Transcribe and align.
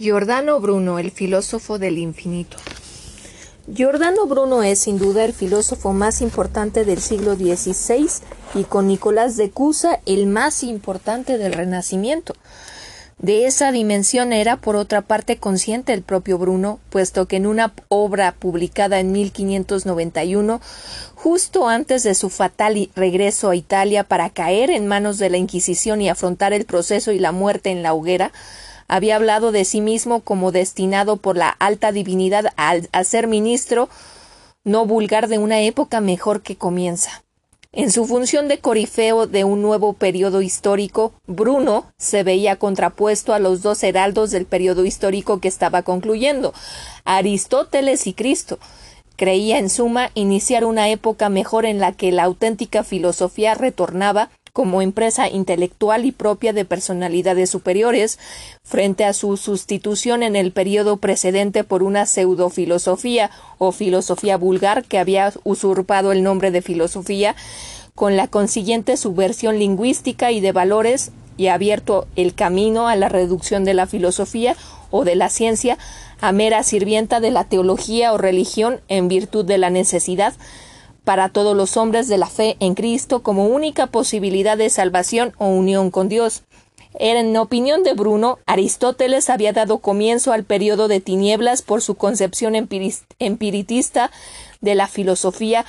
Giordano 0.00 0.60
Bruno, 0.60 1.00
el 1.00 1.10
filósofo 1.10 1.80
del 1.80 1.98
infinito. 1.98 2.56
Giordano 3.66 4.26
Bruno 4.26 4.62
es 4.62 4.78
sin 4.78 4.96
duda 4.96 5.24
el 5.24 5.32
filósofo 5.32 5.92
más 5.92 6.20
importante 6.20 6.84
del 6.84 7.00
siglo 7.00 7.34
XVI 7.34 8.08
y 8.54 8.62
con 8.62 8.86
Nicolás 8.86 9.36
de 9.36 9.50
Cusa 9.50 9.98
el 10.06 10.28
más 10.28 10.62
importante 10.62 11.36
del 11.36 11.52
Renacimiento. 11.52 12.34
De 13.18 13.46
esa 13.46 13.72
dimensión 13.72 14.32
era, 14.32 14.56
por 14.58 14.76
otra 14.76 15.02
parte, 15.02 15.38
consciente 15.38 15.92
el 15.94 16.02
propio 16.02 16.38
Bruno, 16.38 16.78
puesto 16.90 17.26
que 17.26 17.34
en 17.34 17.48
una 17.48 17.74
obra 17.88 18.36
publicada 18.38 19.00
en 19.00 19.10
1591, 19.10 20.60
justo 21.16 21.66
antes 21.66 22.04
de 22.04 22.14
su 22.14 22.30
fatal 22.30 22.88
regreso 22.94 23.50
a 23.50 23.56
Italia 23.56 24.04
para 24.04 24.30
caer 24.30 24.70
en 24.70 24.86
manos 24.86 25.18
de 25.18 25.30
la 25.30 25.38
Inquisición 25.38 26.00
y 26.00 26.08
afrontar 26.08 26.52
el 26.52 26.66
proceso 26.66 27.10
y 27.10 27.18
la 27.18 27.32
muerte 27.32 27.70
en 27.70 27.82
la 27.82 27.92
hoguera, 27.92 28.30
había 28.88 29.16
hablado 29.16 29.52
de 29.52 29.64
sí 29.64 29.80
mismo 29.80 30.20
como 30.20 30.50
destinado 30.50 31.18
por 31.18 31.36
la 31.36 31.50
alta 31.50 31.92
divinidad 31.92 32.46
a, 32.56 33.04
ser 33.04 33.26
ministro 33.26 33.88
no 34.64 34.86
vulgar 34.86 35.28
de 35.28 35.38
una 35.38 35.60
época 35.60 36.00
mejor 36.00 36.42
que 36.42 36.56
comienza. 36.56 37.22
En 37.70 37.92
su 37.92 38.06
función 38.06 38.48
de 38.48 38.58
corifeo 38.58 39.26
de 39.26 39.44
un 39.44 39.60
nuevo 39.60 39.92
periodo 39.92 40.40
histórico, 40.40 41.12
Bruno 41.26 41.84
se 41.98 42.22
veía 42.22 42.56
contrapuesto 42.56 43.34
a 43.34 43.38
los 43.38 43.62
dos 43.62 43.82
heraldos 43.82 44.30
del 44.30 44.46
periodo 44.46 44.86
histórico 44.86 45.38
que 45.38 45.48
estaba 45.48 45.82
concluyendo, 45.82 46.54
Aristóteles 47.04 48.06
y 48.06 48.14
Cristo. 48.14 48.58
Creía 49.16 49.58
en 49.58 49.68
suma 49.68 50.10
iniciar 50.14 50.64
una 50.64 50.88
época 50.88 51.28
mejor 51.28 51.66
en 51.66 51.78
la 51.78 51.92
que 51.92 52.10
la 52.10 52.24
auténtica 52.24 52.84
filosofía 52.84 53.54
retornaba 53.54 54.30
como 54.52 54.82
empresa 54.82 55.28
intelectual 55.28 56.04
y 56.04 56.12
propia 56.12 56.52
de 56.52 56.64
personalidades 56.64 57.50
superiores, 57.50 58.18
frente 58.62 59.04
a 59.04 59.12
su 59.12 59.36
sustitución 59.36 60.22
en 60.22 60.36
el 60.36 60.52
periodo 60.52 60.96
precedente 60.98 61.64
por 61.64 61.82
una 61.82 62.06
pseudofilosofía 62.06 63.30
o 63.58 63.72
filosofía 63.72 64.36
vulgar 64.36 64.84
que 64.84 64.98
había 64.98 65.32
usurpado 65.44 66.12
el 66.12 66.22
nombre 66.22 66.50
de 66.50 66.62
filosofía, 66.62 67.36
con 67.94 68.16
la 68.16 68.28
consiguiente 68.28 68.96
subversión 68.96 69.58
lingüística 69.58 70.30
y 70.30 70.40
de 70.40 70.52
valores 70.52 71.10
y 71.36 71.48
abierto 71.48 72.06
el 72.16 72.34
camino 72.34 72.88
a 72.88 72.96
la 72.96 73.08
reducción 73.08 73.64
de 73.64 73.74
la 73.74 73.86
filosofía 73.86 74.56
o 74.90 75.04
de 75.04 75.16
la 75.16 75.30
ciencia 75.30 75.78
a 76.20 76.32
mera 76.32 76.62
sirvienta 76.62 77.20
de 77.20 77.30
la 77.30 77.44
teología 77.44 78.12
o 78.12 78.18
religión 78.18 78.80
en 78.88 79.08
virtud 79.08 79.44
de 79.44 79.58
la 79.58 79.70
necesidad, 79.70 80.34
para 81.08 81.30
todos 81.30 81.56
los 81.56 81.78
hombres 81.78 82.06
de 82.08 82.18
la 82.18 82.26
fe 82.26 82.58
en 82.60 82.74
Cristo 82.74 83.22
como 83.22 83.46
única 83.46 83.86
posibilidad 83.86 84.58
de 84.58 84.68
salvación 84.68 85.32
o 85.38 85.46
unión 85.46 85.90
con 85.90 86.10
Dios. 86.10 86.42
En 86.98 87.34
opinión 87.38 87.82
de 87.82 87.94
Bruno, 87.94 88.38
Aristóteles 88.44 89.30
había 89.30 89.54
dado 89.54 89.78
comienzo 89.78 90.32
al 90.34 90.44
periodo 90.44 90.86
de 90.86 91.00
tinieblas 91.00 91.62
por 91.62 91.80
su 91.80 91.94
concepción 91.94 92.54
espiritista 93.18 94.10
de 94.60 94.74
la 94.74 94.86
filosofía, 94.86 95.64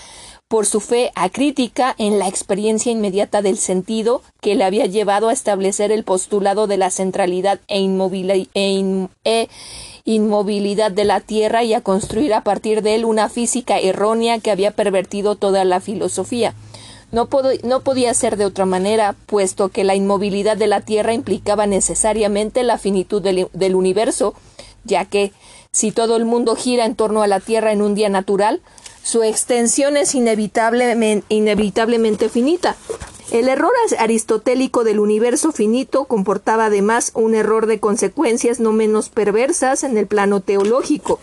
por 0.49 0.65
su 0.65 0.81
fe 0.81 1.11
acrítica 1.15 1.95
en 1.97 2.19
la 2.19 2.27
experiencia 2.27 2.91
inmediata 2.91 3.41
del 3.41 3.57
sentido 3.57 4.21
que 4.41 4.55
le 4.55 4.65
había 4.65 4.87
llevado 4.87 5.29
a 5.29 5.33
establecer 5.33 5.93
el 5.93 6.03
postulado 6.03 6.67
de 6.67 6.75
la 6.75 6.89
centralidad 6.89 7.61
e, 7.69 7.77
e 9.23 9.49
inmovilidad 10.05 10.91
de 10.91 11.05
la 11.05 11.19
Tierra 11.19 11.63
y 11.63 11.73
a 11.73 11.81
construir 11.81 12.33
a 12.33 12.43
partir 12.43 12.81
de 12.81 12.95
él 12.95 13.05
una 13.05 13.29
física 13.29 13.79
errónea 13.79 14.39
que 14.39 14.51
había 14.51 14.71
pervertido 14.71 15.35
toda 15.35 15.65
la 15.65 15.79
filosofía. 15.79 16.53
No, 17.11 17.27
podía 17.27 18.13
ser 18.13 18.37
de 18.37 18.45
otra 18.45 18.67
manera, 18.67 19.15
puesto 19.25 19.69
que 19.69 19.83
la 19.83 19.95
inmovilidad 19.95 20.57
de 20.57 20.67
la 20.67 20.81
Tierra 20.81 21.13
implicaba 21.13 21.65
necesariamente 21.65 22.61
la 22.61 22.77
finitud 22.77 23.19
del, 23.21 23.75
universo, 23.75 24.35
ya 24.83 25.05
que 25.05 25.31
si 25.71 25.91
todo 25.91 26.17
el 26.17 26.25
mundo 26.25 26.55
gira 26.55 26.85
en 26.85 26.93
torno 26.95 27.23
a 27.23 27.27
la 27.27 27.39
Tierra 27.39 27.71
en 27.71 27.81
un 27.81 27.95
día 27.95 28.09
natural, 28.09 28.61
su 29.01 29.23
extensión 29.23 29.97
es 29.97 30.13
inevitablemente 30.13 32.29
finita. 32.29 32.75
El 33.31 33.47
error 33.47 33.71
aristotélico 33.99 34.83
del 34.83 34.99
universo 34.99 35.51
finito 35.51 36.05
comportaba 36.05 36.65
además 36.65 37.11
un 37.13 37.35
error 37.35 37.67
de 37.67 37.79
consecuencias 37.79 38.59
no 38.59 38.71
menos 38.71 39.09
perversas 39.09 39.83
en 39.83 39.97
el 39.99 40.07
plano 40.07 40.41
teológico. 40.41 41.19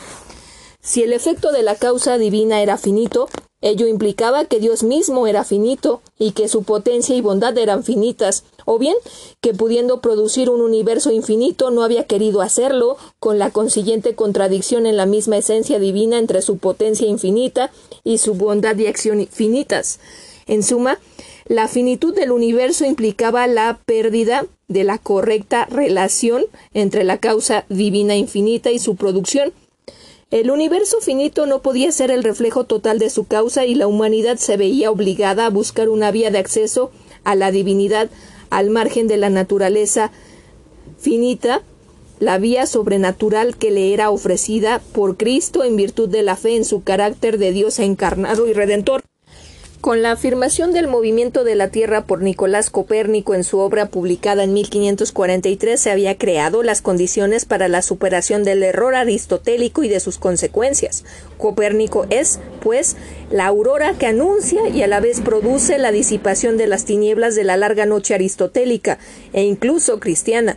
Si 0.81 1.03
el 1.03 1.13
efecto 1.13 1.51
de 1.51 1.65
la 1.65 1.75
causa 1.75 2.17
divina 2.17 2.63
era 2.63 2.79
finito, 2.79 3.29
ello 3.61 3.89
implicaba 3.89 4.45
que 4.45 4.61
Dios 4.61 4.85
mismo 4.85 5.27
era 5.27 5.43
finito 5.43 6.01
y 6.17 6.31
que 6.31 6.47
su 6.47 6.63
potencia 6.63 7.17
y 7.17 7.23
bondad 7.23 7.59
eran 7.59 7.83
finitas, 7.83 8.45
o 8.67 8.79
bien 8.79 8.95
que 9.41 9.53
pudiendo 9.53 10.01
producir 10.01 10.49
un 10.49 10.61
universo 10.61 11.11
infinito 11.11 11.73
no 11.73 11.83
había 11.83 12.07
querido 12.07 12.41
hacerlo, 12.41 12.99
con 13.19 13.41
la 13.41 13.51
consiguiente 13.51 14.15
contradicción 14.15 14.87
en 14.87 14.97
la 14.97 15.07
misma 15.07 15.39
esencia 15.39 15.81
divina 15.81 16.19
entre 16.19 16.41
su 16.41 16.59
potencia 16.59 17.09
infinita 17.09 17.73
y 18.05 18.19
su 18.19 18.35
bondad 18.35 18.77
y 18.77 18.87
acción 18.87 19.27
finitas. 19.27 19.99
En 20.47 20.63
suma, 20.63 21.01
la 21.49 21.69
finitud 21.69 22.15
del 22.15 22.33
universo 22.33 22.85
implicaba 22.85 23.47
la 23.47 23.79
pérdida 23.87 24.47
de 24.67 24.83
la 24.83 24.99
correcta 24.99 25.67
relación 25.67 26.45
entre 26.75 27.05
la 27.05 27.19
causa 27.19 27.65
divina 27.69 28.17
infinita 28.17 28.73
y 28.73 28.81
su 28.81 28.97
producción. 28.97 29.53
El 30.33 30.51
universo 30.51 31.01
finito 31.01 31.47
no 31.47 31.63
podía 31.63 31.93
ser 31.93 32.11
el 32.11 32.25
reflejo 32.25 32.65
total 32.65 32.99
de 32.99 33.11
su 33.11 33.27
causa 33.27 33.65
y 33.65 33.77
la 33.77 33.87
humanidad 33.87 34.39
se 34.39 34.57
veía 34.57 34.91
obligada 34.91 35.47
a 35.47 35.51
buscar 35.51 35.89
una 35.89 36.11
vía 36.11 36.33
de 36.33 36.39
acceso 36.39 36.91
a 37.23 37.37
la 37.37 37.53
divinidad 37.53 38.11
al 38.51 38.71
margen 38.71 39.07
de 39.07 39.17
la 39.17 39.31
naturaleza 39.31 40.11
finita, 40.99 41.63
la 42.19 42.39
vía 42.39 42.67
sobrenatural 42.67 43.57
que 43.57 43.71
le 43.71 43.93
era 43.93 44.11
ofrecida 44.11 44.81
por 44.93 45.17
Cristo 45.17 45.63
en 45.63 45.77
virtud 45.77 46.09
de 46.09 46.23
la 46.23 46.35
fe 46.35 46.57
en 46.57 46.65
su 46.65 46.83
carácter 46.83 47.39
de 47.39 47.53
Dios 47.53 47.79
encarnado 47.79 48.49
y 48.49 48.53
redentor. 48.53 49.03
Con 49.81 50.03
la 50.03 50.13
afirmación 50.13 50.73
del 50.73 50.89
movimiento 50.89 51.45
de 51.45 51.55
la 51.55 51.69
Tierra 51.69 52.07
por 52.07 52.23
Nicolás 52.23 52.71
Copérnico 52.71 53.35
en 53.35 53.45
su 53.45 53.59
obra 53.59 53.87
publicada 53.87 54.43
en 54.43 54.53
1543 54.53 55.79
se 55.79 55.91
había 55.91 56.19
creado 56.19 56.63
las 56.65 56.83
condiciones 56.83 57.45
para 57.45 57.69
la 57.69 57.83
superación 57.83 58.43
del 58.43 58.63
error 58.65 58.97
aristotélico 58.97 59.85
y 59.85 59.89
de 59.89 60.01
sus 60.01 60.19
consecuencias. 60.19 61.05
Copérnico 61.39 62.07
es, 62.11 62.41
pues, 62.61 62.97
la 63.31 63.47
aurora 63.47 63.95
que 63.97 64.07
anuncia 64.07 64.69
y 64.69 64.83
a 64.83 64.89
la 64.89 64.99
vez 64.99 65.21
produce 65.21 65.79
la 65.79 65.93
disipación 65.93 66.57
de 66.57 66.67
las 66.67 66.85
tinieblas 66.85 67.37
de 67.37 67.45
la 67.45 67.57
larga 67.57 67.87
noche 67.87 68.15
aristotélica 68.15 68.99
e 69.33 69.45
incluso 69.45 70.01
cristiana 70.01 70.57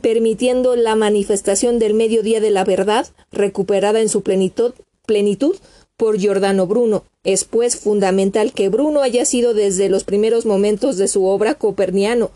permitiendo 0.00 0.76
la 0.76 0.94
manifestación 0.94 1.80
del 1.80 1.94
mediodía 1.94 2.40
de 2.40 2.50
la 2.50 2.62
verdad, 2.62 3.08
recuperada 3.32 4.00
en 4.00 4.08
su 4.08 4.22
plenitud, 4.22 4.72
plenitud 5.06 5.56
por 5.98 6.16
Giordano 6.16 6.66
Bruno. 6.66 7.04
Es 7.24 7.44
pues 7.44 7.76
fundamental 7.76 8.52
que 8.54 8.70
Bruno 8.70 9.02
haya 9.02 9.26
sido 9.26 9.52
desde 9.52 9.90
los 9.90 10.04
primeros 10.04 10.46
momentos 10.46 10.96
de 10.96 11.08
su 11.08 11.26
obra 11.26 11.56
coperniano, 11.56 12.30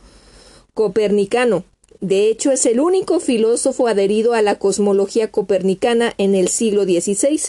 copernicano. 0.74 1.64
De 2.00 2.28
hecho, 2.28 2.50
es 2.50 2.66
el 2.66 2.80
único 2.80 3.20
filósofo 3.20 3.86
adherido 3.86 4.34
a 4.34 4.42
la 4.42 4.58
cosmología 4.58 5.30
copernicana 5.30 6.12
en 6.18 6.34
el 6.34 6.48
siglo 6.48 6.82
XVI, 6.82 7.40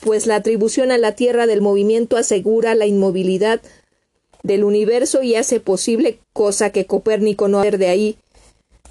pues 0.00 0.26
la 0.26 0.36
atribución 0.36 0.92
a 0.92 0.98
la 0.98 1.16
Tierra 1.16 1.46
del 1.48 1.60
movimiento 1.60 2.16
asegura 2.16 2.76
la 2.76 2.86
inmovilidad 2.86 3.60
del 4.44 4.62
universo 4.62 5.22
y 5.22 5.34
hace 5.34 5.58
posible, 5.58 6.20
cosa 6.32 6.70
que 6.70 6.86
Copérnico 6.86 7.48
no 7.48 7.62
de 7.62 7.88
ahí 7.88 8.16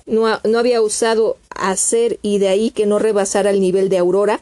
no, 0.05 0.27
no 0.43 0.59
había 0.59 0.81
usado 0.81 1.37
hacer 1.49 2.19
y 2.21 2.39
de 2.39 2.49
ahí 2.49 2.69
que 2.71 2.85
no 2.85 2.99
rebasara 2.99 3.49
el 3.49 3.61
nivel 3.61 3.87
de 3.87 3.97
aurora, 3.97 4.41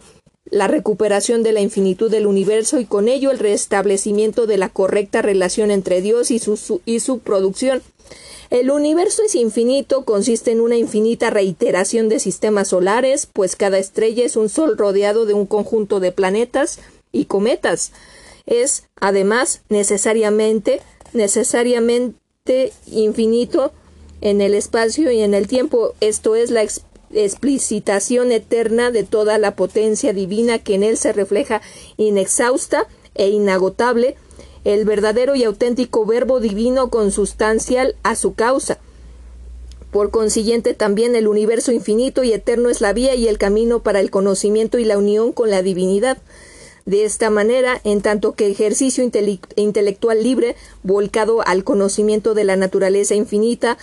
la 0.50 0.68
recuperación 0.68 1.44
de 1.44 1.52
la 1.52 1.62
infinitud 1.62 2.10
del 2.10 2.28
universo 2.28 2.80
y 2.80 2.86
con 2.86 3.08
ello 3.08 3.32
el 3.32 3.40
restablecimiento 3.40 4.48
de 4.48 4.58
la 4.58 4.70
correcta 4.70 5.22
relación 5.22 5.72
entre 5.72 6.02
Dios 6.02 6.32
y 6.32 6.40
su, 6.40 6.82
y 6.86 7.00
su 7.00 7.20
producción. 7.20 7.82
El 8.50 8.72
universo 8.72 9.24
es 9.26 9.36
infinito, 9.36 10.06
consiste 10.06 10.52
en 10.52 10.62
una 10.62 10.78
infinita 10.78 11.30
reiteración 11.30 12.08
de 12.08 12.20
sistemas 12.20 12.70
solares, 12.70 13.26
pues 13.26 13.58
cada 13.58 13.78
estrella 13.78 14.24
es 14.24 14.38
un 14.38 14.48
sol 14.48 14.78
rodeado 14.78 15.26
de 15.26 15.34
un 15.34 15.46
conjunto 15.46 16.00
de 16.00 16.14
planetas 16.14 16.80
y 17.12 17.26
cometas. 17.26 17.92
Es, 18.46 18.86
además, 19.02 19.62
necesariamente, 19.68 20.82
necesariamente 21.12 22.72
infinito 22.86 23.74
en 24.22 24.40
el 24.40 24.54
espacio 24.54 25.12
y 25.12 25.20
en 25.20 25.34
el 25.34 25.48
tiempo, 25.48 25.94
esto 26.00 26.36
es 26.36 26.50
la 26.50 26.64
explicitación 27.14 28.32
eterna 28.32 28.92
de 28.92 29.04
toda 29.04 29.38
la 29.38 29.56
potencia 29.56 30.14
divina 30.14 30.60
que 30.60 30.76
en 30.76 30.84
él 30.84 30.98
se 30.98 31.14
refleja 31.14 31.62
inexhausta 31.98 32.88
e 33.16 33.30
inagotable, 33.30 34.16
el 34.64 34.86
verdadero 34.86 35.36
y 35.36 35.44
auténtico 35.44 36.06
verbo 36.06 36.40
divino 36.40 36.90
consustancial 36.90 37.96
a 38.04 38.16
su 38.16 38.34
causa. 38.34 38.80
Por 39.92 40.12
consiguiente, 40.12 40.74
también 40.74 41.16
el 41.16 41.28
universo 41.28 41.72
infinito 41.72 42.24
y 42.24 42.34
eterno 42.34 42.70
es 42.70 42.82
la 42.82 42.94
vía 42.94 43.16
y 43.16 43.28
el 43.28 43.38
camino 43.38 43.82
para 43.82 44.02
el 44.02 44.12
conocimiento 44.12 44.78
y 44.78 44.86
la 44.86 44.98
unión 44.98 45.32
con 45.32 45.50
la 45.50 45.62
divinidad. 45.62 46.18
De 46.86 47.04
esta 47.04 47.30
manera, 47.30 47.82
en 47.84 48.02
tanto 48.02 48.34
que 48.34 48.48
ejercicio 48.48 49.04
intelectual 49.56 50.24
libre, 50.24 50.56
volcado 50.84 51.46
al 51.46 51.64
conocimiento 51.64 52.34
de 52.34 52.44
la 52.46 52.56
naturaleza 52.56 53.16
infinita, 53.16 53.78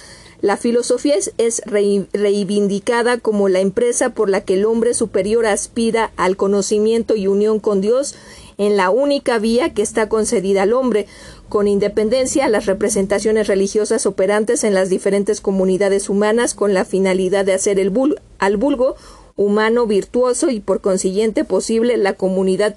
La 0.45 0.59
filosofía 0.59 1.15
es, 1.39 1.63
reivindicada 1.65 3.17
como 3.17 3.49
la 3.49 3.61
empresa 3.61 4.11
por 4.11 4.29
la 4.29 4.43
que 4.43 4.53
el 4.53 4.67
hombre 4.67 4.93
superior 4.93 5.47
aspira 5.47 6.13
al 6.19 6.37
conocimiento 6.37 7.17
y 7.17 7.29
unión 7.29 7.61
con 7.61 7.81
Dios 7.81 8.15
en 8.59 8.77
la 8.77 8.91
única 8.91 9.39
vía 9.39 9.73
que 9.73 9.81
está 9.81 10.11
concedida 10.11 10.65
al 10.65 10.75
hombre, 10.75 11.07
con 11.49 11.67
independencia 11.67 12.45
a 12.45 12.51
las 12.51 12.67
representaciones 12.67 13.47
religiosas 13.47 14.05
operantes 14.05 14.65
en 14.65 14.75
las 14.75 14.91
diferentes 14.91 15.41
comunidades 15.41 16.11
humanas 16.11 16.53
con 16.53 16.75
la 16.75 16.85
finalidad 16.85 17.47
de 17.47 17.55
hacer 17.55 17.81
el 17.81 17.91
al 18.39 18.57
vulgo 18.59 18.97
humano 19.37 19.87
virtuoso 19.87 20.51
y 20.51 20.61
por 20.61 20.83
consiguiente 20.83 21.45
posible 21.45 21.97
la 21.97 22.13
comunidad 22.13 22.77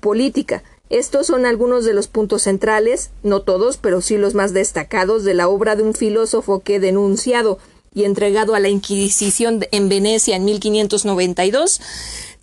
política. 0.00 0.62
Estos 0.88 1.26
son 1.26 1.46
algunos 1.46 1.84
de 1.84 1.94
los 1.94 2.06
puntos 2.06 2.42
centrales, 2.42 3.10
no 3.22 3.42
todos, 3.42 3.76
pero 3.76 4.00
sí 4.00 4.16
los 4.16 4.34
más 4.34 4.52
destacados 4.52 5.24
de 5.24 5.34
la 5.34 5.48
obra 5.48 5.74
de 5.74 5.82
un 5.82 5.94
filósofo 5.94 6.60
que 6.60 6.78
denunciado 6.78 7.58
y 7.92 8.04
entregado 8.04 8.54
a 8.54 8.60
la 8.60 8.68
Inquisición 8.68 9.66
en 9.72 9.88
Venecia 9.88 10.36
en 10.36 10.44
1592, 10.44 11.80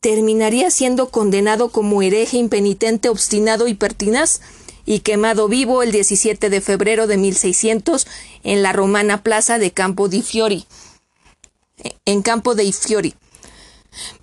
terminaría 0.01 0.71
siendo 0.71 1.09
condenado 1.09 1.69
como 1.69 2.01
hereje 2.01 2.37
impenitente, 2.37 3.07
obstinado 3.07 3.67
y 3.67 3.75
pertinaz, 3.75 4.41
y 4.85 4.99
quemado 4.99 5.47
vivo 5.47 5.81
el 5.81 5.91
17 5.91 6.49
de 6.49 6.59
febrero 6.59 7.07
de 7.07 7.17
1600 7.17 8.07
en 8.43 8.61
la 8.61 8.73
romana 8.73 9.23
plaza 9.23 9.57
de 9.57 9.71
Campo 9.71 10.09
di 10.09 10.21
Fiori. 10.21 10.65
En 12.05 12.21
Campo 12.21 12.55
dei 12.55 12.73
Fiori. 12.73 13.13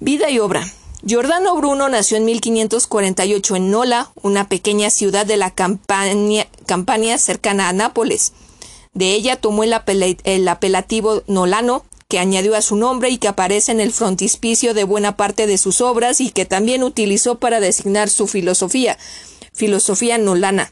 Vida 0.01 0.31
y 0.31 0.39
obra. 0.39 0.71
Giordano 1.03 1.57
Bruno 1.57 1.89
nació 1.89 2.19
en 2.19 2.27
1548 2.27 3.57
en 3.57 3.71
Nola, 3.71 4.11
una 4.23 4.49
pequeña 4.49 4.91
ciudad 4.91 5.25
de 5.25 5.39
la 5.39 5.51
Campania, 5.51 6.47
cercana 7.19 7.71
a 7.71 7.73
Nápoles. 7.73 8.35
De 8.93 9.13
ella 9.13 9.37
tomó 9.37 9.65
el, 9.65 9.73
apelativo 10.49 11.23
Nolano, 11.27 11.85
que 12.09 12.19
añadió 12.19 12.55
a 12.55 12.61
su 12.61 12.77
nombre 12.77 13.09
y 13.09 13.17
que 13.17 13.29
aparece 13.29 13.73
en 13.73 13.81
el 13.81 13.93
frontispicio 13.93 14.75
de 14.75 14.85
buena 14.85 15.17
parte 15.17 15.47
de 15.47 15.57
sus 15.57 15.81
obras 15.81 16.21
y 16.21 16.31
que 16.31 16.45
también 16.45 16.83
utilizó 16.83 17.39
para 17.39 17.61
designar 17.61 18.11
su 18.11 18.27
filosofía, 18.27 18.99
filosofía 19.55 20.19
nolana. 20.19 20.71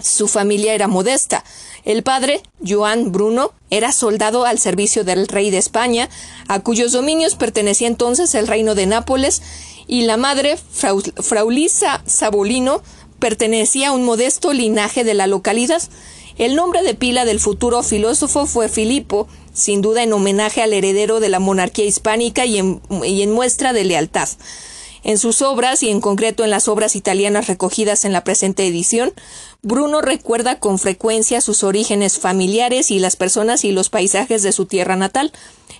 Su 0.00 0.28
familia 0.28 0.72
era 0.72 0.88
modesta. 0.88 1.44
El 1.86 2.02
padre, 2.02 2.42
Joan 2.66 3.12
Bruno, 3.12 3.52
era 3.70 3.92
soldado 3.92 4.44
al 4.44 4.58
servicio 4.58 5.04
del 5.04 5.28
rey 5.28 5.50
de 5.50 5.58
España, 5.58 6.10
a 6.48 6.58
cuyos 6.58 6.90
dominios 6.90 7.36
pertenecía 7.36 7.86
entonces 7.86 8.34
el 8.34 8.48
reino 8.48 8.74
de 8.74 8.86
Nápoles, 8.86 9.40
y 9.86 10.02
la 10.02 10.16
madre, 10.16 10.58
Fraulisa 10.58 12.02
Sabolino, 12.04 12.82
pertenecía 13.20 13.90
a 13.90 13.92
un 13.92 14.04
modesto 14.04 14.52
linaje 14.52 15.04
de 15.04 15.14
la 15.14 15.28
localidad. 15.28 15.80
El 16.38 16.56
nombre 16.56 16.82
de 16.82 16.94
pila 16.94 17.24
del 17.24 17.38
futuro 17.38 17.84
filósofo 17.84 18.46
fue 18.46 18.68
Filipo, 18.68 19.28
sin 19.54 19.80
duda 19.80 20.02
en 20.02 20.12
homenaje 20.12 20.62
al 20.62 20.72
heredero 20.72 21.20
de 21.20 21.28
la 21.28 21.38
monarquía 21.38 21.84
hispánica 21.84 22.44
y 22.46 22.58
en, 22.58 22.82
y 23.04 23.22
en 23.22 23.30
muestra 23.30 23.72
de 23.72 23.84
lealtad. 23.84 24.28
En 25.06 25.18
sus 25.18 25.40
obras, 25.40 25.84
y 25.84 25.90
en 25.90 26.00
concreto 26.00 26.42
en 26.42 26.50
las 26.50 26.66
obras 26.66 26.96
italianas 26.96 27.46
recogidas 27.46 28.04
en 28.04 28.12
la 28.12 28.24
presente 28.24 28.66
edición, 28.66 29.12
Bruno 29.62 30.00
recuerda 30.00 30.58
con 30.58 30.80
frecuencia 30.80 31.40
sus 31.40 31.62
orígenes 31.62 32.18
familiares 32.18 32.90
y 32.90 32.98
las 32.98 33.14
personas 33.14 33.64
y 33.64 33.70
los 33.70 33.88
paisajes 33.88 34.42
de 34.42 34.50
su 34.50 34.66
tierra 34.66 34.96
natal. 34.96 35.30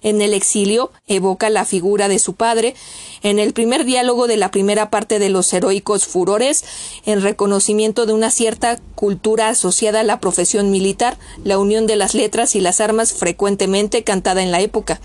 En 0.01 0.23
el 0.23 0.33
exilio 0.33 0.93
evoca 1.09 1.51
la 1.51 1.65
figura 1.65 2.07
de 2.07 2.21
su 2.21 2.35
padre. 2.35 2.77
En 3.21 3.41
el 3.41 3.53
primer 3.53 3.85
diálogo 3.85 4.29
de 4.29 4.37
la 4.37 4.53
primera 4.53 4.91
parte 4.91 5.19
de 5.19 5.29
los 5.29 5.53
heroicos 5.53 6.07
furores, 6.07 6.65
en 7.05 7.21
reconocimiento 7.21 8.07
de 8.07 8.13
una 8.13 8.31
cierta 8.31 8.79
cultura 8.95 9.49
asociada 9.49 10.01
a 10.01 10.05
la 10.05 10.21
profesión 10.21 10.71
militar, 10.71 11.19
la 11.43 11.59
unión 11.59 11.89
de 11.89 11.97
las 11.97 12.15
letras 12.15 12.55
y 12.55 12.61
las 12.61 12.81
armas 12.81 13.13
frecuentemente 13.13 14.05
cantada 14.05 14.45
en 14.45 14.53
la 14.53 14.61
época 14.61 15.01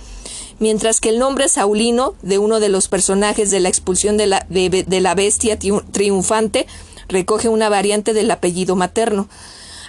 mientras 0.62 1.02
que 1.02 1.10
el 1.10 1.20
nombre 1.20 1.50
Saulino 1.50 2.14
de 2.22 2.38
uno 2.38 2.60
de 2.60 2.70
los 2.70 2.88
personajes 2.88 3.50
de 3.50 3.60
la 3.60 3.68
expulsión 3.68 4.16
de 4.16 4.28
la, 4.28 4.46
de, 4.48 5.02
la 5.02 5.16
bestia 5.16 5.58
triunfante 5.58 6.68
recoge 7.10 7.50
una 7.50 7.68
variante 7.68 8.14
del 8.14 8.30
apellido 8.30 8.76
materno. 8.76 9.28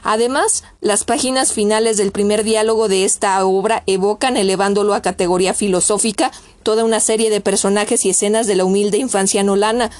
Además, 0.02 0.64
las 0.80 1.04
páginas 1.04 1.52
finales 1.52 1.98
del 1.98 2.10
primer 2.10 2.42
diálogo 2.42 2.88
de 2.88 3.04
esta 3.04 3.44
obra 3.44 3.84
evocan, 3.86 4.36
elevándolo 4.36 4.94
a 4.94 5.02
categoría 5.02 5.52
filosófica, 5.52 6.32
toda 6.62 6.84
una 6.84 7.00
serie 7.00 7.28
de 7.28 7.42
personajes 7.42 8.04
y 8.06 8.10
escenas 8.10 8.46
de 8.46 8.56
la 8.56 8.64
humilde 8.64 8.96
infancia 8.96 9.44
nolana, 9.44 9.90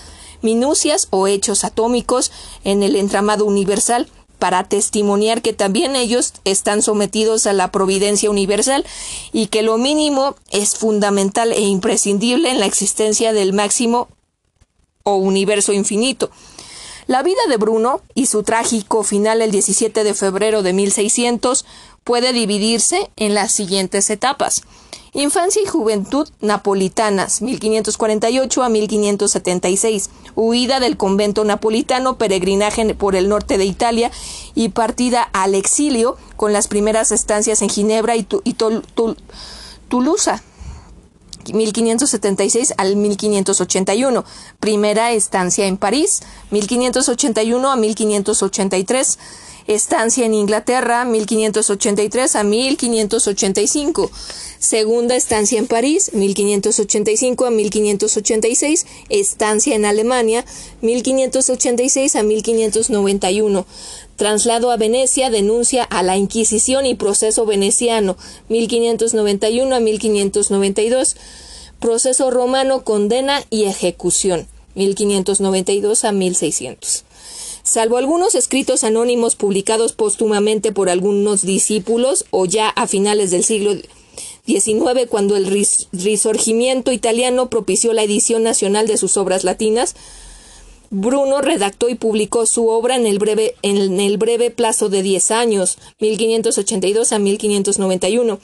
minucias 0.41 1.07
o 1.11 1.29
hechos 1.29 1.65
atómicos 1.65 2.33
en 2.65 2.83
el 2.83 2.97
entramado 2.97 3.45
universal, 3.45 4.09
para 4.43 4.65
testimoniar 4.65 5.41
que 5.41 5.53
también 5.53 5.95
ellos 5.95 6.33
están 6.45 6.83
sometidos 6.83 7.47
a 7.47 7.53
la 7.53 7.71
providencia 7.71 8.29
universal 8.29 8.85
y 9.33 9.47
que 9.47 9.63
lo 9.63 9.79
mínimo 9.79 10.35
es 10.51 10.75
fundamental 10.75 11.53
e 11.53 11.61
imprescindible 11.61 12.51
en 12.51 12.59
la 12.59 12.67
existencia 12.67 13.33
del 13.33 13.53
máximo 13.53 14.09
o 15.05 15.15
universo 15.15 15.73
infinito. 15.73 16.33
La 17.07 17.23
vida 17.23 17.39
de 17.49 17.57
Bruno 17.57 18.01
y 18.17 18.27
su 18.27 18.43
trágico 18.43 19.05
final 19.05 19.43
el 19.43 19.53
17 19.53 20.03
de 20.03 20.13
febrero 20.13 20.65
de 20.65 20.73
1600 20.73 21.65
puede 22.03 22.33
dividirse 22.33 23.13
en 23.15 23.35
las 23.35 23.53
siguientes 23.53 24.11
etapas. 24.11 24.63
Infancia 25.15 25.61
y 25.61 25.67
juventud 25.67 26.27
napolitanas, 26.41 27.43
1548 27.43 28.63
a 28.63 28.69
1576. 28.71 30.09
Huida 30.35 30.81
del 30.81 30.97
convento 30.97 31.45
napolitano, 31.45 32.17
peregrinaje 32.17 32.95
por 32.95 33.15
el 33.15 33.29
norte 33.29 33.59
de 33.59 33.67
Italia 33.67 34.11
y 34.55 34.71
partida 34.71 35.23
al 35.35 35.55
exilio 35.55 36.17
con 36.37 36.55
las 36.55 36.67
primeras 36.67 37.13
estancias 37.13 37.61
en 37.61 37.69
Ginebra 37.69 38.17
y, 38.17 38.23
Toulouse. 39.89 40.31
1576 41.53 42.73
al 42.79 42.97
1581. 42.97 44.25
Primera 44.61 45.13
estancia 45.13 45.67
en 45.67 45.77
París, 45.77 46.23
1581 46.51 47.71
a 47.71 47.77
1583 47.77 49.19
estancia 49.67 50.27
en 50.27 50.35
Inglaterra 50.35 51.05
1583 51.05 52.37
a 52.37 52.45
1585, 52.45 54.11
segunda 54.59 55.17
estancia 55.17 55.59
en 55.59 55.67
París 55.67 56.13
1585 56.13 57.47
a 57.47 57.51
1586, 57.51 58.87
estancia 59.09 59.75
en 59.75 59.85
Alemania 59.85 60.45
1586 60.81 62.17
a 62.17 62.23
1591, 62.23 63.67
traslado 64.17 64.71
a 64.71 64.77
Venecia, 64.77 65.31
denuncia 65.31 65.85
a 65.85 66.03
la 66.03 66.17
Inquisición 66.17 66.87
y 66.87 66.95
proceso 66.95 67.47
veneciano 67.47 68.17
1591 68.49 69.75
a 69.75 69.81
1592, 69.81 71.17
proceso 71.81 72.31
romano, 72.31 72.85
condena 72.85 73.43
y 73.51 73.65
ejecución 73.65 74.47
1592 74.75 76.05
a 76.05 76.13
1600. 76.13 77.05
Salvo 77.63 77.97
algunos 77.97 78.35
escritos 78.35 78.83
anónimos 78.83 79.37
publicados 79.37 79.93
póstumamente 79.93 80.73
por 80.73 80.91
algunos 80.91 81.43
discípulos 81.43 82.25
o 82.31 82.45
ya 82.45 82.69
a 82.69 82.89
finales 82.89 83.31
del 83.31 83.45
siglo 83.45 83.75
XIX, 84.47 85.07
cuando 85.09 85.37
el 85.37 85.47
risorgimiento 85.93 86.91
italiano 86.91 87.49
propició 87.51 87.93
la 87.93 88.03
edición 88.03 88.43
nacional 88.43 88.89
de 88.89 88.97
sus 88.97 89.17
obras 89.17 89.45
latinas, 89.45 89.95
Bruno 90.91 91.41
redactó 91.41 91.89
y 91.89 91.95
publicó 91.95 92.47
su 92.47 92.69
obra 92.69 92.97
en 92.97 93.07
el 93.07 93.19
breve, 93.19 93.55
en 93.63 93.99
el 94.01 94.19
breve 94.19 94.51
plazo 94.51 94.89
de 94.89 95.03
10 95.03 95.31
años, 95.31 95.79
1582 96.01 97.13
a 97.13 97.19
1591 97.21 98.41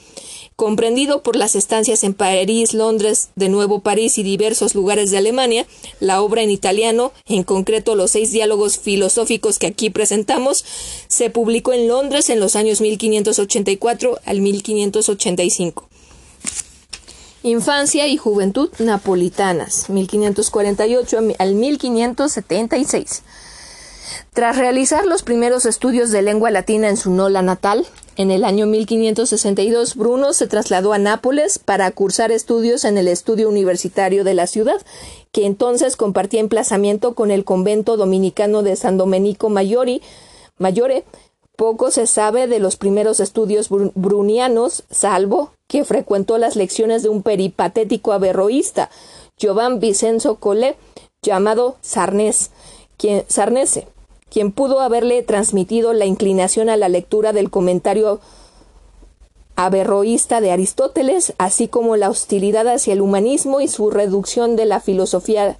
comprendido 0.59 1.23
por 1.23 1.37
las 1.37 1.55
estancias 1.55 2.03
en 2.03 2.13
París, 2.13 2.73
Londres, 2.73 3.29
de 3.37 3.47
nuevo 3.47 3.79
París 3.79 4.17
y 4.17 4.23
diversos 4.23 4.75
lugares 4.75 5.09
de 5.09 5.17
Alemania, 5.17 5.65
la 6.01 6.21
obra 6.21 6.41
en 6.41 6.51
italiano, 6.51 7.13
en 7.27 7.43
concreto 7.43 7.95
los 7.95 8.11
seis 8.11 8.33
diálogos 8.33 8.77
filosóficos 8.77 9.57
que 9.57 9.67
aquí 9.67 9.89
presentamos, 9.89 10.65
se 11.07 11.29
publicó 11.29 11.71
en 11.71 11.87
Londres 11.87 12.29
en 12.29 12.41
los 12.41 12.57
años 12.57 12.81
1584 12.81 14.19
al 14.25 14.41
1585. 14.41 15.87
Infancia 17.43 18.07
y 18.07 18.17
juventud 18.17 18.69
napolitanas, 18.79 19.89
1548 19.89 21.19
al 21.39 21.55
1576. 21.55 23.23
Tras 24.33 24.57
realizar 24.57 25.05
los 25.05 25.23
primeros 25.23 25.65
estudios 25.65 26.11
de 26.11 26.21
lengua 26.21 26.51
latina 26.51 26.89
en 26.89 26.97
su 26.97 27.11
Nola 27.11 27.41
natal, 27.41 27.87
en 28.19 28.31
el 28.31 28.43
año 28.43 28.65
1562 28.65 29.95
Bruno 29.95 30.33
se 30.33 30.45
trasladó 30.45 30.91
a 30.91 30.97
Nápoles 30.97 31.57
para 31.57 31.89
cursar 31.91 32.33
estudios 32.33 32.83
en 32.83 32.97
el 32.97 33.07
estudio 33.07 33.47
universitario 33.47 34.25
de 34.25 34.33
la 34.33 34.45
ciudad, 34.45 34.81
que 35.31 35.45
entonces 35.45 35.95
compartía 35.95 36.41
emplazamiento 36.41 37.15
con 37.15 37.31
el 37.31 37.45
convento 37.45 37.95
dominicano 37.95 38.61
de 38.61 38.75
San 38.75 38.97
Domenico 38.97 39.47
Maggiore. 39.47 40.01
Poco 41.55 41.91
se 41.91 42.07
sabe 42.07 42.47
de 42.47 42.59
los 42.59 42.75
primeros 42.75 43.21
estudios 43.21 43.69
brunianos, 43.69 44.83
salvo 44.91 45.53
que 45.67 45.85
frecuentó 45.85 46.37
las 46.37 46.57
lecciones 46.57 47.03
de 47.03 47.09
un 47.09 47.23
peripatético 47.23 48.11
averroísta, 48.11 48.89
Giovan 49.37 49.79
Vicenzo 49.79 50.35
Collet, 50.35 50.75
llamado 51.21 51.77
Sarnese, 51.81 52.49
quien 54.29 54.51
pudo 54.51 54.79
haberle 54.79 55.21
transmitido 55.23 55.93
la 55.93 56.05
inclinación 56.05 56.69
a 56.69 56.77
la 56.77 56.89
lectura 56.89 57.33
del 57.33 57.49
comentario 57.49 58.19
averroísta 59.55 60.39
de 60.39 60.51
Aristóteles, 60.51 61.33
así 61.37 61.67
como 61.67 61.97
la 61.97 62.09
hostilidad 62.09 62.67
hacia 62.67 62.93
el 62.93 63.01
humanismo 63.01 63.59
y 63.59 63.67
su 63.67 63.91
reducción 63.91 64.55
de 64.55 64.65
la 64.65 64.79
filosofía 64.79 65.57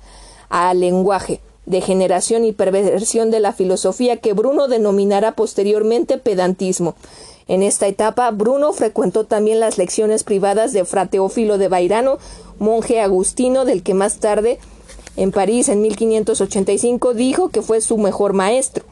al 0.47 0.79
lenguaje, 0.79 1.41
degeneración 1.65 2.45
y 2.45 2.53
perversión 2.53 3.29
de 3.29 3.41
la 3.41 3.51
filosofía 3.51 4.17
que 4.17 4.33
Bruno 4.33 4.67
denominará 4.69 5.33
posteriormente 5.33 6.17
pedantismo. 6.17 6.95
En 7.49 7.61
esta 7.61 7.87
etapa, 7.87 8.29
Bruno 8.31 8.71
frecuentó 8.73 9.25
también 9.25 9.59
las 9.59 9.77
lecciones 9.77 10.23
privadas 10.23 10.71
de 10.71 10.85
Fra 10.85 11.07
Teófilo 11.07 11.57
de 11.57 11.67
Bairano, 11.67 12.19
monje 12.57 13.01
agustino 13.01 13.65
del 13.65 13.83
que 13.83 13.95
más 13.95 14.19
tarde, 14.19 14.59
en 15.19 15.31
París 15.31 15.67
en 15.67 15.81
1585, 15.81 17.13
dijo 17.13 17.49
que 17.49 17.61
fue 17.61 17.81
su 17.81 17.97
mejor 17.97 18.31
maestro. 18.31 18.85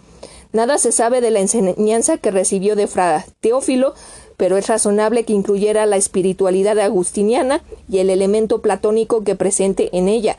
Nada 0.51 0.77
se 0.77 0.91
sabe 0.91 1.22
de 1.22 1.31
la 1.31 1.39
enseñanza 1.39 2.17
que 2.17 2.31
recibió 2.31 2.75
de 2.75 2.88
Fra 2.88 3.25
Teófilo, 3.39 3.93
pero 4.36 4.57
es 4.57 4.67
razonable 4.67 5.24
que 5.24 5.31
incluyera 5.31 5.86
la 5.86 5.96
espiritualidad 5.96 6.79
agustiniana 6.79 7.63
y 7.89 8.00
el 8.00 8.10
elemento 8.10 8.62
platónico 8.62 9.24
que 9.24 9.36
presente 9.36 9.89
en 9.93 10.10
ella. 10.10 10.38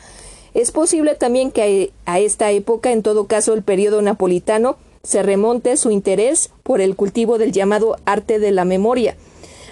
Es 0.52 0.72
posible 0.72 1.14
también 1.14 1.50
que 1.50 1.90
a 2.04 2.18
esta 2.20 2.50
época, 2.50 2.92
en 2.92 3.02
todo 3.02 3.26
caso 3.26 3.54
el 3.54 3.62
periodo 3.62 4.02
napolitano, 4.02 4.76
se 5.02 5.22
remonte 5.22 5.76
su 5.78 5.90
interés 5.90 6.50
por 6.64 6.82
el 6.82 6.96
cultivo 6.96 7.38
del 7.38 7.52
llamado 7.52 7.96
arte 8.04 8.38
de 8.38 8.50
la 8.50 8.66
memoria. 8.66 9.16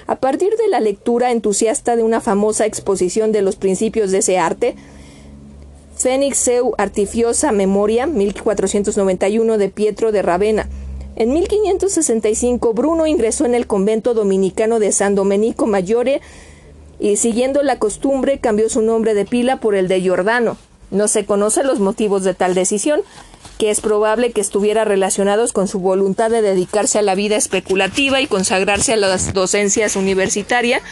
A 0.07 0.17
partir 0.17 0.57
de 0.57 0.69
la 0.69 0.81
lectura 0.81 1.31
entusiasta 1.31 1.95
de 1.95 2.03
una 2.03 2.23
famosa 2.23 2.65
exposición 2.65 3.33
de 3.33 3.43
los 3.43 3.57
principios 3.57 4.13
de 4.13 4.19
ese 4.19 4.39
arte, 4.39 4.77
Fenix 5.97 6.37
Seu 6.37 6.75
Artifiosa 6.77 7.53
Memoria, 7.53 8.07
1491 8.07 9.57
de 9.57 9.69
Pietro 9.71 10.13
de 10.13 10.23
Ravenna. 10.23 10.69
En 11.17 11.33
1565 11.33 12.75
Bruno 12.75 13.07
ingresó 13.07 13.47
en 13.47 13.55
el 13.55 13.67
convento 13.67 14.13
dominicano 14.13 14.79
de 14.79 14.93
San 14.93 15.15
Domenico 15.15 15.67
Maggiore 15.67 16.21
y 17.01 17.17
siguiendo 17.17 17.63
la 17.63 17.79
costumbre 17.79 18.39
cambió 18.39 18.69
su 18.69 18.83
nombre 18.83 19.15
de 19.15 19.25
pila 19.25 19.59
por 19.59 19.75
el 19.75 19.89
de 19.89 20.03
Giordano. 20.03 20.59
No 20.91 21.09
se 21.09 21.25
conocen 21.25 21.67
los 21.67 21.81
motivos 21.81 22.23
de 22.25 22.35
tal 22.35 22.55
decisión, 22.55 23.01
que 23.59 23.71
es 23.71 23.81
probable 23.81 24.33
que 24.33 24.43
estuviera 24.43 24.85
relacionados 24.85 25.55
con 25.55 25.67
su 25.67 25.81
voluntad 25.81 26.31
de 26.31 26.43
dedicarse 26.43 26.99
a 26.99 27.03
la 27.03 27.15
vida 27.15 27.37
especulativa 27.37 28.21
y 28.21 28.27
consagrarse 28.27 28.93
a 28.93 28.97
las 28.97 29.33
docencias 29.33 29.97
universitarias, 29.97 30.83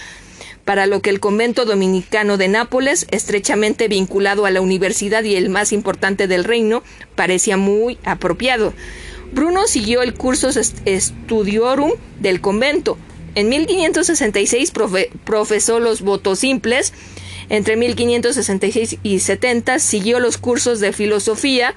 para 0.64 0.86
lo 0.86 1.02
que 1.02 1.10
el 1.10 1.20
convento 1.20 1.64
dominicano 1.64 2.36
de 2.36 2.48
Nápoles, 2.48 3.06
estrechamente 3.10 3.88
vinculado 3.88 4.46
a 4.46 4.50
la 4.50 4.60
universidad 4.60 5.22
y 5.24 5.36
el 5.36 5.50
más 5.50 5.72
importante 5.72 6.26
del 6.26 6.44
reino, 6.44 6.82
parecía 7.14 7.56
muy 7.56 7.98
apropiado. 8.04 8.72
Bruno 9.32 9.66
siguió 9.66 10.02
el 10.02 10.14
cursus 10.14 10.56
studiorum 10.56 11.92
del 12.20 12.40
convento. 12.40 12.96
En 13.34 13.48
1566 13.48 14.72
profesó 15.24 15.80
los 15.80 16.02
votos 16.02 16.38
simples. 16.38 16.92
Entre 17.48 17.76
1566 17.76 18.98
y 19.02 19.18
70 19.18 19.80
siguió 19.80 20.20
los 20.20 20.38
cursos 20.38 20.80
de 20.80 20.92
filosofía. 20.92 21.74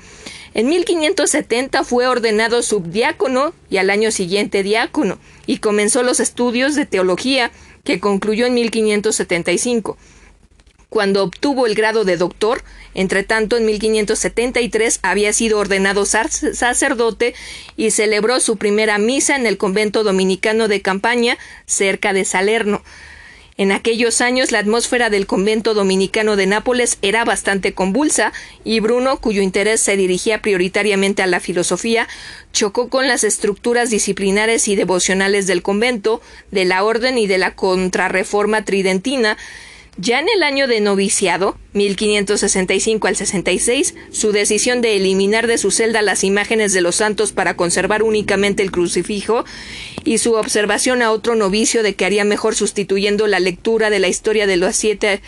En 0.53 0.69
1570 0.69 1.83
fue 1.83 2.07
ordenado 2.07 2.63
subdiácono 2.63 3.53
y 3.69 3.77
al 3.77 3.89
año 3.89 4.11
siguiente 4.11 4.63
diácono, 4.63 5.19
y 5.45 5.57
comenzó 5.57 6.03
los 6.03 6.19
estudios 6.19 6.73
de 6.75 6.85
teología, 6.85 7.51
que 7.87 8.01
concluyó 8.01 8.45
en 8.45 8.53
1575. 8.53 9.97
Cuando 10.89 11.23
obtuvo 11.23 11.65
el 11.65 11.73
grado 11.73 12.03
de 12.03 12.17
doctor, 12.17 12.61
entre 12.93 13.23
tanto 13.23 13.55
en 13.55 13.65
1573 13.65 14.99
había 15.03 15.31
sido 15.31 15.57
ordenado 15.57 16.05
sacerdote 16.05 17.33
y 17.77 17.91
celebró 17.91 18.41
su 18.41 18.57
primera 18.57 18.97
misa 18.97 19.37
en 19.37 19.45
el 19.45 19.57
convento 19.57 20.03
dominicano 20.03 20.67
de 20.67 20.81
Campaña, 20.81 21.37
cerca 21.65 22.11
de 22.11 22.25
Salerno. 22.25 22.83
En 23.57 23.71
aquellos 23.71 24.21
años 24.21 24.51
la 24.51 24.59
atmósfera 24.59 25.09
del 25.09 25.25
convento 25.25 25.73
dominicano 25.73 26.35
de 26.35 26.45
Nápoles 26.45 26.99
era 27.01 27.25
bastante 27.25 27.73
convulsa 27.73 28.31
y 28.63 28.81
Bruno, 28.81 29.17
cuyo 29.17 29.41
interés 29.41 29.81
se 29.81 29.97
dirigía 29.97 30.43
prioritariamente 30.43 31.23
a 31.23 31.27
la 31.27 31.39
filosofía, 31.39 32.07
chocó 32.53 32.89
con 32.89 33.07
las 33.07 33.23
estructuras 33.23 33.89
disciplinares 33.89 34.67
y 34.67 34.75
devocionales 34.75 35.47
del 35.47 35.63
convento, 35.63 36.21
de 36.51 36.65
la 36.65 36.83
orden 36.83 37.17
y 37.17 37.25
de 37.25 37.39
la 37.39 37.55
contrarreforma 37.55 38.63
tridentina, 38.63 39.37
ya 39.97 40.19
en 40.19 40.27
el 40.35 40.43
año 40.43 40.67
de 40.67 40.79
noviciado, 40.79 41.57
1565 41.73 43.07
al 43.07 43.15
66, 43.15 43.95
su 44.11 44.31
decisión 44.31 44.81
de 44.81 44.95
eliminar 44.95 45.47
de 45.47 45.57
su 45.57 45.71
celda 45.71 46.01
las 46.01 46.23
imágenes 46.23 46.73
de 46.73 46.81
los 46.81 46.97
santos 46.97 47.31
para 47.31 47.55
conservar 47.55 48.03
únicamente 48.03 48.63
el 48.63 48.71
crucifijo 48.71 49.43
y 50.03 50.19
su 50.19 50.33
observación 50.33 51.01
a 51.01 51.11
otro 51.11 51.35
novicio 51.35 51.83
de 51.83 51.95
que 51.95 52.05
haría 52.05 52.23
mejor 52.23 52.55
sustituyendo 52.55 53.27
la 53.27 53.39
lectura 53.39 53.89
de 53.89 53.99
la 53.99 54.07
historia 54.07 54.47
de 54.47 54.57
los 54.57 54.75
siete 54.75 55.21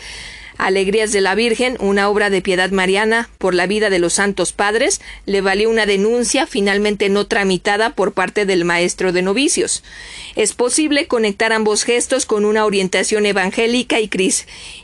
Alegrías 0.66 1.12
de 1.12 1.20
la 1.20 1.34
Virgen, 1.34 1.76
una 1.80 2.08
obra 2.08 2.30
de 2.30 2.42
piedad 2.42 2.70
mariana 2.70 3.30
por 3.38 3.54
la 3.54 3.66
vida 3.66 3.90
de 3.90 3.98
los 3.98 4.14
santos 4.14 4.52
padres, 4.52 5.00
le 5.26 5.40
valió 5.40 5.70
una 5.70 5.86
denuncia 5.86 6.46
finalmente 6.46 7.08
no 7.08 7.26
tramitada 7.26 7.94
por 7.94 8.12
parte 8.12 8.46
del 8.46 8.64
maestro 8.64 9.12
de 9.12 9.22
novicios. 9.22 9.82
Es 10.36 10.52
posible 10.52 11.06
conectar 11.06 11.52
ambos 11.52 11.84
gestos 11.84 12.26
con 12.26 12.44
una 12.44 12.64
orientación 12.64 13.26
evangélica 13.26 14.00
y, 14.00 14.10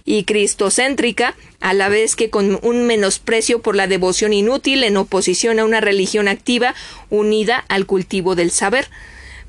y 0.05 0.25
cristocéntrica, 0.25 1.37
a 1.61 1.75
la 1.75 1.89
vez 1.89 2.17
que 2.17 2.31
con 2.31 2.59
un 2.63 2.87
menosprecio 2.87 3.61
por 3.61 3.77
la 3.77 3.87
devoción 3.87 4.33
inútil 4.33 4.85
en 4.85 4.97
oposición 4.97 5.59
a 5.59 5.65
una 5.65 5.81
religión 5.81 6.29
activa 6.29 6.75
unida 7.11 7.65
al 7.69 7.87
cultivo 7.87 8.35
del 8.35 8.51
saber 8.51 8.89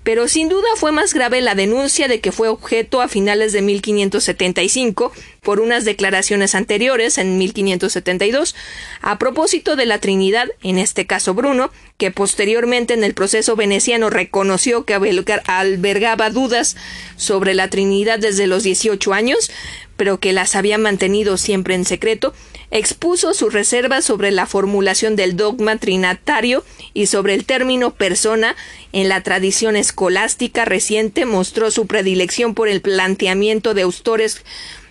pero 0.08 0.30
sin 0.30 0.48
duda 0.48 0.70
fue 0.78 0.94
más 0.94 1.14
grave 1.14 1.42
la 1.42 1.54
denuncia 1.54 2.08
de 2.08 2.22
que 2.22 2.32
fue 2.32 2.48
objeto 2.48 3.02
a 3.02 3.10
finales 3.10 3.52
de 3.52 3.62
1575 3.62 5.12
por 5.42 5.60
unas 5.60 5.84
declaraciones 5.84 6.56
anteriores 6.56 7.18
en 7.18 7.38
1572 7.38 8.56
a 9.02 9.20
propósito 9.20 9.76
de 9.76 9.86
la 9.86 10.00
Trinidad, 10.00 10.48
en 10.64 10.78
este 10.78 11.06
caso 11.06 11.34
Bruno, 11.34 11.72
que 11.98 12.10
posteriormente 12.10 12.94
en 12.94 13.04
el 13.04 13.16
proceso 13.16 13.58
veneciano 13.58 14.10
reconoció 14.10 14.86
que 14.86 14.94
albergaba 14.94 16.30
dudas 16.30 16.78
sobre 17.18 17.54
la 17.54 17.70
Trinidad 17.70 18.18
desde 18.18 18.48
los 18.48 18.64
18 18.64 19.14
años, 19.14 19.52
pero 19.98 20.22
que 20.22 20.32
las 20.32 20.56
había 20.56 20.78
mantenido 20.78 21.36
siempre 21.36 21.76
en 21.76 21.84
secreto, 21.84 22.34
expuso 22.72 23.34
sus 23.34 23.54
reservas 23.54 24.06
sobre 24.06 24.32
la 24.32 24.46
formulación 24.46 25.16
del 25.16 25.38
dogma 25.38 25.78
trinatario 25.78 26.64
y 26.94 27.08
sobre 27.08 27.34
el 27.34 27.46
término 27.46 27.92
persona 27.92 28.56
en 28.92 29.10
la 29.10 29.22
tradición 29.24 29.76
escolástica 29.76 30.66
reciente 30.66 31.26
mostró 31.26 31.72
su 31.72 31.88
predilección 31.88 32.54
por 32.54 32.68
el 32.68 32.82
planteamiento 32.82 33.74
de 33.74 33.84
autores, 33.84 34.44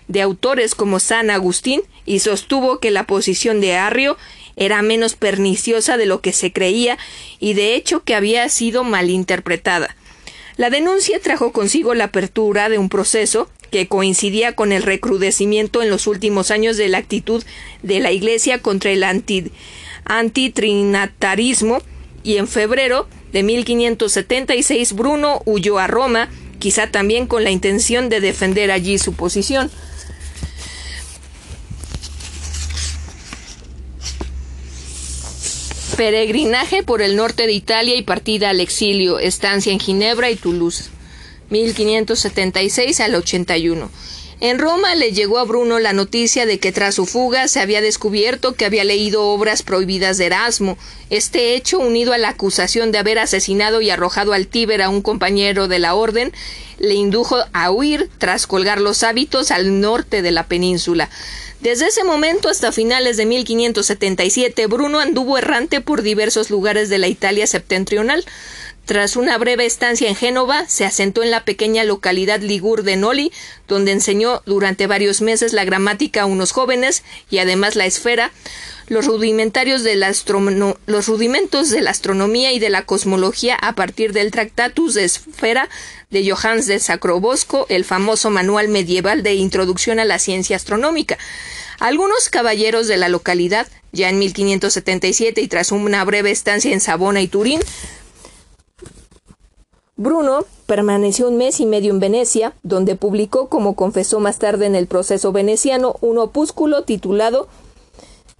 de 0.07 0.21
autores 0.21 0.73
como 0.73 0.99
San 0.99 1.29
Agustín 1.29 1.81
y 2.05 2.19
sostuvo 2.19 2.79
que 2.79 2.91
la 2.91 3.03
posición 3.05 3.61
de 3.61 3.75
Arrio 3.75 4.17
era 4.55 4.81
menos 4.81 5.15
perniciosa 5.15 5.97
de 5.97 6.07
lo 6.07 6.21
que 6.21 6.33
se 6.33 6.51
creía 6.51 6.97
y 7.39 7.53
de 7.53 7.75
hecho 7.75 8.03
que 8.03 8.15
había 8.15 8.49
sido 8.49 8.83
malinterpretada. 8.83 9.95
La 10.57 10.71
denuncia 10.71 11.19
trajo 11.19 11.51
consigo 11.51 11.93
la 11.93 12.05
apertura 12.05 12.67
de 12.67 12.79
un 12.79 12.89
proceso 12.89 13.47
que 13.69 13.87
coincidía 13.87 14.55
con 14.55 14.71
el 14.71 14.83
recrudecimiento 14.83 15.81
en 15.81 15.89
los 15.89 16.07
últimos 16.07 16.51
años 16.51 16.77
de 16.77 16.87
la 16.87 16.97
actitud 16.97 17.43
de 17.83 17.99
la 17.99 18.11
Iglesia 18.11 18.61
contra 18.61 18.91
el 18.91 19.03
antitrinatarismo 20.05 21.79
y 22.23 22.37
en 22.37 22.47
febrero 22.47 23.07
de 23.31 23.43
1576 23.43 24.93
Bruno 24.93 25.41
huyó 25.45 25.79
a 25.79 25.87
Roma, 25.87 26.29
quizá 26.59 26.91
también 26.91 27.27
con 27.27 27.43
la 27.43 27.51
intención 27.51 28.09
de 28.09 28.21
defender 28.21 28.71
allí 28.71 28.97
su 28.97 29.13
posición. 29.13 29.69
Peregrinaje 35.95 36.83
por 36.83 37.01
el 37.01 37.15
norte 37.15 37.47
de 37.47 37.53
Italia 37.53 37.95
y 37.95 38.03
partida 38.03 38.51
al 38.51 38.59
exilio, 38.59 39.17
estancia 39.17 39.73
en 39.73 39.79
Ginebra 39.79 40.29
y 40.29 40.35
Toulouse. 40.35 40.91
1576 41.49 42.99
al 42.99 43.15
81. 43.15 43.89
En 44.39 44.59
Roma 44.59 44.93
le 44.93 45.13
llegó 45.13 45.39
a 45.39 45.45
Bruno 45.45 45.79
la 45.79 45.93
noticia 45.93 46.45
de 46.45 46.59
que 46.59 46.71
tras 46.71 46.93
su 46.93 47.07
fuga 47.07 47.47
se 47.47 47.59
había 47.59 47.81
descubierto 47.81 48.53
que 48.53 48.65
había 48.65 48.83
leído 48.83 49.23
obras 49.23 49.63
prohibidas 49.63 50.19
de 50.19 50.27
Erasmo. 50.27 50.77
Este 51.09 51.55
hecho, 51.55 51.79
unido 51.79 52.13
a 52.13 52.19
la 52.19 52.29
acusación 52.29 52.91
de 52.91 52.99
haber 52.99 53.17
asesinado 53.17 53.81
y 53.81 53.89
arrojado 53.89 54.33
al 54.33 54.45
Tíber 54.45 54.83
a 54.83 54.89
un 54.89 55.01
compañero 55.01 55.67
de 55.67 55.79
la 55.79 55.95
orden, 55.95 56.33
le 56.77 56.93
indujo 56.93 57.37
a 57.51 57.71
huir 57.71 58.11
tras 58.19 58.45
colgar 58.45 58.79
los 58.79 59.01
hábitos 59.01 59.49
al 59.49 59.81
norte 59.81 60.21
de 60.21 60.29
la 60.29 60.45
península. 60.45 61.09
Desde 61.59 61.87
ese 61.87 62.03
momento 62.03 62.49
hasta 62.49 62.71
finales 62.71 63.17
de 63.17 63.25
1577, 63.25 64.67
Bruno 64.67 64.99
anduvo 64.99 65.39
errante 65.39 65.81
por 65.81 66.03
diversos 66.03 66.51
lugares 66.51 66.89
de 66.89 66.99
la 66.99 67.07
Italia 67.07 67.47
septentrional 67.47 68.23
Tras 68.87 69.17
una 69.17 69.37
breve 69.37 69.65
estancia 69.65 70.07
en 70.07 70.15
Génova, 70.15 70.65
se 70.69 70.85
asentó 70.85 71.21
en 71.21 71.29
la 71.29 71.43
pequeña 71.43 71.83
localidad 71.83 72.39
ligur 72.39 72.83
de 72.83 72.95
Noli, 72.95 73.33
donde 73.67 73.91
enseñó 73.91 74.41
durante 74.45 74.87
varios 74.87 75.19
meses 75.19 75.51
la 75.51 75.65
gramática 75.65 76.21
a 76.21 76.25
unos 76.25 76.53
jóvenes 76.53 77.03
y 77.29 77.39
además 77.39 77.75
la 77.75 77.85
esfera, 77.85 78.31
los, 78.87 79.05
rudimentarios 79.05 79.83
de 79.83 79.97
la 79.97 80.13
los 80.85 81.07
rudimentos 81.07 81.69
de 81.69 81.81
la 81.81 81.91
astronomía 81.91 82.53
y 82.53 82.59
de 82.59 82.69
la 82.69 82.85
cosmología 82.85 83.55
a 83.55 83.75
partir 83.75 84.13
del 84.13 84.31
Tractatus 84.31 84.93
de 84.93 85.03
Esfera 85.03 85.67
de 86.09 86.31
Johannes 86.31 86.67
de 86.67 86.79
Sacrobosco, 86.79 87.65
el 87.67 87.83
famoso 87.83 88.29
manual 88.29 88.69
medieval 88.69 89.21
de 89.21 89.33
introducción 89.33 89.99
a 89.99 90.05
la 90.05 90.17
ciencia 90.17 90.55
astronómica. 90.55 91.17
Algunos 91.79 92.29
caballeros 92.29 92.87
de 92.87 92.95
la 92.95 93.09
localidad, 93.09 93.67
ya 93.91 94.07
en 94.07 94.17
1577 94.17 95.41
y 95.41 95.47
tras 95.49 95.73
una 95.73 96.05
breve 96.05 96.31
estancia 96.31 96.71
en 96.71 96.79
Sabona 96.79 97.21
y 97.21 97.27
Turín, 97.27 97.59
Bruno 99.97 100.45
permaneció 100.67 101.27
un 101.27 101.37
mes 101.37 101.59
y 101.59 101.65
medio 101.65 101.91
en 101.91 101.99
Venecia, 101.99 102.53
donde 102.61 102.95
publicó, 102.95 103.49
como 103.49 103.75
confesó 103.75 104.19
más 104.19 104.37
tarde 104.37 104.67
en 104.67 104.75
el 104.75 104.85
proceso 104.85 105.31
veneciano, 105.31 105.95
un 106.01 106.19
opúsculo 106.19 106.83
titulado 106.83 107.47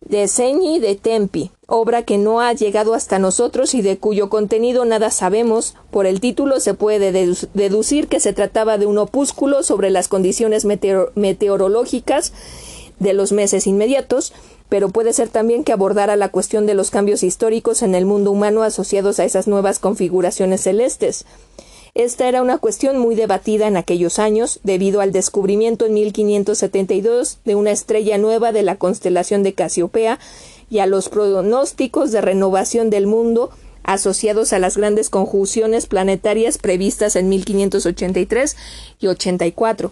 De 0.02 0.28
Segni 0.28 0.78
de 0.78 0.96
Tempi, 0.96 1.50
obra 1.66 2.04
que 2.04 2.20
no 2.20 2.42
ha 2.42 2.54
llegado 2.54 2.94
hasta 2.94 3.18
nosotros 3.18 3.74
y 3.74 3.82
de 3.82 3.98
cuyo 3.98 4.30
contenido 4.30 4.86
nada 4.86 5.10
sabemos. 5.10 5.76
Por 5.90 6.06
el 6.06 6.22
título 6.22 6.60
se 6.60 6.76
puede 6.76 7.12
deducir 7.56 8.08
que 8.08 8.20
se 8.20 8.34
trataba 8.34 8.78
de 8.78 8.86
un 8.86 9.00
opúsculo 9.00 9.64
sobre 9.64 9.90
las 9.90 10.08
condiciones 10.08 10.64
meteorológicas 10.64 12.34
de 13.00 13.14
los 13.14 13.32
meses 13.32 13.66
inmediatos, 13.66 14.32
pero 14.70 14.90
puede 14.90 15.14
ser 15.14 15.30
también 15.30 15.64
que 15.64 15.72
abordara 15.72 16.16
la 16.16 16.30
cuestión 16.30 16.66
de 16.66 16.74
los 16.74 16.92
cambios 16.92 17.24
históricos 17.24 17.82
en 17.82 17.96
el 17.96 18.06
mundo 18.06 18.32
humano 18.32 18.64
asociados 18.64 19.20
a 19.20 19.26
esas 19.26 19.48
nuevas 19.48 19.80
configuraciones 19.80 20.62
celestes. 20.62 21.26
Esta 21.96 22.28
era 22.28 22.44
una 22.44 22.60
cuestión 22.60 23.00
muy 23.00 23.16
debatida 23.16 23.68
en 23.68 23.76
aquellos 23.76 24.20
años, 24.20 24.60
debido 24.64 25.02
al 25.02 25.12
descubrimiento 25.12 25.86
en 25.86 25.96
1572 25.96 27.40
de 27.44 27.56
una 27.56 27.72
estrella 27.72 28.20
nueva 28.20 28.52
de 28.52 28.62
la 28.62 28.76
constelación 28.76 29.42
de 29.42 29.54
Casiopea 29.54 30.20
y 30.70 30.80
a 30.80 30.86
los 30.86 31.10
pronósticos 31.10 32.12
de 32.12 32.22
renovación 32.22 32.90
del 32.90 33.08
mundo 33.08 33.50
asociados 33.84 34.54
a 34.54 34.60
las 34.60 34.78
grandes 34.78 35.10
conjunciones 35.10 35.88
planetarias 35.88 36.60
previstas 36.60 37.16
en 37.16 37.30
1583 37.30 38.56
y 39.00 39.08
84. 39.08 39.92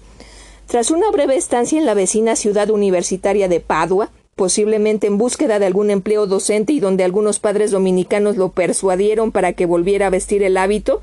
Tras 0.67 0.91
una 0.91 1.09
breve 1.11 1.37
estancia 1.37 1.79
en 1.79 1.85
la 1.85 1.93
vecina 1.93 2.35
ciudad 2.35 2.69
universitaria 2.69 3.47
de 3.47 3.61
Padua, 3.61 4.11
posiblemente 4.35 5.07
en 5.07 5.17
búsqueda 5.17 5.59
de 5.59 5.65
algún 5.65 5.89
empleo 5.89 6.27
docente 6.27 6.73
y 6.73 6.79
donde 6.79 7.05
algunos 7.05 7.39
padres 7.39 7.71
dominicanos 7.71 8.35
lo 8.35 8.49
persuadieron 8.49 9.31
para 9.31 9.53
que 9.53 9.65
volviera 9.65 10.07
a 10.07 10.11
vestir 10.11 10.43
el 10.43 10.57
hábito 10.57 11.01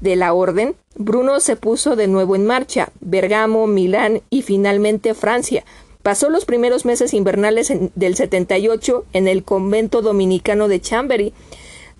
de 0.00 0.14
la 0.14 0.32
orden, 0.32 0.76
Bruno 0.94 1.40
se 1.40 1.56
puso 1.56 1.96
de 1.96 2.06
nuevo 2.06 2.36
en 2.36 2.46
marcha, 2.46 2.90
Bergamo, 3.00 3.66
Milán 3.66 4.22
y 4.30 4.42
finalmente 4.42 5.14
Francia. 5.14 5.64
Pasó 6.02 6.30
los 6.30 6.44
primeros 6.44 6.84
meses 6.84 7.12
invernales 7.12 7.72
del 7.96 8.14
78 8.14 9.04
en 9.12 9.26
el 9.26 9.42
convento 9.42 10.00
dominicano 10.00 10.68
de 10.68 10.80
Chambery, 10.80 11.32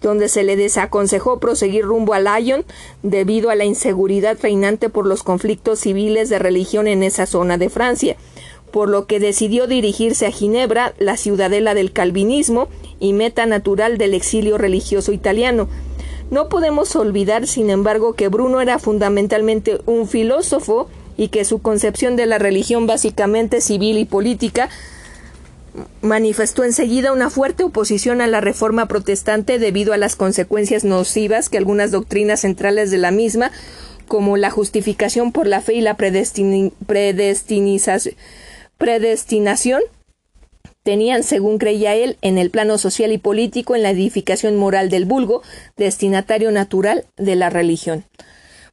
donde 0.01 0.29
se 0.29 0.45
le 0.45 0.55
desaconsejó 0.55 1.41
proseguir 1.41 1.85
rumbo 1.85 2.15
a 2.15 2.21
Lyon 2.21 2.65
debido 3.03 3.51
a 3.51 3.57
la 3.57 3.65
inseguridad 3.65 4.39
reinante 4.41 4.89
por 4.89 5.05
los 5.05 5.25
conflictos 5.25 5.81
civiles 5.81 6.29
de 6.29 6.39
religión 6.39 6.87
en 6.87 7.03
esa 7.03 7.27
zona 7.27 7.59
de 7.59 7.69
Francia 7.69 8.17
por 8.71 8.89
lo 8.89 9.07
que 9.07 9.21
decidió 9.21 9.67
dirigirse 9.67 10.27
a 10.27 10.31
Ginebra, 10.31 10.95
la 10.99 11.17
ciudadela 11.17 11.75
del 11.75 11.93
calvinismo 11.93 12.69
y 13.01 13.13
meta 13.13 13.47
natural 13.47 13.99
del 13.99 14.15
exilio 14.15 14.59
religioso 14.59 15.13
italiano. 15.13 15.69
No 16.31 16.49
podemos 16.49 16.95
olvidar, 16.97 17.47
sin 17.47 17.71
embargo, 17.71 18.15
que 18.15 18.29
Bruno 18.29 18.61
era 18.61 18.79
fundamentalmente 18.79 19.81
un 19.87 20.07
filósofo 20.07 20.89
y 21.17 21.29
que 21.29 21.45
su 21.45 21.61
concepción 21.61 22.17
de 22.17 22.27
la 22.27 22.39
religión 22.39 22.87
básicamente 22.87 23.61
civil 23.61 23.99
y 23.99 24.05
política 24.05 24.69
manifestó 26.03 26.65
enseguida 26.65 27.13
una 27.13 27.31
fuerte 27.31 27.65
oposición 27.65 28.21
a 28.21 28.27
la 28.27 28.41
reforma 28.41 28.87
protestante 28.87 29.59
debido 29.59 29.93
a 29.93 29.97
las 29.97 30.17
consecuencias 30.17 30.85
nocivas 30.85 31.49
que 31.49 31.59
algunas 31.59 31.91
doctrinas 31.91 32.41
centrales 32.41 32.91
de 32.91 32.99
la 32.99 33.11
misma, 33.11 33.51
como 34.07 34.37
la 34.37 34.51
justificación 34.51 35.33
por 35.33 35.47
la 35.47 35.61
fe 35.61 35.75
y 35.75 35.81
la 35.81 35.97
predestinización, 35.97 38.15
predestinación 38.79 39.83
tenían, 40.83 41.23
según 41.23 41.59
creía 41.59 41.95
él, 41.95 42.17
en 42.23 42.39
el 42.39 42.51
plano 42.51 42.79
social 42.79 43.13
y 43.13 43.19
político 43.19 43.77
en 43.77 43.83
la 43.83 43.91
edificación 43.91 44.57
moral 44.57 44.89
del 44.89 45.05
vulgo, 45.05 45.43
destinatario 45.77 46.51
natural 46.51 47.05
de 47.17 47.37
la 47.37 47.51
religión. 47.51 48.05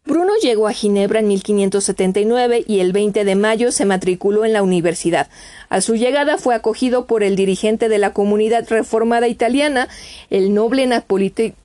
Bruno 0.05 0.33
llegó 0.39 0.67
a 0.67 0.73
Ginebra 0.73 1.19
en 1.19 1.27
1579 1.27 2.63
y 2.67 2.79
el 2.79 2.93
20 2.93 3.25
de 3.25 3.35
mayo 3.35 3.71
se 3.71 3.85
matriculó 3.85 4.45
en 4.45 4.53
la 4.53 4.61
universidad. 4.61 5.27
A 5.67 5.81
su 5.81 5.95
llegada 5.95 6.37
fue 6.37 6.53
acogido 6.53 7.07
por 7.07 7.23
el 7.23 7.35
dirigente 7.35 7.89
de 7.89 7.97
la 7.97 8.13
comunidad 8.13 8.65
reformada 8.69 9.27
italiana, 9.27 9.89
el 10.29 10.53
noble 10.53 10.85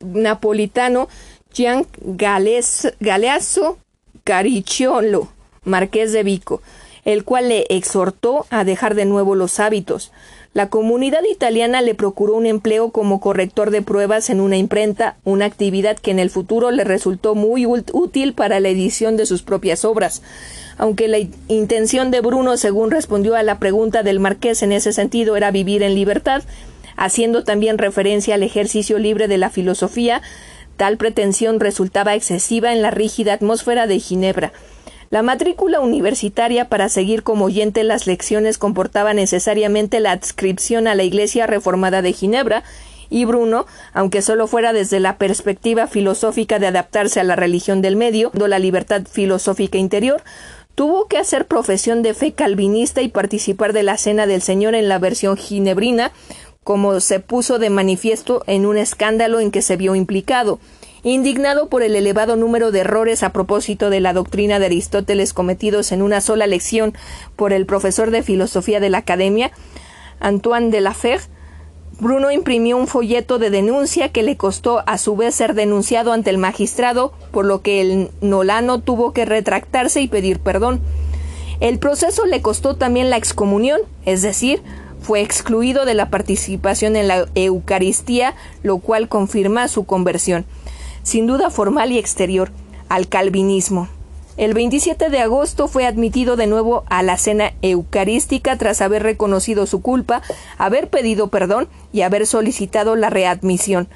napolitano 0.01 1.09
Gian 1.53 1.87
Galeazzo 2.01 3.79
Caricciolo, 4.25 5.29
marqués 5.65 6.13
de 6.13 6.23
Vico 6.23 6.63
el 7.05 7.25
cual 7.25 7.49
le 7.49 7.67
exhortó 7.71 8.47
a 8.51 8.65
dejar 8.65 8.95
de 8.95 9.05
nuevo 9.05 9.35
los 9.35 9.61
hábitos. 9.61 10.13
La 10.53 10.69
comunidad 10.69 11.23
italiana 11.31 11.81
le 11.81 11.95
procuró 11.95 12.35
un 12.35 12.45
empleo 12.45 12.91
como 12.91 13.21
corrector 13.21 13.71
de 13.71 13.83
pruebas 13.83 14.31
en 14.31 14.41
una 14.41 14.57
imprenta, 14.57 15.17
una 15.23 15.45
actividad 15.45 15.97
que 15.97 16.11
en 16.11 16.19
el 16.19 16.29
futuro 16.29 16.73
le 16.73 16.83
resultó 16.83 17.37
muy 17.37 17.67
útil 17.67 18.35
para 18.35 18.59
la 18.59 18.69
edición 18.69 19.17
de 19.17 19.27
sus 19.27 19.43
propias 19.43 19.85
obras. 19.85 20.23
Aunque 20.77 21.07
la 21.07 21.19
intención 21.47 22.11
de 22.11 22.21
Bruno, 22.21 22.57
según 22.57 22.91
respondió 22.91 23.37
a 23.37 23.45
la 23.45 23.61
pregunta 23.61 24.03
del 24.03 24.19
marqués 24.19 24.63
en 24.63 24.73
ese 24.73 24.93
sentido, 24.93 25.37
era 25.37 25.53
vivir 25.53 25.85
en 25.85 25.95
libertad, 25.95 26.43
haciendo 26.97 27.45
también 27.45 27.79
referencia 27.79 28.35
al 28.35 28.43
ejercicio 28.43 28.99
libre 28.99 29.29
de 29.29 29.39
la 29.39 29.51
filosofía, 29.51 30.21
tal 30.77 30.97
pretensión 30.97 31.61
resultaba 31.61 32.15
excesiva 32.15 32.73
en 32.73 32.83
la 32.83 32.91
rígida 32.91 33.35
atmósfera 33.35 33.87
de 33.87 34.01
Ginebra. 34.01 34.53
La 35.13 35.25
matrícula 35.25 35.81
universitaria 35.81 36.69
para 36.69 36.89
seguir 36.89 37.25
como 37.25 37.47
oyente 37.47 37.83
las 37.83 38.07
lecciones 38.07 38.59
comportaba 38.59 39.13
necesariamente 39.13 39.99
la 39.99 40.13
adscripción 40.13 40.87
a 40.87 40.95
la 40.95 41.03
Iglesia 41.03 41.49
Reformada 41.49 42.01
de 42.01 42.13
Ginebra, 42.13 42.63
y 43.09 43.25
Bruno, 43.25 43.67
aunque 43.93 44.23
solo 44.23 44.47
fuera 44.47 44.73
desde 44.73 45.01
la 45.01 45.19
perspectiva 45.19 45.89
filosófica 45.89 46.61
de 46.61 46.69
adaptarse 46.69 47.19
a 47.19 47.25
la 47.25 47.35
religión 47.35 47.83
del 47.83 47.97
medio, 47.97 48.31
la 48.35 48.61
libertad 48.61 49.03
filosófica 49.11 49.79
interior, 49.79 50.23
tuvo 50.77 51.09
que 51.09 51.19
hacer 51.19 51.49
profesión 51.49 52.03
de 52.03 52.15
fe 52.15 52.31
calvinista 52.31 53.03
y 53.03 53.09
participar 53.09 53.73
de 53.73 53.83
la 53.83 53.97
Cena 53.97 54.29
del 54.29 54.43
Señor 54.43 54.77
en 54.77 54.89
la 54.89 55.01
versión 55.01 55.37
ginebrina, 55.37 56.13
como 56.65 57.01
se 57.01 57.21
puso 57.21 57.59
de 57.59 57.71
manifiesto 57.71 58.43
en 58.47 58.67
un 58.67 58.77
escándalo 58.77 59.41
en 59.41 59.51
que 59.51 59.63
se 59.63 59.77
vio 59.77 59.95
implicado. 59.95 60.59
Indignado 61.03 61.69
por 61.69 61.83
el 61.83 61.97
elevado 61.97 62.37
número 62.37 62.71
de 62.71 62.81
errores 62.81 63.23
a 63.23 63.33
propósito 63.33 63.89
de 63.89 64.01
la 64.01 64.13
doctrina 64.13 64.59
de 64.59 64.67
Aristóteles 64.67 65.33
cometidos 65.33 65.93
en 65.93 66.03
una 66.03 66.21
sola 66.21 66.47
lección 66.47 66.93
por 67.37 67.55
el 67.55 67.65
profesor 67.65 68.11
de 68.11 68.23
filosofía 68.23 68.81
de 68.81 68.91
la 68.91 68.99
Academia, 68.99 69.51
Antoine 70.21 70.71
de 70.71 70.83
la 70.83 70.93
Fer, 70.93 71.21
Bruno 71.99 72.31
imprimió 72.31 72.79
un 72.79 72.87
folleto 72.87 73.39
de 73.39 73.51
denuncia 73.51 74.11
que 74.11 74.23
le 74.23 74.37
costó 74.39 74.83
a 74.87 74.97
su 74.97 75.17
vez 75.17 75.35
ser 75.35 75.55
denunciado 75.55 76.13
ante 76.13 76.31
el 76.31 76.39
magistrado, 76.39 77.13
por 77.31 77.45
lo 77.45 77.61
que 77.61 77.83
el 77.83 78.11
nolano 78.23 78.81
tuvo 78.81 79.13
que 79.13 79.27
retractarse 79.27 80.01
y 80.01 80.09
pedir 80.09 80.41
perdón. 80.41 80.81
El 81.61 81.79
proceso 81.79 82.25
le 82.25 82.41
costó 82.41 82.75
también 82.77 83.11
la 83.11 83.19
excomunión, 83.19 83.81
es 84.07 84.23
decir, 84.23 84.63
fue 85.01 85.21
excluido 85.21 85.85
de 85.85 85.95
la 85.95 86.11
participación 86.11 86.97
en 86.97 87.09
la 87.09 87.27
Eucaristía, 87.35 88.35
lo 88.63 88.79
cual 88.79 89.09
confirma 89.09 89.69
su 89.69 89.85
conversión 89.85 90.47
sin 91.03 91.27
duda 91.27 91.51
formal 91.51 91.93
y 91.93 91.99
exterior, 91.99 92.51
al 92.89 93.09
calvinismo. 93.09 93.89
El 94.37 94.55
27 94.55 95.11
de 95.11 95.19
agosto 95.19 95.69
fue 95.69 95.87
admitido 95.87 96.37
de 96.37 96.47
nuevo 96.47 96.85
a 96.89 97.03
la 97.03 97.19
cena 97.19 97.53
eucarística 97.63 98.57
tras 98.57 98.81
haber 98.81 99.03
reconocido 99.03 99.67
su 99.67 99.83
culpa, 99.83 100.23
haber 100.57 100.89
pedido 100.89 101.29
perdón 101.29 101.69
y 101.93 102.03
haber 102.03 102.27
solicitado 102.27 102.97
la 102.97 103.11
readmisión. 103.11 103.89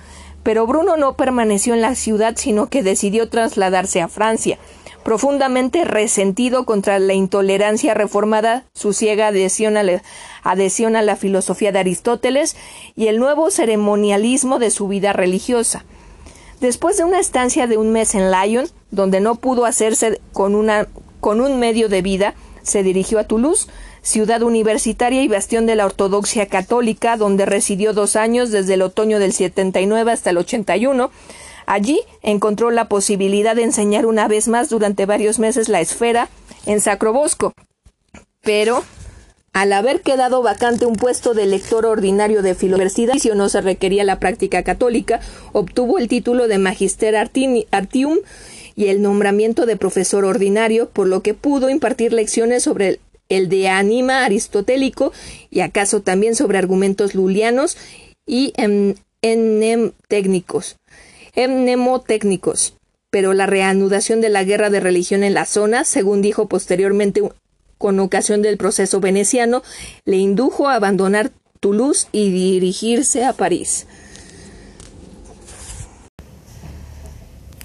Pero 0.45 0.67
Bruno 0.67 0.97
no 0.97 1.17
permaneció 1.17 1.75
en 1.75 1.81
la 1.81 1.97
ciudad, 1.97 2.35
sino 2.37 2.69
que 2.69 2.85
decidió 2.85 3.29
trasladarse 3.29 4.01
a 4.01 4.09
Francia. 4.09 4.59
Profundamente 5.03 5.85
resentido 5.85 6.65
contra 6.65 6.99
la 6.99 7.15
intolerancia 7.15 7.95
reformada, 7.95 8.65
su 8.75 8.93
ciega 8.93 9.29
adhesión 9.29 9.77
a, 9.77 9.83
la, 11.03 11.17
filosofía 11.17 11.73
de 11.73 11.79
Aristóteles 11.79 12.57
y 12.95 13.09
el 13.09 13.19
nuevo 13.19 13.51
ceremonialismo 13.51 14.59
de 14.59 14.71
su 14.71 14.87
vida 14.87 15.13
religiosa. 15.13 15.85
Después 16.61 16.97
de 16.97 17.05
una 17.05 17.21
estancia 17.21 17.67
de 17.67 17.77
un 17.77 17.91
mes 17.91 18.15
en 18.15 18.31
Lyon, 18.31 18.69
donde 18.91 19.21
no 19.21 19.35
pudo 19.35 19.65
hacerse 19.67 20.21
con 20.33 20.55
un 20.55 21.59
medio 21.59 21.89
de 21.89 22.03
vida, 22.03 22.35
se 22.63 22.83
dirigió 22.83 23.19
a 23.19 23.25
Toulouse, 23.25 23.69
ciudad 24.05 24.43
universitaria 24.43 25.25
y 25.25 25.29
bastión 25.29 25.67
de 25.67 25.75
la 25.75 25.87
ortodoxia 25.87 26.47
católica, 26.47 27.17
donde 27.17 27.47
residió 27.47 27.93
dos 27.93 28.15
años 28.15 28.53
desde 28.53 28.75
el 28.75 28.83
otoño 28.83 29.19
del 29.19 29.33
79 29.33 30.13
hasta 30.13 30.31
el 30.31 30.39
81, 30.39 31.11
Allí 31.67 32.01
encontró 32.23 32.71
la 32.71 32.89
posibilidad 32.89 33.57
de 33.57 33.63
enseñar 33.63 34.07
una 34.07 34.29
vez 34.29 34.49
más 34.49 34.69
durante 34.69 35.07
varios 35.07 35.39
meses 35.39 35.69
la 35.69 35.81
esfera 35.81 36.29
en 36.67 36.81
Sacrobosco. 36.81 37.55
Pero 38.43 38.85
al 39.53 39.73
haber 39.73 40.03
quedado 40.03 40.43
vacante 40.43 40.85
un 40.85 40.97
puesto 40.97 41.33
de 41.33 41.47
lector 41.47 41.87
ordinario 41.87 42.43
de 42.43 42.55
si 42.55 43.29
no 43.31 43.49
se 43.49 43.61
requería 43.61 44.05
la 44.05 44.19
práctica 44.19 44.63
católica, 44.63 45.21
obtuvo 45.53 45.99
el 45.99 46.09
título 46.09 46.49
de 46.49 46.59
Magister 46.59 47.17
Artium 47.17 48.19
y 48.77 48.87
el 48.87 49.01
nombramiento 49.01 49.65
de 49.65 49.77
profesor 49.77 50.25
ordinario, 50.25 50.91
por 50.91 51.07
lo 51.07 51.23
que 51.23 51.35
pudo 51.35 51.71
impartir 51.71 52.13
lecciones 52.13 52.65
sobre 52.65 52.99
el, 53.29 53.49
de 53.49 53.69
anima 53.69 54.25
aristotélico 54.25 55.13
y 55.51 55.61
acaso 55.61 56.03
también 56.03 56.35
sobre 56.35 56.59
argumentos 56.59 57.15
lulianos 57.15 57.77
y 58.27 58.53
enemtécnicos. 59.23 60.77
Pero 63.11 63.33
la 63.33 63.47
reanudación 63.47 64.21
de 64.21 64.29
la 64.29 64.45
guerra 64.45 64.71
de 64.71 64.81
religión 64.81 65.23
en 65.23 65.35
la 65.35 65.45
zona, 65.47 65.85
según 65.85 66.21
dijo 66.23 66.49
posteriormente 66.49 67.23
con 67.79 68.01
ocasión 68.01 68.43
del 68.43 68.57
proceso 68.57 69.01
veneciano, 69.01 69.63
le 70.05 70.17
indujo 70.17 70.69
a 70.69 70.75
abandonar 70.75 71.31
Toulouse 71.61 72.09
y 72.13 72.31
dirigirse 72.31 73.25
a 73.25 73.33
París. 73.33 73.87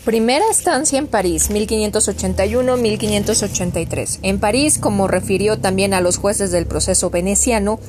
Primera 0.05 0.45
estancia 0.49 0.97
en 0.97 1.07
París, 1.07 1.51
1581-1583. 1.51 4.19
En 4.21 4.39
París, 4.39 4.77
como 4.79 5.09
refirió 5.09 5.59
también 5.59 5.93
a 5.93 5.99
los 5.99 6.15
jueces 6.15 6.51
del 6.51 6.65
proceso 6.65 7.09
veneciano, 7.09 7.81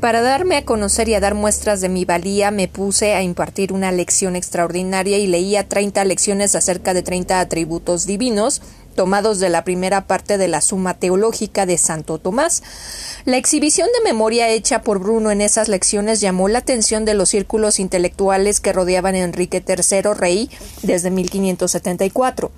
para 0.00 0.20
darme 0.20 0.56
a 0.56 0.66
conocer 0.66 1.08
y 1.08 1.14
a 1.14 1.20
dar 1.20 1.34
muestras 1.34 1.80
de 1.80 1.88
mi 1.88 2.04
valía, 2.04 2.50
me 2.50 2.68
puse 2.68 3.14
a 3.14 3.22
impartir 3.22 3.72
una 3.72 3.90
lección 3.90 4.36
extraordinaria 4.36 5.16
y 5.18 5.26
leía 5.26 5.66
30 5.66 6.04
lecciones 6.04 6.54
acerca 6.54 6.92
de 6.92 7.02
30 7.02 7.40
atributos 7.40 8.04
divinos, 8.04 8.60
tomados 8.94 9.38
de 9.40 9.48
la 9.48 9.64
primera 9.64 10.06
parte 10.06 10.38
de 10.38 10.48
la 10.48 10.60
Suma 10.60 10.94
Teológica 10.94 11.66
de 11.66 11.78
Santo 11.78 12.18
Tomás. 12.18 12.62
La 13.24 13.36
exhibición 13.36 13.88
de 13.96 14.04
memoria 14.10 14.48
hecha 14.48 14.82
por 14.82 14.98
Bruno 14.98 15.30
en 15.30 15.40
esas 15.40 15.68
lecciones 15.68 16.20
llamó 16.20 16.48
la 16.48 16.58
atención 16.60 17.04
de 17.04 17.14
los 17.14 17.30
círculos 17.30 17.80
intelectuales 17.80 18.60
que 18.60 18.72
rodeaban 18.72 19.14
a 19.14 19.20
Enrique 19.20 19.64
III 19.66 20.14
rey 20.14 20.50
desde 20.82 21.10
1574. 21.10 22.50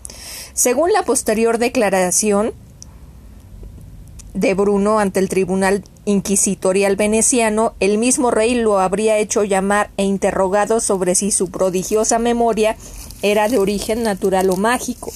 Según 0.54 0.92
la 0.92 1.02
posterior 1.04 1.58
declaración 1.58 2.52
de 4.34 4.54
Bruno 4.54 4.98
ante 4.98 5.20
el 5.20 5.28
Tribunal 5.28 5.84
Inquisitorial 6.04 6.96
veneciano, 6.96 7.74
el 7.78 7.98
mismo 7.98 8.30
rey 8.30 8.54
lo 8.54 8.80
habría 8.80 9.18
hecho 9.18 9.44
llamar 9.44 9.90
e 9.96 10.04
interrogado 10.04 10.80
sobre 10.80 11.14
si 11.14 11.30
su 11.30 11.50
prodigiosa 11.50 12.18
memoria 12.18 12.76
era 13.22 13.48
de 13.48 13.58
origen 13.58 14.02
natural 14.02 14.50
o 14.50 14.56
mágico. 14.56 15.12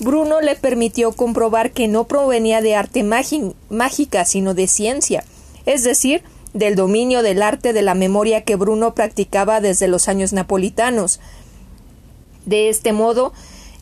Bruno 0.00 0.40
le 0.40 0.54
permitió 0.54 1.12
comprobar 1.12 1.72
que 1.72 1.88
no 1.88 2.04
provenía 2.04 2.60
de 2.60 2.76
arte 2.76 3.02
mágica, 3.02 4.24
sino 4.24 4.54
de 4.54 4.68
ciencia, 4.68 5.24
es 5.66 5.82
decir, 5.82 6.22
del 6.54 6.76
dominio 6.76 7.22
del 7.22 7.42
arte 7.42 7.72
de 7.72 7.82
la 7.82 7.94
memoria 7.94 8.44
que 8.44 8.56
Bruno 8.56 8.94
practicaba 8.94 9.60
desde 9.60 9.88
los 9.88 10.08
años 10.08 10.32
napolitanos. 10.32 11.20
De 12.46 12.68
este 12.68 12.92
modo, 12.92 13.32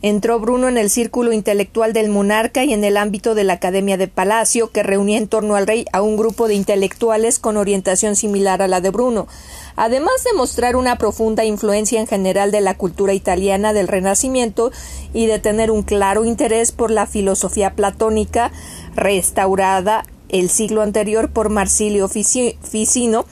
Entró 0.03 0.39
Bruno 0.39 0.69
en 0.69 0.77
el 0.77 0.91
círculo 0.91 1.33
intelectual 1.33 1.95
del 1.95 2.11
monarca 2.11 2.65
y 2.65 2.75
en 2.75 2.85
el 2.85 2.99
ámbito 2.99 3.35
de 3.35 3.45
la 3.45 3.55
Academia 3.55 3.97
de 3.97 4.09
Palacio, 4.09 4.71
que 4.71 4.83
reunía 4.83 5.17
en 5.17 5.27
torno 5.27 5.57
al 5.57 5.67
rey 5.67 5.87
a 5.93 6.03
un 6.03 6.19
grupo 6.19 6.49
de 6.49 6.55
intelectuales 6.55 7.39
con 7.39 7.57
orientación 7.57 8.15
similar 8.15 8.61
a 8.61 8.69
la 8.69 8.83
de 8.83 8.91
Bruno, 8.91 9.27
además 9.75 10.23
de 10.25 10.37
mostrar 10.37 10.77
una 10.77 10.99
profunda 10.99 11.45
influencia 11.45 11.99
en 11.99 12.07
general 12.07 12.51
de 12.51 12.61
la 12.61 12.77
cultura 12.77 13.15
italiana 13.15 13.73
del 13.73 13.89
Renacimiento 13.89 14.71
y 15.15 15.27
de 15.27 15.39
tener 15.39 15.71
un 15.71 15.83
claro 15.83 16.27
interés 16.27 16.73
por 16.73 16.91
la 16.91 17.07
filosofía 17.07 17.75
platónica 17.75 18.53
restaurada 18.95 20.05
el 20.29 20.51
siglo 20.51 20.83
anterior 20.83 21.31
por 21.31 21.49
Marsilio 21.49 22.09
Ficino, 22.09 23.25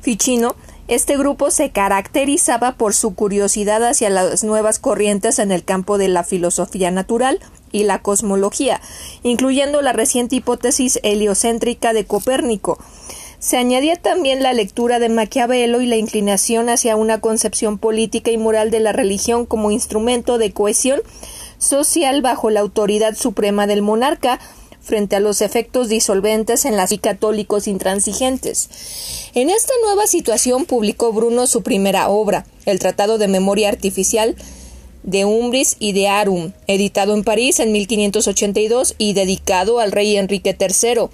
Ficino 0.00 0.56
este 0.88 1.18
grupo 1.18 1.50
se 1.50 1.70
caracterizaba 1.70 2.72
por 2.72 2.94
su 2.94 3.14
curiosidad 3.14 3.84
hacia 3.84 4.08
las 4.08 4.42
nuevas 4.42 4.78
corrientes 4.78 5.38
en 5.38 5.52
el 5.52 5.62
campo 5.62 5.98
de 5.98 6.08
la 6.08 6.24
filosofía 6.24 6.90
natural 6.90 7.40
y 7.70 7.84
la 7.84 8.00
cosmología, 8.00 8.80
incluyendo 9.22 9.82
la 9.82 9.92
reciente 9.92 10.36
hipótesis 10.36 10.98
heliocéntrica 11.02 11.92
de 11.92 12.06
Copérnico. 12.06 12.78
Se 13.38 13.58
añadía 13.58 13.96
también 13.96 14.42
la 14.42 14.54
lectura 14.54 14.98
de 14.98 15.10
Maquiavelo 15.10 15.82
y 15.82 15.86
la 15.86 15.96
inclinación 15.96 16.70
hacia 16.70 16.96
una 16.96 17.20
concepción 17.20 17.78
política 17.78 18.30
y 18.30 18.38
moral 18.38 18.70
de 18.70 18.80
la 18.80 18.92
religión 18.92 19.44
como 19.44 19.70
instrumento 19.70 20.38
de 20.38 20.52
cohesión 20.52 21.00
social 21.58 22.22
bajo 22.22 22.50
la 22.50 22.60
autoridad 22.60 23.14
suprema 23.14 23.66
del 23.66 23.82
monarca, 23.82 24.40
frente 24.88 25.14
a 25.14 25.20
los 25.20 25.42
efectos 25.42 25.88
disolventes 25.88 26.64
en 26.64 26.76
las 26.76 26.90
y 26.90 26.98
católicos 26.98 27.68
intransigentes. 27.68 28.68
En 29.34 29.50
esta 29.50 29.72
nueva 29.84 30.08
situación 30.08 30.64
publicó 30.64 31.12
Bruno 31.12 31.46
su 31.46 31.62
primera 31.62 32.08
obra, 32.08 32.46
el 32.64 32.80
Tratado 32.80 33.18
de 33.18 33.28
Memoria 33.28 33.68
Artificial 33.68 34.34
de 35.02 35.24
Umbris 35.24 35.76
y 35.78 35.92
de 35.92 36.08
Arum, 36.08 36.52
editado 36.66 37.14
en 37.14 37.22
París 37.22 37.60
en 37.60 37.70
1582 37.72 38.94
y 38.98 39.12
dedicado 39.12 39.78
al 39.78 39.92
rey 39.92 40.16
Enrique 40.16 40.56
III. 40.58 41.08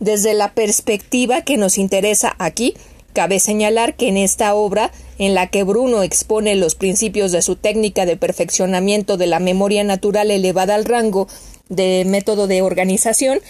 Desde 0.00 0.34
la 0.34 0.52
perspectiva 0.52 1.42
que 1.42 1.56
nos 1.56 1.78
interesa 1.78 2.34
aquí, 2.38 2.74
cabe 3.12 3.40
señalar 3.40 3.94
que 3.94 4.08
en 4.08 4.16
esta 4.16 4.54
obra, 4.54 4.90
en 5.18 5.34
la 5.34 5.46
que 5.46 5.64
Bruno 5.64 6.02
expone 6.02 6.56
los 6.56 6.74
principios 6.74 7.30
de 7.32 7.42
su 7.42 7.56
técnica 7.56 8.06
de 8.06 8.16
perfeccionamiento 8.16 9.16
de 9.16 9.26
la 9.26 9.38
memoria 9.38 9.84
natural 9.84 10.30
elevada 10.30 10.74
al 10.74 10.84
rango 10.84 11.28
de 11.74 12.04
método 12.06 12.46
de 12.46 12.62
organización 12.62 13.40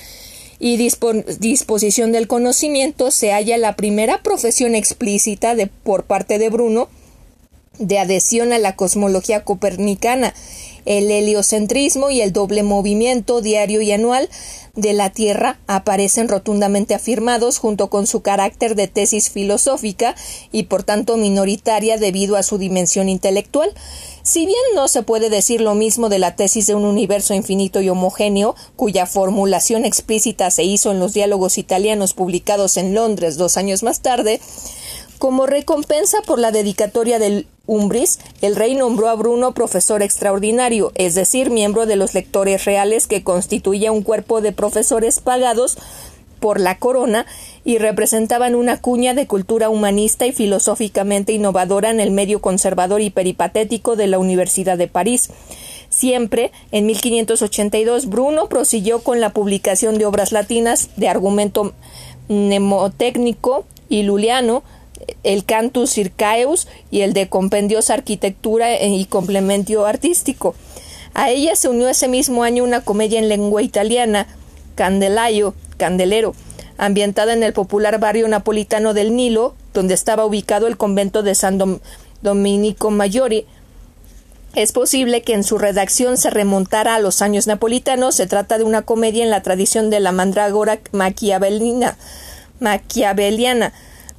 y 0.58 0.76
disposición 0.76 2.12
del 2.12 2.28
conocimiento 2.28 3.10
se 3.10 3.32
halla 3.32 3.58
la 3.58 3.74
primera 3.74 4.22
profesión 4.22 4.74
explícita 4.74 5.54
de, 5.56 5.66
por 5.66 6.04
parte 6.04 6.38
de 6.38 6.50
Bruno 6.50 6.88
de 7.78 7.98
adhesión 7.98 8.52
a 8.52 8.58
la 8.58 8.76
cosmología 8.76 9.44
copernicana, 9.44 10.34
el 10.84 11.10
heliocentrismo 11.10 12.10
y 12.10 12.20
el 12.20 12.32
doble 12.32 12.62
movimiento 12.62 13.40
diario 13.40 13.82
y 13.82 13.92
anual 13.92 14.28
de 14.74 14.92
la 14.94 15.10
Tierra 15.10 15.58
aparecen 15.66 16.28
rotundamente 16.28 16.94
afirmados 16.94 17.58
junto 17.58 17.90
con 17.90 18.06
su 18.06 18.22
carácter 18.22 18.74
de 18.74 18.88
tesis 18.88 19.30
filosófica 19.30 20.14
y 20.50 20.64
por 20.64 20.82
tanto 20.82 21.16
minoritaria 21.16 21.98
debido 21.98 22.36
a 22.36 22.42
su 22.42 22.58
dimensión 22.58 23.08
intelectual. 23.08 23.72
Si 24.22 24.46
bien 24.46 24.58
no 24.74 24.88
se 24.88 25.02
puede 25.02 25.30
decir 25.30 25.60
lo 25.60 25.74
mismo 25.74 26.08
de 26.08 26.18
la 26.18 26.36
tesis 26.36 26.66
de 26.66 26.74
un 26.74 26.84
universo 26.84 27.34
infinito 27.34 27.80
y 27.80 27.88
homogéneo, 27.88 28.54
cuya 28.76 29.06
formulación 29.06 29.84
explícita 29.84 30.50
se 30.50 30.62
hizo 30.62 30.92
en 30.92 31.00
los 31.00 31.12
diálogos 31.12 31.58
italianos 31.58 32.14
publicados 32.14 32.76
en 32.76 32.94
Londres 32.94 33.36
dos 33.36 33.56
años 33.56 33.82
más 33.82 34.00
tarde, 34.00 34.40
como 35.22 35.46
recompensa 35.46 36.18
por 36.26 36.40
la 36.40 36.50
dedicatoria 36.50 37.20
del 37.20 37.46
Umbris, 37.66 38.18
el 38.40 38.56
rey 38.56 38.74
nombró 38.74 39.08
a 39.08 39.14
Bruno 39.14 39.54
profesor 39.54 40.02
extraordinario, 40.02 40.90
es 40.96 41.14
decir, 41.14 41.48
miembro 41.48 41.86
de 41.86 41.94
los 41.94 42.12
lectores 42.12 42.64
reales 42.64 43.06
que 43.06 43.22
constituía 43.22 43.92
un 43.92 44.02
cuerpo 44.02 44.40
de 44.40 44.50
profesores 44.50 45.20
pagados 45.20 45.78
por 46.40 46.58
la 46.58 46.76
corona 46.78 47.24
y 47.64 47.78
representaban 47.78 48.56
una 48.56 48.80
cuña 48.80 49.14
de 49.14 49.28
cultura 49.28 49.68
humanista 49.68 50.26
y 50.26 50.32
filosóficamente 50.32 51.32
innovadora 51.32 51.90
en 51.90 52.00
el 52.00 52.10
medio 52.10 52.40
conservador 52.40 53.00
y 53.00 53.10
peripatético 53.10 53.94
de 53.94 54.08
la 54.08 54.18
Universidad 54.18 54.76
de 54.76 54.88
París. 54.88 55.30
Siempre, 55.88 56.50
en 56.72 56.86
1582, 56.86 58.08
Bruno 58.08 58.48
prosiguió 58.48 59.04
con 59.04 59.20
la 59.20 59.32
publicación 59.32 59.98
de 59.98 60.06
obras 60.06 60.32
latinas 60.32 60.90
de 60.96 61.06
argumento 61.08 61.74
mnemotécnico 62.28 63.66
y 63.88 64.02
luliano, 64.02 64.64
el 65.22 65.44
Cantus 65.44 65.90
Circaeus 65.90 66.68
y 66.90 67.00
el 67.00 67.12
de 67.12 67.28
Compendios 67.28 67.90
Arquitectura 67.90 68.82
y 68.82 69.04
Complemento 69.06 69.86
Artístico. 69.86 70.54
A 71.14 71.30
ella 71.30 71.56
se 71.56 71.68
unió 71.68 71.88
ese 71.88 72.08
mismo 72.08 72.42
año 72.42 72.64
una 72.64 72.80
comedia 72.80 73.18
en 73.18 73.28
lengua 73.28 73.62
italiana, 73.62 74.26
Candelaio, 74.74 75.54
Candelero, 75.76 76.34
ambientada 76.78 77.32
en 77.34 77.42
el 77.42 77.52
popular 77.52 77.98
barrio 78.00 78.26
napolitano 78.28 78.94
del 78.94 79.14
Nilo, 79.14 79.54
donde 79.74 79.94
estaba 79.94 80.24
ubicado 80.24 80.66
el 80.66 80.76
convento 80.76 81.22
de 81.22 81.34
San 81.34 81.80
Domenico 82.22 82.90
Maggiore. 82.90 83.46
Es 84.54 84.72
posible 84.72 85.22
que 85.22 85.34
en 85.34 85.44
su 85.44 85.58
redacción 85.58 86.16
se 86.16 86.28
remontara 86.28 86.94
a 86.94 86.98
los 86.98 87.22
años 87.22 87.46
napolitanos. 87.46 88.14
Se 88.14 88.26
trata 88.26 88.58
de 88.58 88.64
una 88.64 88.82
comedia 88.82 89.24
en 89.24 89.30
la 89.30 89.42
tradición 89.42 89.88
de 89.88 90.00
la 90.00 90.12
mandrágora 90.12 90.78
maquiavelina, 90.92 91.96
maquiaveliana, 92.60 93.72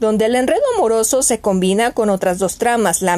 donde 0.04 0.26
el 0.26 0.36
enredo 0.36 0.62
amoroso 0.76 1.24
se 1.24 1.40
combina 1.40 1.92
con 1.92 2.10
otras 2.10 2.38
dos 2.38 2.58
tramas, 2.58 3.02
la, 3.02 3.14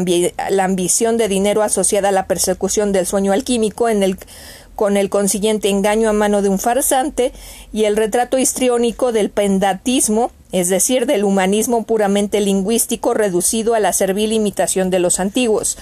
ambición 0.63 1.17
de 1.17 1.27
dinero 1.27 1.63
asociada 1.63 2.09
a 2.09 2.11
la 2.11 2.27
persecución 2.27 2.91
del 2.91 3.07
sueño 3.07 3.33
alquímico 3.33 3.87
con 4.75 4.97
el 4.97 5.09
consiguiente 5.09 5.69
engaño 5.69 6.09
a 6.09 6.13
mano 6.13 6.43
de 6.43 6.49
un 6.49 6.59
farsante 6.59 7.31
y 7.73 7.85
el 7.85 7.97
retrato 7.97 8.37
histriónico 8.37 9.11
del 9.11 9.31
pendatismo 9.31 10.31
es 10.51 10.69
decir, 10.69 11.05
del 11.05 11.25
humanismo 11.25 11.83
puramente 11.83 12.39
lingüístico 12.39 13.13
reducido 13.13 13.73
a 13.73 13.81
la 13.81 13.91
servil 13.91 14.31
imitación 14.31 14.89
de 14.89 14.99
los 14.99 15.19
antiguos. 15.19 15.77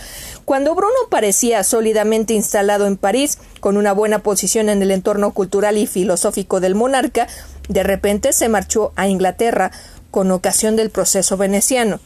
Cuando 0.46 0.74
Bruno 0.74 0.96
parecía 1.12 1.64
sólidamente 1.64 2.34
instalado 2.34 2.88
en 2.88 2.98
París, 2.98 3.38
con 3.60 3.78
una 3.78 3.94
buena 3.94 4.20
posición 4.20 4.70
en 4.70 4.82
el 4.82 4.90
entorno 4.90 5.32
cultural 5.32 5.78
y 5.78 5.86
filosófico 5.86 6.60
del 6.60 6.74
monarca, 6.74 7.28
de 7.70 7.84
repente 7.84 8.34
se 8.34 8.50
marchó 8.50 8.94
a 8.96 9.08
Inglaterra 9.08 9.72
con 10.14 10.30
ocasión 10.30 10.76
del 10.76 10.92
proceso 10.92 11.38
veneciano. 11.38 12.00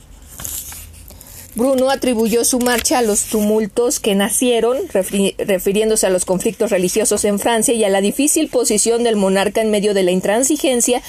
Bruno 1.56 1.90
atribuyó 1.90 2.46
su 2.46 2.60
marcha 2.60 3.00
a 3.00 3.02
los 3.02 3.26
tumultos 3.26 4.00
que 4.00 4.16
nacieron, 4.16 4.78
refiriéndose 4.94 6.08
a 6.08 6.10
los 6.10 6.24
conflictos 6.24 6.72
religiosos 6.72 7.26
en 7.26 7.38
Francia 7.38 7.74
y 7.74 7.84
a 7.84 7.90
la 7.90 8.00
difícil 8.00 8.48
posición 8.48 9.04
del 9.04 9.18
monarca 9.18 9.60
en 9.60 9.72
medio 9.72 9.94
de 9.94 10.04
la 10.04 10.12
intransigencia 10.12 11.02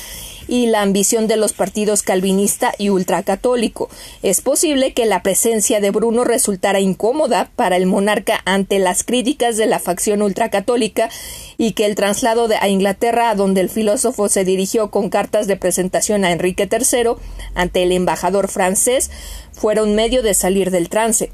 y 0.49 0.67
la 0.67 0.83
ambición 0.83 1.29
de 1.29 1.37
los 1.37 1.53
partidos 1.53 2.03
calvinista 2.03 2.73
y 2.79 2.89
ultracatólico. 2.89 3.89
Es 4.23 4.41
posible 4.41 4.95
que 4.95 5.07
la 5.07 5.23
presencia 5.23 5.81
de 5.81 5.91
Bruno 5.91 6.25
resultara 6.25 6.81
incómoda 6.81 7.51
para 7.55 7.77
el 7.77 7.87
monarca 7.87 8.41
ante 8.45 8.79
las 8.79 9.05
críticas 9.05 9.57
de 9.57 9.67
la 9.67 9.79
facción 9.79 10.23
ultracatólica 10.23 11.11
y 11.59 11.73
que 11.73 11.87
el 11.87 11.95
traslado 11.95 12.49
a 12.61 12.69
Inglaterra, 12.69 13.31
a 13.31 13.35
donde 13.35 13.61
el 13.61 13.69
filósofo 13.69 14.29
se 14.29 14.45
dirigió 14.45 14.91
con 14.91 15.11
cartas 15.11 15.47
de 15.47 15.57
presentación 15.57 16.25
a 16.25 16.33
Enrique 16.33 16.69
III 16.71 17.13
ante 17.55 17.83
el 17.83 17.93
embajador 17.93 18.49
francés, 18.49 19.11
fuera 19.53 19.83
un 19.83 19.95
medio 19.95 20.23
de 20.23 20.35
salir 20.35 20.71
del 20.71 20.89
trance. 20.89 21.31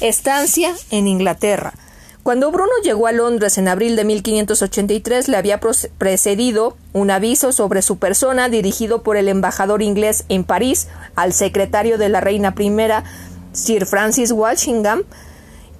Estancia 0.00 0.74
en 0.90 1.06
Inglaterra. 1.06 1.74
Cuando 2.22 2.50
Bruno 2.50 2.72
llegó 2.82 3.06
a 3.06 3.12
Londres 3.12 3.56
en 3.56 3.66
abril 3.66 3.96
de 3.96 4.04
1583 4.04 5.28
le 5.28 5.36
había 5.38 5.58
precedido 5.98 6.76
un 6.92 7.10
aviso 7.10 7.50
sobre 7.52 7.80
su 7.80 7.98
persona 7.98 8.50
dirigido 8.50 9.02
por 9.02 9.16
el 9.16 9.28
embajador 9.28 9.80
inglés 9.80 10.24
en 10.28 10.44
París 10.44 10.88
al 11.16 11.32
secretario 11.32 11.96
de 11.96 12.10
la 12.10 12.20
reina 12.20 12.54
primera 12.54 13.04
Sir 13.52 13.86
Francis 13.86 14.32
Walsingham 14.32 15.02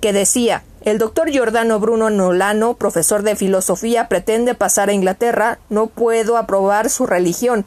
que 0.00 0.14
decía 0.14 0.62
el 0.82 0.96
doctor 0.96 1.28
Giordano 1.28 1.78
Bruno 1.78 2.08
Nolano, 2.08 2.72
profesor 2.72 3.22
de 3.22 3.36
filosofía, 3.36 4.08
pretende 4.08 4.54
pasar 4.54 4.88
a 4.88 4.94
Inglaterra. 4.94 5.58
No 5.68 5.88
puedo 5.88 6.38
aprobar 6.38 6.88
su 6.88 7.04
religión. 7.04 7.66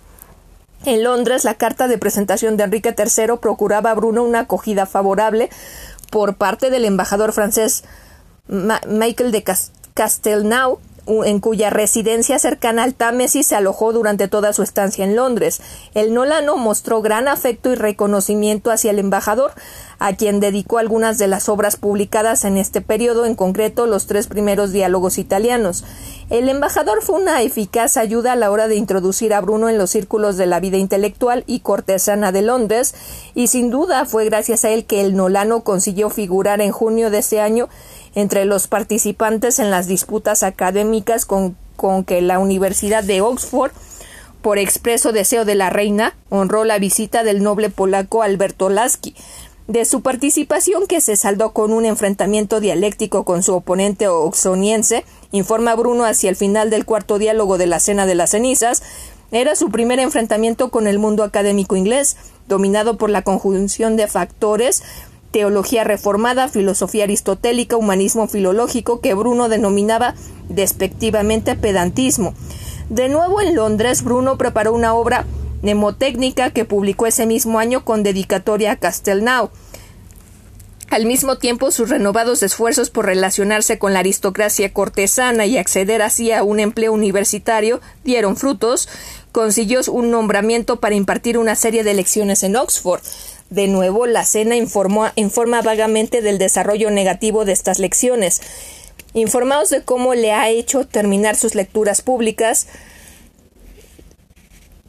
En 0.83 1.03
Londres, 1.03 1.43
la 1.43 1.53
carta 1.53 1.87
de 1.87 1.99
presentación 1.99 2.57
de 2.57 2.63
Enrique 2.63 2.95
III 2.97 3.37
procuraba 3.39 3.91
a 3.91 3.93
Bruno 3.93 4.23
una 4.23 4.39
acogida 4.39 4.87
favorable 4.87 5.51
por 6.09 6.35
parte 6.35 6.71
del 6.71 6.85
embajador 6.85 7.33
francés 7.33 7.83
Michael 8.47 9.31
de 9.31 9.43
Castelnau, 9.93 10.79
en 11.05 11.39
cuya 11.39 11.69
residencia 11.69 12.39
cercana 12.39 12.83
al 12.83 12.93
Támesis 12.93 13.47
se 13.47 13.55
alojó 13.55 13.93
durante 13.93 14.27
toda 14.27 14.53
su 14.53 14.63
estancia 14.63 15.03
en 15.03 15.15
Londres. 15.15 15.61
El 15.93 16.13
Nolano 16.13 16.57
mostró 16.57 17.01
gran 17.01 17.27
afecto 17.27 17.71
y 17.71 17.75
reconocimiento 17.75 18.71
hacia 18.71 18.91
el 18.91 18.99
embajador, 18.99 19.51
a 19.99 20.15
quien 20.15 20.39
dedicó 20.39 20.77
algunas 20.77 21.17
de 21.17 21.27
las 21.27 21.49
obras 21.49 21.77
publicadas 21.77 22.45
en 22.45 22.57
este 22.57 22.81
periodo, 22.81 23.25
en 23.25 23.35
concreto 23.35 23.85
los 23.85 24.07
tres 24.07 24.27
primeros 24.27 24.71
diálogos 24.71 25.17
italianos. 25.17 25.83
El 26.29 26.49
embajador 26.49 27.01
fue 27.01 27.19
una 27.21 27.41
eficaz 27.41 27.97
ayuda 27.97 28.33
a 28.33 28.37
la 28.37 28.51
hora 28.51 28.67
de 28.67 28.75
introducir 28.75 29.33
a 29.33 29.41
Bruno 29.41 29.69
en 29.69 29.77
los 29.77 29.89
círculos 29.89 30.37
de 30.37 30.45
la 30.45 30.59
vida 30.59 30.77
intelectual 30.77 31.43
y 31.47 31.59
cortesana 31.61 32.31
de 32.31 32.41
Londres, 32.41 32.95
y 33.35 33.47
sin 33.47 33.69
duda 33.69 34.05
fue 34.05 34.25
gracias 34.25 34.65
a 34.65 34.69
él 34.69 34.85
que 34.85 35.01
el 35.01 35.15
Nolano 35.15 35.63
consiguió 35.63 36.09
figurar 36.09 36.61
en 36.61 36.71
junio 36.71 37.09
de 37.09 37.19
ese 37.19 37.39
año 37.39 37.69
entre 38.15 38.45
los 38.45 38.67
participantes 38.67 39.59
en 39.59 39.71
las 39.71 39.87
disputas 39.87 40.43
académicas 40.43 41.25
con, 41.25 41.55
que 42.05 42.21
la 42.21 42.39
Universidad 42.39 43.03
de 43.03 43.21
Oxford 43.21 43.71
por 44.43 44.59
expreso 44.59 45.13
deseo 45.13 45.45
de 45.45 45.55
la 45.55 45.69
reina, 45.69 46.15
honró 46.29 46.65
la 46.65 46.77
visita 46.77 47.23
del 47.23 47.41
noble 47.41 47.69
polaco 47.69 48.21
Alberto 48.23 48.69
Lasky. 48.69 49.15
De 49.67 49.85
su 49.85 50.01
participación, 50.01 50.85
que 50.85 50.99
se 50.99 51.15
saldó 51.15 51.53
con 51.53 51.71
un 51.71 51.85
enfrentamiento 51.85 52.59
dialéctico 52.59 53.23
con 53.23 53.41
su 53.41 53.55
oponente 53.55 54.09
oxoniense, 54.09 55.05
informa 55.31 55.73
Bruno 55.75 56.03
hacia 56.03 56.29
el 56.29 56.35
final 56.35 56.69
del 56.69 56.83
cuarto 56.83 57.17
diálogo 57.17 57.57
de 57.57 57.67
la 57.67 57.79
Cena 57.79 58.05
de 58.05 58.15
las 58.15 58.31
Cenizas, 58.31 58.83
era 59.31 59.55
su 59.55 59.71
primer 59.71 59.99
enfrentamiento 59.99 60.69
con 60.69 60.87
el 60.87 60.99
mundo 60.99 61.23
académico 61.23 61.77
inglés, 61.77 62.17
dominado 62.49 62.97
por 62.97 63.09
la 63.09 63.21
conjunción 63.21 63.95
de 63.95 64.07
factores 64.07 64.83
teología 65.33 65.83
reformada, 65.83 66.47
filosofía 66.47 67.03
aristotélica, 67.05 67.75
humanismo 67.75 68.27
filológico, 68.27 69.01
que 69.01 69.15
Bruno 69.15 69.49
denominaba 69.49 70.13
despectivamente 70.47 71.55
pedantismo. 71.55 72.35
De 72.89 73.09
nuevo 73.09 73.41
en 73.41 73.55
Londres, 73.55 74.03
Bruno 74.03 74.37
preparó 74.37 74.73
una 74.73 74.93
obra 74.93 75.25
mnemotécnica 75.63 76.51
que 76.51 76.65
publicó 76.65 77.07
ese 77.07 77.25
mismo 77.25 77.57
año 77.57 77.83
con 77.83 78.03
dedicatoria 78.03 78.73
a 78.73 78.75
Castelnau. 78.75 79.49
Al 80.91 81.07
mismo 81.07 81.39
tiempo, 81.39 81.71
sus 81.71 81.89
renovados 81.89 82.43
esfuerzos 82.43 82.91
por 82.91 83.07
relacionarse 83.07 83.79
con 83.79 83.93
la 83.93 83.99
aristocracia 83.99 84.71
cortesana 84.71 85.47
y 85.47 85.57
acceder 85.57 86.03
así 86.03 86.31
a 86.31 86.43
un 86.43 86.59
empleo 86.59 86.93
universitario 86.93 87.81
dieron 88.03 88.37
frutos. 88.37 88.87
Consiguió 89.31 89.81
un 89.87 90.11
nombramiento 90.11 90.79
para 90.79 90.93
impartir 90.93 91.39
una 91.39 91.55
serie 91.55 91.83
de 91.83 91.95
lecciones 91.95 92.43
en 92.43 92.55
Oxford. 92.55 93.01
De 93.53 93.67
nuevo, 93.67 94.07
la 94.07 94.25
cena 94.25 94.55
informa 94.55 95.61
vagamente 95.61 96.23
del 96.23 96.39
desarrollo 96.39 96.89
negativo 96.89 97.45
de 97.45 97.51
estas 97.51 97.77
lecciones. 97.77 98.41
Informados 99.13 99.69
de 99.69 99.83
cómo 99.83 100.15
le 100.15 100.31
ha 100.31 100.49
hecho 100.49 100.87
terminar 100.87 101.35
sus 101.35 101.53
lecturas 101.53 102.01
públicas, 102.01 102.65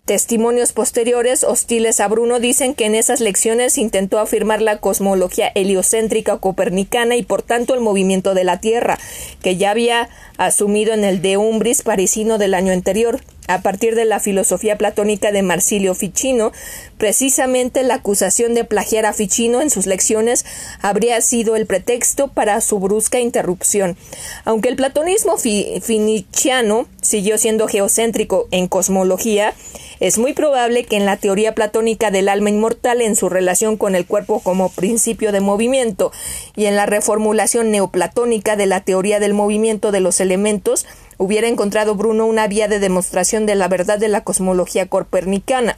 Testimonios 0.06 0.74
posteriores 0.74 1.44
hostiles 1.44 1.98
a 1.98 2.08
Bruno 2.08 2.38
dicen 2.38 2.74
que 2.74 2.84
en 2.84 2.94
esas 2.94 3.20
lecciones 3.20 3.78
intentó 3.78 4.18
afirmar 4.18 4.60
la 4.60 4.76
cosmología 4.76 5.50
heliocéntrica 5.54 6.36
copernicana 6.36 7.16
y 7.16 7.22
por 7.22 7.40
tanto 7.40 7.72
el 7.72 7.80
movimiento 7.80 8.34
de 8.34 8.44
la 8.44 8.60
Tierra, 8.60 8.98
que 9.40 9.56
ya 9.56 9.70
había 9.70 10.10
asumido 10.36 10.92
en 10.92 11.04
el 11.04 11.22
De 11.22 11.36
Umbris 11.36 11.82
parisino 11.82 12.38
del 12.38 12.54
año 12.54 12.72
anterior. 12.72 13.20
A 13.46 13.60
partir 13.60 13.94
de 13.94 14.06
la 14.06 14.20
filosofía 14.20 14.78
platónica 14.78 15.30
de 15.30 15.42
Marsilio 15.42 15.94
Ficino, 15.94 16.50
precisamente 16.96 17.82
la 17.82 17.96
acusación 17.96 18.54
de 18.54 18.64
plagiar 18.64 19.04
a 19.04 19.12
Ficino 19.12 19.60
en 19.60 19.68
sus 19.68 19.86
lecciones 19.86 20.46
habría 20.80 21.20
sido 21.20 21.54
el 21.54 21.66
pretexto 21.66 22.28
para 22.28 22.60
su 22.62 22.78
brusca 22.78 23.20
interrupción. 23.20 23.98
Aunque 24.46 24.70
el 24.70 24.76
platonismo 24.76 25.36
finiciano 25.36 26.86
siguió 27.02 27.36
siendo 27.36 27.68
geocéntrico 27.68 28.48
en 28.50 28.66
cosmología, 28.66 29.52
es 30.00 30.18
muy 30.18 30.32
probable 30.32 30.84
que 30.84 30.96
en 30.96 31.06
la 31.06 31.16
teoría 31.16 31.54
platónica 31.54 32.10
del 32.10 32.28
alma 32.28 32.50
inmortal, 32.50 33.00
en 33.00 33.14
su 33.14 33.28
relación 33.28 33.76
con 33.76 33.94
el 33.94 34.06
cuerpo 34.06 34.40
como 34.40 34.70
principio 34.70 35.32
de 35.32 35.40
movimiento, 35.40 36.12
y 36.56 36.64
en 36.64 36.76
la 36.76 36.86
reformulación 36.86 37.70
neoplatónica 37.70 38.56
de 38.56 38.66
la 38.66 38.80
teoría 38.80 39.20
del 39.20 39.34
movimiento 39.34 39.92
de 39.92 40.00
los 40.00 40.14
elementos, 40.24 40.86
hubiera 41.16 41.46
encontrado 41.46 41.94
Bruno 41.94 42.26
una 42.26 42.48
vía 42.48 42.66
de 42.66 42.80
demostración 42.80 43.46
de 43.46 43.54
la 43.54 43.68
verdad 43.68 43.98
de 43.98 44.08
la 44.08 44.24
cosmología 44.24 44.88
copernicana. 44.88 45.76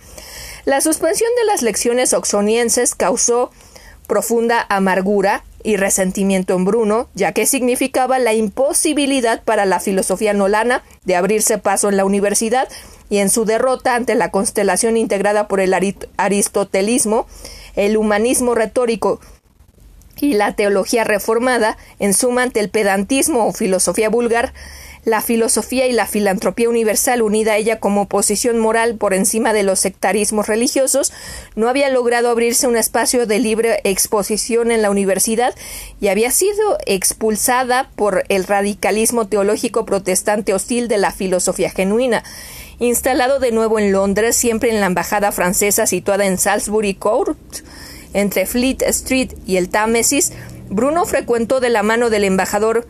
La 0.65 0.81
suspensión 0.81 1.31
de 1.37 1.45
las 1.45 1.63
lecciones 1.63 2.15
oxonienses 2.15 2.95
causó 2.95 3.51
profunda 4.07 4.65
amargura 4.69 5.45
y 5.63 5.77
resentimiento 5.77 6.55
en 6.55 6.65
Bruno, 6.65 7.09
ya 7.15 7.33
que 7.33 7.45
significaba 7.45 8.19
la 8.19 8.35
imposibilidad 8.35 9.43
para 9.43 9.67
la 9.67 9.81
filosofía 9.81 10.33
nolana 10.33 10.83
de 11.05 11.17
abrirse 11.17 11.59
paso 11.59 11.89
en 11.89 11.97
la 11.97 12.05
universidad 12.05 12.69
y 13.11 13.19
en 13.19 13.31
su 13.31 13.45
derrota 13.45 13.95
ante 13.95 14.15
la 14.15 14.31
constelación 14.31 14.97
integrada 14.97 15.49
por 15.49 15.61
el 15.61 15.75
aristotelismo, 16.17 17.27
el 17.75 17.97
humanismo 17.97 18.55
retórico 18.55 19.21
y 20.21 20.35
la 20.35 20.55
teología 20.55 21.05
reformada, 21.05 21.77
en 21.99 22.15
suma 22.15 22.43
ante 22.43 22.61
el 22.61 22.71
pedantismo 22.71 23.47
o 23.47 23.53
filosofía 23.53 24.09
vulgar, 24.09 24.53
la 25.07 25.23
filosofía 25.23 25.87
y 25.87 25.93
la 25.93 26.07
filantropía 26.07 26.69
universal 26.69 27.23
unida 27.23 27.53
a 27.53 27.57
ella 27.59 27.79
como 27.79 28.09
posición 28.09 28.59
moral 28.59 28.97
por 28.97 29.15
encima 29.15 29.53
de 29.53 29.63
los 29.63 29.79
sectarismos 29.79 30.49
religiosos, 30.49 31.13
no 31.55 31.69
había 31.69 31.89
logrado 31.91 32.29
abrirse 32.29 32.67
un 32.67 32.77
espacio 32.77 33.25
de 33.25 33.39
libre 33.39 33.81
exposición 33.85 34.73
en 34.73 34.83
la 34.83 34.91
universidad 34.91 35.55
y 36.01 36.09
había 36.09 36.33
sido 36.33 36.77
expulsada 36.87 37.89
por 37.95 38.25
el 38.29 38.45
radicalismo 38.45 39.29
teológico 39.29 39.87
protestante 39.87 40.53
hostil 40.53 40.89
de 40.89 40.99
la 40.99 41.13
filosofía 41.13 41.71
genuina. 41.71 42.25
Instalado 42.81 43.39
de 43.39 43.53
nuevo 43.53 43.79
en 43.79 43.93
Londres, 43.93 44.35
siempre 44.35 44.71
en 44.71 44.81
la 44.81 44.87
embajada 44.87 45.31
francesa 45.31 45.87
situada 45.87 46.27
en 46.27 46.37
Salisbury 46.37 46.95
Court, 46.95 47.39
entre 48.17 48.47
Fleet 48.47 48.79
Street 48.83 49.35
y 49.47 49.59
el 49.59 49.69
Támesis, 49.69 50.33
Bruno 50.71 51.05
frecuentó 51.05 51.61
de 51.61 51.69
la 51.69 51.83
mano 51.83 52.09
del 52.09 52.25
embajador 52.25 52.87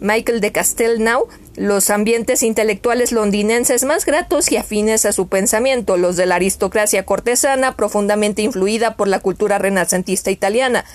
Michael 0.00 0.40
de 0.40 0.52
Castelnau 0.52 1.28
los 1.54 1.90
ambientes 1.90 2.42
intelectuales 2.42 3.12
londinenses 3.12 3.84
más 3.84 4.06
gratos 4.06 4.50
y 4.50 4.56
afines 4.56 5.04
a 5.04 5.12
su 5.12 5.28
pensamiento, 5.28 5.98
los 5.98 6.16
de 6.16 6.24
la 6.24 6.36
aristocracia 6.36 7.04
cortesana 7.04 7.76
profundamente 7.76 8.40
influida 8.40 8.96
por 8.96 9.08
la 9.08 9.20
cultura 9.20 9.58
renacentista 9.58 10.30
italiana, 10.30 10.86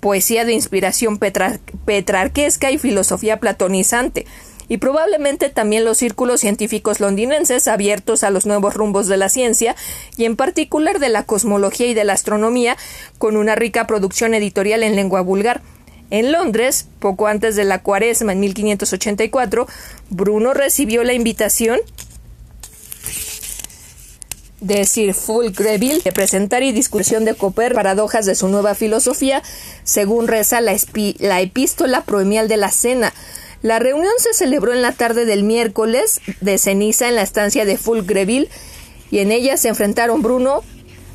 poesía 0.00 0.44
de 0.44 0.52
inspiración 0.52 1.18
petrarquesca 1.18 2.70
y 2.70 2.76
filosofía 2.76 3.40
platonizante, 3.40 4.26
y 4.72 4.78
probablemente 4.78 5.50
también 5.50 5.84
los 5.84 5.98
círculos 5.98 6.40
científicos 6.40 6.98
londinenses 6.98 7.68
abiertos 7.68 8.24
a 8.24 8.30
los 8.30 8.46
nuevos 8.46 8.72
rumbos 8.72 9.06
de 9.06 9.18
la 9.18 9.28
ciencia 9.28 9.76
y 10.16 10.24
en 10.24 10.34
particular 10.34 10.98
de 10.98 11.10
la 11.10 11.24
cosmología 11.24 11.88
y 11.88 11.92
de 11.92 12.04
la 12.04 12.14
astronomía 12.14 12.78
con 13.18 13.36
una 13.36 13.54
rica 13.54 13.86
producción 13.86 14.32
editorial 14.32 14.82
en 14.82 14.96
lengua 14.96 15.20
vulgar. 15.20 15.60
En 16.08 16.32
Londres, 16.32 16.86
poco 17.00 17.26
antes 17.26 17.54
de 17.54 17.64
la 17.64 17.82
cuaresma 17.82 18.32
en 18.32 18.40
1584, 18.40 19.66
Bruno 20.08 20.54
recibió 20.54 21.04
la 21.04 21.12
invitación 21.12 21.78
de 24.62 24.86
Sir 24.86 25.12
Fulgreville 25.12 26.00
de 26.02 26.12
presentar 26.12 26.62
y 26.62 26.72
discusión 26.72 27.26
de 27.26 27.34
Cooper 27.34 27.74
paradojas 27.74 28.24
de 28.24 28.34
su 28.34 28.48
nueva 28.48 28.74
filosofía, 28.74 29.42
según 29.84 30.28
reza 30.28 30.62
la 30.62 31.40
epístola 31.42 32.04
proemial 32.06 32.48
de 32.48 32.56
la 32.56 32.70
cena. 32.70 33.12
La 33.62 33.78
reunión 33.78 34.12
se 34.18 34.34
celebró 34.34 34.72
en 34.72 34.82
la 34.82 34.92
tarde 34.92 35.24
del 35.24 35.44
miércoles 35.44 36.20
de 36.40 36.58
ceniza 36.58 37.08
en 37.08 37.14
la 37.14 37.22
estancia 37.22 37.64
de 37.64 37.78
Fulgreville 37.78 38.48
y 39.10 39.20
en 39.20 39.30
ella 39.30 39.56
se 39.56 39.68
enfrentaron 39.68 40.22
Bruno 40.22 40.62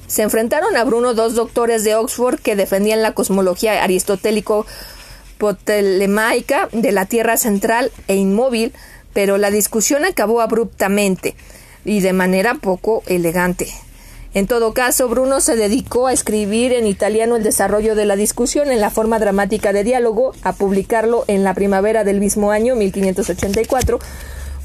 se 0.08 0.24
enfrentaron 0.24 0.78
a 0.78 0.86
Bruno 0.86 1.14
dos 1.14 1.36
doctores 1.36 1.84
de 1.84 1.96
Oxford 1.96 2.40
que 2.40 2.56
defendían 2.56 3.02
la 3.02 3.14
cosmología 3.14 3.84
aristotélico 3.84 4.66
potelemaica 5.38 6.70
de 6.72 6.94
la 6.94 7.06
Tierra 7.06 7.36
central 7.36 7.92
e 8.08 8.16
inmóvil, 8.16 8.74
pero 9.14 9.38
la 9.38 9.52
discusión 9.52 10.06
acabó 10.06 10.40
abruptamente 10.40 11.36
y 11.84 12.00
de 12.00 12.14
manera 12.14 12.56
poco 12.56 13.04
elegante. 13.08 13.68
En 14.38 14.45
todo 14.45 14.71
caso, 14.71 15.10
Bruno 15.10 15.41
se 15.41 15.56
dedicó 15.56 16.06
a 16.06 16.13
escribir 16.13 16.71
en 16.71 16.86
italiano 16.86 17.38
el 17.38 17.43
desarrollo 17.43 17.95
de 17.95 18.06
la 18.06 18.15
discusión 18.15 18.71
en 18.71 18.80
la 18.80 18.91
forma 18.91 19.17
dramática 19.17 19.73
de 19.73 19.84
diálogo, 19.84 20.32
a 20.43 20.54
publicarlo 20.54 21.26
en 21.28 21.43
la 21.43 21.56
primavera 21.56 22.04
del 22.04 22.19
mismo 22.19 22.52
año, 22.52 22.76
1584, 22.76 23.97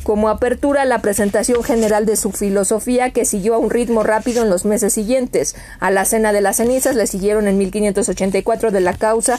como 0.02 0.28
apertura 0.28 0.82
a 0.82 0.84
la 0.84 1.00
presentación 1.00 1.64
general 1.64 2.04
de 2.04 2.16
su 2.16 2.32
filosofía 2.32 3.12
que 3.12 3.24
siguió 3.24 3.54
a 3.54 3.58
un 3.58 3.70
ritmo 3.70 4.02
rápido 4.02 4.42
en 4.42 4.50
los 4.50 4.66
meses 4.66 4.92
siguientes. 4.92 5.56
A 5.80 5.90
la 5.90 6.04
Cena 6.04 6.34
de 6.34 6.42
las 6.42 6.58
Cenizas 6.58 6.94
le 6.94 7.06
siguieron 7.06 7.48
en 7.48 7.56
1584 7.56 8.72
de 8.72 8.80
la 8.80 8.92
causa 8.92 9.38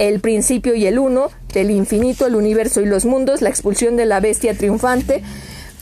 el 0.00 0.18
principio 0.18 0.74
y 0.74 0.86
el 0.86 0.98
uno, 0.98 1.30
del 1.52 1.70
infinito, 1.70 2.26
el 2.26 2.34
universo 2.34 2.80
y 2.80 2.86
los 2.86 3.04
mundos, 3.04 3.40
la 3.40 3.50
expulsión 3.50 3.96
de 3.96 4.06
la 4.06 4.18
bestia 4.18 4.58
triunfante, 4.58 5.22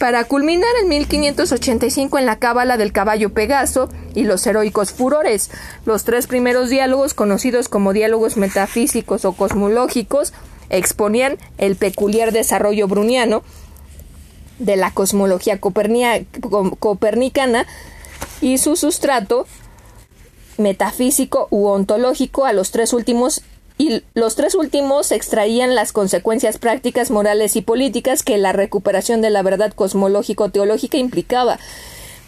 para 0.02 0.24
culminar 0.24 0.68
en 0.82 0.88
1585 0.88 2.18
en 2.18 2.26
la 2.26 2.40
cábala 2.40 2.76
del 2.76 2.90
caballo 2.90 3.32
Pegaso 3.32 3.88
y 4.16 4.24
los 4.24 4.44
heroicos 4.48 4.90
furores. 4.90 5.48
Los 5.86 6.02
tres 6.02 6.26
primeros 6.26 6.70
diálogos, 6.70 7.14
conocidos 7.14 7.68
como 7.68 7.92
diálogos 7.92 8.36
metafísicos 8.36 9.24
o 9.24 9.34
cosmológicos, 9.34 10.32
exponían 10.70 11.38
el 11.56 11.76
peculiar 11.76 12.32
desarrollo 12.32 12.88
bruniano 12.88 13.44
de 14.58 14.74
la 14.74 14.90
cosmología 14.90 15.60
copernicana 15.60 17.66
y 18.40 18.58
su 18.58 18.74
sustrato 18.74 19.46
metafísico 20.58 21.46
u 21.50 21.68
ontológico 21.68 22.44
a 22.44 22.52
los 22.52 22.72
tres 22.72 22.92
últimos 22.92 23.42
y 23.78 24.02
los 24.14 24.34
tres 24.36 24.54
últimos 24.54 25.12
extraían 25.12 25.74
las 25.74 25.92
consecuencias 25.92 26.58
prácticas, 26.58 27.10
morales 27.10 27.56
y 27.56 27.62
políticas 27.62 28.22
que 28.22 28.38
la 28.38 28.52
recuperación 28.52 29.20
de 29.22 29.30
la 29.30 29.42
verdad 29.42 29.72
cosmológico-teológica 29.74 30.98
implicaba. 30.98 31.58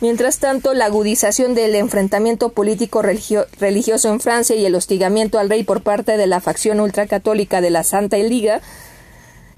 Mientras 0.00 0.38
tanto, 0.38 0.74
la 0.74 0.86
agudización 0.86 1.54
del 1.54 1.74
enfrentamiento 1.76 2.50
político 2.50 3.00
religioso 3.02 4.08
en 4.08 4.20
Francia 4.20 4.56
y 4.56 4.66
el 4.66 4.74
hostigamiento 4.74 5.38
al 5.38 5.48
rey 5.48 5.64
por 5.64 5.82
parte 5.82 6.16
de 6.16 6.26
la 6.26 6.40
facción 6.40 6.80
ultracatólica 6.80 7.60
de 7.60 7.70
la 7.70 7.84
Santa 7.84 8.16
Liga, 8.16 8.60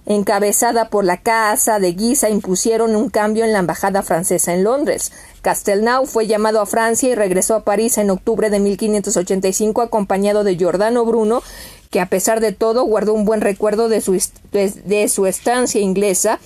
encabezada 0.07 0.89
por 0.89 1.05
la 1.05 1.19
Casa 1.19 1.81
de 1.81 1.93
Guisa, 1.93 2.31
impusieron 2.31 2.95
un 2.95 3.11
cambio 3.11 3.45
en 3.45 3.53
la 3.53 3.59
embajada 3.59 4.03
francesa 4.03 4.55
en 4.55 4.63
Londres. 4.63 5.13
Castelnau 5.43 6.07
fue 6.07 6.29
llamado 6.29 6.61
a 6.61 6.67
Francia 6.67 7.09
y 7.09 7.15
regresó 7.15 7.57
a 7.57 7.65
París 7.65 7.99
en 7.99 8.11
octubre 8.11 8.49
de 8.49 8.61
1585 8.61 9.83
acompañado 9.83 10.45
de 10.45 10.57
Giordano 10.57 11.05
Bruno, 11.05 11.43
que 11.91 12.01
a 12.01 12.07
pesar 12.07 12.41
de 12.41 12.53
todo 12.53 12.85
guardó 12.85 13.15
un 13.15 13.25
buen 13.25 13.41
recuerdo 13.41 13.89
de 13.89 14.01
su, 14.01 14.21
de, 14.53 15.09
su 15.09 15.27
estancia 15.27 15.81
inglesa 15.81 16.41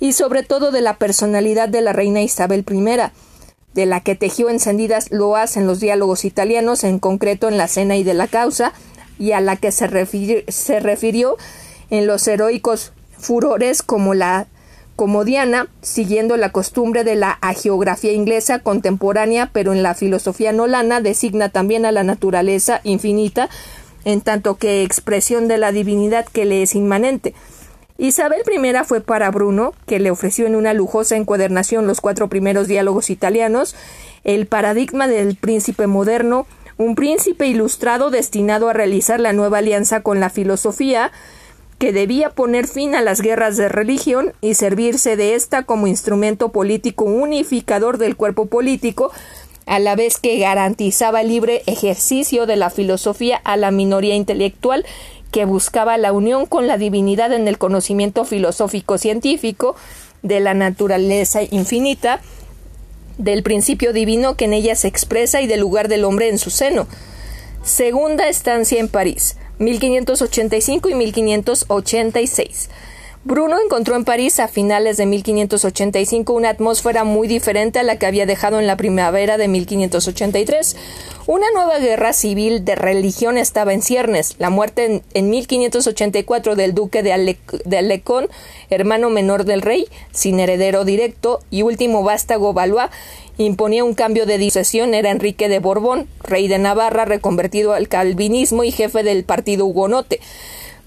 y 0.00 0.12
sobre 0.12 0.42
todo 0.42 0.70
de 0.72 0.80
la 0.80 0.96
personalidad 0.98 1.68
de 1.68 1.80
la 1.80 1.92
reina 1.92 2.22
Isabel 2.22 2.64
I, 2.68 3.10
de 3.74 3.86
la 3.86 4.00
que 4.00 4.16
tejió 4.16 4.48
encendidas 4.48 5.10
loas 5.12 5.56
en 5.56 5.66
los 5.66 5.80
diálogos 5.80 6.24
italianos, 6.24 6.82
en 6.82 6.98
concreto 6.98 7.48
en 7.48 7.56
la 7.58 7.68
cena 7.68 7.96
y 7.96 8.04
de 8.04 8.14
la 8.14 8.26
causa, 8.26 8.72
y 9.18 9.32
a 9.32 9.40
la 9.40 9.56
que 9.56 9.70
se, 9.70 10.44
se 10.48 10.80
refirió 10.80 11.36
en 11.90 12.06
los 12.06 12.26
heroicos 12.26 12.92
furores 13.18 13.82
como 13.82 14.14
la 14.14 14.46
como 14.96 15.24
Diana, 15.26 15.68
siguiendo 15.82 16.38
la 16.38 16.52
costumbre 16.52 17.04
de 17.04 17.16
la 17.16 17.32
agiografía 17.42 18.12
inglesa 18.12 18.60
contemporánea, 18.60 19.50
pero 19.52 19.74
en 19.74 19.82
la 19.82 19.94
filosofía 19.94 20.52
nolana 20.52 21.02
designa 21.02 21.50
también 21.50 21.84
a 21.84 21.92
la 21.92 22.02
naturaleza 22.02 22.80
infinita 22.82 23.50
en 24.06 24.22
tanto 24.22 24.54
que 24.54 24.82
expresión 24.82 25.48
de 25.48 25.58
la 25.58 25.70
divinidad 25.70 26.24
que 26.24 26.46
le 26.46 26.62
es 26.62 26.74
inmanente. 26.74 27.34
Isabel 27.98 28.42
I 28.46 28.84
fue 28.84 29.00
para 29.00 29.30
Bruno, 29.30 29.72
que 29.86 29.98
le 29.98 30.10
ofreció 30.10 30.46
en 30.46 30.54
una 30.54 30.74
lujosa 30.74 31.16
encuadernación 31.16 31.86
los 31.86 32.00
cuatro 32.00 32.28
primeros 32.28 32.68
diálogos 32.68 33.10
italianos, 33.10 33.74
el 34.22 34.46
paradigma 34.46 35.08
del 35.08 35.36
príncipe 35.36 35.86
moderno, 35.86 36.46
un 36.78 36.94
príncipe 36.94 37.46
ilustrado 37.46 38.10
destinado 38.10 38.68
a 38.68 38.74
realizar 38.74 39.18
la 39.18 39.32
nueva 39.32 39.58
alianza 39.58 40.00
con 40.02 40.20
la 40.20 40.30
filosofía, 40.30 41.10
que 41.78 41.92
debía 41.92 42.30
poner 42.30 42.66
fin 42.66 42.94
a 42.94 43.02
las 43.02 43.20
guerras 43.20 43.56
de 43.56 43.68
religión 43.68 44.32
y 44.40 44.54
servirse 44.54 45.16
de 45.16 45.34
ésta 45.34 45.64
como 45.64 45.86
instrumento 45.86 46.50
político 46.50 47.04
unificador 47.04 47.98
del 47.98 48.16
cuerpo 48.16 48.46
político, 48.46 49.12
a 49.66 49.78
la 49.78 49.96
vez 49.96 50.18
que 50.18 50.38
garantizaba 50.38 51.22
libre 51.22 51.62
ejercicio 51.66 52.46
de 52.46 52.56
la 52.56 52.70
filosofía 52.70 53.40
a 53.44 53.56
la 53.56 53.72
minoría 53.72 54.14
intelectual 54.14 54.86
que 55.32 55.44
buscaba 55.44 55.98
la 55.98 56.12
unión 56.12 56.46
con 56.46 56.66
la 56.66 56.78
divinidad 56.78 57.32
en 57.32 57.48
el 57.48 57.58
conocimiento 57.58 58.24
filosófico 58.24 58.96
científico 58.96 59.76
de 60.22 60.40
la 60.40 60.54
naturaleza 60.54 61.40
infinita, 61.42 62.20
del 63.18 63.42
principio 63.42 63.92
divino 63.92 64.36
que 64.36 64.44
en 64.44 64.52
ella 64.52 64.74
se 64.76 64.88
expresa 64.88 65.40
y 65.40 65.46
del 65.46 65.60
lugar 65.60 65.88
del 65.88 66.04
hombre 66.04 66.28
en 66.28 66.38
su 66.38 66.50
seno. 66.50 66.86
Segunda 67.62 68.28
estancia 68.28 68.78
en 68.78 68.88
París, 68.88 69.36
1585 69.58 70.88
y 70.88 70.94
1586. 70.94 72.70
Bruno 73.26 73.56
encontró 73.60 73.96
en 73.96 74.04
París 74.04 74.38
a 74.38 74.46
finales 74.46 74.98
de 74.98 75.04
1585 75.04 76.32
una 76.32 76.50
atmósfera 76.50 77.02
muy 77.02 77.26
diferente 77.26 77.80
a 77.80 77.82
la 77.82 77.98
que 77.98 78.06
había 78.06 78.24
dejado 78.24 78.60
en 78.60 78.68
la 78.68 78.76
primavera 78.76 79.36
de 79.36 79.48
1583. 79.48 80.76
Una 81.26 81.46
nueva 81.52 81.80
guerra 81.80 82.12
civil 82.12 82.64
de 82.64 82.76
religión 82.76 83.36
estaba 83.36 83.72
en 83.72 83.82
ciernes. 83.82 84.36
La 84.38 84.48
muerte 84.48 85.02
en, 85.12 85.28
1584 85.28 86.54
del 86.54 86.72
duque 86.72 87.02
de, 87.02 87.12
Alecón, 87.76 88.28
hermano 88.70 89.10
menor 89.10 89.44
del 89.44 89.62
rey, 89.62 89.88
sin 90.12 90.38
heredero 90.38 90.84
directo, 90.84 91.40
y 91.50 91.62
último 91.62 92.04
vástago 92.04 92.52
Valois, 92.52 92.90
imponía 93.38 93.82
un 93.82 93.94
cambio 93.94 94.26
de 94.26 94.38
disesión 94.38 94.94
era 94.94 95.10
Enrique 95.10 95.48
de 95.48 95.58
Borbón, 95.58 96.06
rey 96.22 96.46
de 96.46 96.58
Navarra, 96.58 97.04
reconvertido 97.04 97.72
al 97.72 97.88
calvinismo 97.88 98.62
y 98.62 98.70
jefe 98.70 99.02
del 99.02 99.24
partido 99.24 99.66
hugonote. 99.66 100.20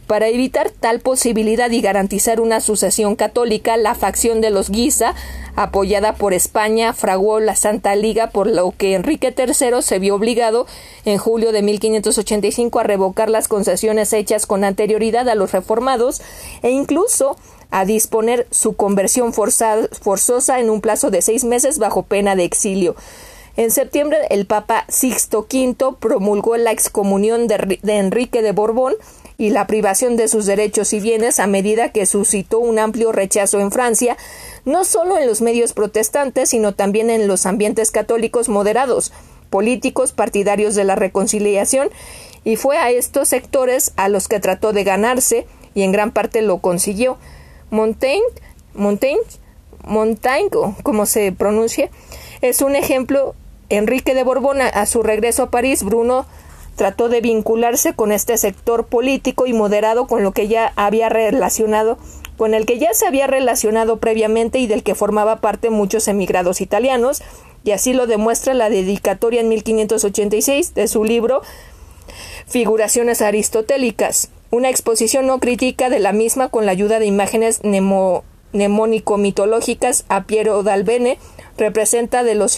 Para 0.10 0.28
evitar 0.28 0.72
tal 0.72 1.02
posibilidad 1.02 1.70
y 1.70 1.82
garantizar 1.82 2.42
una 2.42 2.62
sucesión 2.62 3.16
católica, 3.16 3.78
la 3.78 3.94
facción 3.94 4.42
de 4.42 4.50
los 4.50 4.72
Guisa, 4.72 5.14
apoyada 5.56 6.16
por 6.16 6.34
España, 6.34 6.94
fraguó 6.94 7.40
la 7.40 7.56
Santa 7.56 7.96
Liga, 7.96 8.32
por 8.32 8.48
lo 8.48 8.74
que 8.76 8.96
Enrique 8.96 9.36
III 9.38 9.84
se 9.84 10.00
vio 10.00 10.16
obligado 10.16 10.66
en 11.06 11.20
julio 11.20 11.52
de 11.52 11.62
1585 11.62 12.80
a 12.80 12.84
revocar 12.84 13.30
las 13.30 13.48
concesiones 13.48 14.12
hechas 14.12 14.48
con 14.48 14.64
anterioridad 14.64 15.30
a 15.30 15.36
los 15.36 15.52
reformados 15.52 16.24
e 16.64 16.72
incluso 16.72 17.38
a 17.70 17.86
disponer 17.86 18.48
su 18.50 18.74
conversión 18.74 19.32
forzosa 19.32 20.60
en 20.60 20.72
un 20.72 20.82
plazo 20.82 21.12
de 21.12 21.22
seis 21.22 21.44
meses 21.44 21.78
bajo 21.78 22.02
pena 22.02 22.36
de 22.36 22.46
exilio. 22.46 22.96
En 23.58 23.70
septiembre, 23.70 24.18
el 24.32 24.48
Papa 24.48 24.86
Sixto 24.88 25.42
V 25.42 25.98
promulgó 26.00 26.58
la 26.58 26.72
excomunión 26.72 27.48
de 27.48 27.78
Enrique 27.84 28.42
de 28.42 28.54
Borbón, 28.54 28.96
y 29.40 29.52
la 29.52 29.68
privación 29.68 30.18
de 30.18 30.28
sus 30.28 30.46
derechos 30.46 30.92
y 30.92 31.00
bienes 31.00 31.40
a 31.40 31.48
medida 31.48 31.94
que 31.94 32.06
suscitó 32.06 32.60
un 32.60 32.78
amplio 32.78 33.14
rechazo 33.14 33.62
en 33.62 33.72
Francia, 33.72 34.18
no 34.66 34.84
solo 34.84 35.18
en 35.18 35.26
los 35.26 35.42
medios 35.42 35.72
protestantes, 35.72 36.50
sino 36.50 36.76
también 36.76 37.10
en 37.10 37.26
los 37.26 37.46
ambientes 37.46 37.90
católicos 37.90 38.50
moderados, 38.50 39.14
políticos 39.50 40.12
partidarios 40.12 40.76
de 40.76 40.84
la 40.84 40.98
reconciliación, 40.98 41.90
y 42.44 42.58
fue 42.58 42.78
a 42.78 42.92
estos 42.92 43.30
sectores 43.30 43.94
a 43.96 44.10
los 44.10 44.28
que 44.28 44.42
trató 44.42 44.74
de 44.74 44.84
ganarse, 44.84 45.48
y 45.74 45.84
en 45.84 45.94
gran 45.94 46.12
parte 46.12 46.42
lo 46.42 46.58
consiguió. 46.58 47.18
Montaigne, 47.70 48.22
Montaigne, 48.74 49.24
Montaigne, 49.86 50.50
como 50.84 51.06
se 51.06 51.32
pronuncia, 51.32 51.90
es 52.42 52.62
un 52.62 52.76
ejemplo. 52.76 53.36
Enrique 53.72 54.16
de 54.16 54.24
Borbón, 54.24 54.62
a 54.62 54.86
su 54.88 55.04
regreso 55.04 55.44
a 55.44 55.52
París, 55.52 55.84
Bruno 55.84 56.26
trató 56.80 57.10
de 57.10 57.20
vincularse 57.20 57.94
con 57.94 58.14
este 58.14 58.38
sector 58.38 58.86
político 58.86 59.46
y 59.46 59.52
moderado 59.52 60.08
con 60.08 60.24
lo 60.24 60.32
que 60.32 60.48
ya 60.48 60.72
había 60.78 61.10
relacionado 61.10 61.98
con 62.38 62.54
el 62.54 62.66
que 62.66 62.80
ya 62.80 62.94
se 62.94 63.06
había 63.06 63.28
relacionado 63.28 63.98
previamente 63.98 64.60
y 64.60 64.68
del 64.68 64.82
que 64.82 64.96
formaba 64.96 65.42
parte 65.42 65.70
muchos 65.70 66.08
emigrados 66.08 66.62
italianos, 66.62 67.22
y 67.66 67.72
así 67.72 67.92
lo 67.92 68.08
demuestra 68.08 68.54
la 68.54 68.70
dedicatoria 68.70 69.42
en 69.42 69.50
1586 69.50 70.74
de 70.74 70.88
su 70.88 71.04
libro 71.04 71.42
Figuraciones 72.48 73.22
aristotélicas, 73.22 74.30
una 74.50 74.70
exposición 74.70 75.28
no 75.28 75.40
crítica 75.40 75.90
de 75.90 76.00
la 76.00 76.14
misma 76.14 76.48
con 76.48 76.66
la 76.66 76.72
ayuda 76.72 77.00
de 77.00 77.08
imágenes 77.08 77.60
mnemónico-mitológicas. 77.64 80.06
A 80.08 80.24
Piero 80.24 80.64
d'Albene, 80.64 81.18
representa 81.58 82.24
de 82.24 82.36
los, 82.36 82.58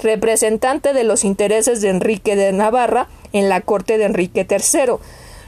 representante 0.00 0.94
de 0.94 1.04
los 1.04 1.24
intereses 1.24 1.82
de 1.82 1.90
Enrique 1.90 2.34
de 2.34 2.50
Navarra 2.52 3.08
en 3.32 3.48
la 3.48 3.60
corte 3.60 3.98
de 3.98 4.04
Enrique 4.04 4.46
III. 4.48 4.94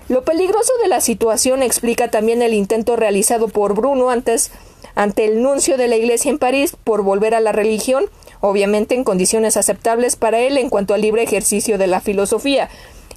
Lo 0.09 0.25
peligroso 0.25 0.73
de 0.83 0.89
la 0.89 1.01
situación 1.01 1.63
explica 1.63 2.11
también 2.11 2.43
el 2.43 2.55
intento 2.55 2.97
realizado 2.97 3.49
por 3.49 3.75
Bruno 3.75 4.11
antes 4.11 4.51
ante 4.95 5.25
el 5.25 5.43
nuncio 5.43 5.77
de 5.77 5.89
la 5.89 5.97
Iglesia 5.97 6.31
en 6.31 6.39
París 6.39 6.77
por 6.83 7.03
volver 7.03 7.35
a 7.35 7.41
la 7.41 7.53
religión, 7.53 8.05
obviamente 8.41 8.95
en 8.95 9.05
condiciones 9.05 9.57
aceptables 9.57 10.17
para 10.17 10.41
él 10.41 10.59
en 10.59 10.69
cuanto 10.69 10.95
al 10.95 11.03
libre 11.03 11.23
ejercicio 11.23 11.79
de 11.79 11.87
la 11.87 12.01
filosofía, 12.01 12.69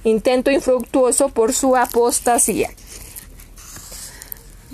intento 0.04 0.50
infructuoso 0.50 1.30
por 1.30 1.52
su 1.52 1.76
apostasía. 1.76 2.70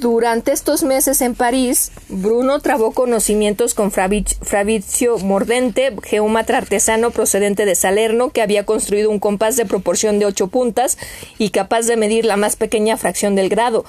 Durante 0.01 0.53
estos 0.53 0.83
meses 0.83 1.21
en 1.21 1.35
París, 1.35 1.93
Bruno 2.09 2.61
trabó 2.61 2.93
conocimientos 2.93 3.75
con 3.75 3.91
Fabrizio 3.91 5.19
Mordente, 5.19 5.95
geómatra 6.03 6.57
artesano 6.57 7.11
procedente 7.11 7.67
de 7.67 7.75
Salerno, 7.75 8.31
que 8.31 8.41
había 8.41 8.65
construido 8.65 9.11
un 9.11 9.19
compás 9.19 9.57
de 9.57 9.67
proporción 9.67 10.19
de 10.19 10.25
ocho 10.25 10.47
puntas 10.47 10.97
y 11.37 11.51
capaz 11.51 11.83
de 11.83 11.99
medir 11.99 12.25
la 12.25 12.39
más 12.39 12.57
pequeña 12.57 12.97
fracción 12.97 13.35
del 13.35 13.51
grado, 13.51 13.85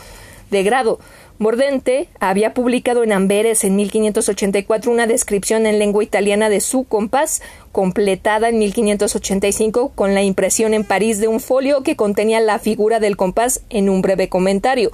de 0.49 0.64
grado. 0.64 0.99
Mordente 1.41 2.07
había 2.19 2.53
publicado 2.53 3.03
en 3.03 3.11
Amberes 3.11 3.63
en 3.63 3.75
1584 3.75 4.91
una 4.91 5.07
descripción 5.07 5.65
en 5.65 5.79
lengua 5.79 6.03
italiana 6.03 6.49
de 6.49 6.61
su 6.61 6.83
compás, 6.83 7.41
completada 7.71 8.49
en 8.49 8.59
1585 8.59 9.91
con 9.95 10.13
la 10.13 10.21
impresión 10.21 10.75
en 10.75 10.83
París 10.83 11.19
de 11.19 11.27
un 11.27 11.39
folio 11.39 11.81
que 11.81 11.95
contenía 11.95 12.39
la 12.41 12.59
figura 12.59 12.99
del 12.99 13.17
compás 13.17 13.63
en 13.71 13.89
un 13.89 14.03
breve 14.03 14.29
comentario. 14.29 14.91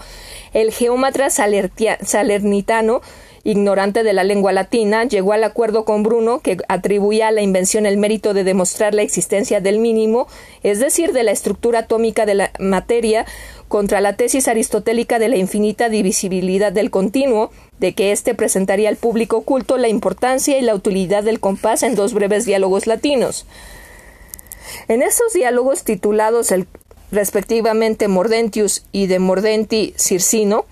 El 0.53 0.71
geómatra 0.71 1.29
salernitano 1.29 3.01
ignorante 3.47 4.03
de 4.03 4.11
la 4.11 4.25
lengua 4.25 4.51
latina, 4.51 5.05
llegó 5.05 5.31
al 5.31 5.45
acuerdo 5.45 5.85
con 5.85 6.03
Bruno 6.03 6.39
que 6.41 6.57
atribuía 6.67 7.29
a 7.29 7.31
la 7.31 7.41
invención 7.41 7.85
el 7.85 7.95
mérito 7.95 8.33
de 8.33 8.43
demostrar 8.43 8.93
la 8.93 9.03
existencia 9.03 9.61
del 9.61 9.79
mínimo, 9.79 10.27
es 10.63 10.79
decir, 10.79 11.13
de 11.13 11.23
la 11.23 11.31
estructura 11.31 11.79
atómica 11.79 12.25
de 12.25 12.35
la 12.35 12.51
materia, 12.59 13.25
contra 13.69 14.01
la 14.01 14.17
tesis 14.17 14.49
aristotélica 14.49 15.17
de 15.17 15.29
la 15.29 15.37
infinita 15.37 15.87
divisibilidad 15.87 16.73
del 16.73 16.91
continuo, 16.91 17.49
de 17.79 17.93
que 17.93 18.11
éste 18.11 18.35
presentaría 18.35 18.89
al 18.89 18.97
público 18.97 19.37
oculto 19.37 19.77
la 19.77 19.87
importancia 19.87 20.57
y 20.57 20.61
la 20.61 20.75
utilidad 20.75 21.23
del 21.23 21.39
compás 21.39 21.83
en 21.83 21.95
dos 21.95 22.13
breves 22.13 22.43
diálogos 22.43 22.85
latinos. 22.85 23.45
En 24.89 25.01
estos 25.01 25.31
diálogos 25.31 25.85
titulados 25.85 26.53
respectivamente 27.11 28.09
Mordentius 28.09 28.83
y 28.91 29.07
de 29.07 29.19
Mordenti 29.19 29.93
Circino, 29.95 30.65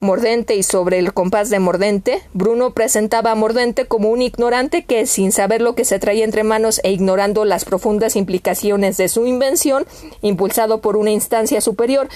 Mordente 0.00 0.54
y 0.54 0.62
sobre 0.62 1.00
el 1.00 1.12
compás 1.12 1.50
de 1.50 1.58
Mordente, 1.58 2.22
Bruno 2.32 2.72
presentaba 2.72 3.32
a 3.32 3.34
Mordente 3.34 3.86
como 3.86 4.10
un 4.10 4.22
ignorante 4.22 4.84
que, 4.84 5.06
sin 5.06 5.32
saber 5.32 5.60
lo 5.60 5.74
que 5.74 5.84
se 5.84 5.98
traía 5.98 6.24
entre 6.24 6.44
manos 6.44 6.80
e 6.84 6.92
ignorando 6.92 7.44
las 7.44 7.64
profundas 7.64 8.14
implicaciones 8.14 8.96
de 8.96 9.08
su 9.08 9.26
invención, 9.26 9.86
impulsado 10.22 10.80
por 10.80 10.96
una 10.96 11.10
instancia 11.10 11.60
superior, 11.60 12.08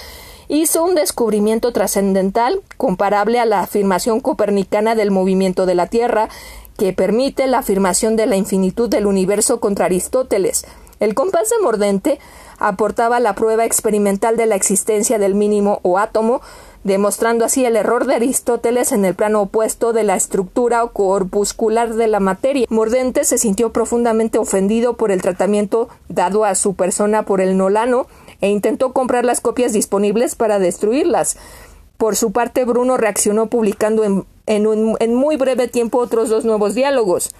hizo 0.47 0.85
un 0.85 0.95
descubrimiento 0.95 1.73
trascendental 1.73 2.61
comparable 2.77 3.39
a 3.39 3.45
la 3.45 3.59
afirmación 3.59 4.21
copernicana 4.21 4.95
del 4.95 5.11
movimiento 5.11 5.65
de 5.65 5.75
la 5.75 5.87
Tierra, 5.87 6.29
que 6.77 6.93
permite 6.93 7.47
la 7.47 7.59
afirmación 7.59 8.15
de 8.15 8.27
la 8.27 8.37
infinitud 8.37 8.87
del 8.87 9.07
universo 9.07 9.59
contra 9.59 9.85
Aristóteles. 9.85 10.65
El 11.01 11.15
compás 11.15 11.49
de 11.49 11.61
Mordente 11.61 12.19
aportaba 12.59 13.19
la 13.19 13.35
prueba 13.35 13.65
experimental 13.65 14.37
de 14.37 14.45
la 14.45 14.55
existencia 14.55 15.19
del 15.19 15.35
mínimo 15.35 15.81
o 15.83 15.97
átomo, 15.97 16.41
demostrando 16.83 17.45
así 17.45 17.65
el 17.65 17.75
error 17.75 18.05
de 18.05 18.15
Aristóteles 18.15 18.91
en 18.91 19.05
el 19.05 19.15
plano 19.15 19.41
opuesto 19.41 19.93
de 19.93 20.03
la 20.03 20.15
estructura 20.15 20.85
corpuscular 20.87 21.93
de 21.93 22.07
la 22.07 22.19
materia. 22.19 22.65
Mordente 22.69 23.23
se 23.23 23.37
sintió 23.37 23.71
profundamente 23.71 24.37
ofendido 24.37 24.95
por 24.95 25.11
el 25.11 25.21
tratamiento 25.21 25.89
dado 26.09 26.45
a 26.45 26.55
su 26.55 26.75
persona 26.75 27.23
por 27.23 27.41
el 27.41 27.57
Nolano 27.57 28.07
e 28.41 28.49
intentó 28.49 28.93
comprar 28.93 29.25
las 29.25 29.41
copias 29.41 29.73
disponibles 29.73 30.35
para 30.35 30.59
destruirlas. 30.59 31.37
Por 31.97 32.15
su 32.15 32.31
parte, 32.31 32.65
Bruno 32.65 32.97
reaccionó 32.97 33.47
publicando 33.47 34.03
en, 34.03 34.25
en 34.45 35.15
muy 35.15 35.37
breve 35.37 35.67
tiempo 35.67 35.99
otros 35.99 36.29
dos 36.29 36.43
nuevos 36.43 36.75
diálogos 36.75 37.33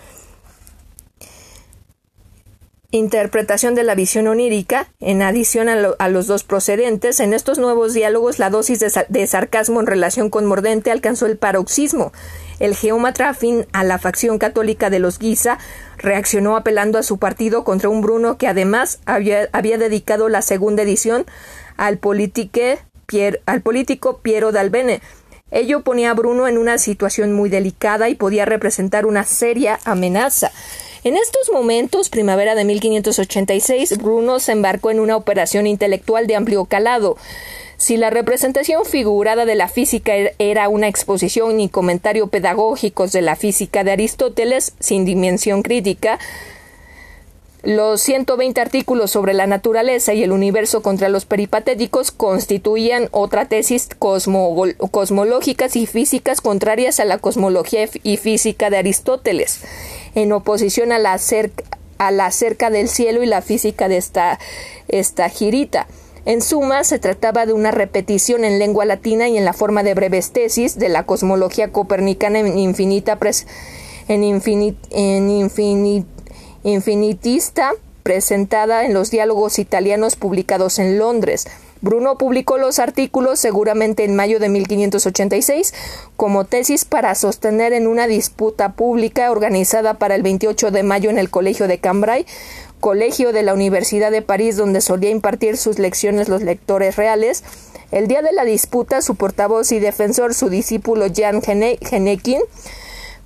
interpretación 2.98 3.74
de 3.74 3.82
la 3.82 3.96
visión 3.96 4.28
onírica, 4.28 4.88
en 5.00 5.24
adición 5.24 5.68
a, 5.68 6.10
los 6.10 6.28
dos 6.28 6.44
procedentes, 6.44 7.20
en 7.20 7.34
estos 7.34 7.58
nuevos 7.58 7.96
diálogos 7.96 8.38
la 8.38 8.52
dosis 8.52 8.80
de, 8.80 9.28
sarcasmo 9.28 9.80
en 9.80 9.88
relación 9.88 10.30
con 10.30 10.46
Mordente 10.46 10.92
alcanzó 10.92 11.26
el 11.26 11.38
paroxismo. 11.38 12.14
El 12.60 12.76
geómatra 12.76 13.30
afín 13.30 13.66
a 13.74 13.84
la 13.84 13.98
facción 13.98 14.38
católica 14.38 14.92
de 14.92 15.00
los 15.00 15.18
Guisa 15.18 15.58
reaccionó 15.98 16.56
apelando 16.56 17.00
a 17.00 17.04
su 17.04 17.18
partido 17.18 17.64
contra 17.64 17.90
un 17.90 18.02
Bruno 18.02 18.38
que 18.38 18.48
además 18.48 19.00
había, 19.08 19.48
dedicado 19.52 20.30
la 20.30 20.44
segunda 20.44 20.84
edición 20.84 21.26
al, 21.78 22.00
al 23.46 23.62
político 23.62 24.20
Piero 24.20 24.52
d'Albene. 24.52 25.02
Ello 25.50 25.82
ponía 25.82 26.12
a 26.12 26.14
Bruno 26.14 26.48
en 26.48 26.60
una 26.60 26.78
situación 26.78 27.34
muy 27.34 27.50
delicada 27.50 28.08
y 28.10 28.16
podía 28.16 28.46
representar 28.46 29.08
una 29.08 29.24
seria 29.24 29.80
amenaza. 29.84 30.52
En 31.06 31.18
estos 31.18 31.52
momentos, 31.52 32.08
primavera 32.08 32.56
de 32.56 32.64
1586, 32.64 33.98
Bruno 33.98 34.40
se 34.40 34.54
embarcó 34.54 34.90
en 34.90 35.02
una 35.02 35.18
operación 35.18 35.68
intelectual 35.68 36.28
de 36.28 36.38
amplio 36.38 36.64
calado. 36.64 37.18
Si 37.76 37.98
la 37.98 38.10
representación 38.10 38.86
figurada 38.86 39.44
de 39.44 39.56
la 39.56 39.68
física 39.68 40.16
er-, 40.16 40.34
era 40.40 40.70
una 40.70 40.88
exposición 40.88 41.60
y 41.60 41.68
comentario 41.68 42.28
pedagógicos 42.28 43.12
de 43.12 43.22
la 43.22 43.36
física 43.36 43.84
de 43.84 43.92
Aristóteles 43.92 44.76
sin 44.80 45.04
dimensión 45.04 45.62
crítica, 45.62 46.20
los 47.64 48.02
120 48.02 48.60
artículos 48.60 49.12
sobre 49.12 49.34
la 49.34 49.48
naturaleza 49.48 50.14
y 50.14 50.22
el 50.22 50.34
universo 50.34 50.82
contra 50.82 51.08
los 51.08 51.26
peripatéticos 51.26 52.12
constituían 52.12 53.08
otra 53.12 53.46
tesis 53.46 53.88
cosmológicas 53.98 55.78
y 55.78 55.86
físicas 55.86 56.42
contrarias 56.42 57.00
a 57.00 57.06
la 57.06 57.20
cosmología 57.20 57.88
y 58.04 58.18
física 58.18 58.70
de 58.70 58.78
Aristóteles 58.78 59.62
en 60.14 60.34
oposición 60.34 60.92
a 60.92 61.00
la, 61.00 61.18
cerca, 61.18 61.64
a 62.00 62.12
la 62.12 62.32
cerca 62.32 62.70
del 62.70 62.90
cielo 62.90 63.24
y 63.24 63.28
la 63.28 63.42
física 63.42 63.88
de 63.88 63.96
esta, 63.96 64.40
esta 64.90 65.30
girita. 65.30 65.88
En 66.26 66.42
suma, 66.42 66.84
se 66.84 67.00
trataba 67.00 67.46
de 67.46 67.54
una 67.54 67.72
repetición 67.72 68.44
en 68.44 68.60
lengua 68.60 68.84
latina 68.84 69.30
y 69.30 69.38
en 69.38 69.46
la 69.46 69.54
forma 69.54 69.84
de 69.84 69.94
breves 69.94 70.32
tesis 70.32 70.78
de 70.78 70.90
la 70.90 71.06
cosmología 71.06 71.72
copernicana 71.72 72.40
en 72.40 72.58
infinita 72.58 73.18
en, 74.10 74.24
en 74.24 76.06
infinitista 76.64 77.74
presentada 78.04 78.86
en 78.86 78.94
los 78.94 79.12
diálogos 79.12 79.60
italianos 79.60 80.16
publicados 80.16 80.80
en 80.80 81.00
Londres. 81.00 81.48
Bruno 81.82 82.18
publicó 82.18 82.58
los 82.58 82.80
artículos 82.80 83.40
seguramente 83.40 84.06
en 84.06 84.16
mayo 84.16 84.40
de 84.40 84.48
1586 84.48 85.74
como 86.16 86.46
tesis 86.46 86.86
para 86.86 87.14
sostener 87.14 87.74
en 87.74 87.88
una 87.88 88.08
disputa 88.08 88.72
pública 88.72 89.30
organizada 89.30 89.96
para 89.96 90.16
el 90.16 90.24
28 90.24 90.72
de 90.72 90.84
mayo 90.84 91.10
en 91.10 91.18
el 91.18 91.30
Colegio 91.30 91.68
de 91.68 91.80
Cambrai, 91.80 92.26
colegio 92.80 93.34
de 93.34 93.44
la 93.44 93.54
Universidad 93.54 94.12
de 94.12 94.22
París 94.22 94.56
donde 94.56 94.80
solía 94.80 95.10
impartir 95.10 95.58
sus 95.58 95.78
lecciones 95.78 96.30
los 96.30 96.42
lectores 96.42 96.96
reales. 96.96 97.44
El 97.92 98.08
día 98.08 98.22
de 98.22 98.32
la 98.32 98.46
disputa, 98.46 99.02
su 99.02 99.16
portavoz 99.16 99.72
y 99.74 99.80
defensor, 99.80 100.34
su 100.34 100.50
discípulo 100.50 101.08
Jan 101.14 101.42
Genekin, 101.42 102.42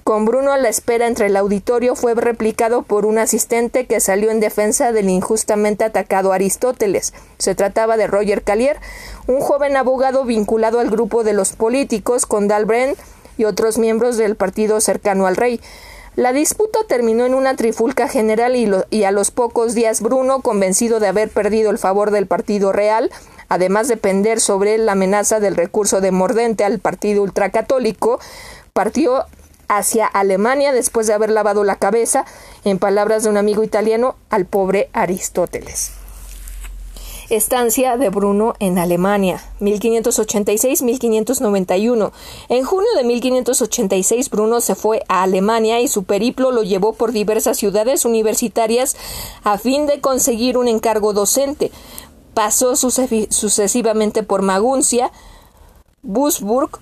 con 0.08 0.24
Bruno 0.24 0.53
a 0.53 0.58
la 0.58 0.70
espera 0.70 1.05
entre 1.05 1.26
el 1.26 1.36
auditorio 1.36 1.93
fue 1.93 2.16
replicado 2.16 2.84
por 2.84 3.05
un 3.05 3.18
asistente 3.18 3.88
que 3.88 3.99
salió 3.99 4.32
en 4.32 4.39
defensa 4.39 4.93
del 4.93 5.10
injustamente 5.10 5.84
atacado 5.84 6.32
Aristóteles. 6.32 7.14
Se 7.39 7.55
trataba 7.55 7.97
de 7.97 8.08
Roger 8.08 8.41
Callier, 8.41 8.78
un 9.28 9.41
joven 9.41 9.76
abogado 9.76 10.24
vinculado 10.24 10.80
al 10.80 10.89
grupo 10.89 11.26
de 11.26 11.34
los 11.34 11.51
políticos 11.51 12.26
con 12.26 12.47
Dalbren 12.47 12.95
y 13.38 13.43
otros 13.43 13.78
miembros 13.78 14.16
del 14.16 14.38
partido 14.38 14.80
cercano 14.80 15.28
al 15.28 15.36
rey. 15.36 15.60
La 16.16 16.32
disputa 16.32 16.80
terminó 16.88 17.26
en 17.26 17.34
una 17.34 17.58
trifulca 17.58 18.08
general 18.08 18.55
y, 18.55 18.72
y, 18.89 19.03
a 19.03 19.12
los 19.12 19.32
pocos 19.32 19.76
días 19.76 19.99
Bruno, 19.99 20.39
convencido 20.39 21.01
de 21.01 21.08
haber 21.10 21.28
perdido 21.28 21.70
el 21.70 21.80
favor 21.80 22.12
del 22.12 22.28
partido 22.28 22.72
real, 22.72 23.12
además 23.49 23.89
de 23.89 23.97
pender 23.97 24.39
sobre 24.39 24.78
la 24.78 24.93
amenaza 24.93 25.41
del 25.41 25.58
recurso 25.58 25.99
de 25.99 26.12
Mordente 26.12 26.64
al 26.64 26.80
partido 26.80 27.24
ultracatólico, 27.24 28.22
partió 28.72 29.26
hacia 29.68 30.05
Alemania 30.05 30.72
después 30.72 31.07
de 31.07 31.13
haber 31.13 31.32
lavado 31.32 31.63
la 31.63 31.78
cabeza, 31.78 32.26
en 32.63 32.78
palabras 32.80 33.24
de 33.24 33.30
un 33.30 33.38
amigo 33.38 33.63
italiano, 33.63 34.15
al 34.30 34.45
pobre 34.45 34.89
Aristóteles. 34.93 35.91
estancia 37.30 37.97
de 37.97 38.09
Bruno 38.09 38.53
en 38.59 38.78
Alemania, 38.78 39.43
1586-1591. 39.59 42.11
En 42.47 42.63
junio 42.63 42.88
de 42.95 43.03
1586 43.03 44.30
Bruno 44.30 44.61
se 44.61 44.76
fue 44.76 45.03
a 45.09 45.24
Alemania 45.24 45.82
y 45.82 45.89
su 45.89 46.05
periplo 46.05 46.51
lo 46.51 46.63
llevó 46.63 46.93
por 46.93 47.11
diversas 47.11 47.57
ciudades 47.57 48.05
universitarias 48.05 48.95
a 49.43 49.57
fin 49.57 49.88
de 49.88 49.99
conseguir 49.99 50.57
un 50.57 50.70
encargo 50.70 51.11
docente. 51.11 51.70
Pasó 52.34 52.78
sucesivamente 52.78 54.24
por 54.24 54.41
Maguncia, 54.41 55.11
Busburg, 56.03 56.80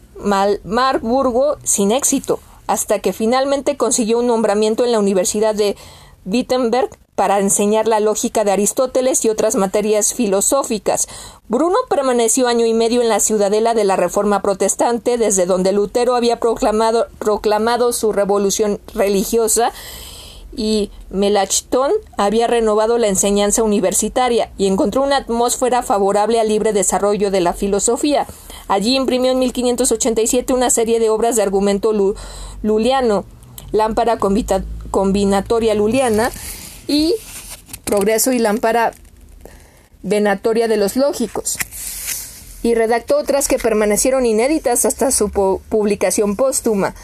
Marburgo 0.64 1.58
sin 1.64 1.92
éxito, 1.92 2.40
hasta 2.68 3.00
que 3.00 3.14
finalmente 3.14 3.78
consiguió 3.78 4.20
un 4.20 4.28
nombramiento 4.28 4.86
en 4.86 4.92
la 4.92 5.00
Universidad 5.00 5.56
de 5.56 5.76
Wittenberg 6.26 6.90
para 7.16 7.40
enseñar 7.40 7.88
la 7.88 8.02
lógica 8.02 8.44
de 8.44 8.52
Aristóteles 8.52 9.24
y 9.24 9.30
otras 9.30 9.56
materias 9.56 10.14
filosóficas. 10.14 11.08
Bruno 11.48 11.78
permaneció 11.90 12.48
año 12.48 12.66
y 12.66 12.74
medio 12.74 13.02
en 13.02 13.10
la 13.10 13.22
ciudadela 13.22 13.74
de 13.74 13.86
la 13.86 13.96
Reforma 13.96 14.42
Protestante, 14.42 15.18
desde 15.18 15.46
donde 15.46 15.72
Lutero 15.72 16.16
había 16.16 16.40
proclamado, 16.40 17.08
proclamado 17.20 17.94
su 17.94 18.12
revolución 18.12 18.82
religiosa 18.94 19.72
y 20.56 20.92
Melachton 21.10 21.92
había 22.18 22.48
renovado 22.48 22.98
la 22.98 23.08
enseñanza 23.08 23.64
universitaria 23.64 24.52
y 24.58 24.68
encontró 24.68 25.04
una 25.04 25.18
atmósfera 25.18 25.84
favorable 25.84 26.40
al 26.40 26.48
libre 26.48 26.74
desarrollo 26.74 27.32
de 27.32 27.42
la 27.42 27.54
filosofía. 27.54 28.26
Allí 28.68 28.96
imprimió 28.96 29.32
en 29.32 29.40
1587 29.40 30.54
una 30.54 30.70
serie 30.70 31.00
de 31.00 31.10
obras 31.10 31.36
de 31.36 31.44
argumento 31.44 31.94
luliano, 32.64 33.26
lámpara 33.72 34.18
combinatoria 34.92 35.74
luliana 35.74 36.32
y 36.88 37.14
progreso 37.84 38.32
y 38.32 38.40
lámpara 38.40 38.94
venatoria 40.02 40.68
de 40.68 40.78
los 40.78 40.96
lógicos. 40.96 41.58
Y 42.64 42.74
redactó 42.74 43.18
otras 43.18 43.48
que 43.48 43.60
permanecieron 43.60 44.26
inéditas 44.26 44.86
hasta 44.86 45.12
su 45.12 45.30
publicación 45.30 46.36
póstuma. 46.36 46.96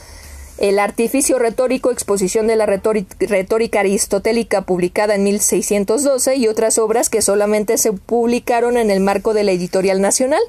El 0.61 0.77
artificio 0.77 1.39
retórico, 1.39 1.89
exposición 1.89 2.45
de 2.45 2.55
la 2.55 2.67
retórica 2.67 3.79
aristotélica 3.79 4.61
publicada 4.61 5.15
en 5.15 5.23
1612 5.23 6.35
y 6.35 6.47
otras 6.47 6.77
obras 6.77 7.09
que 7.09 7.23
solamente 7.23 7.79
se 7.79 7.93
publicaron 7.93 8.77
en 8.77 8.91
el 8.91 8.99
marco 8.99 9.33
de 9.33 9.43
la 9.43 9.53
editorial 9.53 10.01
nacional 10.01 10.39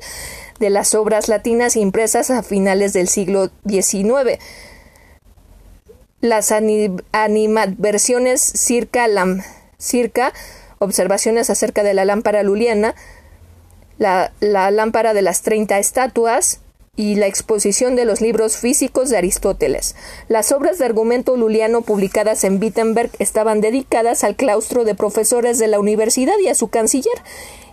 de 0.60 0.68
las 0.68 0.94
obras 0.94 1.30
latinas 1.30 1.76
impresas 1.76 2.30
a 2.30 2.42
finales 2.42 2.92
del 2.92 3.08
siglo 3.08 3.48
XIX. 3.66 4.38
Las 6.20 6.52
animadversiones 6.52 8.42
circa, 8.42 9.06
circa 9.78 10.34
observaciones 10.78 11.48
acerca 11.48 11.82
de 11.82 11.94
la 11.94 12.04
lámpara 12.04 12.42
luliana, 12.42 12.94
la, 13.96 14.30
la 14.40 14.70
lámpara 14.70 15.14
de 15.14 15.22
las 15.22 15.40
treinta 15.40 15.78
estatuas, 15.78 16.60
y 16.94 17.14
la 17.14 17.26
exposición 17.26 17.96
de 17.96 18.04
los 18.04 18.20
libros 18.20 18.58
físicos 18.58 19.08
de 19.08 19.16
Aristóteles. 19.16 19.96
Las 20.28 20.52
obras 20.52 20.76
de 20.76 20.84
argumento 20.84 21.38
luliano 21.38 21.80
publicadas 21.80 22.44
en 22.44 22.60
Wittenberg 22.60 23.10
estaban 23.18 23.62
dedicadas 23.62 24.24
al 24.24 24.36
claustro 24.36 24.84
de 24.84 24.94
profesores 24.94 25.58
de 25.58 25.68
la 25.68 25.80
universidad 25.80 26.34
y 26.44 26.48
a 26.48 26.54
su 26.54 26.68
canciller, 26.68 27.14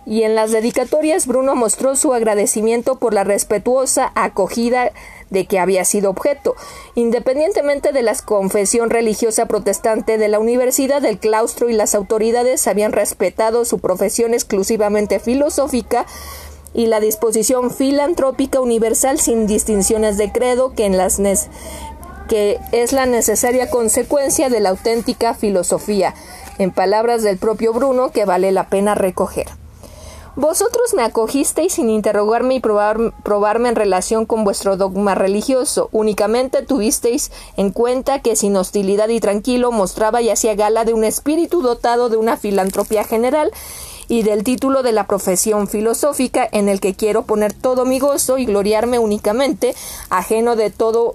y 0.06 0.22
en 0.22 0.34
las 0.34 0.52
dedicatorias 0.52 1.26
Bruno 1.26 1.54
mostró 1.54 1.96
su 1.96 2.14
agradecimiento 2.14 2.98
por 2.98 3.12
la 3.12 3.22
respetuosa 3.22 4.10
acogida 4.14 4.90
de 5.28 5.44
que 5.44 5.58
había 5.58 5.84
sido 5.84 6.08
objeto. 6.08 6.56
Independientemente 6.94 7.92
de 7.92 8.00
la 8.00 8.16
confesión 8.24 8.88
religiosa 8.88 9.44
protestante 9.44 10.16
de 10.16 10.28
la 10.28 10.38
universidad, 10.38 11.04
el 11.04 11.18
claustro 11.18 11.68
y 11.68 11.74
las 11.74 11.94
autoridades 11.94 12.66
habían 12.66 12.92
respetado 12.92 13.66
su 13.66 13.80
profesión 13.80 14.32
exclusivamente 14.32 15.20
filosófica, 15.20 16.06
y 16.74 16.86
la 16.86 17.00
disposición 17.00 17.70
filantrópica 17.70 18.60
universal 18.60 19.18
sin 19.18 19.46
distinciones 19.46 20.16
de 20.16 20.32
credo 20.32 20.74
que, 20.74 20.86
en 20.86 20.96
las 20.96 21.20
que 22.28 22.58
es 22.72 22.92
la 22.92 23.06
necesaria 23.06 23.70
consecuencia 23.70 24.48
de 24.48 24.60
la 24.60 24.70
auténtica 24.70 25.34
filosofía, 25.34 26.14
en 26.58 26.70
palabras 26.70 27.22
del 27.22 27.38
propio 27.38 27.72
Bruno 27.72 28.10
que 28.10 28.24
vale 28.24 28.52
la 28.52 28.68
pena 28.68 28.94
recoger. 28.94 29.48
Vosotros 30.36 30.94
me 30.94 31.02
acogisteis 31.02 31.72
sin 31.72 31.90
interrogarme 31.90 32.54
y 32.54 32.60
probarme 32.60 33.68
en 33.68 33.74
relación 33.74 34.26
con 34.26 34.44
vuestro 34.44 34.76
dogma 34.76 35.16
religioso. 35.16 35.88
Únicamente 35.90 36.62
tuvisteis 36.62 37.32
en 37.56 37.70
cuenta 37.72 38.20
que 38.20 38.36
sin 38.36 38.56
hostilidad 38.56 39.08
y 39.08 39.18
tranquilo 39.18 39.72
mostraba 39.72 40.22
y 40.22 40.30
hacía 40.30 40.54
gala 40.54 40.84
de 40.84 40.94
un 40.94 41.02
espíritu 41.02 41.62
dotado 41.62 42.08
de 42.08 42.16
una 42.16 42.36
filantropía 42.36 43.02
general 43.02 43.50
y 44.10 44.24
del 44.24 44.42
título 44.42 44.82
de 44.82 44.90
la 44.90 45.06
profesión 45.06 45.68
filosófica 45.68 46.46
en 46.50 46.68
el 46.68 46.80
que 46.80 46.94
quiero 46.94 47.22
poner 47.22 47.52
todo 47.52 47.84
mi 47.84 48.00
gozo 48.00 48.38
y 48.38 48.44
gloriarme 48.44 48.98
únicamente, 48.98 49.72
ajeno 50.10 50.56
de 50.56 50.70
todo 50.70 51.14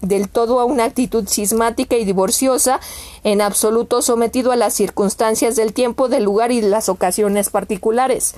del 0.00 0.28
todo 0.28 0.58
a 0.60 0.64
una 0.64 0.84
actitud 0.84 1.26
cismática 1.28 1.96
y 1.96 2.04
divorciosa, 2.04 2.80
en 3.22 3.40
absoluto 3.40 4.02
sometido 4.02 4.50
a 4.50 4.56
las 4.56 4.74
circunstancias 4.74 5.54
del 5.54 5.72
tiempo, 5.72 6.08
del 6.08 6.24
lugar 6.24 6.50
y 6.50 6.60
las 6.60 6.88
ocasiones 6.88 7.50
particulares. 7.50 8.34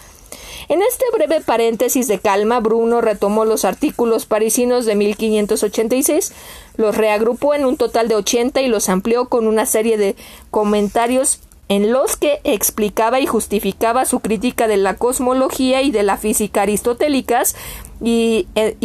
En 0.69 0.83
este 0.83 1.05
breve 1.13 1.41
paréntesis 1.41 2.07
de 2.07 2.19
calma, 2.19 2.61
Bruno 2.61 3.01
retomó 3.01 3.47
los 3.47 3.65
artículos 3.65 4.27
parisinos 4.27 4.85
de 4.85 4.95
1586, 4.95 6.33
los 6.77 6.97
reagrupó 6.97 7.55
en 7.55 7.65
un 7.65 7.79
total 7.79 8.09
de 8.09 8.17
80 8.17 8.61
y 8.61 8.69
los 8.69 8.91
amplió 8.91 9.29
con 9.29 9.47
una 9.47 9.65
serie 9.65 9.97
de 9.97 10.17
comentarios 10.51 11.41
en 11.69 11.91
los 11.93 12.17
que 12.17 12.41
explicaba 12.45 13.19
y 13.19 13.27
justificaba 13.27 14.05
su 14.05 14.21
crítica 14.21 14.69
de 14.69 14.77
la 14.77 14.95
cosmología 14.95 15.83
y 15.83 15.91
de 15.91 16.05
la 16.05 16.17
física 16.17 16.63
aristotélicas 16.63 17.57
y, 18.01 18.47
eh, 18.55 18.77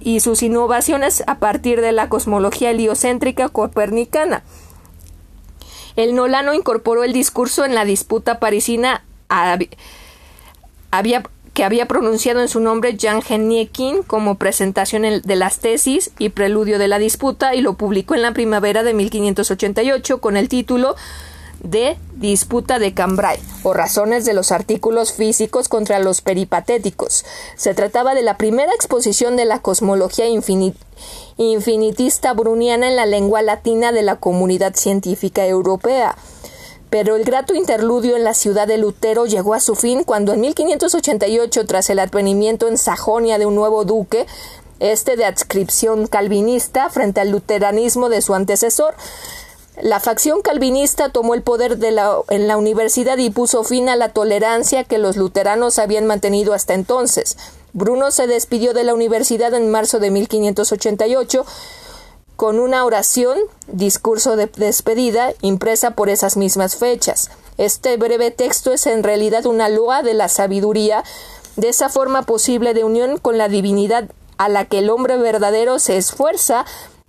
y, 0.00 0.20
sus 0.20 0.42
innovaciones 0.42 1.22
a 1.26 1.38
partir 1.38 1.80
de 1.80 1.92
la 1.92 2.08
cosmología 2.08 2.70
heliocéntrica 2.70 3.48
copernicana. 3.48 4.42
El 5.94 6.14
Nolano 6.14 6.52
incorporó 6.52 7.04
el 7.04 7.14
discurso 7.14 7.64
en 7.64 7.74
la 7.74 7.86
disputa 7.86 8.38
parisina 8.38 9.02
que 11.54 11.64
había 11.64 11.86
pronunciado 11.86 12.42
en 12.42 12.48
su 12.48 12.60
nombre 12.60 12.98
Jean 12.98 13.22
Geniekin 13.22 14.02
como 14.02 14.34
presentación 14.34 15.22
de 15.22 15.36
las 15.36 15.58
tesis 15.60 16.10
y 16.18 16.28
preludio 16.28 16.78
de 16.78 16.86
la 16.86 16.98
disputa 16.98 17.54
y 17.54 17.62
lo 17.62 17.74
publicó 17.78 18.14
en 18.14 18.20
la 18.20 18.32
primavera 18.34 18.82
de 18.82 18.92
1588 18.92 20.20
con 20.20 20.36
el 20.36 20.50
título 20.50 20.96
de 21.66 21.98
disputa 22.14 22.78
de 22.78 22.94
Cambrai 22.94 23.38
o 23.62 23.74
razones 23.74 24.24
de 24.24 24.34
los 24.34 24.52
artículos 24.52 25.12
físicos 25.12 25.68
contra 25.68 25.98
los 25.98 26.20
peripatéticos. 26.20 27.24
Se 27.56 27.74
trataba 27.74 28.14
de 28.14 28.22
la 28.22 28.36
primera 28.36 28.72
exposición 28.74 29.36
de 29.36 29.44
la 29.44 29.60
cosmología 29.60 30.26
infinitista 31.36 32.32
bruniana 32.32 32.88
en 32.88 32.96
la 32.96 33.06
lengua 33.06 33.42
latina 33.42 33.92
de 33.92 34.02
la 34.02 34.16
comunidad 34.16 34.74
científica 34.74 35.46
europea. 35.46 36.16
Pero 36.88 37.16
el 37.16 37.24
grato 37.24 37.54
interludio 37.54 38.16
en 38.16 38.24
la 38.24 38.34
ciudad 38.34 38.68
de 38.68 38.78
Lutero 38.78 39.26
llegó 39.26 39.54
a 39.54 39.60
su 39.60 39.74
fin 39.74 40.04
cuando 40.04 40.32
en 40.32 40.40
1588, 40.40 41.66
tras 41.66 41.90
el 41.90 41.98
advenimiento 41.98 42.68
en 42.68 42.78
Sajonia 42.78 43.38
de 43.38 43.46
un 43.46 43.56
nuevo 43.56 43.84
duque, 43.84 44.26
este 44.78 45.16
de 45.16 45.24
adscripción 45.24 46.06
calvinista 46.06 46.88
frente 46.90 47.20
al 47.20 47.30
luteranismo 47.30 48.08
de 48.08 48.22
su 48.22 48.34
antecesor, 48.34 48.94
la 49.80 50.00
facción 50.00 50.40
calvinista 50.40 51.10
tomó 51.10 51.34
el 51.34 51.42
poder 51.42 51.78
en 51.82 52.48
la 52.48 52.56
universidad 52.56 53.18
y 53.18 53.30
puso 53.30 53.62
fin 53.62 53.88
a 53.88 53.96
la 53.96 54.08
tolerancia 54.08 54.84
que 54.84 54.98
los 54.98 55.16
luteranos 55.16 55.78
habían 55.78 56.06
mantenido 56.06 56.54
hasta 56.54 56.74
entonces. 56.74 57.36
Bruno 57.74 58.10
se 58.10 58.26
despidió 58.26 58.72
de 58.72 58.84
la 58.84 58.94
universidad 58.94 59.52
en 59.52 59.70
marzo 59.70 59.98
de 59.98 60.10
1588 60.10 61.44
con 62.36 62.58
una 62.58 62.84
oración, 62.84 63.38
discurso 63.66 64.36
de 64.36 64.46
despedida, 64.46 65.32
impresa 65.42 65.90
por 65.92 66.08
esas 66.08 66.36
mismas 66.36 66.76
fechas. 66.76 67.30
Este 67.58 67.96
breve 67.96 68.30
texto 68.30 68.72
es 68.72 68.86
en 68.86 69.02
realidad 69.02 69.46
una 69.46 69.68
loa 69.68 70.02
de 70.02 70.14
la 70.14 70.28
sabiduría, 70.28 71.04
de 71.56 71.68
esa 71.68 71.88
forma 71.88 72.22
posible 72.22 72.74
de 72.74 72.84
unión 72.84 73.18
con 73.18 73.38
la 73.38 73.48
divinidad 73.48 74.10
a 74.38 74.48
la 74.48 74.66
que 74.66 74.78
el 74.78 74.90
hombre 74.90 75.16
verdadero 75.16 75.78
se 75.78 75.96
esfuerza 75.96 76.66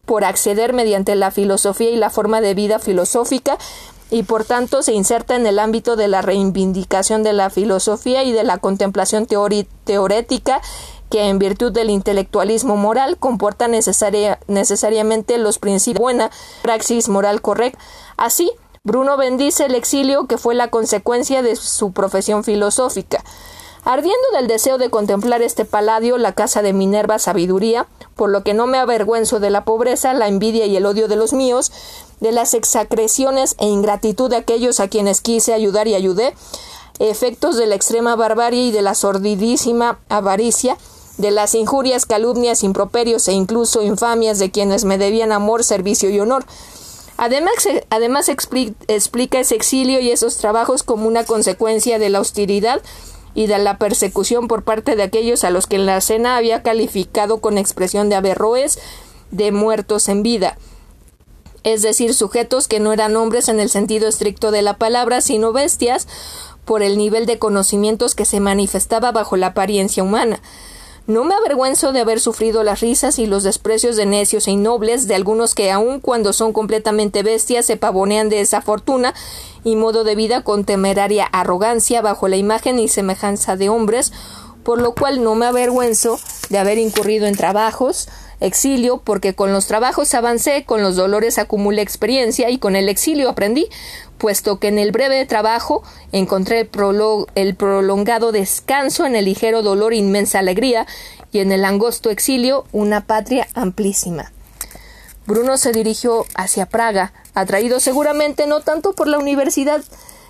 por 0.07 0.23
acceder 0.23 0.73
mediante 0.73 1.13
la 1.15 1.29
filosofía 1.29 1.91
y 1.91 1.97
la 1.97 2.09
forma 2.09 2.41
de 2.41 2.55
vida 2.55 2.79
filosófica 2.79 3.57
y 4.09 4.23
por 4.23 4.45
tanto 4.45 4.81
se 4.81 4.93
inserta 4.93 5.35
en 5.35 5.45
el 5.45 5.59
ámbito 5.59 5.97
de 5.97 6.07
la 6.07 6.21
reivindicación 6.21 7.23
de 7.23 7.33
la 7.33 7.49
filosofía 7.49 8.23
y 8.23 8.31
de 8.31 8.45
la 8.45 8.57
contemplación 8.57 9.27
teorética 9.27 10.61
que 11.09 11.27
en 11.27 11.39
virtud 11.39 11.73
del 11.73 11.89
intelectualismo 11.89 12.77
moral 12.77 13.17
comporta 13.17 13.67
necesariamente 13.67 15.37
los 15.37 15.59
principios 15.59 15.99
de 15.99 16.03
buena 16.03 16.31
praxis 16.61 17.09
moral 17.09 17.41
correcta. 17.41 17.79
Así, 18.15 18.51
Bruno 18.83 19.17
bendice 19.17 19.65
el 19.65 19.75
exilio 19.75 20.27
que 20.27 20.37
fue 20.37 20.55
la 20.55 20.69
consecuencia 20.69 21.41
de 21.41 21.57
su 21.57 21.91
profesión 21.91 22.45
filosófica. 22.45 23.21
Ardiendo 23.89 24.27
del 24.33 24.47
deseo 24.47 24.77
de 24.77 24.89
contemplar 24.89 25.41
este 25.41 25.63
paladio, 25.63 26.17
la 26.17 26.33
casa 26.33 26.61
de 26.61 26.73
Minerva 26.73 27.19
sabiduría, 27.19 27.87
por 28.17 28.29
lo 28.29 28.43
que 28.43 28.53
no 28.53 28.67
me 28.67 28.79
avergüenzo 28.79 29.39
de 29.39 29.49
la 29.49 29.63
pobreza, 29.63 30.13
la 30.13 30.27
envidia 30.27 30.65
y 30.65 30.75
el 30.75 30.85
odio 30.85 31.07
de 31.07 31.15
los 31.15 31.31
míos, 31.31 31.71
de 32.19 32.33
las 32.33 32.53
exacreciones 32.53 33.55
e 33.59 33.67
ingratitud 33.67 34.29
de 34.29 34.35
aquellos 34.35 34.81
a 34.81 34.89
quienes 34.89 35.21
quise 35.21 35.53
ayudar 35.53 35.87
y 35.87 35.95
ayudé, 35.95 36.35
efectos 36.99 37.55
de 37.55 37.65
la 37.65 37.75
extrema 37.75 38.17
barbarie 38.17 38.65
y 38.65 38.71
de 38.71 38.81
la 38.81 38.93
sordidísima 38.93 39.99
avaricia, 40.09 40.77
de 41.17 41.31
las 41.31 41.55
injurias, 41.55 42.05
calumnias, 42.05 42.63
improperios 42.63 43.25
e 43.29 43.31
incluso 43.31 43.83
infamias 43.83 44.37
de 44.37 44.51
quienes 44.51 44.83
me 44.83 44.97
debían 44.97 45.31
amor, 45.31 45.63
servicio 45.63 46.09
y 46.09 46.19
honor. 46.19 46.45
Además, 47.15 47.53
además 47.89 48.27
explica 48.27 49.39
ese 49.39 49.55
exilio 49.55 50.01
y 50.01 50.11
esos 50.11 50.35
trabajos 50.35 50.83
como 50.83 51.07
una 51.07 51.23
consecuencia 51.23 51.99
de 51.99 52.09
la 52.09 52.19
hostilidad 52.19 52.81
y 53.37 53.45
de 53.45 53.57
la 53.59 53.77
persecución 53.77 54.49
por 54.49 54.63
parte 54.63 54.97
de 54.97 55.03
aquellos 55.03 55.45
a 55.45 55.51
los 55.51 55.67
que 55.67 55.77
en 55.77 55.85
la 55.85 56.01
cena 56.01 56.35
había 56.35 56.63
calificado 56.63 57.39
con 57.39 57.57
expresión 57.57 58.09
de 58.09 58.15
averroes 58.15 58.79
de 59.31 59.53
muertos 59.53 60.09
en 60.09 60.23
vida 60.23 60.57
es 61.67 61.81
decir, 61.81 62.13
sujetos 62.13 62.69
que 62.69 62.79
no 62.79 62.93
eran 62.93 63.17
hombres 63.17 63.49
en 63.49 63.59
el 63.59 63.69
sentido 63.69 64.07
estricto 64.07 64.51
de 64.51 64.61
la 64.61 64.77
palabra, 64.77 65.19
sino 65.19 65.51
bestias, 65.51 66.07
por 66.63 66.81
el 66.81 66.97
nivel 66.97 67.25
de 67.25 67.39
conocimientos 67.39 68.15
que 68.15 68.23
se 68.23 68.39
manifestaba 68.39 69.11
bajo 69.11 69.35
la 69.35 69.47
apariencia 69.47 70.01
humana. 70.01 70.39
No 71.07 71.23
me 71.23 71.35
avergüenzo 71.35 71.93
de 71.93 72.01
haber 72.01 72.19
sufrido 72.19 72.63
las 72.63 72.81
risas 72.81 73.17
y 73.17 73.27
los 73.27 73.43
desprecios 73.43 73.95
de 73.95 74.05
necios 74.05 74.45
e 74.45 74.51
innobles 74.51 75.07
de 75.07 75.15
algunos 75.15 75.55
que 75.55 75.71
aun 75.71 76.01
cuando 76.01 76.33
son 76.33 76.51
completamente 76.51 77.23
bestias 77.23 77.65
se 77.65 77.77
pavonean 77.77 78.27
de 78.27 78.41
esa 78.41 78.61
fortuna 78.61 79.13
y 79.63 79.77
modo 79.77 80.03
de 80.03 80.15
vida 80.15 80.43
con 80.43 80.65
temeraria 80.65 81.23
arrogancia 81.23 82.01
bajo 82.01 82.27
la 82.27 82.35
imagen 82.35 82.77
y 82.77 82.89
semejanza 82.89 83.55
de 83.55 83.69
hombres, 83.69 84.11
por 84.63 84.81
lo 84.81 84.95
cual 84.95 85.23
no 85.23 85.33
me 85.35 85.45
avergüenzo 85.45 86.19
de 86.49 86.57
haber 86.57 86.77
incurrido 86.77 87.25
en 87.25 87.37
trabajos, 87.37 88.09
exilio, 88.39 88.97
porque 89.03 89.33
con 89.33 89.51
los 89.51 89.67
trabajos 89.67 90.13
avancé, 90.13 90.63
con 90.65 90.81
los 90.81 90.95
dolores 90.95 91.37
acumulé 91.37 91.81
experiencia 91.81 92.49
y 92.49 92.57
con 92.57 92.75
el 92.75 92.89
exilio 92.89 93.29
aprendí, 93.29 93.67
puesto 94.17 94.59
que 94.59 94.67
en 94.67 94.79
el 94.79 94.91
breve 94.91 95.25
trabajo 95.25 95.83
encontré 96.11 96.69
el, 97.35 97.55
prolongado 97.55 98.31
descanso, 98.31 99.05
en 99.05 99.15
el 99.15 99.25
ligero 99.25 99.61
dolor 99.61 99.93
inmensa 99.93 100.39
alegría, 100.39 100.85
y 101.31 101.39
en 101.39 101.51
el 101.51 101.65
angosto 101.65 102.09
exilio 102.09 102.65
una 102.71 103.05
patria 103.05 103.47
amplísima. 103.53 104.31
Bruno 105.25 105.57
se 105.57 105.73
dirigió 105.73 106.25
hacia 106.35 106.67
Praga, 106.67 107.11
atraído 107.33 107.79
seguramente 107.79 108.47
no 108.47 108.61
tanto 108.61 108.93
por 108.93 109.07
la 109.07 109.19
universidad, 109.19 109.83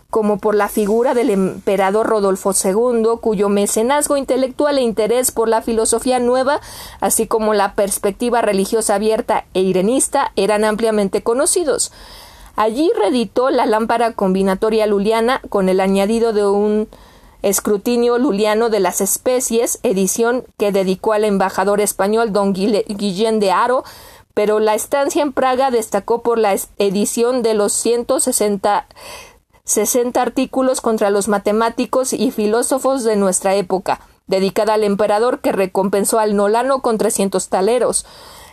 como 0.10 0.38
por 0.38 0.56
la 0.56 0.70
figura 0.70 1.14
del 1.14 1.30
emperador 1.30 2.08
Rodolfo 2.08 2.52
II, 2.52 3.20
cuyo 3.20 3.50
mecenazgo 3.50 4.18
intelectual 4.18 4.78
e 4.78 4.82
interés 4.82 5.32
por 5.32 5.50
la 5.50 5.62
filosofía 5.62 6.20
nueva, 6.20 6.62
así 7.02 7.28
como 7.28 7.54
la 7.54 7.74
perspectiva 7.74 8.42
religiosa 8.42 8.96
abierta 8.96 9.46
e 9.54 9.62
irenista, 9.62 10.32
eran 10.36 10.64
ampliamente 10.64 11.22
conocidos. 11.24 11.92
Allí 12.56 12.92
reeditó 12.98 13.50
la 13.50 13.66
lámpara 13.66 14.14
combinatoria 14.14 14.88
luliana 14.88 15.42
con 15.50 15.70
el 15.70 15.80
añadido 15.80 16.34
de 16.34 16.48
un 16.48 16.88
escrutinio 17.44 18.18
luliano 18.18 18.70
de 18.70 18.80
las 18.80 19.00
especies, 19.02 19.80
edición 19.84 20.44
que 20.58 20.72
dedicó 20.72 21.14
al 21.14 21.24
embajador 21.24 21.82
español 21.82 22.34
don 22.34 22.54
Guillén 22.54 23.40
de 23.40 23.52
Aro, 23.52 23.84
pero 24.34 24.60
la 24.60 24.76
estancia 24.76 25.22
en 25.22 25.34
Praga 25.34 25.70
destacó 25.72 26.22
por 26.22 26.38
la 26.38 26.56
edición 26.78 27.44
de 27.44 27.54
los 27.54 27.74
160 27.74 28.88
60 29.68 30.22
artículos 30.22 30.80
contra 30.80 31.10
los 31.10 31.28
matemáticos 31.28 32.14
y 32.14 32.32
filósofos 32.32 33.04
de 33.04 33.18
nuestra 33.18 33.54
época, 33.56 34.00
dedicada 34.26 34.76
al 34.76 34.86
emperador 34.86 35.42
que 35.42 35.52
recompensó 35.52 36.20
al 36.20 36.38
Nolano 36.38 36.82
con 36.82 36.98
300 36.98 37.50
taleros. 37.50 38.06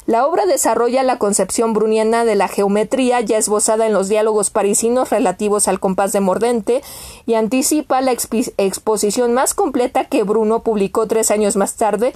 La 0.06 0.26
obra 0.26 0.44
desarrolla 0.44 1.04
la 1.04 1.18
concepción 1.18 1.72
bruniana 1.72 2.24
de 2.24 2.34
la 2.34 2.48
geometría 2.48 3.20
ya 3.20 3.38
esbozada 3.38 3.86
en 3.86 3.92
los 3.92 4.08
diálogos 4.08 4.50
parisinos 4.50 5.10
relativos 5.10 5.68
al 5.68 5.78
compás 5.78 6.12
de 6.12 6.20
mordente 6.20 6.82
y 7.26 7.34
anticipa 7.34 8.00
la 8.00 8.12
exposición 8.12 9.32
más 9.32 9.54
completa 9.54 10.06
que 10.06 10.24
Bruno 10.24 10.64
publicó 10.64 11.06
tres 11.06 11.30
años 11.30 11.54
más 11.54 11.76
tarde 11.76 12.12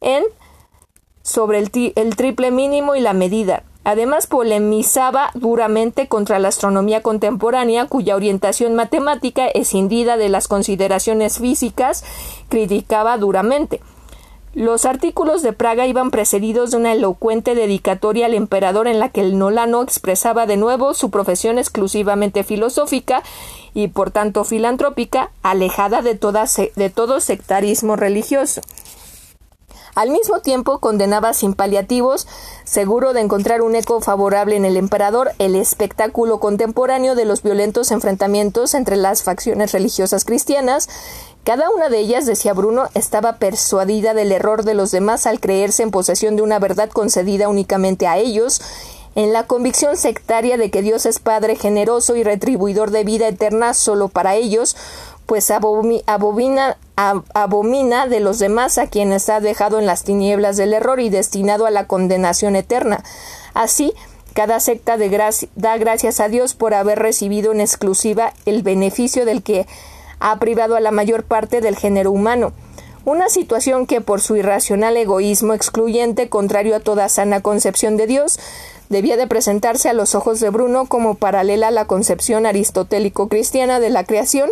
en 0.00 0.24
sobre 1.22 1.58
el 1.58 2.16
triple 2.16 2.50
mínimo 2.50 2.96
y 2.96 3.00
la 3.00 3.12
medida, 3.12 3.64
Además, 3.82 4.26
polemizaba 4.26 5.30
duramente 5.34 6.06
contra 6.06 6.38
la 6.38 6.48
astronomía 6.48 7.02
contemporánea, 7.02 7.86
cuya 7.86 8.14
orientación 8.14 8.74
matemática, 8.74 9.46
escindida 9.46 10.16
de 10.16 10.28
las 10.28 10.48
consideraciones 10.48 11.38
físicas, 11.38 12.04
criticaba 12.48 13.16
duramente. 13.16 13.80
Los 14.52 14.84
artículos 14.84 15.42
de 15.42 15.52
Praga 15.52 15.86
iban 15.86 16.10
precedidos 16.10 16.72
de 16.72 16.76
una 16.76 16.92
elocuente 16.92 17.54
dedicatoria 17.54 18.26
al 18.26 18.34
emperador 18.34 18.88
en 18.88 18.98
la 18.98 19.08
que 19.08 19.20
el 19.20 19.38
Nolano 19.38 19.80
expresaba 19.80 20.44
de 20.44 20.56
nuevo 20.56 20.92
su 20.92 21.10
profesión 21.10 21.56
exclusivamente 21.56 22.42
filosófica 22.42 23.22
y 23.74 23.88
por 23.88 24.10
tanto 24.10 24.42
filantrópica, 24.42 25.30
alejada 25.42 26.02
de, 26.02 26.18
de 26.74 26.90
todo 26.90 27.20
sectarismo 27.20 27.94
religioso. 27.94 28.60
Al 29.94 30.10
mismo 30.10 30.40
tiempo 30.40 30.78
condenaba 30.78 31.34
sin 31.34 31.54
paliativos, 31.54 32.26
seguro 32.64 33.12
de 33.12 33.20
encontrar 33.20 33.62
un 33.62 33.74
eco 33.74 34.00
favorable 34.00 34.56
en 34.56 34.64
el 34.64 34.76
emperador, 34.76 35.32
el 35.38 35.56
espectáculo 35.56 36.38
contemporáneo 36.38 37.14
de 37.14 37.24
los 37.24 37.42
violentos 37.42 37.90
enfrentamientos 37.90 38.74
entre 38.74 38.96
las 38.96 39.22
facciones 39.22 39.72
religiosas 39.72 40.24
cristianas. 40.24 40.88
Cada 41.44 41.70
una 41.70 41.88
de 41.88 41.98
ellas, 41.98 42.26
decía 42.26 42.52
Bruno, 42.52 42.88
estaba 42.94 43.36
persuadida 43.38 44.14
del 44.14 44.30
error 44.30 44.62
de 44.62 44.74
los 44.74 44.90
demás 44.90 45.26
al 45.26 45.40
creerse 45.40 45.82
en 45.82 45.90
posesión 45.90 46.36
de 46.36 46.42
una 46.42 46.58
verdad 46.58 46.90
concedida 46.90 47.48
únicamente 47.48 48.06
a 48.06 48.18
ellos, 48.18 48.60
en 49.16 49.32
la 49.32 49.46
convicción 49.46 49.96
sectaria 49.96 50.56
de 50.56 50.70
que 50.70 50.82
Dios 50.82 51.04
es 51.04 51.18
Padre 51.18 51.56
generoso 51.56 52.14
y 52.14 52.22
retribuidor 52.22 52.92
de 52.92 53.02
vida 53.02 53.26
eterna 53.26 53.74
solo 53.74 54.08
para 54.08 54.36
ellos, 54.36 54.76
pues 55.30 55.52
abomina, 55.52 56.76
abomina 56.96 58.08
de 58.08 58.18
los 58.18 58.40
demás 58.40 58.78
a 58.78 58.88
quienes 58.88 59.28
ha 59.28 59.38
dejado 59.38 59.78
en 59.78 59.86
las 59.86 60.02
tinieblas 60.02 60.56
del 60.56 60.74
error 60.74 60.98
y 60.98 61.08
destinado 61.08 61.66
a 61.66 61.70
la 61.70 61.86
condenación 61.86 62.56
eterna. 62.56 63.04
Así, 63.54 63.94
cada 64.34 64.58
secta 64.58 64.96
da 65.54 65.76
gracias 65.76 66.18
a 66.18 66.26
Dios 66.26 66.54
por 66.54 66.74
haber 66.74 66.98
recibido 66.98 67.52
en 67.52 67.60
exclusiva 67.60 68.34
el 68.44 68.64
beneficio 68.64 69.24
del 69.24 69.44
que 69.44 69.68
ha 70.18 70.36
privado 70.40 70.74
a 70.74 70.80
la 70.80 70.90
mayor 70.90 71.22
parte 71.22 71.60
del 71.60 71.76
género 71.76 72.10
humano. 72.10 72.52
Una 73.04 73.28
situación 73.28 73.86
que 73.86 74.00
por 74.00 74.20
su 74.20 74.34
irracional 74.34 74.96
egoísmo 74.96 75.54
excluyente, 75.54 76.28
contrario 76.28 76.74
a 76.74 76.80
toda 76.80 77.08
sana 77.08 77.40
concepción 77.40 77.96
de 77.96 78.08
Dios, 78.08 78.40
debía 78.88 79.16
de 79.16 79.28
presentarse 79.28 79.88
a 79.88 79.92
los 79.92 80.16
ojos 80.16 80.40
de 80.40 80.50
Bruno 80.50 80.86
como 80.86 81.14
paralela 81.14 81.68
a 81.68 81.70
la 81.70 81.84
concepción 81.84 82.46
aristotélico-cristiana 82.46 83.78
de 83.78 83.90
la 83.90 84.02
creación, 84.02 84.50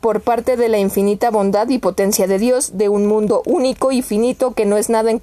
por 0.00 0.20
parte 0.20 0.56
de 0.56 0.68
la 0.68 0.78
infinita 0.78 1.30
bondad 1.30 1.68
y 1.68 1.78
potencia 1.78 2.26
de 2.26 2.38
Dios, 2.38 2.78
de 2.78 2.88
un 2.88 3.06
mundo 3.06 3.42
único 3.46 3.90
y 3.90 4.02
finito 4.02 4.52
que 4.52 4.64
no 4.64 4.76
es 4.76 4.90
nada 4.90 5.10
en, 5.10 5.18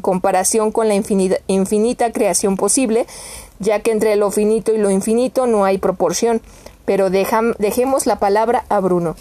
comparación 0.00 0.72
con 0.72 0.88
la 0.88 0.94
infinita, 0.94 1.38
infinita, 1.46 2.12
creación 2.12 2.56
posible, 2.56 3.06
ya 3.58 3.80
que 3.80 3.92
entre 3.92 4.16
lo 4.16 4.30
finito 4.30 4.74
y 4.74 4.78
lo 4.78 4.90
infinito 4.90 5.46
no 5.46 5.64
hay 5.64 5.78
proporción. 5.78 6.42
Pero 6.84 7.08
dejemos 7.08 8.06
la 8.06 8.18
palabra 8.18 8.64
a 8.68 8.80
Bruno. 8.80 9.16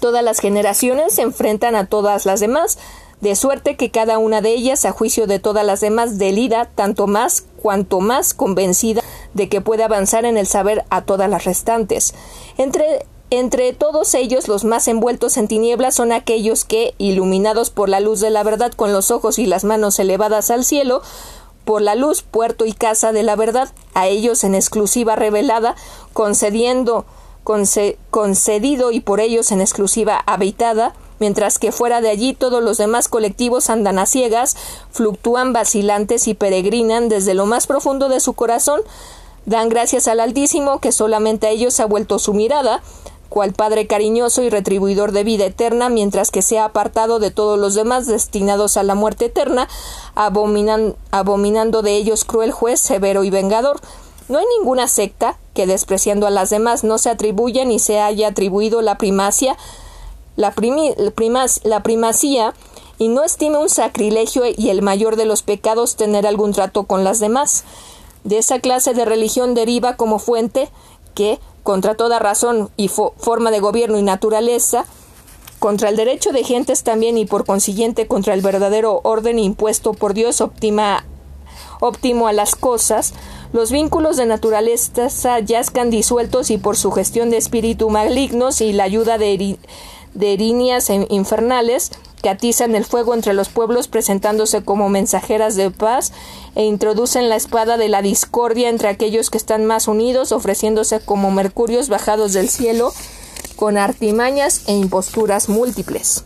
Todas 0.00 0.22
las 0.22 0.40
generaciones 0.40 1.14
se 1.14 1.22
enfrentan 1.22 1.74
a 1.74 1.86
todas 1.86 2.26
las 2.26 2.40
demás, 2.40 2.78
de 3.20 3.34
suerte 3.34 3.76
que 3.76 3.90
cada 3.90 4.18
una 4.18 4.42
de 4.42 4.50
ellas, 4.50 4.84
a 4.84 4.92
juicio 4.92 5.26
de 5.26 5.38
todas 5.38 5.64
las 5.64 5.80
demás, 5.80 6.18
delida 6.18 6.68
tanto 6.74 7.06
más 7.06 7.44
cuanto 7.62 8.00
más 8.00 8.34
convencida 8.34 9.02
de 9.32 9.48
que 9.48 9.62
puede 9.62 9.84
avanzar 9.84 10.26
en 10.26 10.36
el 10.36 10.46
saber 10.46 10.84
a 10.90 11.02
todas 11.02 11.30
las 11.30 11.44
restantes. 11.44 12.14
Entre 12.58 13.06
entre 13.30 13.72
todos 13.72 14.14
ellos 14.14 14.46
los 14.46 14.64
más 14.64 14.86
envueltos 14.86 15.36
en 15.36 15.48
tinieblas 15.48 15.96
son 15.96 16.12
aquellos 16.12 16.64
que, 16.64 16.94
iluminados 16.98 17.70
por 17.70 17.88
la 17.88 18.00
luz 18.00 18.20
de 18.20 18.30
la 18.30 18.44
verdad 18.44 18.72
con 18.72 18.92
los 18.92 19.10
ojos 19.10 19.38
y 19.38 19.46
las 19.46 19.64
manos 19.64 19.98
elevadas 19.98 20.50
al 20.50 20.64
cielo, 20.64 21.02
por 21.64 21.82
la 21.82 21.96
luz, 21.96 22.22
puerto 22.22 22.64
y 22.64 22.72
casa 22.72 23.10
de 23.10 23.24
la 23.24 23.34
verdad, 23.34 23.68
a 23.94 24.06
ellos 24.06 24.44
en 24.44 24.54
exclusiva 24.54 25.16
revelada, 25.16 25.74
concediendo, 26.12 27.04
concedido 28.10 28.92
y 28.92 29.00
por 29.00 29.18
ellos 29.18 29.50
en 29.50 29.60
exclusiva 29.60 30.22
habitada, 30.26 30.94
mientras 31.18 31.58
que 31.58 31.72
fuera 31.72 32.00
de 32.00 32.10
allí 32.10 32.34
todos 32.34 32.62
los 32.62 32.78
demás 32.78 33.08
colectivos 33.08 33.70
andan 33.70 33.98
a 33.98 34.06
ciegas, 34.06 34.56
fluctúan 34.92 35.52
vacilantes 35.52 36.28
y 36.28 36.34
peregrinan 36.34 37.08
desde 37.08 37.34
lo 37.34 37.46
más 37.46 37.66
profundo 37.66 38.08
de 38.08 38.20
su 38.20 38.34
corazón, 38.34 38.80
dan 39.44 39.68
gracias 39.68 40.06
al 40.06 40.20
Altísimo 40.20 40.80
que 40.80 40.92
solamente 40.92 41.48
a 41.48 41.50
ellos 41.50 41.80
ha 41.80 41.86
vuelto 41.86 42.18
su 42.20 42.34
mirada, 42.34 42.82
cual 43.28 43.52
Padre 43.52 43.86
cariñoso 43.86 44.42
y 44.42 44.50
retribuidor 44.50 45.12
de 45.12 45.24
vida 45.24 45.46
eterna, 45.46 45.88
mientras 45.88 46.30
que 46.30 46.42
sea 46.42 46.64
apartado 46.66 47.18
de 47.18 47.30
todos 47.30 47.58
los 47.58 47.74
demás 47.74 48.06
destinados 48.06 48.76
a 48.76 48.82
la 48.82 48.94
muerte 48.94 49.26
eterna, 49.26 49.68
abominando 50.14 51.82
de 51.82 51.96
ellos 51.96 52.24
cruel 52.24 52.52
juez, 52.52 52.80
severo 52.80 53.24
y 53.24 53.30
vengador. 53.30 53.80
No 54.28 54.38
hay 54.38 54.44
ninguna 54.58 54.88
secta 54.88 55.38
que, 55.54 55.66
despreciando 55.66 56.26
a 56.26 56.30
las 56.30 56.50
demás, 56.50 56.82
no 56.82 56.98
se 56.98 57.10
atribuya 57.10 57.64
ni 57.64 57.78
se 57.78 58.00
haya 58.00 58.28
atribuido 58.28 58.82
la 58.82 58.98
primacia, 58.98 59.56
la, 60.36 60.52
la 61.64 61.82
primacía, 61.82 62.54
y 62.98 63.08
no 63.08 63.24
estime 63.24 63.58
un 63.58 63.68
sacrilegio 63.68 64.42
y 64.56 64.70
el 64.70 64.82
mayor 64.82 65.16
de 65.16 65.26
los 65.26 65.42
pecados 65.42 65.96
tener 65.96 66.26
algún 66.26 66.52
trato 66.52 66.84
con 66.84 67.04
las 67.04 67.20
demás. 67.20 67.64
De 68.24 68.38
esa 68.38 68.58
clase 68.58 68.94
de 68.94 69.04
religión 69.04 69.54
deriva 69.54 69.96
como 69.96 70.18
fuente 70.18 70.68
que, 71.14 71.38
contra 71.66 71.96
toda 71.96 72.20
razón 72.20 72.70
y 72.76 72.86
forma 72.86 73.50
de 73.50 73.58
gobierno 73.58 73.98
y 73.98 74.02
naturaleza, 74.02 74.84
contra 75.58 75.88
el 75.88 75.96
derecho 75.96 76.30
de 76.30 76.44
gentes 76.44 76.84
también 76.84 77.18
y 77.18 77.26
por 77.26 77.44
consiguiente 77.44 78.06
contra 78.06 78.34
el 78.34 78.40
verdadero 78.40 79.00
orden 79.02 79.40
impuesto 79.40 79.92
por 79.92 80.14
Dios 80.14 80.40
óptima, 80.40 81.04
óptimo 81.80 82.28
a 82.28 82.32
las 82.32 82.54
cosas, 82.54 83.14
los 83.52 83.72
vínculos 83.72 84.16
de 84.16 84.26
naturaleza 84.26 85.40
yazcan 85.40 85.90
disueltos 85.90 86.50
y 86.52 86.58
por 86.58 86.76
su 86.76 86.92
gestión 86.92 87.30
de 87.30 87.38
espíritu 87.38 87.90
malignos 87.90 88.60
y 88.60 88.72
la 88.72 88.84
ayuda 88.84 89.18
de, 89.18 89.58
de 90.14 90.32
erinias 90.32 90.88
infernales 91.08 91.90
que 92.26 92.30
atizan 92.30 92.74
el 92.74 92.84
fuego 92.84 93.14
entre 93.14 93.34
los 93.34 93.48
pueblos 93.48 93.86
presentándose 93.86 94.64
como 94.64 94.88
mensajeras 94.88 95.54
de 95.54 95.70
paz 95.70 96.10
e 96.56 96.64
introducen 96.64 97.28
la 97.28 97.36
espada 97.36 97.76
de 97.76 97.88
la 97.88 98.02
discordia 98.02 98.68
entre 98.68 98.88
aquellos 98.88 99.30
que 99.30 99.38
están 99.38 99.64
más 99.64 99.86
unidos, 99.86 100.32
ofreciéndose 100.32 100.98
como 100.98 101.30
mercurios 101.30 101.88
bajados 101.88 102.32
del 102.32 102.48
cielo 102.48 102.92
con 103.54 103.78
artimañas 103.78 104.62
e 104.66 104.72
imposturas 104.72 105.48
múltiples. 105.48 106.24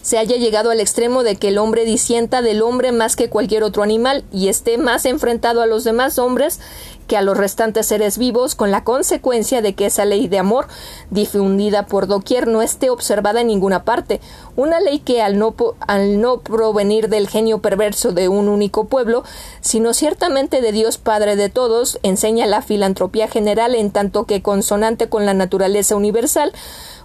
Se 0.00 0.16
haya 0.16 0.36
llegado 0.36 0.70
al 0.70 0.78
extremo 0.78 1.24
de 1.24 1.34
que 1.34 1.48
el 1.48 1.58
hombre 1.58 1.84
disienta 1.84 2.40
del 2.40 2.62
hombre 2.62 2.92
más 2.92 3.16
que 3.16 3.28
cualquier 3.28 3.64
otro 3.64 3.82
animal 3.82 4.22
y 4.32 4.46
esté 4.46 4.78
más 4.78 5.06
enfrentado 5.06 5.60
a 5.60 5.66
los 5.66 5.82
demás 5.82 6.20
hombres 6.20 6.60
que 7.04 7.16
a 7.16 7.22
los 7.22 7.36
restantes 7.36 7.86
seres 7.86 8.18
vivos, 8.18 8.54
con 8.54 8.70
la 8.70 8.84
consecuencia 8.84 9.62
de 9.62 9.74
que 9.74 9.86
esa 9.86 10.04
ley 10.04 10.28
de 10.28 10.38
amor, 10.38 10.66
difundida 11.10 11.86
por 11.86 12.06
doquier, 12.06 12.46
no 12.46 12.62
esté 12.62 12.90
observada 12.90 13.40
en 13.40 13.48
ninguna 13.48 13.84
parte, 13.84 14.20
una 14.56 14.80
ley 14.80 14.98
que 15.00 15.22
al 15.22 15.38
no, 15.38 15.54
al 15.80 16.20
no 16.20 16.40
provenir 16.40 17.08
del 17.08 17.28
genio 17.28 17.58
perverso 17.58 18.12
de 18.12 18.28
un 18.28 18.48
único 18.48 18.84
pueblo, 18.84 19.24
sino 19.60 19.94
ciertamente 19.94 20.60
de 20.60 20.72
Dios 20.72 20.98
Padre 20.98 21.36
de 21.36 21.48
todos, 21.48 21.98
enseña 22.02 22.46
la 22.46 22.62
filantropía 22.62 23.28
general 23.28 23.74
en 23.74 23.90
tanto 23.90 24.24
que 24.24 24.42
consonante 24.42 25.08
con 25.08 25.26
la 25.26 25.34
naturaleza 25.34 25.96
universal, 25.96 26.52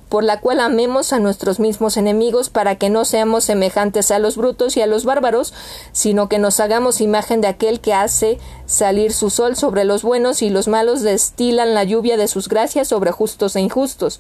por 0.10 0.24
la 0.24 0.42
cual 0.42 0.60
amemos 0.60 1.14
a 1.14 1.20
nuestros 1.20 1.60
mismos 1.60 1.96
enemigos 1.96 2.50
para 2.50 2.76
que 2.76 2.90
no 2.90 3.06
seamos 3.06 3.46
semejantes 3.46 4.12
a 4.12 4.20
los 4.20 4.36
brutos 4.36 4.76
y 4.76 4.82
a 4.82 4.88
los 4.88 5.06
bárbaros, 5.06 5.54
sino 5.92 6.28
que 6.28 6.40
nos 6.40 6.60
hagamos 6.60 7.00
imagen 7.00 7.42
de 7.42 7.48
aquel 7.48 7.80
que 7.80 7.94
hace 7.94 8.40
salir 8.66 9.14
su 9.14 9.30
sol 9.30 9.56
sobre 9.56 9.86
los 9.86 10.02
buenos 10.02 10.42
y 10.42 10.50
los 10.50 10.68
malos 10.68 11.02
destilan 11.02 11.74
la 11.74 11.84
lluvia 11.84 12.18
de 12.18 12.28
sus 12.28 12.50
gracias 12.50 12.88
sobre 12.88 13.12
justos 13.12 13.56
e 13.56 13.62
injustos. 13.62 14.20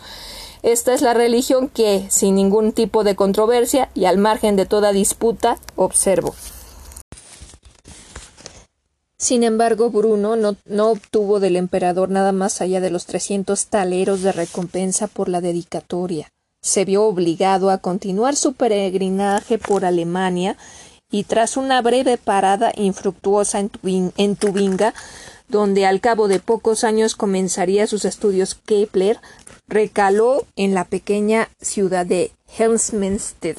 Esta 0.61 0.93
es 0.93 1.01
la 1.01 1.13
religión 1.13 1.69
que, 1.69 2.05
sin 2.09 2.35
ningún 2.35 2.73
tipo 2.73 3.03
de 3.03 3.15
controversia 3.15 3.89
y 3.95 4.05
al 4.05 4.17
margen 4.17 4.55
de 4.55 4.65
toda 4.65 4.91
disputa, 4.91 5.57
observo. 5.75 6.35
Sin 9.21 9.43
embargo, 9.43 9.89
Bruno 9.89 10.37
no, 10.37 10.89
obtuvo 10.89 11.41
del 11.41 11.57
emperador 11.57 12.09
nada 12.09 12.31
más 12.31 12.61
allá 12.61 12.79
de 12.79 12.89
los 12.89 13.05
trescientos 13.05 13.67
taleros 13.67 14.21
de 14.21 14.31
recompensa 14.31 15.07
por 15.07 15.27
la 15.27 15.41
dedicatoria. 15.41 16.29
Se 16.61 16.85
vio 16.85 17.03
obligado 17.03 17.69
a 17.69 17.79
continuar 17.79 18.37
su 18.37 18.53
peregrinaje 18.53 19.57
por 19.57 19.83
Alemania 19.83 20.55
y 21.11 21.25
tras 21.25 21.57
una 21.57 21.81
breve 21.81 22.17
parada 22.17 22.71
infructuosa 22.77 23.59
en, 23.59 24.13
en 24.15 24.35
Tubinga, 24.37 24.93
donde 25.49 25.85
al 25.85 25.99
cabo 25.99 26.29
de 26.29 26.39
pocos 26.39 26.85
años 26.85 27.15
comenzaría 27.15 27.87
sus 27.87 28.05
estudios 28.05 28.55
Kepler, 28.55 29.19
recaló 29.67 30.45
en 30.55 30.73
la 30.73 30.85
pequeña 30.85 31.49
ciudad 31.59 32.05
de 32.05 32.31
Helmstedt, 32.57 33.57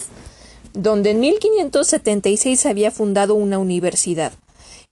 donde 0.73 1.11
en 1.11 1.21
1576 1.21 2.65
había 2.65 2.91
fundado 2.91 3.35
una 3.35 3.59
universidad. 3.59 4.33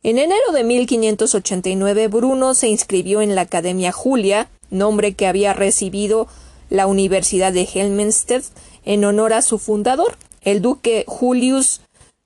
En 0.04 0.16
enero 0.16 0.52
de 0.52 0.62
1589 0.62 2.06
Bruno 2.06 2.54
se 2.54 2.68
inscribió 2.68 3.20
en 3.20 3.34
la 3.34 3.42
Academia 3.42 3.90
Julia, 3.90 4.48
nombre 4.70 5.14
que 5.14 5.26
había 5.26 5.54
recibido 5.54 6.28
la 6.70 6.86
Universidad 6.86 7.52
de 7.52 7.68
Helmstedt 7.72 8.44
en 8.84 9.04
honor 9.04 9.32
a 9.32 9.42
su 9.42 9.58
fundador, 9.58 10.16
el 10.42 10.62
duque 10.62 11.04
Julius 11.08 11.80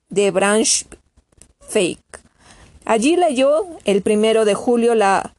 de 0.09 0.29
Braunschweig. 0.29 1.97
Allí 2.85 3.15
leyó 3.15 3.65
el 3.85 4.03
primero 4.03 4.45
de 4.45 4.53
julio 4.53 4.93
la, 4.93 5.33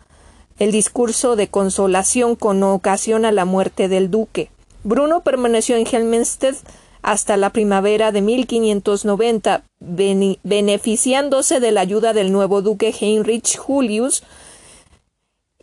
el 0.59 0.73
discurso 0.73 1.37
de 1.37 1.47
consolación 1.47 2.35
con 2.35 2.65
ocasión 2.65 3.25
a 3.27 3.33
la 3.33 3.45
muerte 3.45 3.87
del 3.87 4.11
duque. 4.11 4.51
Bruno 4.83 5.23
permaneció 5.23 5.77
en 5.77 5.87
Helmstedt 5.87 6.57
hasta 7.05 7.37
la 7.37 7.51
primavera 7.51 8.13
de 8.13 8.23
1590, 8.23 9.63
beneficiándose 9.79 11.61
de 11.61 11.71
la 11.71 11.83
ayuda 11.83 12.15
del 12.15 12.33
nuevo 12.33 12.63
duque 12.63 12.95
Heinrich 12.99 13.59
Julius 13.59 14.23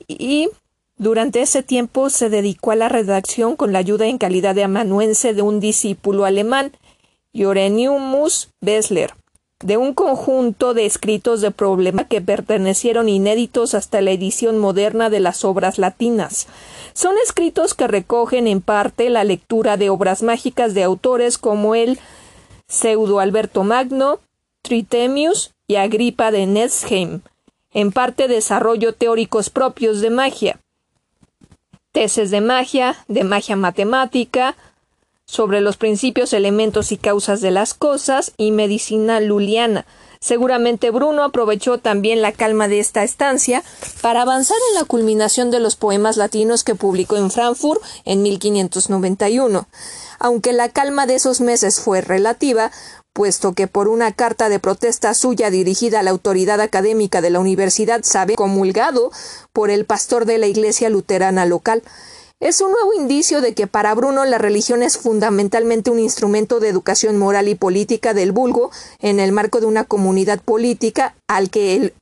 y 0.07 0.49
durante 0.97 1.41
ese 1.41 1.63
tiempo 1.63 2.11
se 2.11 2.29
dedicó 2.29 2.71
a 2.71 2.75
la 2.75 2.89
redacción 2.89 3.55
con 3.55 3.73
la 3.73 3.79
ayuda 3.79 4.05
en 4.05 4.19
calidad 4.19 4.53
de 4.53 4.63
amanuense 4.63 5.33
de 5.33 5.41
un 5.41 5.59
discípulo 5.59 6.25
alemán, 6.25 6.73
Jorenius 7.33 8.49
Bessler 8.61 9.15
de 9.63 9.77
un 9.77 9.93
conjunto 9.93 10.73
de 10.73 10.85
escritos 10.85 11.41
de 11.41 11.51
problema 11.51 12.07
que 12.07 12.21
pertenecieron 12.21 13.09
inéditos 13.09 13.73
hasta 13.73 14.01
la 14.01 14.11
edición 14.11 14.57
moderna 14.57 15.09
de 15.09 15.19
las 15.19 15.45
obras 15.45 15.77
latinas. 15.77 16.47
Son 16.93 17.15
escritos 17.23 17.73
que 17.73 17.87
recogen 17.87 18.47
en 18.47 18.61
parte 18.61 19.09
la 19.09 19.23
lectura 19.23 19.77
de 19.77 19.89
obras 19.89 20.23
mágicas 20.23 20.73
de 20.73 20.83
autores 20.83 21.37
como 21.37 21.75
el 21.75 21.99
pseudo 22.67 23.19
Alberto 23.19 23.63
Magno, 23.63 24.19
Tritemius 24.61 25.53
y 25.67 25.75
Agripa 25.75 26.31
de 26.31 26.45
Netzheim, 26.45 27.21
en 27.73 27.91
parte 27.91 28.27
desarrollo 28.27 28.93
teóricos 28.93 29.49
propios 29.49 30.01
de 30.01 30.09
magia, 30.09 30.59
tesis 31.91 32.31
de 32.31 32.41
magia, 32.41 32.97
de 33.07 33.23
magia 33.23 33.55
matemática, 33.55 34.55
sobre 35.25 35.61
los 35.61 35.77
principios, 35.77 36.33
elementos 36.33 36.91
y 36.91 36.97
causas 36.97 37.39
de 37.39 37.51
las 37.51 37.73
cosas 37.73 38.33
y 38.35 38.51
medicina 38.51 39.21
luliana. 39.21 39.85
Seguramente 40.23 40.91
Bruno 40.91 41.23
aprovechó 41.23 41.79
también 41.79 42.21
la 42.21 42.31
calma 42.31 42.67
de 42.67 42.79
esta 42.79 43.03
estancia 43.03 43.63
para 44.01 44.21
avanzar 44.21 44.57
en 44.69 44.75
la 44.75 44.85
culminación 44.85 45.49
de 45.49 45.59
los 45.59 45.75
poemas 45.75 46.15
latinos 46.15 46.63
que 46.63 46.75
publicó 46.75 47.17
en 47.17 47.31
Frankfurt 47.31 47.81
en 48.05 48.21
1591. 48.21 49.67
Aunque 50.19 50.53
la 50.53 50.69
calma 50.69 51.07
de 51.07 51.15
esos 51.15 51.41
meses 51.41 51.79
fue 51.79 52.01
relativa, 52.01 52.71
puesto 53.13 53.53
que 53.53 53.65
por 53.65 53.87
una 53.87 54.11
carta 54.11 54.47
de 54.47 54.59
protesta 54.59 55.15
suya 55.15 55.49
dirigida 55.49 56.01
a 56.01 56.03
la 56.03 56.11
autoridad 56.11 56.61
académica 56.61 57.21
de 57.21 57.31
la 57.31 57.39
universidad 57.39 58.01
sabe 58.03 58.35
comulgado 58.35 59.09
por 59.53 59.71
el 59.71 59.85
pastor 59.85 60.25
de 60.25 60.37
la 60.37 60.45
iglesia 60.45 60.89
luterana 60.89 61.47
local, 61.47 61.81
es 62.41 62.59
un 62.59 62.71
nuevo 62.71 62.93
indicio 62.95 63.39
de 63.39 63.53
que 63.53 63.67
para 63.67 63.93
Bruno 63.93 64.25
la 64.25 64.39
religión 64.39 64.81
es 64.81 64.97
fundamentalmente 64.97 65.91
un 65.91 65.99
instrumento 65.99 66.59
de 66.59 66.69
educación 66.69 67.17
moral 67.17 67.47
y 67.47 67.53
política 67.53 68.15
del 68.15 68.31
vulgo 68.31 68.71
en 68.99 69.19
el 69.19 69.31
marco 69.31 69.59
de 69.59 69.67
una 69.67 69.83
comunidad 69.83 70.41
política 70.41 71.15
al 71.27 71.51
que 71.51 71.75
el, 71.75 71.93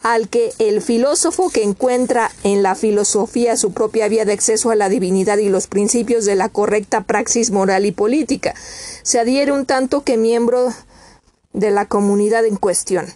al 0.00 0.28
que 0.28 0.52
el 0.60 0.80
filósofo 0.80 1.50
que 1.50 1.64
encuentra 1.64 2.30
en 2.44 2.62
la 2.62 2.76
filosofía 2.76 3.56
su 3.56 3.72
propia 3.72 4.06
vía 4.06 4.24
de 4.24 4.32
acceso 4.32 4.70
a 4.70 4.76
la 4.76 4.88
divinidad 4.88 5.38
y 5.38 5.48
los 5.48 5.66
principios 5.66 6.24
de 6.24 6.36
la 6.36 6.48
correcta 6.48 7.00
praxis 7.00 7.50
moral 7.50 7.84
y 7.84 7.90
política 7.90 8.54
se 9.02 9.18
adhiere 9.18 9.50
un 9.50 9.66
tanto 9.66 10.04
que 10.04 10.16
miembro 10.16 10.72
de 11.52 11.72
la 11.72 11.86
comunidad 11.86 12.46
en 12.46 12.56
cuestión. 12.56 13.06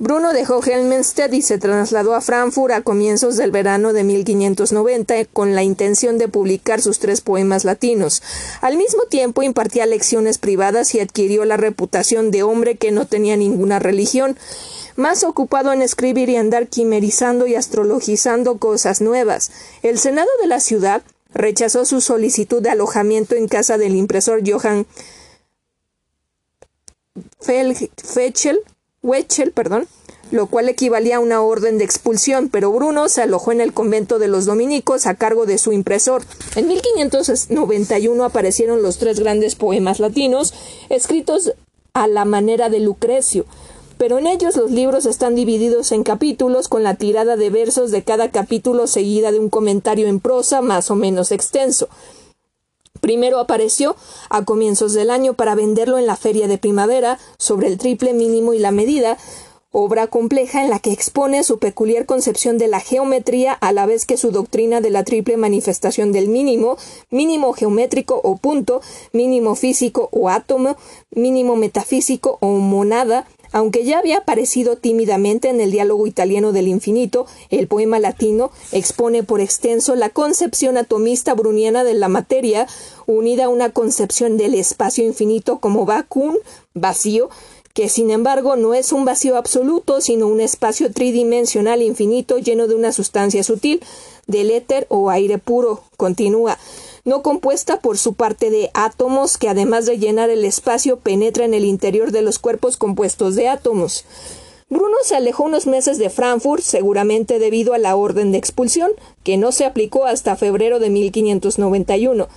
Bruno 0.00 0.32
dejó 0.32 0.62
Helmenstedt 0.62 1.34
y 1.34 1.42
se 1.42 1.58
trasladó 1.58 2.14
a 2.14 2.20
Frankfurt 2.20 2.72
a 2.72 2.82
comienzos 2.82 3.36
del 3.36 3.50
verano 3.50 3.92
de 3.92 4.04
1590 4.04 5.24
con 5.32 5.56
la 5.56 5.64
intención 5.64 6.18
de 6.18 6.28
publicar 6.28 6.80
sus 6.80 7.00
tres 7.00 7.20
poemas 7.20 7.64
latinos. 7.64 8.22
Al 8.60 8.76
mismo 8.76 9.02
tiempo 9.10 9.42
impartía 9.42 9.86
lecciones 9.86 10.38
privadas 10.38 10.94
y 10.94 11.00
adquirió 11.00 11.44
la 11.44 11.56
reputación 11.56 12.30
de 12.30 12.44
hombre 12.44 12.76
que 12.76 12.92
no 12.92 13.06
tenía 13.08 13.36
ninguna 13.36 13.80
religión, 13.80 14.38
más 14.94 15.24
ocupado 15.24 15.72
en 15.72 15.82
escribir 15.82 16.28
y 16.28 16.36
andar 16.36 16.68
quimerizando 16.68 17.48
y 17.48 17.56
astrologizando 17.56 18.58
cosas 18.58 19.00
nuevas. 19.00 19.50
El 19.82 19.98
Senado 19.98 20.30
de 20.40 20.46
la 20.46 20.60
ciudad 20.60 21.02
rechazó 21.34 21.84
su 21.84 22.00
solicitud 22.00 22.62
de 22.62 22.70
alojamiento 22.70 23.34
en 23.34 23.48
casa 23.48 23.78
del 23.78 23.96
impresor 23.96 24.48
Johann 24.48 24.86
Fechel 27.40 28.60
Wechel, 29.02 29.52
perdón, 29.52 29.86
lo 30.30 30.46
cual 30.46 30.68
equivalía 30.68 31.16
a 31.16 31.20
una 31.20 31.40
orden 31.40 31.78
de 31.78 31.84
expulsión, 31.84 32.48
pero 32.48 32.72
Bruno 32.72 33.08
se 33.08 33.22
alojó 33.22 33.52
en 33.52 33.60
el 33.60 33.72
convento 33.72 34.18
de 34.18 34.28
los 34.28 34.44
dominicos 34.44 35.06
a 35.06 35.14
cargo 35.14 35.46
de 35.46 35.58
su 35.58 35.72
impresor. 35.72 36.22
En 36.56 36.68
1591 36.68 38.24
aparecieron 38.24 38.82
los 38.82 38.98
tres 38.98 39.20
grandes 39.20 39.54
poemas 39.54 40.00
latinos, 40.00 40.52
escritos 40.88 41.52
a 41.94 42.06
la 42.06 42.24
manera 42.24 42.68
de 42.68 42.80
Lucrecio, 42.80 43.46
pero 43.98 44.18
en 44.18 44.26
ellos 44.26 44.56
los 44.56 44.70
libros 44.70 45.06
están 45.06 45.34
divididos 45.34 45.90
en 45.92 46.04
capítulos 46.04 46.68
con 46.68 46.82
la 46.82 46.94
tirada 46.94 47.36
de 47.36 47.50
versos 47.50 47.90
de 47.90 48.04
cada 48.04 48.30
capítulo 48.30 48.86
seguida 48.86 49.32
de 49.32 49.40
un 49.40 49.50
comentario 49.50 50.06
en 50.06 50.20
prosa 50.20 50.60
más 50.60 50.90
o 50.90 50.94
menos 50.94 51.32
extenso. 51.32 51.88
Primero 53.00 53.38
apareció 53.38 53.96
a 54.30 54.44
comienzos 54.44 54.92
del 54.92 55.10
año 55.10 55.34
para 55.34 55.54
venderlo 55.54 55.98
en 55.98 56.06
la 56.06 56.16
feria 56.16 56.48
de 56.48 56.58
primavera 56.58 57.18
sobre 57.38 57.68
el 57.68 57.78
triple 57.78 58.12
mínimo 58.12 58.54
y 58.54 58.58
la 58.58 58.70
medida, 58.70 59.16
obra 59.70 60.06
compleja 60.06 60.62
en 60.62 60.70
la 60.70 60.78
que 60.78 60.92
expone 60.92 61.44
su 61.44 61.58
peculiar 61.58 62.06
concepción 62.06 62.56
de 62.58 62.68
la 62.68 62.80
geometría 62.80 63.52
a 63.52 63.72
la 63.72 63.86
vez 63.86 64.06
que 64.06 64.16
su 64.16 64.30
doctrina 64.30 64.80
de 64.80 64.90
la 64.90 65.04
triple 65.04 65.36
manifestación 65.36 66.10
del 66.10 66.28
mínimo, 66.28 66.78
mínimo 67.10 67.52
geométrico 67.52 68.18
o 68.22 68.36
punto, 68.36 68.80
mínimo 69.12 69.54
físico 69.54 70.08
o 70.10 70.30
átomo, 70.30 70.76
mínimo 71.10 71.54
metafísico 71.56 72.38
o 72.40 72.48
monada, 72.48 73.26
aunque 73.52 73.84
ya 73.84 73.98
había 73.98 74.18
aparecido 74.18 74.76
tímidamente 74.76 75.48
en 75.48 75.60
el 75.60 75.70
diálogo 75.70 76.06
italiano 76.06 76.52
del 76.52 76.68
infinito, 76.68 77.26
el 77.50 77.66
poema 77.66 77.98
latino 77.98 78.50
expone 78.72 79.22
por 79.22 79.40
extenso 79.40 79.94
la 79.94 80.10
concepción 80.10 80.76
atomista 80.76 81.34
bruniana 81.34 81.84
de 81.84 81.94
la 81.94 82.08
materia, 82.08 82.66
unida 83.06 83.44
a 83.44 83.48
una 83.48 83.70
concepción 83.70 84.36
del 84.36 84.54
espacio 84.54 85.04
infinito 85.04 85.58
como 85.58 85.86
vacuum, 85.86 86.36
vacío, 86.74 87.30
que 87.74 87.88
sin 87.88 88.10
embargo 88.10 88.56
no 88.56 88.74
es 88.74 88.92
un 88.92 89.04
vacío 89.04 89.36
absoluto, 89.36 90.00
sino 90.00 90.26
un 90.26 90.40
espacio 90.40 90.92
tridimensional 90.92 91.80
infinito 91.80 92.38
lleno 92.38 92.66
de 92.66 92.74
una 92.74 92.92
sustancia 92.92 93.44
sutil, 93.44 93.80
del 94.26 94.50
éter 94.50 94.86
o 94.90 95.10
aire 95.10 95.38
puro. 95.38 95.82
Continúa 95.96 96.58
no 97.04 97.22
compuesta 97.22 97.80
por 97.80 97.98
su 97.98 98.14
parte 98.14 98.50
de 98.50 98.70
átomos 98.74 99.38
que 99.38 99.48
además 99.48 99.86
de 99.86 99.98
llenar 99.98 100.30
el 100.30 100.44
espacio 100.44 100.98
penetra 100.98 101.44
en 101.44 101.54
el 101.54 101.64
interior 101.64 102.12
de 102.12 102.22
los 102.22 102.38
cuerpos 102.38 102.76
compuestos 102.76 103.34
de 103.34 103.48
átomos. 103.48 104.04
Bruno 104.70 104.96
se 105.02 105.16
alejó 105.16 105.44
unos 105.44 105.66
meses 105.66 105.96
de 105.96 106.10
Frankfurt, 106.10 106.62
seguramente 106.62 107.38
debido 107.38 107.72
a 107.72 107.78
la 107.78 107.96
orden 107.96 108.32
de 108.32 108.38
expulsión, 108.38 108.90
que 109.24 109.38
no 109.38 109.50
se 109.50 109.64
aplicó 109.64 110.04
hasta 110.04 110.36
febrero 110.36 110.78
de 110.78 110.90
1591. 110.90 112.28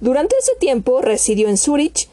Durante 0.00 0.34
ese 0.36 0.52
tiempo 0.58 1.00
residió 1.00 1.48
en 1.48 1.56
Zúrich, 1.56 2.08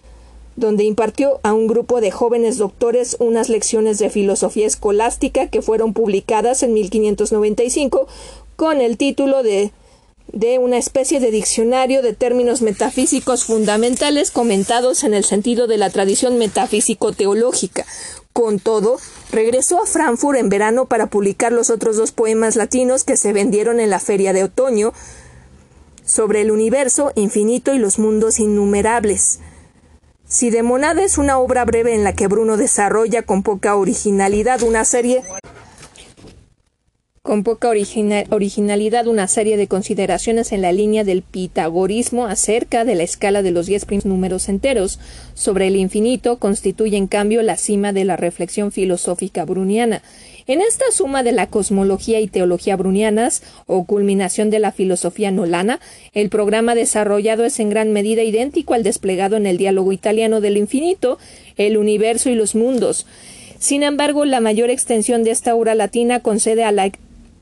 donde 0.55 0.83
impartió 0.83 1.39
a 1.41 1.53
un 1.53 1.65
grupo 1.65 2.01
de 2.01 2.11
jóvenes 2.11 2.59
doctores 2.59 3.17
unas 3.19 3.49
lecciones 3.49 3.97
de 3.97 4.11
filosofía 4.11 4.67
escolástica 4.67 5.47
que 5.47 5.63
fueron 5.63 5.93
publicadas 5.93 6.61
en 6.61 6.73
1595 6.73 8.07
con 8.55 8.79
el 8.79 8.97
título 8.97 9.41
de 9.41 9.71
de 10.31 10.57
una 10.57 10.77
especie 10.77 11.19
de 11.19 11.31
diccionario 11.31 12.01
de 12.01 12.13
términos 12.13 12.61
metafísicos 12.61 13.43
fundamentales 13.43 14.31
comentados 14.31 15.03
en 15.03 15.13
el 15.13 15.23
sentido 15.23 15.67
de 15.67 15.77
la 15.77 15.89
tradición 15.89 16.37
metafísico-teológica. 16.37 17.85
Con 18.33 18.59
todo, 18.59 18.97
regresó 19.31 19.81
a 19.81 19.85
Frankfurt 19.85 20.39
en 20.39 20.49
verano 20.49 20.85
para 20.85 21.07
publicar 21.07 21.51
los 21.51 21.69
otros 21.69 21.97
dos 21.97 22.11
poemas 22.11 22.55
latinos 22.55 23.03
que 23.03 23.15
se 23.15 23.31
vendieron 23.31 23.79
en 23.79 23.91
la 23.91 23.99
feria 23.99 24.33
de 24.33 24.43
otoño 24.43 24.93
sobre 26.03 26.41
el 26.41 26.51
universo 26.51 27.11
infinito 27.15 27.73
y 27.73 27.77
los 27.77 27.99
mundos 27.99 28.39
innumerables. 28.39 29.39
Si 30.27 30.49
de 30.49 30.63
Monada 30.63 31.03
es 31.03 31.19
una 31.19 31.37
obra 31.37 31.63
breve 31.63 31.93
en 31.93 32.03
la 32.03 32.13
que 32.13 32.27
Bruno 32.27 32.57
desarrolla 32.57 33.21
con 33.21 33.43
poca 33.43 33.75
originalidad 33.75 34.63
una 34.63 34.83
serie 34.83 35.21
con 37.23 37.43
poca 37.43 37.69
originalidad 37.69 39.07
una 39.07 39.29
serie 39.29 39.55
de 39.55 39.69
consideraciones 39.69 40.51
en 40.51 40.61
la 40.61 40.73
línea 40.73 41.05
del 41.05 41.21
pitagorismo 41.21 42.25
acerca 42.25 42.83
de 42.83 42.95
la 42.95 43.03
escala 43.03 43.41
de 43.41 43.51
los 43.51 43.65
diez 43.65 43.85
primeros 43.85 44.05
números 44.05 44.49
enteros 44.49 44.99
sobre 45.33 45.67
el 45.67 45.77
infinito 45.77 46.37
constituye 46.37 46.97
en 46.97 47.07
cambio 47.07 47.41
la 47.41 47.55
cima 47.55 47.93
de 47.93 48.03
la 48.03 48.17
reflexión 48.17 48.73
filosófica 48.73 49.45
bruniana. 49.45 50.03
En 50.47 50.59
esta 50.59 50.83
suma 50.91 51.23
de 51.23 51.31
la 51.31 51.47
cosmología 51.47 52.19
y 52.19 52.27
teología 52.27 52.75
brunianas, 52.75 53.41
o 53.67 53.85
culminación 53.85 54.49
de 54.49 54.59
la 54.59 54.73
filosofía 54.73 55.31
nolana, 55.31 55.79
el 56.13 56.27
programa 56.27 56.75
desarrollado 56.75 57.45
es 57.45 57.57
en 57.61 57.69
gran 57.69 57.93
medida 57.93 58.23
idéntico 58.23 58.73
al 58.73 58.83
desplegado 58.83 59.37
en 59.37 59.45
el 59.45 59.57
diálogo 59.57 59.93
italiano 59.93 60.41
del 60.41 60.57
infinito, 60.57 61.19
el 61.55 61.77
universo 61.77 62.29
y 62.29 62.35
los 62.35 62.53
mundos. 62.53 63.05
Sin 63.59 63.81
embargo, 63.81 64.25
la 64.25 64.41
mayor 64.41 64.69
extensión 64.69 65.23
de 65.23 65.31
esta 65.31 65.55
obra 65.55 65.73
latina 65.73 66.19
concede 66.19 66.65
a 66.65 66.73
la 66.73 66.91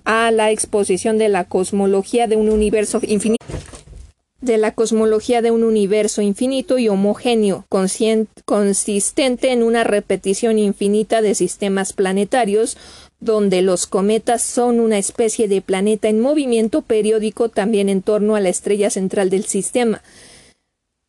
a 0.06 0.32
la 0.32 0.52
exposición 0.52 1.18
de 1.18 1.30
la 1.30 1.46
cosmología 1.46 2.28
de 2.28 2.36
un 2.36 2.50
universo 2.50 3.00
infinito 3.04 3.46
de 4.42 4.58
la 4.58 4.74
cosmología 4.74 5.42
de 5.42 5.52
un 5.52 5.64
universo 5.64 6.22
infinito 6.22 6.80
y 6.80 6.90
homogéneo, 6.90 7.66
consistente 8.46 9.52
en 9.52 9.64
una 9.64 9.84
repetición 9.84 10.58
infinita 10.58 11.22
de 11.22 11.36
sistemas 11.36 11.94
planetarios, 11.94 12.76
donde 13.20 13.62
los 13.62 13.86
cometas 13.86 14.42
son 14.42 14.80
una 14.80 14.98
especie 14.98 15.48
de 15.48 15.62
planeta 15.62 16.10
en 16.10 16.20
movimiento 16.20 16.82
periódico 16.82 17.50
también 17.50 17.88
en 17.88 18.02
torno 18.02 18.36
a 18.36 18.40
la 18.40 18.50
estrella 18.50 18.90
central 18.90 19.30
del 19.30 19.46
sistema, 19.46 20.02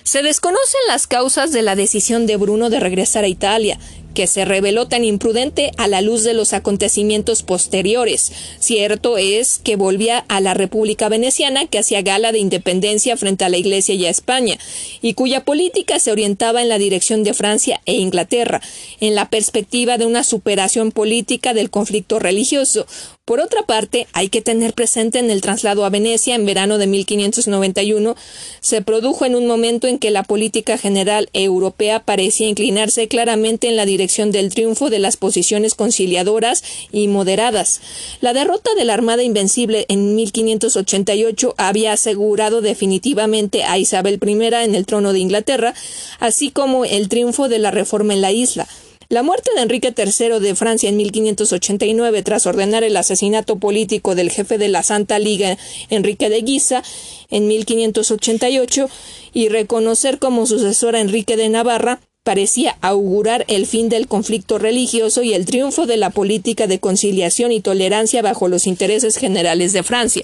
Se 0.03 0.23
desconocen 0.23 0.81
las 0.87 1.07
causas 1.07 1.51
de 1.51 1.61
la 1.61 1.75
decisión 1.75 2.25
de 2.25 2.37
Bruno 2.37 2.69
de 2.69 2.79
regresar 2.79 3.23
a 3.23 3.27
Italia, 3.27 3.79
que 4.13 4.27
se 4.27 4.45
reveló 4.45 4.87
tan 4.87 5.03
imprudente 5.03 5.71
a 5.77 5.87
la 5.87 6.01
luz 6.01 6.23
de 6.23 6.33
los 6.33 6.53
acontecimientos 6.53 7.43
posteriores. 7.43 8.31
Cierto 8.59 9.17
es 9.17 9.59
que 9.59 9.75
volvía 9.75 10.25
a 10.27 10.41
la 10.41 10.53
República 10.53 11.09
Veneciana, 11.09 11.67
que 11.67 11.79
hacía 11.79 12.01
gala 12.01 12.31
de 12.31 12.39
independencia 12.39 13.15
frente 13.17 13.45
a 13.45 13.49
la 13.49 13.57
Iglesia 13.57 13.95
y 13.95 14.05
a 14.05 14.09
España, 14.09 14.57
y 15.01 15.13
cuya 15.13 15.45
política 15.45 15.99
se 15.99 16.11
orientaba 16.11 16.61
en 16.61 16.69
la 16.69 16.77
dirección 16.77 17.23
de 17.23 17.33
Francia 17.33 17.81
e 17.85 17.93
Inglaterra, 17.93 18.61
en 18.99 19.15
la 19.15 19.29
perspectiva 19.29 19.97
de 19.97 20.05
una 20.05 20.23
superación 20.23 20.91
política 20.91 21.53
del 21.53 21.69
conflicto 21.69 22.19
religioso, 22.19 22.85
por 23.32 23.39
otra 23.39 23.61
parte, 23.61 24.07
hay 24.11 24.27
que 24.27 24.41
tener 24.41 24.73
presente 24.73 25.17
en 25.17 25.32
el 25.32 25.39
traslado 25.39 25.86
a 25.86 25.89
Venecia 25.89 26.36
en 26.36 26.45
verano 26.45 26.77
de 26.77 26.86
1591 26.86 28.17
se 28.59 28.82
produjo 28.82 29.23
en 29.23 29.36
un 29.36 29.47
momento 29.47 29.88
en 29.88 29.99
que 29.99 30.11
la 30.11 30.23
política 30.23 30.77
general 30.77 31.29
europea 31.32 32.03
parecía 32.03 32.49
inclinarse 32.49 33.07
claramente 33.07 33.69
en 33.69 33.77
la 33.77 33.86
dirección 33.86 34.34
del 34.34 34.53
triunfo 34.53 34.89
de 34.89 34.99
las 34.99 35.15
posiciones 35.15 35.75
conciliadoras 35.75 36.61
y 36.91 37.07
moderadas. 37.07 37.79
La 38.19 38.34
derrota 38.34 38.69
de 38.75 38.84
la 38.84 38.95
Armada 38.95 39.23
Invencible 39.23 39.86
en 39.88 40.13
1588 40.13 41.55
había 41.55 41.93
asegurado 41.93 42.59
definitivamente 42.59 43.63
a 43.63 43.77
Isabel 43.77 44.19
I 44.21 44.55
en 44.65 44.75
el 44.75 44.86
trono 44.86 45.13
de 45.13 45.19
Inglaterra, 45.19 45.73
así 46.19 46.51
como 46.51 46.84
el 46.84 47.07
triunfo 47.07 47.47
de 47.47 47.59
la 47.59 47.71
reforma 47.71 48.13
en 48.13 48.19
la 48.19 48.34
isla. 48.34 48.67
La 49.12 49.24
muerte 49.24 49.51
de 49.53 49.62
Enrique 49.62 49.93
III 49.93 50.39
de 50.39 50.55
Francia 50.55 50.88
en 50.88 50.95
1589 50.95 52.24
tras 52.24 52.45
ordenar 52.45 52.86
el 52.86 52.95
asesinato 52.95 53.57
político 53.57 54.16
del 54.16 54.32
jefe 54.32 54.57
de 54.57 54.70
la 54.70 54.84
Santa 54.84 55.20
Liga, 55.20 55.57
Enrique 55.89 56.30
de 56.30 56.41
Guisa, 56.41 56.82
en 57.30 57.45
1588 57.45 58.89
y 59.34 59.49
reconocer 59.49 60.18
como 60.18 60.45
sucesor 60.45 60.95
a 60.95 61.01
Enrique 61.01 61.36
de 61.36 61.49
Navarra, 61.49 61.99
parecía 62.24 62.78
augurar 62.82 63.45
el 63.47 63.65
fin 63.65 63.89
del 63.89 64.07
conflicto 64.07 64.59
religioso 64.59 65.24
y 65.24 65.34
el 65.34 65.45
triunfo 65.45 65.88
de 65.88 65.97
la 65.97 66.11
política 66.11 66.67
de 66.67 66.80
conciliación 66.80 67.51
y 67.51 67.61
tolerancia 67.61 68.22
bajo 68.22 68.47
los 68.47 68.67
intereses 68.67 69.17
generales 69.17 69.74
de 69.74 69.82
Francia, 69.82 70.24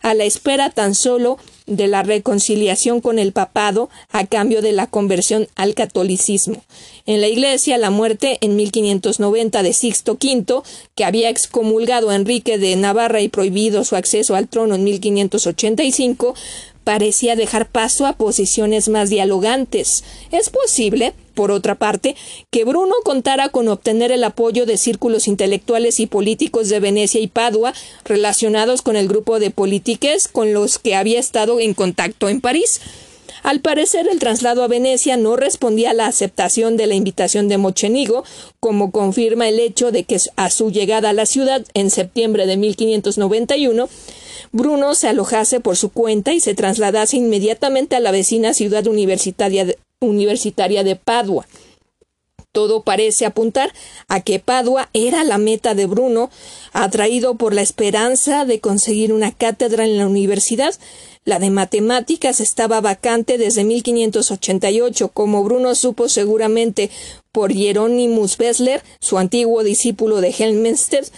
a 0.00 0.14
la 0.14 0.24
espera 0.24 0.70
tan 0.70 0.94
solo 0.94 1.38
de 1.66 1.86
la 1.86 2.02
reconciliación 2.02 3.02
con 3.02 3.18
el 3.18 3.32
papado 3.32 3.90
a 4.10 4.26
cambio 4.26 4.62
de 4.62 4.72
la 4.72 4.86
conversión 4.86 5.48
al 5.54 5.74
catolicismo. 5.74 6.62
En 7.04 7.20
la 7.20 7.28
Iglesia, 7.28 7.76
la 7.76 7.90
muerte 7.90 8.38
en 8.40 8.56
1590 8.56 9.62
de 9.62 9.72
Sixto 9.74 10.12
V, 10.12 10.62
que 10.94 11.04
había 11.04 11.28
excomulgado 11.28 12.08
a 12.08 12.16
Enrique 12.16 12.56
de 12.56 12.74
Navarra 12.76 13.20
y 13.20 13.28
prohibido 13.28 13.84
su 13.84 13.96
acceso 13.96 14.34
al 14.34 14.48
trono 14.48 14.76
en 14.76 14.84
1585, 14.84 16.34
parecía 16.88 17.36
dejar 17.36 17.68
paso 17.68 18.06
a 18.06 18.14
posiciones 18.14 18.88
más 18.88 19.10
dialogantes. 19.10 20.04
Es 20.30 20.48
posible, 20.48 21.12
por 21.34 21.50
otra 21.50 21.74
parte, 21.74 22.16
que 22.50 22.64
Bruno 22.64 22.94
contara 23.04 23.50
con 23.50 23.68
obtener 23.68 24.10
el 24.10 24.24
apoyo 24.24 24.64
de 24.64 24.78
círculos 24.78 25.28
intelectuales 25.28 26.00
y 26.00 26.06
políticos 26.06 26.70
de 26.70 26.80
Venecia 26.80 27.20
y 27.20 27.26
Padua 27.26 27.74
relacionados 28.06 28.80
con 28.80 28.96
el 28.96 29.06
grupo 29.06 29.38
de 29.38 29.50
politiques 29.50 30.28
con 30.28 30.54
los 30.54 30.78
que 30.78 30.94
había 30.94 31.20
estado 31.20 31.60
en 31.60 31.74
contacto 31.74 32.30
en 32.30 32.40
París. 32.40 32.80
Al 33.42 33.60
parecer, 33.60 34.08
el 34.10 34.18
traslado 34.18 34.62
a 34.62 34.68
Venecia 34.68 35.16
no 35.16 35.36
respondía 35.36 35.90
a 35.90 35.94
la 35.94 36.06
aceptación 36.06 36.76
de 36.76 36.86
la 36.86 36.94
invitación 36.94 37.48
de 37.48 37.58
Mochenigo, 37.58 38.24
como 38.60 38.90
confirma 38.90 39.48
el 39.48 39.60
hecho 39.60 39.92
de 39.92 40.04
que 40.04 40.18
a 40.36 40.50
su 40.50 40.70
llegada 40.70 41.10
a 41.10 41.12
la 41.14 41.26
ciudad 41.26 41.64
en 41.74 41.90
septiembre 41.90 42.46
de 42.46 42.56
1591, 42.56 43.88
Bruno 44.52 44.94
se 44.94 45.08
alojase 45.08 45.60
por 45.60 45.76
su 45.76 45.90
cuenta 45.90 46.32
y 46.32 46.40
se 46.40 46.54
trasladase 46.54 47.16
inmediatamente 47.16 47.96
a 47.96 48.00
la 48.00 48.10
vecina 48.10 48.54
ciudad 48.54 48.86
universitaria 48.86 49.64
de, 49.64 49.78
universitaria 50.00 50.84
de 50.84 50.96
Padua. 50.96 51.46
Todo 52.58 52.82
parece 52.82 53.24
apuntar 53.24 53.72
a 54.08 54.20
que 54.20 54.40
Padua 54.40 54.90
era 54.92 55.22
la 55.22 55.38
meta 55.38 55.76
de 55.76 55.86
Bruno, 55.86 56.28
atraído 56.72 57.36
por 57.36 57.54
la 57.54 57.62
esperanza 57.62 58.44
de 58.44 58.58
conseguir 58.58 59.12
una 59.12 59.30
cátedra 59.30 59.84
en 59.84 59.96
la 59.96 60.08
universidad, 60.08 60.74
la 61.24 61.38
de 61.38 61.50
matemáticas 61.50 62.40
estaba 62.40 62.80
vacante 62.80 63.38
desde 63.38 63.62
1588, 63.62 65.06
como 65.14 65.44
Bruno 65.44 65.76
supo 65.76 66.08
seguramente 66.08 66.90
por 67.30 67.52
Hieronymus 67.52 68.36
Bessler, 68.36 68.82
su 68.98 69.18
antiguo 69.18 69.62
discípulo 69.62 70.20
de 70.20 70.34
Helmstedt, 70.36 71.12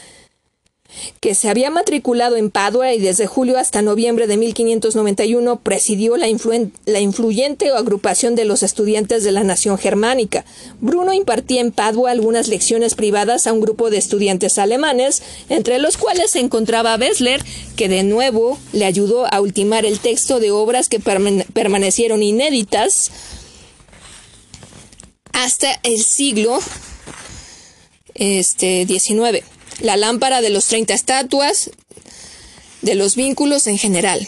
que 1.21 1.35
se 1.35 1.49
había 1.49 1.71
matriculado 1.71 2.37
en 2.37 2.51
Padua 2.51 2.93
y 2.93 2.99
desde 2.99 3.27
julio 3.27 3.59
hasta 3.59 3.83
noviembre 3.83 4.27
de 4.27 4.37
1591 4.37 5.61
presidió 5.61 6.17
la, 6.17 6.27
la, 6.87 7.01
influyente 7.01 7.71
agrupación 7.71 8.35
de 8.35 8.45
los 8.45 8.63
estudiantes 8.63 9.25
de 9.25 9.33
la 9.33 9.45
nación 9.45 9.79
germánica. 9.79 10.45
Bruno 10.81 11.13
impartía 11.13 11.61
en 11.61 11.73
Padua 11.73 12.11
algunas 12.11 12.49
lecciones 12.49 12.95
privadas 12.95 13.47
a 13.47 13.53
un 13.53 13.61
grupo 13.61 13.91
de 13.91 13.99
estudiantes 13.99 14.59
alemanes, 14.59 15.23
entre 15.49 15.79
los 15.79 15.97
cuales 15.97 16.31
se 16.31 16.41
encontraba 16.41 16.97
Bessler, 16.97 17.43
que 17.77 17.89
de 17.89 18.03
nuevo 18.03 18.59
le 18.73 18.85
ayudó 18.85 19.33
a 19.33 19.41
ultimar 19.41 19.85
el 19.85 20.01
texto 20.01 20.41
de 20.41 20.51
obras 20.51 20.89
que 20.89 21.01
permanecieron 21.01 22.23
inéditas 22.23 23.11
hasta 25.33 25.73
el 25.83 26.03
siglo 26.03 26.59
este, 28.15 28.87
XIX 28.87 29.45
la 29.81 29.97
lámpara 29.97 30.41
de 30.41 30.51
los 30.51 30.67
30 30.67 30.95
estatuas, 30.95 31.71
de 32.83 32.95
los 32.95 33.17
vínculos 33.17 33.67
en 33.67 33.79
general. 33.79 34.27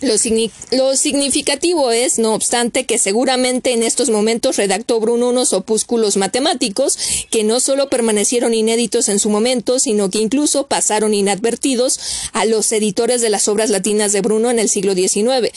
Lo, 0.00 0.96
significativo 0.96 1.90
es, 1.90 2.18
no 2.18 2.34
obstante, 2.34 2.86
que 2.86 2.96
seguramente 2.96 3.72
en 3.72 3.82
estos 3.82 4.08
momentos 4.08 4.56
redactó 4.56 4.98
Bruno 4.98 5.28
unos 5.28 5.52
opúsculos 5.52 6.16
matemáticos 6.16 6.98
que 7.30 7.44
no 7.44 7.60
solo 7.60 7.90
permanecieron 7.90 8.54
inéditos 8.54 9.10
en 9.10 9.18
su 9.18 9.28
momento, 9.28 9.78
sino 9.78 10.08
que 10.08 10.18
incluso 10.18 10.68
pasaron 10.68 11.12
inadvertidos 11.12 12.00
a 12.32 12.46
los 12.46 12.72
editores 12.72 13.20
de 13.20 13.28
las 13.28 13.46
obras 13.46 13.68
latinas 13.68 14.12
de 14.12 14.22
Bruno 14.22 14.50
en 14.50 14.58
el 14.58 14.70
siglo 14.70 14.94
XIX. 14.94 15.52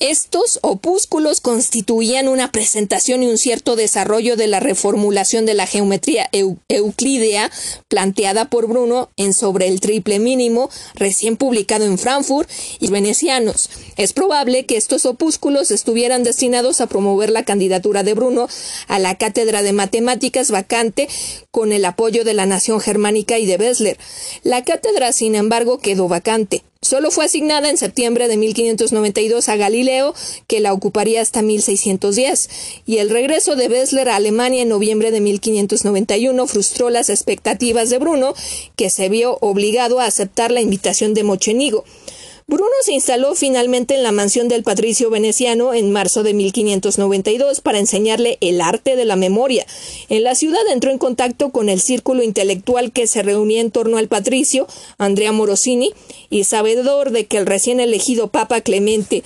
Estos 0.00 0.60
opúsculos 0.62 1.40
constituían 1.40 2.28
una 2.28 2.52
presentación 2.52 3.24
y 3.24 3.26
un 3.26 3.36
cierto 3.36 3.74
desarrollo 3.74 4.36
de 4.36 4.46
la 4.46 4.60
reformulación 4.60 5.44
de 5.44 5.54
la 5.54 5.66
geometría 5.66 6.30
euclídea 6.68 7.50
planteada 7.88 8.44
por 8.44 8.68
Bruno 8.68 9.10
en 9.16 9.32
Sobre 9.32 9.66
el 9.66 9.80
triple 9.80 10.20
mínimo, 10.20 10.70
recién 10.94 11.36
publicado 11.36 11.84
en 11.84 11.98
Frankfurt 11.98 12.48
y 12.78 12.90
venecianos. 12.90 13.70
Es 13.96 14.12
probable 14.12 14.66
que 14.66 14.76
estos 14.76 15.04
opúsculos 15.04 15.72
estuvieran 15.72 16.22
destinados 16.22 16.80
a 16.80 16.86
promover 16.86 17.30
la 17.30 17.44
candidatura 17.44 18.04
de 18.04 18.14
Bruno 18.14 18.46
a 18.86 19.00
la 19.00 19.16
cátedra 19.16 19.62
de 19.62 19.72
matemáticas 19.72 20.52
vacante 20.52 21.08
con 21.50 21.72
el 21.72 21.84
apoyo 21.84 22.22
de 22.22 22.34
la 22.34 22.46
nación 22.46 22.80
germánica 22.80 23.40
y 23.40 23.46
de 23.46 23.56
Bessler. 23.56 23.98
La 24.44 24.62
cátedra, 24.62 25.10
sin 25.12 25.34
embargo, 25.34 25.78
quedó 25.78 26.06
vacante. 26.06 26.62
Solo 26.80 27.10
fue 27.10 27.24
asignada 27.24 27.70
en 27.70 27.76
septiembre 27.76 28.28
de 28.28 28.36
1592 28.36 29.48
a 29.48 29.56
Galileo, 29.56 30.14
que 30.46 30.60
la 30.60 30.72
ocuparía 30.72 31.20
hasta 31.20 31.42
1610, 31.42 32.48
y 32.86 32.98
el 32.98 33.10
regreso 33.10 33.56
de 33.56 33.66
Bessler 33.66 34.08
a 34.08 34.14
Alemania 34.14 34.62
en 34.62 34.68
noviembre 34.68 35.10
de 35.10 35.20
1591 35.20 36.46
frustró 36.46 36.88
las 36.88 37.10
expectativas 37.10 37.90
de 37.90 37.98
Bruno, 37.98 38.32
que 38.76 38.90
se 38.90 39.08
vio 39.08 39.38
obligado 39.40 39.98
a 39.98 40.04
aceptar 40.04 40.52
la 40.52 40.60
invitación 40.60 41.14
de 41.14 41.24
Mochenigo. 41.24 41.84
Bruno 42.50 42.72
se 42.82 42.94
instaló 42.94 43.34
finalmente 43.34 43.94
en 43.94 44.02
la 44.02 44.10
mansión 44.10 44.48
del 44.48 44.62
patricio 44.62 45.10
veneciano 45.10 45.74
en 45.74 45.92
marzo 45.92 46.22
de 46.22 46.32
1592 46.32 47.60
para 47.60 47.78
enseñarle 47.78 48.38
el 48.40 48.62
arte 48.62 48.96
de 48.96 49.04
la 49.04 49.16
memoria. 49.16 49.66
En 50.08 50.24
la 50.24 50.34
ciudad 50.34 50.62
entró 50.72 50.90
en 50.90 50.96
contacto 50.96 51.50
con 51.50 51.68
el 51.68 51.78
círculo 51.78 52.22
intelectual 52.22 52.90
que 52.90 53.06
se 53.06 53.22
reunía 53.22 53.60
en 53.60 53.70
torno 53.70 53.98
al 53.98 54.08
patricio, 54.08 54.66
Andrea 54.96 55.30
Morosini, 55.30 55.92
y 56.30 56.44
sabedor 56.44 57.10
de 57.10 57.26
que 57.26 57.36
el 57.36 57.44
recién 57.44 57.80
elegido 57.80 58.28
Papa 58.28 58.62
Clemente 58.62 59.24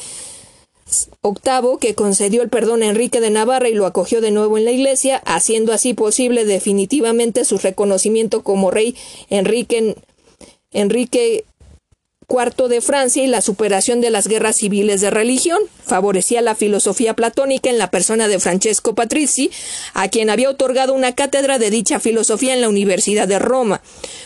Octavo, 1.21 1.79
que 1.79 1.95
concedió 1.95 2.43
el 2.43 2.49
perdón 2.49 2.83
a 2.83 2.89
Enrique 2.89 3.21
de 3.21 3.31
Navarra 3.31 3.69
y 3.69 3.75
lo 3.75 3.87
acogió 3.87 4.21
de 4.21 4.33
nuevo 4.33 4.59
en 4.59 4.65
la 4.65 4.73
Iglesia, 4.73 5.23
haciendo 5.25 5.73
así 5.73 5.95
posible 5.95 6.45
definitivamente 6.45 7.45
su 7.45 7.59
reconocimiento 7.59 8.43
como 8.43 8.73
rey 8.73 8.97
Enrique, 9.31 9.95
Enrique 10.73 11.45
cuarto 12.33 12.69
de 12.69 12.81
Francia 12.81 13.23
y 13.23 13.27
la 13.27 13.43
superación 13.43 14.01
de 14.01 14.09
las 14.09 14.27
guerras 14.27 14.57
civiles 14.57 15.03
de 15.03 15.11
religión. 15.11 15.59
Favorecía 15.85 16.41
la 16.41 16.55
filosofía 16.55 17.13
platónica 17.13 17.69
en 17.69 17.77
la 17.77 17.91
persona 17.91 18.27
de 18.27 18.41
Francesco 18.41 18.95
Patrizi, 18.95 19.51
a 19.93 20.09
quien 20.09 20.31
había 20.31 20.49
otorgado 20.49 20.95
una 20.95 21.15
cátedra 21.15 21.59
de 21.59 21.69
dicha 21.69 22.01
filosofía 22.01 22.55
en 22.55 22.63
la 22.63 22.71
Universidad 22.71 23.29
de 23.29 23.39
Roma. 23.39 23.83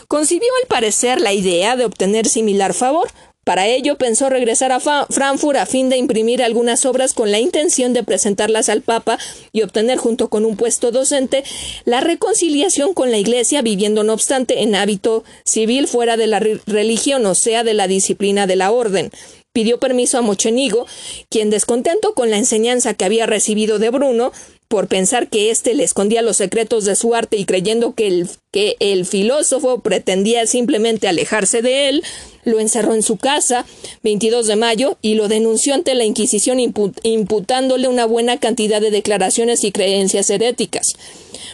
Concibió 0.06 0.46
al 0.62 0.68
parecer 0.68 1.20
la 1.20 1.32
idea 1.32 1.74
de 1.74 1.84
obtener 1.84 2.28
similar 2.28 2.74
favor, 2.74 3.08
para 3.46 3.68
ello 3.68 3.96
pensó 3.96 4.28
regresar 4.28 4.72
a 4.72 4.80
Frankfurt 4.80 5.56
a 5.56 5.66
fin 5.66 5.88
de 5.88 5.96
imprimir 5.96 6.42
algunas 6.42 6.84
obras 6.84 7.14
con 7.14 7.30
la 7.30 7.38
intención 7.38 7.92
de 7.92 8.02
presentarlas 8.02 8.68
al 8.68 8.82
Papa 8.82 9.20
y 9.52 9.62
obtener 9.62 9.98
junto 9.98 10.28
con 10.28 10.44
un 10.44 10.56
puesto 10.56 10.90
docente 10.90 11.44
la 11.84 12.00
reconciliación 12.00 12.92
con 12.92 13.12
la 13.12 13.18
Iglesia, 13.18 13.62
viviendo 13.62 14.02
no 14.02 14.14
obstante 14.14 14.64
en 14.64 14.74
hábito 14.74 15.22
civil 15.44 15.86
fuera 15.86 16.16
de 16.16 16.26
la 16.26 16.40
religión, 16.40 17.24
o 17.24 17.36
sea, 17.36 17.62
de 17.62 17.74
la 17.74 17.86
disciplina 17.86 18.48
de 18.48 18.56
la 18.56 18.72
orden. 18.72 19.12
Pidió 19.52 19.78
permiso 19.78 20.18
a 20.18 20.22
Mochenigo, 20.22 20.88
quien 21.30 21.48
descontento 21.48 22.14
con 22.14 22.30
la 22.30 22.38
enseñanza 22.38 22.94
que 22.94 23.04
había 23.04 23.26
recibido 23.26 23.78
de 23.78 23.90
Bruno, 23.90 24.32
por 24.68 24.88
pensar 24.88 25.28
que 25.28 25.50
éste 25.50 25.74
le 25.74 25.84
escondía 25.84 26.22
los 26.22 26.36
secretos 26.36 26.84
de 26.84 26.96
su 26.96 27.14
arte 27.14 27.36
y 27.36 27.44
creyendo 27.44 27.94
que 27.94 28.06
el, 28.06 28.28
que 28.50 28.76
el 28.80 29.06
filósofo 29.06 29.80
pretendía 29.80 30.46
simplemente 30.46 31.08
alejarse 31.08 31.62
de 31.62 31.88
él, 31.88 32.04
lo 32.44 32.60
encerró 32.60 32.94
en 32.94 33.02
su 33.02 33.16
casa 33.16 33.66
22 34.02 34.46
de 34.46 34.56
mayo 34.56 34.98
y 35.02 35.14
lo 35.14 35.28
denunció 35.28 35.74
ante 35.74 35.94
la 35.94 36.04
Inquisición 36.04 36.58
imputándole 36.60 37.88
una 37.88 38.06
buena 38.06 38.38
cantidad 38.38 38.80
de 38.80 38.90
declaraciones 38.90 39.64
y 39.64 39.72
creencias 39.72 40.30
heréticas. 40.30 40.94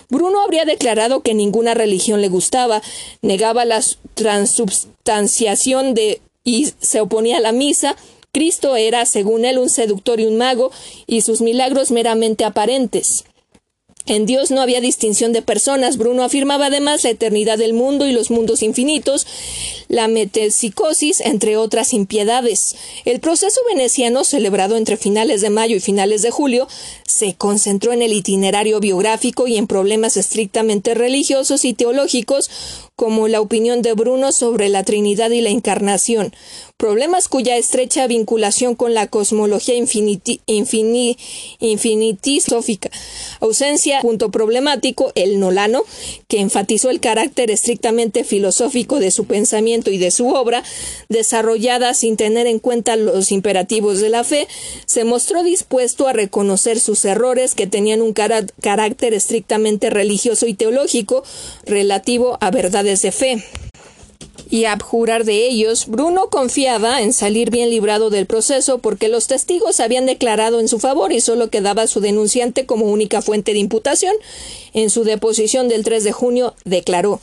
Bruno 0.09 0.43
habría 0.43 0.65
declarado 0.65 1.23
que 1.23 1.35
ninguna 1.35 1.75
religión 1.75 2.21
le 2.21 2.29
gustaba, 2.29 2.83
negaba 3.23 3.65
la 3.65 3.83
transubstanciación 4.15 5.95
de 5.95 6.21
y 6.45 6.73
se 6.81 7.01
oponía 7.01 7.39
a 7.39 7.41
la 7.41 7.53
misa, 7.53 7.97
Cristo 8.33 8.77
era, 8.77 9.05
según 9.05 9.45
él, 9.45 9.59
un 9.59 9.69
seductor 9.69 10.19
y 10.19 10.25
un 10.25 10.39
mago, 10.39 10.73
y 11.07 11.21
sus 11.21 11.43
milagros 11.43 11.91
meramente 11.91 12.45
aparentes. 12.45 13.25
En 14.07 14.27
Dios 14.27 14.51
no 14.51 14.61
había 14.61 14.81
distinción 14.81 15.33
de 15.33 15.43
personas. 15.43 15.97
Bruno 15.97 16.25
afirmaba 16.25 16.67
además 16.67 17.05
la 17.05 17.11
eternidad 17.11 17.57
del 17.57 17.73
mundo 17.73 18.09
y 18.09 18.13
los 18.13 18.33
mundos 18.33 18.63
infinitos, 18.63 19.27
la 19.87 20.09
metempsicosis, 20.09 21.21
entre 21.21 21.57
otras 21.57 21.93
impiedades. 21.93 22.75
El 23.05 23.21
proceso 23.21 23.61
veneciano, 23.69 24.25
celebrado 24.25 24.77
entre 24.77 24.97
finales 24.97 25.41
de 25.41 25.51
mayo 25.51 25.77
y 25.77 25.81
finales 25.81 26.23
de 26.23 26.33
julio, 26.33 26.67
se 27.07 27.35
concentró 27.35 27.93
en 27.93 28.03
el 28.03 28.13
itinerario 28.13 28.81
biográfico 28.81 29.47
y 29.47 29.57
en 29.57 29.69
problemas 29.69 30.17
estrictamente 30.17 30.95
religiosos 30.95 31.65
y 31.65 31.73
teológicos, 31.73 32.51
como 32.97 33.29
la 33.29 33.41
opinión 33.41 33.83
de 33.83 33.93
Bruno 33.93 34.33
sobre 34.33 34.69
la 34.69 34.83
Trinidad 34.83 35.31
y 35.31 35.41
la 35.43 35.51
Encarnación, 35.51 36.35
problemas 36.83 37.29
cuya 37.29 37.57
estrecha 37.59 38.09
vinculación 38.09 38.75
con 38.75 38.93
la 38.93 39.07
cosmología 39.07 39.77
infiniti, 39.77 40.41
infinitisófica, 41.61 42.91
ausencia, 43.39 44.01
punto 44.01 44.33
problemático, 44.33 45.13
el 45.15 45.39
nolano, 45.39 45.85
que 46.27 46.41
enfatizó 46.41 46.91
el 46.91 46.99
carácter 46.99 47.53
estrictamente 47.53 48.25
filosófico 48.25 48.99
de 48.99 49.13
su 49.13 49.27
pensamiento 49.27 49.93
y 49.93 49.99
de 49.99 50.11
su 50.11 50.31
obra, 50.31 50.65
desarrollada 51.09 51.95
sin 51.95 52.17
tener 52.17 52.49
en 52.49 52.59
cuenta 52.59 52.97
los 52.97 53.31
imperativos 53.31 54.01
de 54.01 54.09
la 54.09 54.25
fe, 54.25 54.49
se 54.85 55.05
mostró 55.05 55.45
dispuesto 55.45 56.09
a 56.09 56.13
reconocer 56.13 56.81
sus 56.81 57.05
errores 57.05 57.55
que 57.55 57.69
tenían 57.69 58.03
un 58.03 58.13
carácter 58.13 59.15
estrictamente 59.15 59.89
religioso 59.89 60.49
y 60.49 60.55
teológico 60.55 61.23
relativo 61.65 62.39
a 62.41 62.51
verdades 62.51 63.03
de 63.03 63.13
fe 63.13 63.45
y 64.53 64.67
abjurar 64.67 65.25
de 65.25 65.47
ellos, 65.47 65.87
Bruno 65.87 66.29
confiaba 66.29 67.01
en 67.01 67.15
salir 67.15 67.49
bien 67.49 67.71
librado 67.71 68.11
del 68.11 68.27
proceso 68.27 68.81
porque 68.81 69.09
los 69.09 69.27
testigos 69.27 69.81
habían 69.81 70.05
declarado 70.05 70.61
en 70.61 70.69
su 70.69 70.79
favor 70.79 71.11
y 71.11 71.23
solo 71.23 71.49
quedaba 71.49 71.87
su 71.87 72.01
denunciante 72.01 72.67
como 72.67 72.85
única 72.85 73.23
fuente 73.23 73.55
de 73.55 73.61
imputación. 73.61 74.15
En 74.75 74.91
su 74.91 75.05
deposición 75.05 75.69
del 75.69 75.85
3 75.85 76.05
de 76.05 76.13
junio 76.13 76.55
declaró 76.67 77.19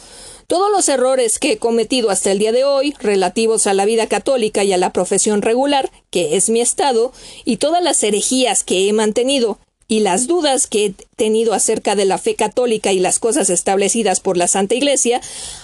todos 0.47 0.71
los 0.71 0.89
errores 0.89 1.38
que 1.38 1.51
he 1.51 1.57
cometido 1.59 2.09
hasta 2.09 2.32
el 2.32 2.39
día 2.39 2.51
de 2.51 2.63
hoy, 2.63 2.95
relativos 2.99 3.67
a 3.67 3.75
la 3.75 3.86
vida 3.86 4.07
católica 4.07 4.63
y 4.63 4.73
a 4.73 4.77
la 4.77 4.91
profesión 4.91 5.43
regular, 5.43 5.91
que 6.09 6.36
es 6.36 6.49
mi 6.49 6.61
estado, 6.61 7.13
y 7.45 7.57
todas 7.57 7.84
las 7.84 8.01
herejías 8.01 8.63
que 8.63 8.89
he 8.89 8.93
mantenido, 8.93 9.59
y 9.90 10.02
las 10.02 10.28
dudas 10.28 10.68
que 10.68 10.86
he 10.86 10.94
tenido 11.18 11.54
acerca 11.54 11.96
de 11.96 12.06
la 12.06 12.20
fe 12.20 12.36
católica 12.36 12.94
y 12.94 13.00
las 13.00 13.18
cosas 13.18 13.50
establecidas 13.50 14.20
por 14.20 14.38
la 14.38 14.48
Santa 14.48 14.76
Iglesia, 14.76 15.20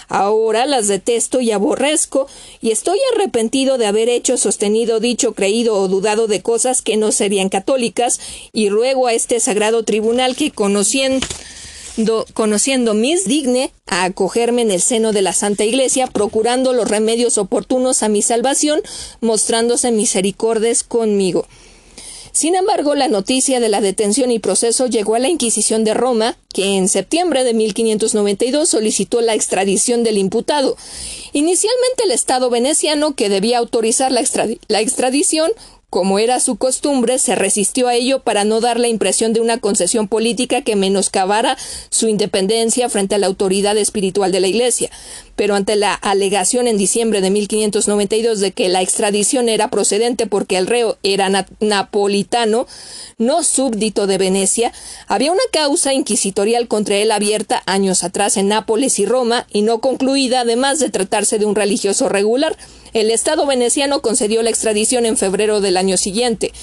ahora 0.10 0.66
las 0.66 0.88
detesto 0.88 1.42
y 1.42 1.52
aborrezco, 1.52 2.28
y 2.60 2.72
estoy 2.72 2.98
arrepentido 3.14 3.78
de 3.78 3.86
haber 3.86 4.10
hecho, 4.10 4.38
sostenido, 4.38 5.00
dicho, 5.00 5.34
creído 5.34 5.76
o 5.76 5.88
dudado 5.88 6.26
de 6.26 6.42
cosas 6.42 6.82
que 6.82 6.98
no 6.98 7.12
serían 7.12 7.50
católicas, 7.50 8.20
y 8.52 8.70
ruego 8.70 9.06
a 9.06 9.14
este 9.14 9.40
sagrado 9.40 9.84
tribunal 9.84 10.36
que 10.36 10.52
conociendo 10.52 11.26
conociendo 12.34 12.94
mis 12.94 13.26
digne 13.26 13.72
a 13.88 14.04
acogerme 14.04 14.64
en 14.64 14.72
el 14.72 14.82
seno 14.82 15.14
de 15.14 15.22
la 15.22 15.32
Santa 15.32 15.64
Iglesia, 15.64 16.08
procurando 16.08 16.74
los 16.74 16.90
remedios 16.90 17.38
oportunos 17.38 18.04
a 18.04 18.10
mi 18.10 18.22
salvación, 18.22 18.82
mostrándose 19.22 19.92
misericordes 19.92 20.84
conmigo. 20.84 21.48
Sin 22.36 22.54
embargo, 22.54 22.96
la 22.96 23.08
noticia 23.08 23.62
de 23.62 23.70
la 23.70 23.80
detención 23.80 24.30
y 24.30 24.40
proceso 24.40 24.88
llegó 24.88 25.16
a 25.16 25.20
la 25.20 25.30
Inquisición 25.30 25.86
de 25.86 25.94
Roma, 25.94 26.38
que 26.54 26.76
en 26.76 26.90
septiembre 26.90 27.46
de 27.46 27.54
1592 27.54 28.68
solicitó 28.68 29.22
la 29.22 29.36
extradición 29.36 30.04
del 30.04 30.18
imputado. 30.18 30.76
Inicialmente 31.32 32.04
el 32.04 32.12
Estado 32.12 32.50
veneciano, 32.50 33.16
que 33.16 33.30
debía 33.30 33.60
autorizar 33.60 34.12
la, 34.12 34.22
la 34.68 34.82
extradición, 34.82 35.50
como 35.90 36.20
era 36.20 36.42
su 36.42 36.58
costumbre, 36.58 37.20
se 37.20 37.36
resistió 37.36 37.88
a 37.88 37.96
ello 37.96 38.20
para 38.20 38.44
no 38.44 38.60
dar 38.60 38.82
la 38.82 38.90
impresión 38.90 39.32
de 39.32 39.40
una 39.40 39.60
concesión 39.60 40.10
política 40.10 40.62
que 40.62 40.76
menoscabara 40.76 41.58
su 41.90 42.10
independencia 42.10 42.90
frente 42.90 43.16
a 43.16 43.18
la 43.18 43.28
autoridad 43.28 43.78
espiritual 43.78 44.34
de 44.34 44.42
la 44.42 44.48
Iglesia 44.48 44.92
pero 45.36 45.56
ante 45.56 45.76
la 45.76 45.94
alegación 45.94 46.68
en 46.68 46.78
diciembre 46.78 47.22
de 47.22 47.30
1592 47.30 48.40
de 48.40 48.52
que 48.52 48.70
la 48.70 48.82
extradición 48.82 49.50
era 49.50 49.70
procedente 49.70 50.28
porque 50.28 50.58
el 50.58 50.68
reo 50.68 50.98
era 51.04 51.30
napolitano, 51.60 52.68
no 53.18 53.44
súbdito 53.44 54.08
de 54.08 54.18
Venecia, 54.18 54.72
había 55.08 55.32
una 55.32 55.42
causa 55.52 55.94
inquisitorial 55.94 56.68
contra 56.68 56.96
él 56.98 57.12
abierta 57.12 57.64
años 57.66 58.04
atrás 58.04 58.38
en 58.38 58.48
Nápoles 58.48 59.00
y 59.00 59.06
Roma 59.06 59.48
y 59.52 59.62
no 59.62 59.80
concluida, 59.80 60.42
además 60.42 60.80
de 60.80 60.90
tratarse 60.90 61.40
de 61.40 61.46
un 61.46 61.56
religioso 61.56 62.10
regular. 62.10 62.58
El 62.94 63.12
Estado 63.12 63.46
veneciano 63.46 64.02
concedió 64.02 64.42
la 64.42 64.50
extradición 64.50 65.06
en 65.06 65.18
febrero 65.18 65.60
del 65.60 65.78
año 65.78 65.98
siguiente. 65.98 66.54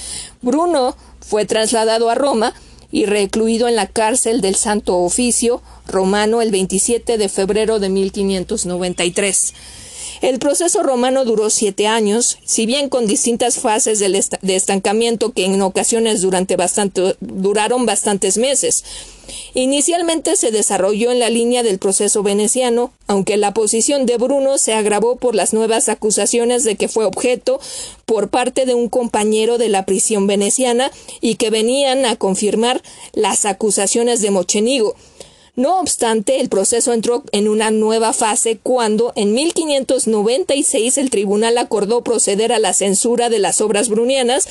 Bruno 0.40 0.96
fue 1.20 1.44
trasladado 1.44 2.08
a 2.08 2.14
Roma, 2.14 2.54
y 2.92 3.06
recluido 3.06 3.66
en 3.66 3.74
la 3.74 3.88
cárcel 3.88 4.40
del 4.40 4.54
Santo 4.54 4.98
Oficio 4.98 5.62
romano 5.88 6.42
el 6.42 6.52
27 6.52 7.18
de 7.18 7.28
febrero 7.28 7.80
de 7.80 7.88
1593. 7.88 9.54
El 10.22 10.38
proceso 10.38 10.84
romano 10.84 11.24
duró 11.24 11.50
siete 11.50 11.88
años, 11.88 12.38
si 12.44 12.64
bien 12.64 12.88
con 12.88 13.08
distintas 13.08 13.58
fases 13.58 13.98
de 13.98 14.54
estancamiento 14.54 15.32
que 15.32 15.44
en 15.44 15.60
ocasiones 15.60 16.20
durante 16.20 16.56
duraron 17.20 17.86
bastantes 17.86 18.38
meses. 18.38 18.84
Inicialmente 19.54 20.36
se 20.36 20.52
desarrolló 20.52 21.10
en 21.10 21.18
la 21.18 21.28
línea 21.28 21.64
del 21.64 21.80
proceso 21.80 22.22
veneciano, 22.22 22.92
aunque 23.08 23.36
la 23.36 23.52
posición 23.52 24.06
de 24.06 24.16
Bruno 24.16 24.58
se 24.58 24.74
agravó 24.74 25.16
por 25.16 25.34
las 25.34 25.52
nuevas 25.52 25.88
acusaciones 25.88 26.62
de 26.62 26.76
que 26.76 26.88
fue 26.88 27.04
objeto 27.04 27.60
por 28.06 28.28
parte 28.28 28.64
de 28.64 28.74
un 28.74 28.88
compañero 28.88 29.58
de 29.58 29.68
la 29.68 29.84
prisión 29.84 30.28
veneciana 30.28 30.92
y 31.20 31.34
que 31.34 31.50
venían 31.50 32.06
a 32.06 32.14
confirmar 32.14 32.80
las 33.12 33.44
acusaciones 33.44 34.22
de 34.22 34.30
Mochenigo. 34.30 34.94
No 35.54 35.80
obstante, 35.80 36.40
el 36.40 36.48
proceso 36.48 36.94
entró 36.94 37.24
en 37.30 37.46
una 37.46 37.70
nueva 37.70 38.14
fase 38.14 38.58
cuando, 38.62 39.12
en 39.16 39.34
1596, 39.34 40.96
el 40.96 41.10
tribunal 41.10 41.58
acordó 41.58 42.02
proceder 42.02 42.52
a 42.52 42.58
la 42.58 42.72
censura 42.72 43.28
de 43.28 43.38
las 43.38 43.60
obras 43.60 43.90
brunianas 43.90 44.48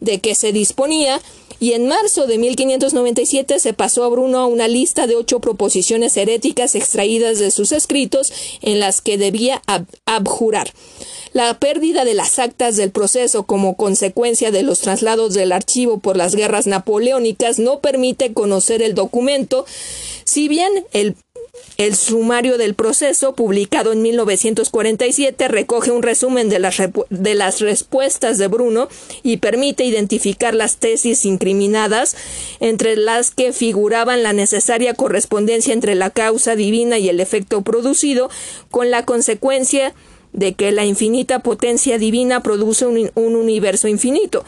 de 0.00 0.18
que 0.20 0.34
se 0.34 0.52
disponía 0.52 1.20
y 1.60 1.74
en 1.74 1.86
marzo 1.86 2.26
de 2.26 2.38
1597 2.38 3.60
se 3.60 3.72
pasó 3.74 4.02
a 4.04 4.08
Bruno 4.08 4.38
a 4.38 4.46
una 4.46 4.66
lista 4.66 5.06
de 5.06 5.14
ocho 5.14 5.40
proposiciones 5.40 6.16
heréticas 6.16 6.74
extraídas 6.74 7.38
de 7.38 7.50
sus 7.50 7.72
escritos 7.72 8.32
en 8.62 8.80
las 8.80 9.02
que 9.02 9.18
debía 9.18 9.62
abjurar. 10.06 10.72
La 11.32 11.60
pérdida 11.60 12.04
de 12.04 12.14
las 12.14 12.38
actas 12.38 12.76
del 12.76 12.90
proceso 12.90 13.44
como 13.44 13.76
consecuencia 13.76 14.50
de 14.50 14.62
los 14.62 14.80
traslados 14.80 15.34
del 15.34 15.52
archivo 15.52 15.98
por 15.98 16.16
las 16.16 16.34
guerras 16.34 16.66
napoleónicas 16.66 17.58
no 17.58 17.80
permite 17.80 18.32
conocer 18.32 18.82
el 18.82 18.94
documento, 18.94 19.64
si 20.24 20.48
bien 20.48 20.86
el 20.92 21.14
el 21.76 21.96
sumario 21.96 22.58
del 22.58 22.74
proceso, 22.74 23.34
publicado 23.34 23.92
en 23.92 24.02
1947, 24.02 25.48
recoge 25.48 25.90
un 25.90 26.02
resumen 26.02 26.48
de 26.50 26.58
las, 26.58 26.76
de 27.08 27.34
las, 27.34 27.60
respuestas 27.60 28.36
de 28.36 28.48
Bruno 28.48 28.88
y 29.22 29.38
permite 29.38 29.84
identificar 29.84 30.54
las 30.54 30.76
tesis 30.76 31.24
incriminadas, 31.24 32.16
entre 32.60 32.96
las 32.96 33.30
que 33.30 33.54
figuraban 33.54 34.22
la 34.22 34.34
necesaria 34.34 34.92
correspondencia 34.92 35.72
entre 35.72 35.94
la 35.94 36.10
causa 36.10 36.54
divina 36.54 36.98
y 36.98 37.08
el 37.08 37.18
efecto 37.18 37.62
producido, 37.62 38.28
con 38.70 38.90
la 38.90 39.06
consecuencia 39.06 39.94
de 40.32 40.54
que 40.54 40.72
la 40.72 40.84
infinita 40.84 41.40
potencia 41.40 41.98
divina 41.98 42.42
produce 42.42 42.86
un, 42.86 43.10
universo 43.14 43.88
infinito. 43.88 44.44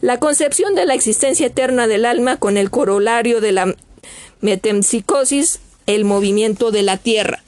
La 0.00 0.18
concepción 0.18 0.74
de 0.74 0.86
la 0.86 0.94
existencia 0.94 1.46
eterna 1.46 1.86
del 1.86 2.04
alma 2.04 2.38
con 2.38 2.56
el 2.56 2.70
corolario 2.70 3.40
de 3.40 3.52
la 3.52 3.74
metempsicosis, 4.40 5.60
el 5.86 6.04
movimiento 6.04 6.70
de 6.70 6.82
la 6.82 6.96
Tierra. 6.96 7.42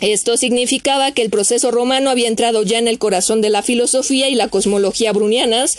Esto 0.00 0.36
significaba 0.36 1.12
que 1.12 1.22
el 1.22 1.30
proceso 1.30 1.70
romano 1.70 2.10
había 2.10 2.26
entrado 2.26 2.64
ya 2.64 2.78
en 2.78 2.88
el 2.88 2.98
corazón 2.98 3.40
de 3.40 3.48
la 3.48 3.62
filosofía 3.62 4.28
y 4.28 4.34
la 4.34 4.48
cosmología 4.48 5.12
brunianas 5.12 5.78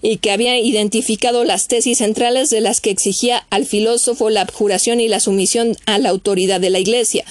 y 0.00 0.18
que 0.18 0.30
había 0.30 0.58
identificado 0.58 1.42
las 1.44 1.66
tesis 1.66 1.98
centrales 1.98 2.50
de 2.50 2.60
las 2.60 2.80
que 2.80 2.90
exigía 2.90 3.46
al 3.50 3.66
filósofo 3.66 4.30
la 4.30 4.42
abjuración 4.42 5.00
y 5.00 5.08
la 5.08 5.18
sumisión 5.18 5.76
a 5.86 5.98
la 5.98 6.10
autoridad 6.10 6.60
de 6.60 6.70
la 6.70 6.78
Iglesia. 6.78 7.24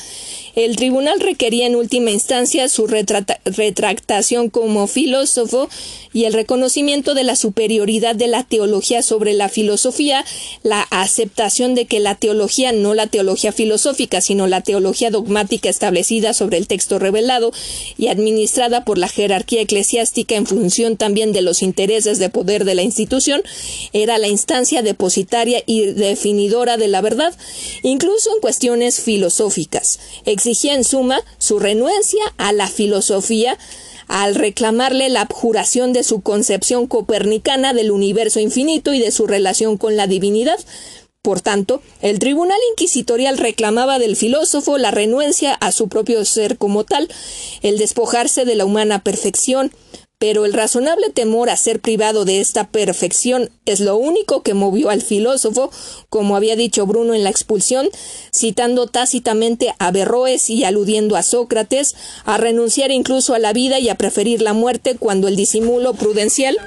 El 0.57 0.75
tribunal 0.75 1.19
requería 1.19 1.67
en 1.67 1.75
última 1.75 2.09
instancia 2.09 2.67
su 2.67 2.87
retractación 2.87 4.49
como 4.49 4.87
filósofo 4.87 5.69
y 6.13 6.23
el 6.23 6.33
reconocimiento 6.33 7.13
de 7.13 7.23
la 7.23 7.35
superioridad 7.35 8.15
de 8.15 8.25
la 8.25 8.43
teología 8.43 9.03
sobre 9.03 9.33
la 9.33 9.49
filosofía, 9.49 10.25
la 10.63 10.81
aceptación 10.89 11.75
de 11.75 11.85
que 11.85 11.99
la 11.99 12.15
teología, 12.15 12.71
no 12.71 12.95
la 12.95 13.05
teología 13.05 13.51
filosófica, 13.51 14.19
sino 14.19 14.47
la 14.47 14.61
teología 14.61 15.11
dogmática 15.11 15.69
establecida 15.69 16.33
sobre 16.33 16.57
el 16.57 16.65
texto 16.65 16.97
revelado 16.97 17.51
y 17.95 18.07
administrada 18.07 18.83
por 18.83 18.97
la 18.97 19.09
jerarquía 19.09 19.61
eclesiástica 19.61 20.33
en 20.33 20.47
función 20.47 20.97
también 20.97 21.33
de 21.33 21.43
los 21.43 21.61
intereses 21.61 22.17
de 22.17 22.31
poder 22.31 22.65
de 22.65 22.73
la 22.73 22.81
institución, 22.81 23.43
era 23.93 24.17
la 24.17 24.27
instancia 24.27 24.81
depositaria 24.81 25.61
y 25.67 25.85
definidora 25.85 26.77
de 26.77 26.87
la 26.87 27.01
verdad, 27.01 27.37
incluso 27.83 28.33
en 28.33 28.41
cuestiones 28.41 28.99
filosóficas 29.01 29.99
exigía 30.47 30.75
en 30.75 30.85
suma 30.85 31.21
su 31.39 31.59
renuencia 31.59 32.21
a 32.37 32.53
la 32.53 32.67
filosofía 32.67 33.57
al 34.07 34.33
reclamarle 34.33 35.09
la 35.09 35.21
abjuración 35.21 35.91
de 35.91 36.03
su 36.03 36.21
concepción 36.21 36.87
copernicana 36.87 37.73
del 37.73 37.91
universo 37.91 38.39
infinito 38.39 38.93
y 38.93 38.99
de 38.99 39.11
su 39.11 39.27
relación 39.27 39.77
con 39.77 39.97
la 39.97 40.07
divinidad. 40.07 40.57
Por 41.21 41.41
tanto, 41.41 41.81
el 42.01 42.19
tribunal 42.19 42.57
inquisitorial 42.71 43.37
reclamaba 43.37 43.99
del 43.99 44.15
filósofo 44.15 44.77
la 44.77 44.91
renuencia 44.91 45.53
a 45.53 45.73
su 45.73 45.89
propio 45.89 46.23
ser 46.23 46.57
como 46.57 46.85
tal, 46.85 47.09
el 47.61 47.77
despojarse 47.77 48.45
de 48.45 48.55
la 48.55 48.63
humana 48.63 49.03
perfección, 49.03 49.73
pero 50.19 50.45
el 50.45 50.53
razonable 50.53 51.09
temor 51.09 51.49
a 51.49 51.57
ser 51.57 51.79
privado 51.79 52.25
de 52.25 52.41
esta 52.41 52.67
perfección 52.69 53.51
es 53.65 53.79
lo 53.79 53.97
único 53.97 54.41
que 54.41 54.53
movió 54.53 54.89
al 54.89 55.01
filósofo, 55.01 55.69
como 56.09 56.35
había 56.35 56.55
dicho 56.55 56.85
Bruno 56.87 57.13
en 57.13 57.23
la 57.23 57.29
expulsión, 57.29 57.87
citando 58.33 58.87
tácitamente 58.87 59.73
a 59.77 59.91
Berroes 59.91 60.49
y 60.49 60.63
aludiendo 60.63 61.15
a 61.15 61.23
Sócrates, 61.23 61.95
a 62.25 62.37
renunciar 62.37 62.91
incluso 62.91 63.35
a 63.35 63.39
la 63.39 63.53
vida 63.53 63.79
y 63.79 63.89
a 63.89 63.95
preferir 63.95 64.41
la 64.41 64.53
muerte 64.53 64.95
cuando 64.97 65.27
el 65.27 65.35
disimulo 65.35 65.93
prudencial 65.93 66.57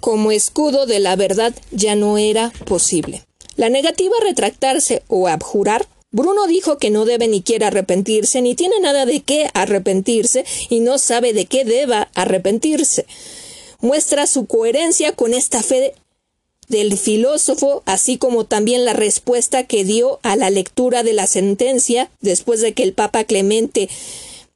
como 0.00 0.30
escudo 0.30 0.86
de 0.86 1.00
la 1.00 1.16
verdad 1.16 1.54
ya 1.72 1.96
no 1.96 2.18
era 2.18 2.52
posible. 2.66 3.24
La 3.56 3.68
negativa 3.70 4.14
a 4.20 4.24
retractarse 4.24 5.02
o 5.08 5.28
abjurar 5.28 5.86
Bruno 6.16 6.46
dijo 6.46 6.78
que 6.78 6.88
no 6.88 7.04
debe 7.04 7.28
ni 7.28 7.42
quiere 7.42 7.66
arrepentirse, 7.66 8.40
ni 8.40 8.54
tiene 8.54 8.80
nada 8.80 9.04
de 9.04 9.20
qué 9.20 9.50
arrepentirse, 9.52 10.46
y 10.70 10.80
no 10.80 10.96
sabe 10.96 11.34
de 11.34 11.44
qué 11.44 11.66
deba 11.66 12.08
arrepentirse. 12.14 13.04
Muestra 13.82 14.26
su 14.26 14.46
coherencia 14.46 15.12
con 15.12 15.34
esta 15.34 15.62
fe 15.62 15.92
del 16.68 16.96
filósofo, 16.96 17.82
así 17.84 18.16
como 18.16 18.46
también 18.46 18.86
la 18.86 18.94
respuesta 18.94 19.64
que 19.64 19.84
dio 19.84 20.18
a 20.22 20.36
la 20.36 20.48
lectura 20.48 21.02
de 21.02 21.12
la 21.12 21.26
sentencia 21.26 22.10
después 22.22 22.62
de 22.62 22.72
que 22.72 22.82
el 22.82 22.94
Papa 22.94 23.24
Clemente 23.24 23.90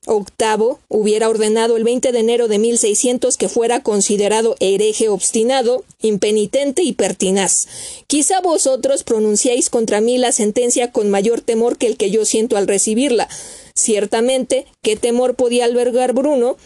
VIII 0.06 0.76
hubiera 0.88 1.28
ordenado 1.28 1.76
el 1.76 1.84
20 1.84 2.10
de 2.10 2.18
enero 2.18 2.48
de 2.48 2.58
1600 2.58 3.36
que 3.36 3.50
fuera 3.50 3.82
considerado 3.82 4.56
hereje 4.58 5.10
obstinado, 5.10 5.84
impenitente 6.00 6.82
y 6.82 6.94
pertinaz. 6.94 7.68
Quizá 8.06 8.40
vosotros 8.40 9.04
pronunciáis 9.04 9.68
contra 9.68 10.00
mí 10.00 10.16
la 10.16 10.32
sentencia 10.32 10.90
con 10.90 11.10
mayor 11.10 11.42
temor 11.42 11.76
que 11.76 11.86
el 11.86 11.98
que 11.98 12.10
yo 12.10 12.24
siento 12.24 12.56
al 12.56 12.66
recibirla. 12.66 13.28
Ciertamente, 13.74 14.64
¿qué 14.80 14.96
temor 14.96 15.34
podía 15.34 15.66
albergar 15.66 16.14
Bruno 16.14 16.56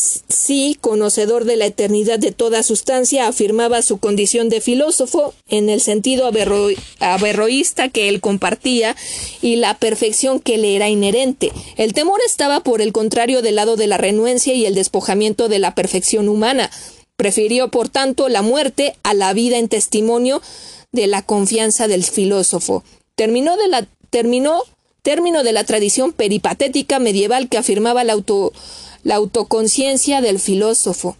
Sí, 0.00 0.78
conocedor 0.80 1.44
de 1.44 1.56
la 1.56 1.66
eternidad 1.66 2.18
de 2.18 2.32
toda 2.32 2.62
sustancia, 2.62 3.26
afirmaba 3.26 3.82
su 3.82 3.98
condición 3.98 4.48
de 4.48 4.62
filósofo 4.62 5.34
en 5.48 5.68
el 5.68 5.82
sentido 5.82 6.30
averroísta 7.00 7.88
que 7.90 8.08
él 8.08 8.22
compartía 8.22 8.96
y 9.42 9.56
la 9.56 9.76
perfección 9.78 10.40
que 10.40 10.56
le 10.56 10.74
era 10.74 10.88
inherente. 10.88 11.52
El 11.76 11.92
temor 11.92 12.20
estaba, 12.24 12.60
por 12.60 12.80
el 12.80 12.92
contrario, 12.92 13.42
del 13.42 13.56
lado 13.56 13.76
de 13.76 13.88
la 13.88 13.98
renuencia 13.98 14.54
y 14.54 14.64
el 14.64 14.74
despojamiento 14.74 15.48
de 15.48 15.58
la 15.58 15.74
perfección 15.74 16.30
humana. 16.30 16.70
Prefirió, 17.16 17.70
por 17.70 17.90
tanto, 17.90 18.30
la 18.30 18.40
muerte 18.40 18.96
a 19.02 19.12
la 19.12 19.34
vida 19.34 19.58
en 19.58 19.68
testimonio 19.68 20.40
de 20.92 21.08
la 21.08 21.20
confianza 21.20 21.88
del 21.88 22.04
filósofo. 22.04 22.84
Terminó 23.16 23.58
de 23.58 23.68
la, 23.68 23.86
terminó, 24.08 24.62
término 25.02 25.42
de 25.42 25.52
la 25.52 25.64
tradición 25.64 26.12
peripatética 26.12 26.98
medieval 26.98 27.50
que 27.50 27.58
afirmaba 27.58 28.02
la 28.02 28.14
auto 28.14 28.54
la 29.02 29.16
autoconciencia 29.16 30.20
del 30.20 30.38
filósofo. 30.38 31.16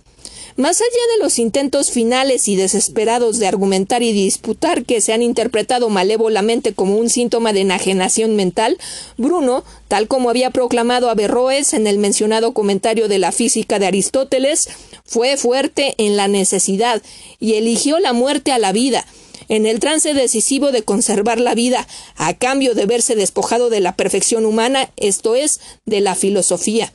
Más 0.56 0.80
allá 0.80 1.16
de 1.16 1.24
los 1.24 1.38
intentos 1.38 1.90
finales 1.90 2.46
y 2.48 2.56
desesperados 2.56 3.38
de 3.38 3.46
argumentar 3.46 4.02
y 4.02 4.12
disputar 4.12 4.84
que 4.84 5.00
se 5.00 5.12
han 5.12 5.22
interpretado 5.22 5.88
malévolamente 5.88 6.74
como 6.74 6.96
un 6.96 7.08
síntoma 7.08 7.52
de 7.52 7.60
enajenación 7.60 8.36
mental, 8.36 8.76
Bruno, 9.16 9.64
tal 9.88 10.08
como 10.08 10.28
había 10.28 10.50
proclamado 10.50 11.08
Averroes 11.08 11.72
en 11.72 11.86
el 11.86 11.98
mencionado 11.98 12.52
comentario 12.52 13.08
de 13.08 13.18
la 13.18 13.32
física 13.32 13.78
de 13.78 13.86
Aristóteles, 13.86 14.68
fue 15.04 15.36
fuerte 15.36 15.94
en 15.98 16.16
la 16.16 16.28
necesidad 16.28 17.00
y 17.38 17.54
eligió 17.54 17.98
la 17.98 18.12
muerte 18.12 18.52
a 18.52 18.58
la 18.58 18.72
vida, 18.72 19.06
en 19.48 19.66
el 19.66 19.80
trance 19.80 20.14
decisivo 20.14 20.72
de 20.72 20.82
conservar 20.82 21.40
la 21.40 21.54
vida, 21.54 21.86
a 22.16 22.34
cambio 22.34 22.74
de 22.74 22.86
verse 22.86 23.16
despojado 23.16 23.70
de 23.70 23.80
la 23.80 23.96
perfección 23.96 24.44
humana, 24.44 24.90
esto 24.96 25.34
es, 25.34 25.60
de 25.86 26.00
la 26.00 26.14
filosofía 26.14 26.92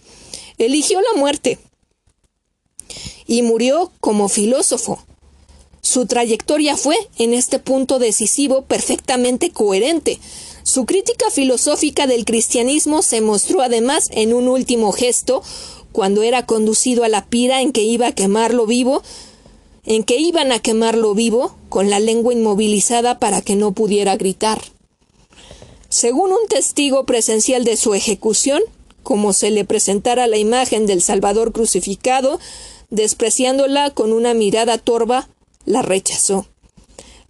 eligió 0.57 1.01
la 1.01 1.19
muerte 1.19 1.59
y 3.25 3.41
murió 3.41 3.91
como 3.99 4.29
filósofo. 4.29 4.99
Su 5.81 6.07
trayectoria 6.07 6.77
fue, 6.77 6.95
en 7.17 7.33
este 7.33 7.59
punto 7.59 7.99
decisivo, 7.99 8.63
perfectamente 8.63 9.51
coherente. 9.51 10.19
Su 10.63 10.85
crítica 10.85 11.29
filosófica 11.29 12.07
del 12.07 12.25
cristianismo 12.25 13.03
se 13.03 13.21
mostró 13.21 13.61
además 13.61 14.09
en 14.11 14.33
un 14.33 14.47
último 14.47 14.91
gesto, 14.91 15.43
cuando 15.91 16.23
era 16.23 16.45
conducido 16.45 17.03
a 17.03 17.09
la 17.09 17.25
pira 17.25 17.61
en 17.61 17.71
que 17.71 17.83
iba 17.83 18.07
a 18.07 18.11
quemarlo 18.13 18.65
vivo, 18.65 19.03
en 19.85 20.03
que 20.03 20.17
iban 20.17 20.51
a 20.51 20.59
quemarlo 20.59 21.13
vivo, 21.13 21.55
con 21.69 21.89
la 21.91 21.99
lengua 21.99 22.33
inmovilizada 22.33 23.19
para 23.19 23.41
que 23.41 23.55
no 23.55 23.71
pudiera 23.71 24.15
gritar. 24.17 24.61
Según 25.89 26.31
un 26.31 26.47
testigo 26.49 27.05
presencial 27.05 27.63
de 27.63 27.77
su 27.77 27.93
ejecución, 27.93 28.61
como 29.05 29.31
se 29.31 29.51
le 29.51 29.63
presentara 29.63 30.27
la 30.27 30.37
imagen 30.37 30.87
del 30.87 31.01
Salvador 31.01 31.53
crucificado, 31.53 32.39
despreciándola 32.89 33.91
con 33.91 34.11
una 34.11 34.33
mirada 34.33 34.77
torva, 34.79 35.29
la 35.65 35.83
rechazó. 35.83 36.47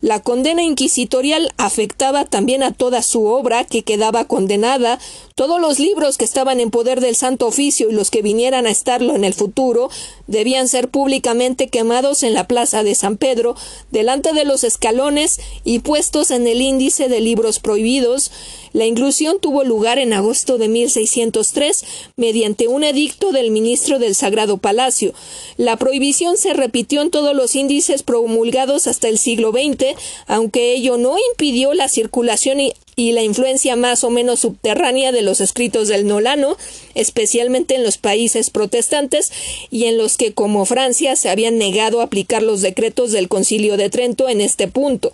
La 0.01 0.21
condena 0.21 0.61
inquisitorial 0.61 1.51
afectaba 1.57 2.25
también 2.25 2.63
a 2.63 2.71
toda 2.71 3.01
su 3.01 3.25
obra, 3.25 3.65
que 3.65 3.83
quedaba 3.83 4.25
condenada, 4.25 4.99
todos 5.35 5.59
los 5.59 5.79
libros 5.79 6.17
que 6.17 6.25
estaban 6.25 6.59
en 6.59 6.69
poder 6.69 7.01
del 7.01 7.15
Santo 7.15 7.47
Oficio 7.47 7.89
y 7.89 7.93
los 7.93 8.11
que 8.11 8.21
vinieran 8.21 8.67
a 8.67 8.71
estarlo 8.71 9.15
en 9.15 9.23
el 9.23 9.33
futuro 9.33 9.89
debían 10.27 10.67
ser 10.67 10.89
públicamente 10.89 11.67
quemados 11.67 12.23
en 12.23 12.33
la 12.33 12.47
plaza 12.47 12.83
de 12.83 12.95
San 12.95 13.17
Pedro, 13.17 13.55
delante 13.91 14.33
de 14.33 14.45
los 14.45 14.63
escalones 14.63 15.39
y 15.63 15.79
puestos 15.79 16.31
en 16.31 16.47
el 16.47 16.61
índice 16.61 17.07
de 17.07 17.21
libros 17.21 17.59
prohibidos. 17.59 18.31
La 18.73 18.85
inclusión 18.85 19.39
tuvo 19.39 19.63
lugar 19.63 19.99
en 19.99 20.13
agosto 20.13 20.57
de 20.57 20.67
1603 20.67 21.85
mediante 22.17 22.67
un 22.67 22.83
edicto 22.83 23.31
del 23.31 23.51
ministro 23.51 23.99
del 23.99 24.15
Sagrado 24.15 24.57
Palacio. 24.57 25.13
La 25.57 25.77
prohibición 25.77 26.37
se 26.37 26.53
repitió 26.53 27.01
en 27.01 27.11
todos 27.11 27.35
los 27.35 27.55
índices 27.55 28.03
promulgados 28.03 28.87
hasta 28.87 29.07
el 29.07 29.17
siglo 29.17 29.51
XX, 29.51 29.95
aunque 30.27 30.73
ello 30.73 30.97
no 30.97 31.15
impidió 31.31 31.73
la 31.73 31.87
circulación 31.87 32.59
y 32.95 33.11
la 33.11 33.23
influencia 33.23 33.75
más 33.75 34.03
o 34.03 34.09
menos 34.09 34.39
subterránea 34.41 35.11
de 35.11 35.21
los 35.21 35.41
escritos 35.41 35.87
del 35.87 36.07
Nolano, 36.07 36.57
especialmente 36.93 37.75
en 37.75 37.83
los 37.83 37.97
países 37.97 38.49
protestantes 38.49 39.31
y 39.69 39.85
en 39.85 39.97
los 39.97 40.17
que, 40.17 40.33
como 40.33 40.65
Francia, 40.65 41.15
se 41.15 41.29
habían 41.29 41.57
negado 41.57 42.01
a 42.01 42.05
aplicar 42.05 42.41
los 42.41 42.61
decretos 42.61 43.11
del 43.11 43.27
Concilio 43.27 43.77
de 43.77 43.89
Trento 43.89 44.29
en 44.29 44.41
este 44.41 44.67
punto. 44.67 45.11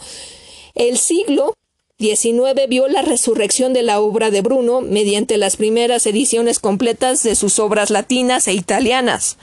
El 0.75 0.97
siglo 0.97 1.55
XIX 1.99 2.67
vio 2.67 2.87
la 2.87 3.01
resurrección 3.01 3.73
de 3.73 3.83
la 3.83 3.99
obra 3.99 4.31
de 4.31 4.41
Bruno 4.41 4.81
mediante 4.81 5.37
las 5.37 5.57
primeras 5.57 6.05
ediciones 6.05 6.59
completas 6.59 7.23
de 7.23 7.35
sus 7.35 7.59
obras 7.59 7.89
latinas 7.89 8.47
e 8.47 8.53
italianas. 8.53 9.37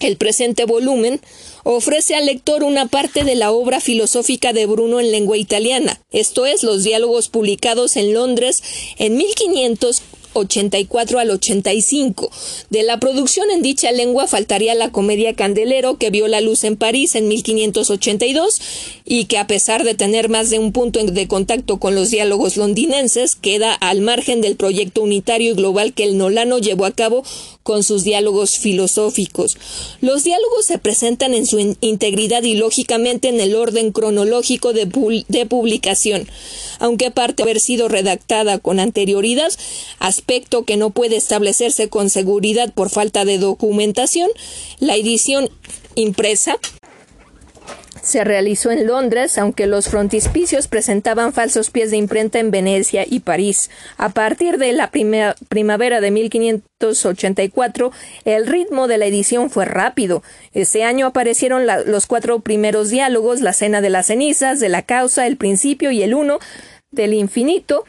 El 0.00 0.16
presente 0.16 0.64
volumen 0.66 1.20
ofrece 1.68 2.14
al 2.14 2.26
lector 2.26 2.62
una 2.62 2.86
parte 2.86 3.24
de 3.24 3.34
la 3.34 3.50
obra 3.50 3.80
filosófica 3.80 4.52
de 4.52 4.66
Bruno 4.66 5.00
en 5.00 5.10
lengua 5.10 5.36
italiana, 5.36 6.00
esto 6.12 6.46
es, 6.46 6.62
los 6.62 6.84
diálogos 6.84 7.28
publicados 7.28 7.96
en 7.96 8.14
Londres 8.14 8.62
en 8.98 9.16
1500 9.16 10.02
84 10.36 11.18
al 11.18 11.30
85. 11.30 12.30
De 12.70 12.82
la 12.82 13.00
producción 13.00 13.50
en 13.50 13.62
dicha 13.62 13.90
lengua 13.90 14.26
faltaría 14.26 14.74
la 14.74 14.92
comedia 14.92 15.34
Candelero 15.34 15.96
que 15.96 16.10
vio 16.10 16.28
la 16.28 16.40
luz 16.40 16.64
en 16.64 16.76
París 16.76 17.14
en 17.14 17.28
1582 17.28 18.60
y 19.04 19.24
que 19.24 19.38
a 19.38 19.46
pesar 19.46 19.82
de 19.82 19.94
tener 19.94 20.28
más 20.28 20.50
de 20.50 20.58
un 20.58 20.72
punto 20.72 21.02
de 21.02 21.28
contacto 21.28 21.78
con 21.78 21.94
los 21.94 22.10
diálogos 22.10 22.56
londinenses 22.56 23.36
queda 23.36 23.72
al 23.72 24.02
margen 24.02 24.40
del 24.40 24.56
proyecto 24.56 25.02
unitario 25.02 25.52
y 25.52 25.54
global 25.54 25.94
que 25.94 26.04
el 26.04 26.18
Nolano 26.18 26.58
llevó 26.58 26.84
a 26.84 26.92
cabo 26.92 27.24
con 27.66 27.82
sus 27.82 28.04
diálogos 28.04 28.58
filosóficos. 28.58 29.58
Los 30.00 30.22
diálogos 30.22 30.66
se 30.66 30.78
presentan 30.78 31.34
en 31.34 31.46
su 31.46 31.58
integridad 31.80 32.44
y 32.44 32.54
lógicamente 32.54 33.28
en 33.28 33.40
el 33.40 33.56
orden 33.56 33.90
cronológico 33.90 34.72
de, 34.72 34.86
publicación, 34.86 36.28
aunque 36.78 37.10
parte 37.10 37.42
haber 37.42 37.58
sido 37.58 37.88
redactada 37.88 38.60
con 38.60 38.78
anterioridad, 38.78 39.52
aspecto 39.98 40.64
que 40.64 40.76
no 40.76 40.90
puede 40.90 41.16
establecerse 41.16 41.88
con 41.88 42.08
seguridad 42.08 42.72
por 42.72 42.88
falta 42.88 43.24
de 43.24 43.38
documentación, 43.38 44.30
la 44.78 44.94
edición 44.94 45.50
impresa 45.96 46.60
se 48.06 48.22
realizó 48.22 48.70
en 48.70 48.86
Londres, 48.86 49.36
aunque 49.36 49.66
los 49.66 49.88
frontispicios 49.88 50.68
presentaban 50.68 51.32
falsos 51.32 51.70
pies 51.70 51.90
de 51.90 51.96
imprenta 51.96 52.38
en 52.38 52.52
Venecia 52.52 53.04
y 53.04 53.18
París. 53.20 53.68
A 53.96 54.10
partir 54.10 54.58
de 54.58 54.72
la 54.72 54.92
primavera 55.48 56.00
de 56.00 56.12
1584, 56.12 57.90
el 58.24 58.46
ritmo 58.46 58.86
de 58.86 58.98
la 58.98 59.06
edición 59.06 59.50
fue 59.50 59.64
rápido. 59.64 60.22
Ese 60.54 60.84
año 60.84 61.06
aparecieron 61.06 61.66
los 61.66 62.06
cuatro 62.06 62.38
primeros 62.38 62.90
diálogos, 62.90 63.40
la 63.40 63.52
cena 63.52 63.80
de 63.80 63.90
las 63.90 64.06
cenizas, 64.06 64.60
de 64.60 64.68
la 64.68 64.82
causa, 64.82 65.26
el 65.26 65.36
principio 65.36 65.90
y 65.90 66.04
el 66.04 66.14
uno, 66.14 66.38
del 66.92 67.12
infinito, 67.12 67.84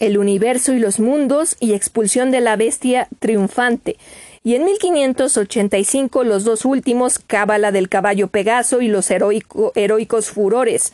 el 0.00 0.18
universo 0.18 0.72
y 0.72 0.80
los 0.80 0.98
mundos, 0.98 1.56
y 1.60 1.74
expulsión 1.74 2.32
de 2.32 2.40
la 2.40 2.56
bestia 2.56 3.06
triunfante 3.20 3.96
y 4.44 4.56
en 4.56 4.64
1585 4.64 6.24
los 6.24 6.44
dos 6.44 6.64
últimos, 6.64 7.18
Cábala 7.18 7.70
del 7.72 7.88
caballo 7.88 8.28
Pegaso 8.28 8.80
y 8.80 8.88
los 8.88 9.10
heroicos 9.10 10.30
furores. 10.30 10.92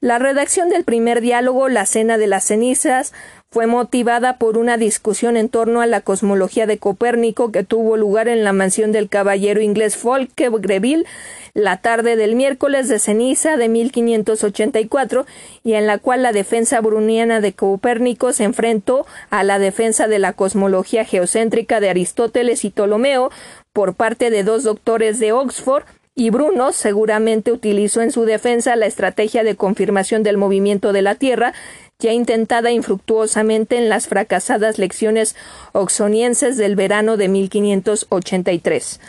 La 0.00 0.18
redacción 0.18 0.68
del 0.68 0.84
primer 0.84 1.20
diálogo, 1.20 1.68
La 1.68 1.86
Cena 1.86 2.18
de 2.18 2.26
las 2.26 2.44
Cenizas, 2.44 3.12
fue 3.54 3.68
motivada 3.68 4.36
por 4.36 4.58
una 4.58 4.76
discusión 4.78 5.36
en 5.36 5.48
torno 5.48 5.80
a 5.80 5.86
la 5.86 6.00
cosmología 6.00 6.66
de 6.66 6.78
Copérnico 6.78 7.52
que 7.52 7.62
tuvo 7.62 7.96
lugar 7.96 8.26
en 8.26 8.42
la 8.42 8.52
mansión 8.52 8.90
del 8.90 9.08
caballero 9.08 9.60
inglés 9.60 9.96
Folke 9.96 10.50
Greville 10.50 11.04
la 11.52 11.76
tarde 11.76 12.16
del 12.16 12.34
miércoles 12.34 12.88
de 12.88 12.98
ceniza 12.98 13.56
de 13.56 13.68
1584 13.68 15.24
y 15.62 15.74
en 15.74 15.86
la 15.86 15.98
cual 15.98 16.24
la 16.24 16.32
defensa 16.32 16.80
bruniana 16.80 17.40
de 17.40 17.52
Copérnico 17.52 18.32
se 18.32 18.42
enfrentó 18.42 19.06
a 19.30 19.44
la 19.44 19.60
defensa 19.60 20.08
de 20.08 20.18
la 20.18 20.32
cosmología 20.32 21.04
geocéntrica 21.04 21.78
de 21.78 21.90
Aristóteles 21.90 22.64
y 22.64 22.70
Ptolomeo 22.70 23.30
por 23.72 23.94
parte 23.94 24.30
de 24.30 24.42
dos 24.42 24.64
doctores 24.64 25.20
de 25.20 25.30
Oxford 25.30 25.84
y 26.16 26.30
Bruno 26.30 26.72
seguramente 26.72 27.50
utilizó 27.50 28.00
en 28.00 28.12
su 28.12 28.24
defensa 28.24 28.76
la 28.76 28.86
estrategia 28.86 29.42
de 29.42 29.56
confirmación 29.56 30.22
del 30.22 30.36
movimiento 30.36 30.92
de 30.92 31.02
la 31.02 31.16
Tierra 31.16 31.54
ya 31.98 32.12
intentada 32.12 32.70
infructuosamente 32.70 33.76
en 33.76 33.88
las 33.88 34.08
fracasadas 34.08 34.78
lecciones 34.78 35.36
oxonienses 35.72 36.56
del 36.56 36.76
verano 36.76 37.16
de 37.16 37.28
1583. 37.28 39.00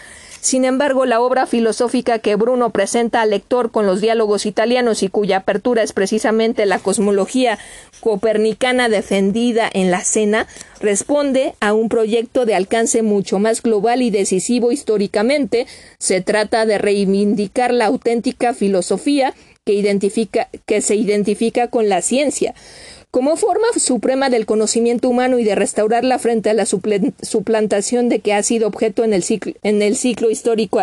Sin 0.46 0.64
embargo, 0.64 1.08
la 1.08 1.22
obra 1.22 1.48
filosófica 1.48 2.20
que 2.20 2.36
Bruno 2.36 2.70
presenta 2.70 3.24
al 3.24 3.32
lector 3.32 3.72
con 3.72 3.88
los 3.88 4.00
diálogos 4.00 4.46
italianos 4.46 5.02
y 5.02 5.10
cuya 5.10 5.38
apertura 5.38 5.82
es 5.82 5.92
precisamente 5.92 6.68
la 6.68 6.78
cosmología 6.78 7.58
copernicana 8.00 8.88
defendida 8.88 9.68
en 9.74 9.90
la 9.90 10.04
cena, 10.04 10.46
responde 10.80 11.56
a 11.62 11.74
un 11.74 11.90
proyecto 11.90 12.46
de 12.46 12.54
alcance 12.54 13.02
mucho 13.02 13.40
más 13.40 13.64
global 13.64 14.04
y 14.04 14.12
decisivo 14.12 14.72
históricamente. 14.72 15.66
Se 15.98 16.22
trata 16.22 16.68
de 16.68 16.78
reivindicar 16.78 17.74
la 17.74 17.88
auténtica 17.88 18.54
filosofía 18.54 19.34
que, 19.66 19.74
identifica, 19.74 20.48
que 20.66 20.82
se 20.82 20.96
identifica 20.96 21.70
con 21.70 21.90
la 21.90 22.02
ciencia. 22.02 22.54
Como 23.12 23.36
forma 23.38 23.68
suprema 23.78 24.30
del 24.30 24.46
conocimiento 24.46 25.10
humano 25.10 25.40
y 25.40 25.44
de 25.44 25.56
restaurarla 25.56 26.20
frente 26.20 26.50
a 26.50 26.54
la 26.54 26.66
suplantación 26.66 28.10
de 28.10 28.20
que 28.20 28.34
ha 28.34 28.44
sido 28.44 28.68
objeto 28.68 29.04
en 29.04 29.14
el 29.14 29.24
ciclo, 29.24 29.54
en 29.64 29.82
el 29.82 29.96
ciclo 29.96 30.30
histórico 30.30 30.80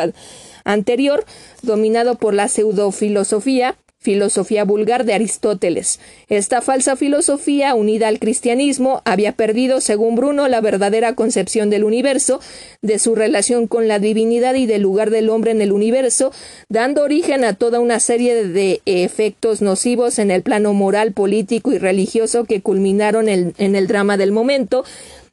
anterior, 0.64 1.24
dominado 1.62 2.16
por 2.16 2.34
la 2.34 2.48
pseudofilosofía, 2.48 3.76
filosofía 4.02 4.64
vulgar 4.64 5.04
de 5.04 5.14
Aristóteles. 5.14 6.00
Esta 6.28 6.60
falsa 6.60 6.96
filosofía, 6.96 7.74
unida 7.74 8.08
al 8.08 8.18
cristianismo, 8.18 9.00
había 9.04 9.32
perdido, 9.32 9.80
según 9.80 10.16
Bruno, 10.16 10.48
la 10.48 10.60
verdadera 10.60 11.14
concepción 11.14 11.70
del 11.70 11.84
universo, 11.84 12.40
de 12.82 12.98
su 12.98 13.14
relación 13.14 13.68
con 13.68 13.88
la 13.88 14.00
divinidad 14.00 14.54
y 14.54 14.66
del 14.66 14.82
lugar 14.82 15.10
del 15.10 15.30
hombre 15.30 15.52
en 15.52 15.62
el 15.62 15.72
universo, 15.72 16.32
dando 16.68 17.02
origen 17.02 17.44
a 17.44 17.54
toda 17.54 17.78
una 17.78 18.00
serie 18.00 18.44
de 18.44 18.82
efectos 18.84 19.62
nocivos 19.62 20.18
en 20.18 20.30
el 20.30 20.42
plano 20.42 20.74
moral, 20.74 21.12
político 21.12 21.72
y 21.72 21.78
religioso 21.78 22.44
que 22.44 22.60
culminaron 22.60 23.28
en, 23.28 23.54
el 23.56 23.86
drama 23.86 24.16
del 24.16 24.32
momento, 24.32 24.84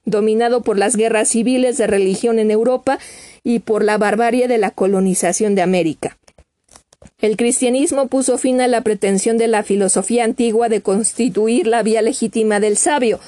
dominado 0.05 0.61
por 0.61 0.77
las 0.77 0.95
guerras 0.95 1.29
civiles 1.29 1.77
de 1.77 1.87
religión 1.87 2.37
en 2.37 2.51
Europa 2.51 2.99
y 3.43 3.59
por 3.59 3.83
la 3.83 3.97
barbarie 3.97 4.47
de 4.47 4.59
la 4.59 4.69
colonización 4.69 5.55
de 5.55 5.63
América. 5.63 6.18
El 7.19 7.35
cristianismo 7.35 8.07
puso 8.07 8.37
fin 8.37 8.61
a 8.61 8.67
la 8.67 8.79
pretensión 8.79 9.37
de 9.37 9.47
la 9.47 9.63
filosofía 9.63 10.23
antigua 10.23 10.69
de 10.69 10.81
constituir 10.81 11.67
la 11.67 11.83
vía 11.83 12.01
legítima 12.01 12.61
del 12.61 12.77
sabio, 12.77 13.19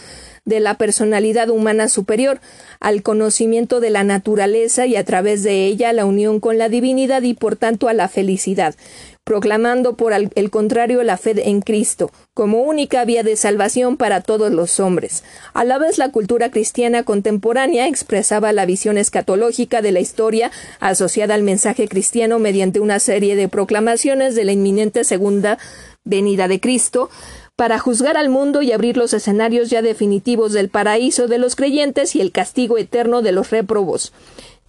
de 0.45 0.61
la 0.61 0.75
personalidad 0.75 1.49
humana 1.49 1.89
superior, 1.89 2.39
al 2.79 3.03
conocimiento 3.03 3.81
de 3.81 3.89
la 3.89 4.05
naturaleza 4.05 4.85
y 4.85 4.95
a 4.95 5.03
través 5.03 5.43
de 5.43 5.65
ella 5.65 5.91
la 5.91 6.05
unión 6.05 6.39
con 6.39 6.57
la 6.57 6.69
divinidad 6.69 7.21
y 7.23 7.33
por 7.33 7.57
tanto 7.57 7.89
a 7.89 7.93
la 7.93 8.07
felicidad 8.07 8.75
proclamando 9.23 9.95
por 9.95 10.13
el 10.13 10.49
contrario 10.49 11.03
la 11.03 11.17
fe 11.17 11.49
en 11.49 11.61
Cristo, 11.61 12.11
como 12.33 12.63
única 12.63 13.05
vía 13.05 13.23
de 13.23 13.35
salvación 13.35 13.95
para 13.95 14.21
todos 14.21 14.51
los 14.51 14.79
hombres. 14.79 15.23
A 15.53 15.63
la 15.63 15.77
vez 15.77 15.97
la 15.97 16.11
cultura 16.11 16.49
cristiana 16.49 17.03
contemporánea 17.03 17.87
expresaba 17.87 18.51
la 18.51 18.65
visión 18.65 18.97
escatológica 18.97 19.81
de 19.81 19.91
la 19.91 19.99
historia 19.99 20.51
asociada 20.79 21.35
al 21.35 21.43
mensaje 21.43 21.87
cristiano 21.87 22.39
mediante 22.39 22.79
una 22.79 22.99
serie 22.99 23.35
de 23.35 23.47
proclamaciones 23.47 24.35
de 24.35 24.45
la 24.45 24.53
inminente 24.53 25.03
segunda 25.03 25.57
venida 26.03 26.47
de 26.47 26.59
Cristo, 26.59 27.09
para 27.55 27.77
juzgar 27.77 28.17
al 28.17 28.29
mundo 28.29 28.63
y 28.63 28.71
abrir 28.71 28.97
los 28.97 29.13
escenarios 29.13 29.69
ya 29.69 29.83
definitivos 29.83 30.51
del 30.51 30.69
paraíso 30.69 31.27
de 31.27 31.37
los 31.37 31.55
creyentes 31.55 32.15
y 32.15 32.21
el 32.21 32.31
castigo 32.31 32.79
eterno 32.79 33.21
de 33.21 33.33
los 33.33 33.51
réprobos. 33.51 34.13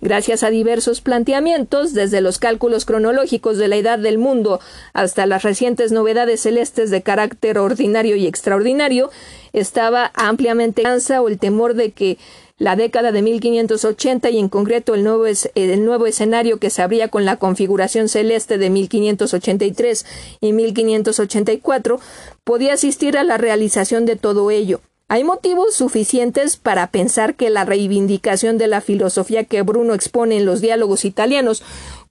Gracias 0.03 0.43
a 0.43 0.51
diversos 0.51 1.01
planteamientos, 1.01 1.95
desde 1.95 2.21
los 2.21 2.41
cálculos 2.41 2.85
cronológicos 2.85 3.57
de 3.57 3.69
la 3.69 3.77
edad 3.77 4.01
del 4.01 4.19
mundo 4.19 4.59
hasta 4.95 5.27
las 5.27 5.45
recientes 5.45 5.93
novedades 5.93 6.41
celestes 6.41 6.91
de 6.91 7.03
carácter 7.03 7.57
ordinario 7.57 8.17
y 8.17 8.27
extraordinario, 8.27 9.13
estaba 9.53 10.11
ampliamente 10.15 10.83
cansa 10.83 11.23
o 11.23 11.29
el 11.29 11.39
temor 11.39 11.75
de 11.75 11.93
que 11.93 12.19
la 12.59 12.75
década 12.75 13.13
de 13.13 13.23
1580 13.23 14.29
y 14.31 14.41
en 14.41 14.49
concreto 14.49 14.97
el 14.97 15.05
nuevo, 15.05 15.25
el 15.27 15.85
nuevo 15.85 16.07
escenario 16.07 16.59
que 16.59 16.71
se 16.71 16.83
abría 16.83 17.07
con 17.07 17.25
la 17.25 17.37
configuración 17.37 18.09
celeste 18.09 18.59
de 18.59 18.71
1583 18.71 20.05
y 20.41 20.53
1584 20.53 22.01
podía 22.43 22.73
asistir 22.73 23.17
a 23.17 23.23
la 23.23 23.39
realización 23.39 24.05
de 24.05 24.17
todo 24.17 24.51
ello. 24.51 24.81
Hay 25.13 25.25
motivos 25.25 25.75
suficientes 25.75 26.57
para 26.57 26.87
pensar 26.87 27.35
que 27.35 27.51
la 27.51 27.67
reivindicación 27.67 28.57
de 28.57 28.67
la 28.67 28.81
filosofía 28.81 29.45
que 29.45 29.61
Bruno 29.61 29.93
expone 29.93 30.39
en 30.39 30.47
los 30.47 30.63
diálogos 30.63 31.05
italianos 31.05 31.63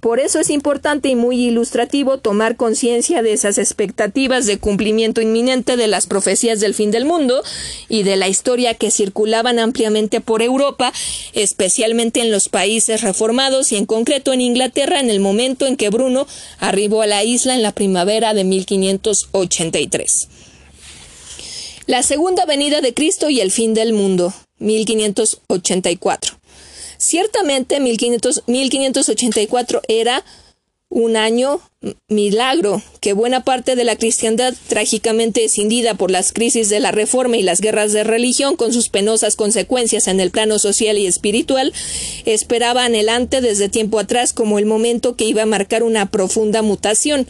por 0.00 0.20
eso 0.20 0.38
es 0.38 0.50
importante 0.50 1.08
y 1.08 1.16
muy 1.16 1.44
ilustrativo 1.44 2.18
tomar 2.18 2.56
conciencia 2.56 3.20
de 3.20 3.32
esas 3.32 3.58
expectativas 3.58 4.46
de 4.46 4.58
cumplimiento 4.58 5.20
inminente 5.20 5.76
de 5.76 5.88
las 5.88 6.06
profecías 6.06 6.60
del 6.60 6.74
fin 6.74 6.92
del 6.92 7.04
mundo 7.04 7.42
y 7.88 8.04
de 8.04 8.16
la 8.16 8.28
historia 8.28 8.74
que 8.74 8.92
circulaban 8.92 9.58
ampliamente 9.58 10.20
por 10.20 10.42
Europa, 10.42 10.92
especialmente 11.32 12.20
en 12.20 12.30
los 12.30 12.48
países 12.48 13.00
reformados 13.00 13.72
y 13.72 13.76
en 13.76 13.86
concreto 13.86 14.32
en 14.32 14.40
Inglaterra 14.40 15.00
en 15.00 15.10
el 15.10 15.18
momento 15.18 15.66
en 15.66 15.76
que 15.76 15.90
Bruno 15.90 16.28
arribó 16.60 17.02
a 17.02 17.08
la 17.08 17.24
isla 17.24 17.56
en 17.56 17.62
la 17.62 17.72
primavera 17.72 18.34
de 18.34 18.44
1583. 18.44 20.28
La 21.86 22.04
segunda 22.04 22.44
venida 22.44 22.80
de 22.80 22.94
Cristo 22.94 23.30
y 23.30 23.40
el 23.40 23.50
fin 23.50 23.74
del 23.74 23.94
mundo, 23.94 24.32
1584. 24.58 26.37
Ciertamente 26.98 27.80
1584 27.80 29.80
era 29.88 30.22
un 30.90 31.16
año 31.16 31.60
milagro 32.08 32.82
que 33.00 33.12
buena 33.12 33.44
parte 33.44 33.76
de 33.76 33.84
la 33.84 33.94
cristiandad, 33.94 34.52
trágicamente 34.68 35.44
escindida 35.44 35.94
por 35.94 36.10
las 36.10 36.32
crisis 36.32 36.70
de 36.70 36.80
la 36.80 36.90
Reforma 36.90 37.36
y 37.36 37.42
las 37.42 37.60
guerras 37.60 37.92
de 37.92 38.02
religión, 38.04 38.56
con 38.56 38.72
sus 38.72 38.88
penosas 38.88 39.36
consecuencias 39.36 40.08
en 40.08 40.18
el 40.18 40.32
plano 40.32 40.58
social 40.58 40.98
y 40.98 41.06
espiritual, 41.06 41.72
esperaba 42.24 42.84
anhelante 42.84 43.40
desde 43.40 43.68
tiempo 43.68 44.00
atrás 44.00 44.32
como 44.32 44.58
el 44.58 44.66
momento 44.66 45.14
que 45.14 45.24
iba 45.24 45.42
a 45.42 45.46
marcar 45.46 45.84
una 45.84 46.10
profunda 46.10 46.62
mutación 46.62 47.28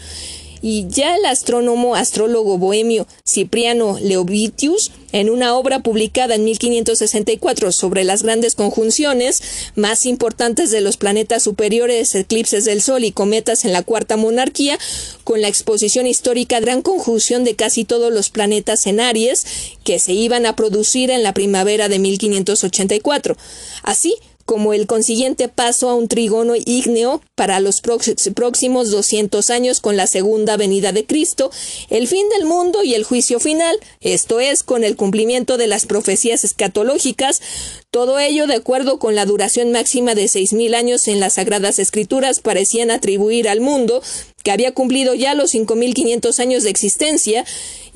y 0.62 0.86
ya 0.88 1.16
el 1.16 1.24
astrónomo 1.24 1.94
astrólogo 1.94 2.58
bohemio 2.58 3.06
Cipriano 3.26 3.98
Leovitius, 4.00 4.90
en 5.12 5.30
una 5.30 5.56
obra 5.56 5.80
publicada 5.80 6.34
en 6.34 6.44
1564 6.44 7.72
sobre 7.72 8.04
las 8.04 8.22
grandes 8.22 8.54
conjunciones 8.54 9.42
más 9.74 10.04
importantes 10.04 10.70
de 10.70 10.80
los 10.80 10.96
planetas 10.96 11.42
superiores, 11.42 12.14
eclipses 12.14 12.64
del 12.64 12.82
Sol 12.82 13.04
y 13.04 13.12
cometas 13.12 13.64
en 13.64 13.72
la 13.72 13.82
cuarta 13.82 14.16
monarquía, 14.16 14.78
con 15.24 15.40
la 15.40 15.48
exposición 15.48 16.06
histórica 16.06 16.60
gran 16.60 16.82
conjunción 16.82 17.44
de 17.44 17.56
casi 17.56 17.84
todos 17.84 18.12
los 18.12 18.30
planetas 18.30 18.86
en 18.86 19.00
Aries 19.00 19.46
que 19.84 19.98
se 19.98 20.12
iban 20.12 20.46
a 20.46 20.56
producir 20.56 21.10
en 21.10 21.22
la 21.22 21.32
primavera 21.32 21.88
de 21.88 21.98
1584. 21.98 23.36
Así, 23.82 24.14
como 24.48 24.72
el 24.72 24.86
consiguiente 24.86 25.48
paso 25.48 25.90
a 25.90 25.94
un 25.94 26.08
trígono 26.08 26.54
ígneo 26.56 27.20
para 27.34 27.60
los 27.60 27.82
próximos 27.82 28.90
200 28.90 29.50
años 29.50 29.80
con 29.80 29.98
la 29.98 30.06
segunda 30.06 30.56
venida 30.56 30.90
de 30.90 31.04
Cristo, 31.04 31.50
el 31.90 32.08
fin 32.08 32.26
del 32.30 32.46
mundo 32.46 32.82
y 32.82 32.94
el 32.94 33.04
juicio 33.04 33.40
final, 33.40 33.78
esto 34.00 34.40
es, 34.40 34.62
con 34.62 34.84
el 34.84 34.96
cumplimiento 34.96 35.58
de 35.58 35.66
las 35.66 35.84
profecías 35.84 36.44
escatológicas, 36.44 37.42
todo 37.90 38.18
ello 38.18 38.46
de 38.46 38.54
acuerdo 38.54 38.98
con 38.98 39.14
la 39.14 39.26
duración 39.26 39.70
máxima 39.70 40.14
de 40.14 40.28
seis 40.28 40.54
mil 40.54 40.74
años 40.74 41.08
en 41.08 41.20
las 41.20 41.34
Sagradas 41.34 41.78
Escrituras 41.78 42.40
parecían 42.40 42.90
atribuir 42.90 43.50
al 43.50 43.60
mundo 43.60 44.02
que 44.42 44.52
había 44.52 44.72
cumplido 44.72 45.14
ya 45.14 45.34
los 45.34 45.54
5.500 45.54 46.38
años 46.38 46.62
de 46.62 46.70
existencia, 46.70 47.44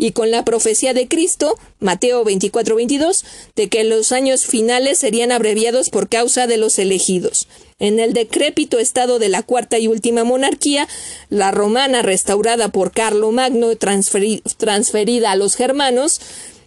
y 0.03 0.11
con 0.11 0.33
la 0.33 0.45
profecía 0.45 0.95
de 0.95 1.07
Cristo, 1.07 1.57
Mateo 1.79 2.25
24-22, 2.25 3.23
de 3.55 3.69
que 3.69 3.85
los 3.85 4.11
años 4.11 4.45
finales 4.45 4.99
serían 4.99 5.31
abreviados 5.31 5.91
por 5.91 6.09
causa 6.09 6.49
de 6.49 6.57
los 6.57 6.81
elegidos. 6.81 7.47
En 7.79 8.01
el 8.01 8.13
decrépito 8.13 8.81
estado 8.81 9.21
de 9.21 9.29
la 9.29 9.45
cuarta 9.45 9.79
y 9.79 9.87
última 9.87 10.25
monarquía, 10.25 10.89
la 11.29 11.53
romana 11.53 12.03
restaurada 12.03 12.67
por 12.71 12.91
Carlo 12.91 13.31
Magno 13.31 13.69
transferida 13.77 15.31
a 15.31 15.37
los 15.37 15.55
germanos, 15.55 16.21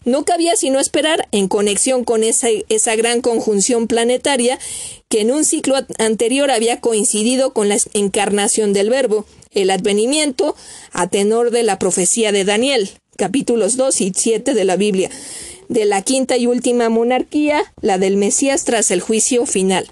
no 0.05 0.23
cabía 0.23 0.55
sino 0.55 0.79
esperar, 0.79 1.27
en 1.33 1.49
conexión 1.49 2.05
con 2.05 2.23
esa, 2.23 2.47
esa 2.69 2.95
gran 2.95 3.19
conjunción 3.19 3.87
planetaria, 3.87 4.57
que 5.09 5.19
en 5.19 5.31
un 5.31 5.43
ciclo 5.43 5.75
anterior 5.97 6.51
había 6.51 6.79
coincidido 6.79 7.51
con 7.51 7.67
la 7.67 7.77
encarnación 7.93 8.71
del 8.71 8.89
Verbo, 8.89 9.25
el 9.51 9.71
advenimiento, 9.71 10.55
a 10.93 11.09
tenor 11.09 11.51
de 11.51 11.63
la 11.63 11.79
profecía 11.79 12.31
de 12.31 12.45
Daniel, 12.45 12.91
capítulos 13.17 13.77
2 13.77 14.01
y 14.01 14.11
7 14.15 14.53
de 14.53 14.65
la 14.65 14.75
Biblia, 14.75 15.09
de 15.69 15.85
la 15.85 16.01
quinta 16.01 16.37
y 16.37 16.47
última 16.47 16.89
monarquía, 16.89 17.61
la 17.81 17.97
del 17.97 18.17
Mesías 18.17 18.65
tras 18.65 18.91
el 18.91 19.01
juicio 19.01 19.45
final. 19.45 19.87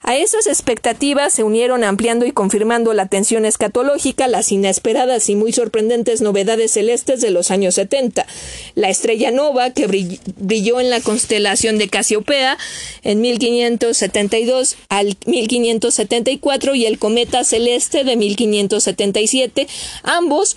A 0.00 0.16
esas 0.16 0.46
expectativas 0.46 1.32
se 1.32 1.42
unieron 1.42 1.82
ampliando 1.82 2.26
y 2.26 2.32
confirmando 2.32 2.92
la 2.92 3.06
tensión 3.06 3.44
escatológica 3.44 4.28
las 4.28 4.52
inesperadas 4.52 5.28
y 5.28 5.34
muy 5.34 5.52
sorprendentes 5.52 6.20
novedades 6.20 6.72
celestes 6.72 7.20
de 7.20 7.30
los 7.30 7.50
años 7.50 7.74
70. 7.74 8.26
La 8.74 8.88
estrella 8.88 9.30
nova 9.30 9.70
que 9.70 9.86
brilló 9.86 10.80
en 10.80 10.90
la 10.90 11.00
constelación 11.00 11.78
de 11.78 11.88
Casiopea 11.88 12.56
en 13.02 13.20
1572 13.20 14.76
al 14.88 15.16
1574 15.26 16.74
y 16.74 16.86
el 16.86 16.98
cometa 16.98 17.44
celeste 17.44 18.04
de 18.04 18.16
1577, 18.16 19.66
ambos 20.02 20.56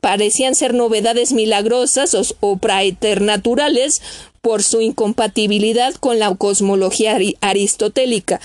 parecían 0.00 0.54
ser 0.54 0.74
novedades 0.74 1.32
milagrosas 1.32 2.14
o, 2.14 2.22
o 2.40 2.56
praeternaturales 2.58 4.02
por 4.40 4.62
su 4.62 4.80
incompatibilidad 4.80 5.94
con 5.94 6.18
la 6.18 6.34
cosmología 6.34 7.18
aristotélica, 7.40 8.40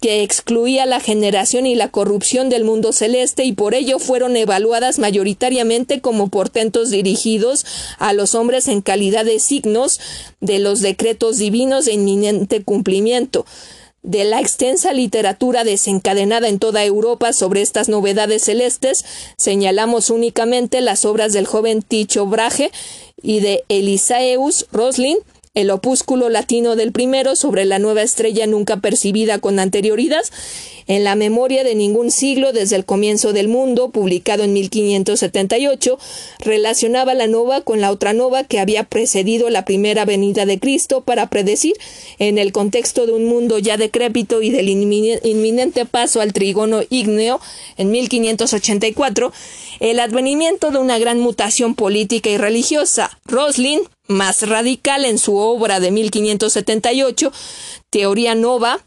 que 0.00 0.22
excluía 0.22 0.84
la 0.84 1.00
generación 1.00 1.66
y 1.66 1.74
la 1.74 1.90
corrupción 1.90 2.50
del 2.50 2.64
mundo 2.64 2.92
celeste 2.92 3.44
y 3.44 3.52
por 3.52 3.74
ello 3.74 3.98
fueron 3.98 4.36
evaluadas 4.36 4.98
mayoritariamente 4.98 6.00
como 6.00 6.28
portentos 6.28 6.90
dirigidos 6.90 7.64
a 7.98 8.12
los 8.12 8.34
hombres 8.34 8.68
en 8.68 8.82
calidad 8.82 9.24
de 9.24 9.38
signos 9.38 10.00
de 10.40 10.58
los 10.58 10.80
decretos 10.80 11.38
divinos 11.38 11.86
de 11.86 11.94
inminente 11.94 12.62
cumplimiento. 12.62 13.46
De 14.02 14.24
la 14.24 14.40
extensa 14.40 14.92
literatura 14.92 15.64
desencadenada 15.64 16.48
en 16.48 16.58
toda 16.58 16.84
Europa 16.84 17.32
sobre 17.32 17.62
estas 17.62 17.88
novedades 17.88 18.42
celestes, 18.44 19.06
señalamos 19.38 20.10
únicamente 20.10 20.82
las 20.82 21.06
obras 21.06 21.32
del 21.32 21.46
joven 21.46 21.80
Ticho 21.80 22.26
Brahe 22.26 22.70
y 23.22 23.40
de 23.40 23.64
Elisaeus 23.70 24.66
Roslin, 24.70 25.16
el 25.54 25.70
opúsculo 25.70 26.28
latino 26.28 26.74
del 26.74 26.90
primero 26.90 27.36
sobre 27.36 27.64
la 27.64 27.78
nueva 27.78 28.02
estrella 28.02 28.46
nunca 28.46 28.78
percibida 28.78 29.38
con 29.38 29.60
anterioridad, 29.60 30.24
en 30.86 31.04
la 31.04 31.14
memoria 31.14 31.64
de 31.64 31.74
ningún 31.74 32.10
siglo 32.10 32.52
desde 32.52 32.76
el 32.76 32.84
comienzo 32.84 33.32
del 33.32 33.48
mundo, 33.48 33.90
publicado 33.90 34.44
en 34.44 34.52
1578, 34.52 35.98
relacionaba 36.40 37.14
la 37.14 37.26
nova 37.26 37.62
con 37.62 37.80
la 37.80 37.90
otra 37.90 38.12
nova 38.12 38.44
que 38.44 38.58
había 38.58 38.84
precedido 38.84 39.50
la 39.50 39.64
primera 39.64 40.04
venida 40.04 40.46
de 40.46 40.58
Cristo 40.58 41.02
para 41.02 41.28
predecir, 41.30 41.74
en 42.18 42.38
el 42.38 42.52
contexto 42.52 43.06
de 43.06 43.12
un 43.12 43.24
mundo 43.26 43.58
ya 43.58 43.76
decrépito 43.76 44.42
y 44.42 44.50
del 44.50 44.68
inminente 44.68 45.86
paso 45.86 46.20
al 46.20 46.32
trigono 46.32 46.82
ígneo 46.90 47.40
en 47.76 47.90
1584, 47.90 49.32
el 49.80 50.00
advenimiento 50.00 50.70
de 50.70 50.78
una 50.78 50.98
gran 50.98 51.18
mutación 51.20 51.74
política 51.74 52.30
y 52.30 52.36
religiosa. 52.36 53.18
Roslin, 53.24 53.80
más 54.06 54.46
radical 54.46 55.04
en 55.04 55.18
su 55.18 55.36
obra 55.36 55.80
de 55.80 55.90
1578, 55.90 57.32
Teoría 57.90 58.34
Nova, 58.34 58.84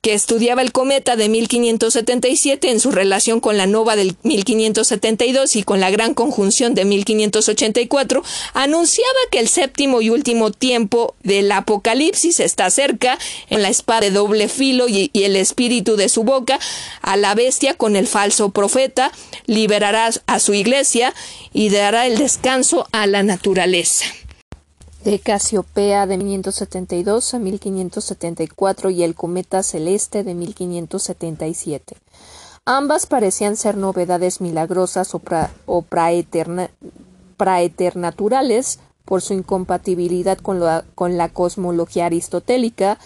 que 0.00 0.14
estudiaba 0.14 0.62
el 0.62 0.72
cometa 0.72 1.16
de 1.16 1.28
1577 1.28 2.70
en 2.70 2.80
su 2.80 2.90
relación 2.90 3.40
con 3.40 3.56
la 3.56 3.66
nova 3.66 3.96
del 3.96 4.16
1572 4.22 5.56
y 5.56 5.62
con 5.62 5.80
la 5.80 5.90
gran 5.90 6.14
conjunción 6.14 6.74
de 6.74 6.84
1584, 6.84 8.22
anunciaba 8.52 9.18
que 9.30 9.40
el 9.40 9.48
séptimo 9.48 10.00
y 10.00 10.10
último 10.10 10.50
tiempo 10.50 11.14
del 11.22 11.50
Apocalipsis 11.52 12.40
está 12.40 12.70
cerca, 12.70 13.18
en 13.50 13.62
la 13.62 13.68
espada 13.68 14.00
de 14.00 14.10
doble 14.10 14.48
filo 14.48 14.88
y, 14.88 15.10
y 15.12 15.24
el 15.24 15.36
espíritu 15.36 15.96
de 15.96 16.08
su 16.08 16.24
boca, 16.24 16.58
a 17.00 17.16
la 17.16 17.34
bestia 17.34 17.74
con 17.74 17.96
el 17.96 18.06
falso 18.06 18.50
profeta, 18.50 19.12
liberará 19.46 20.10
a 20.26 20.38
su 20.38 20.54
iglesia 20.54 21.14
y 21.52 21.70
dará 21.70 22.06
el 22.06 22.18
descanso 22.18 22.88
a 22.92 23.06
la 23.06 23.22
naturaleza 23.22 24.04
de 25.04 25.18
Casiopea 25.18 26.06
de 26.06 26.16
1572 26.16 27.34
a 27.34 27.38
1574 27.38 28.88
y 28.88 29.02
el 29.02 29.14
cometa 29.14 29.62
celeste 29.62 30.24
de 30.24 30.34
1577. 30.34 31.96
Ambas 32.64 33.04
parecían 33.04 33.56
ser 33.56 33.76
novedades 33.76 34.40
milagrosas 34.40 35.14
o, 35.14 35.20
praeternaturales 37.36 38.78
por 39.04 39.20
su 39.20 39.34
incompatibilidad 39.34 40.38
con 40.38 40.62
con 40.94 41.18
la 41.18 41.28
cosmología 41.28 42.06
aristotélica 42.06 42.98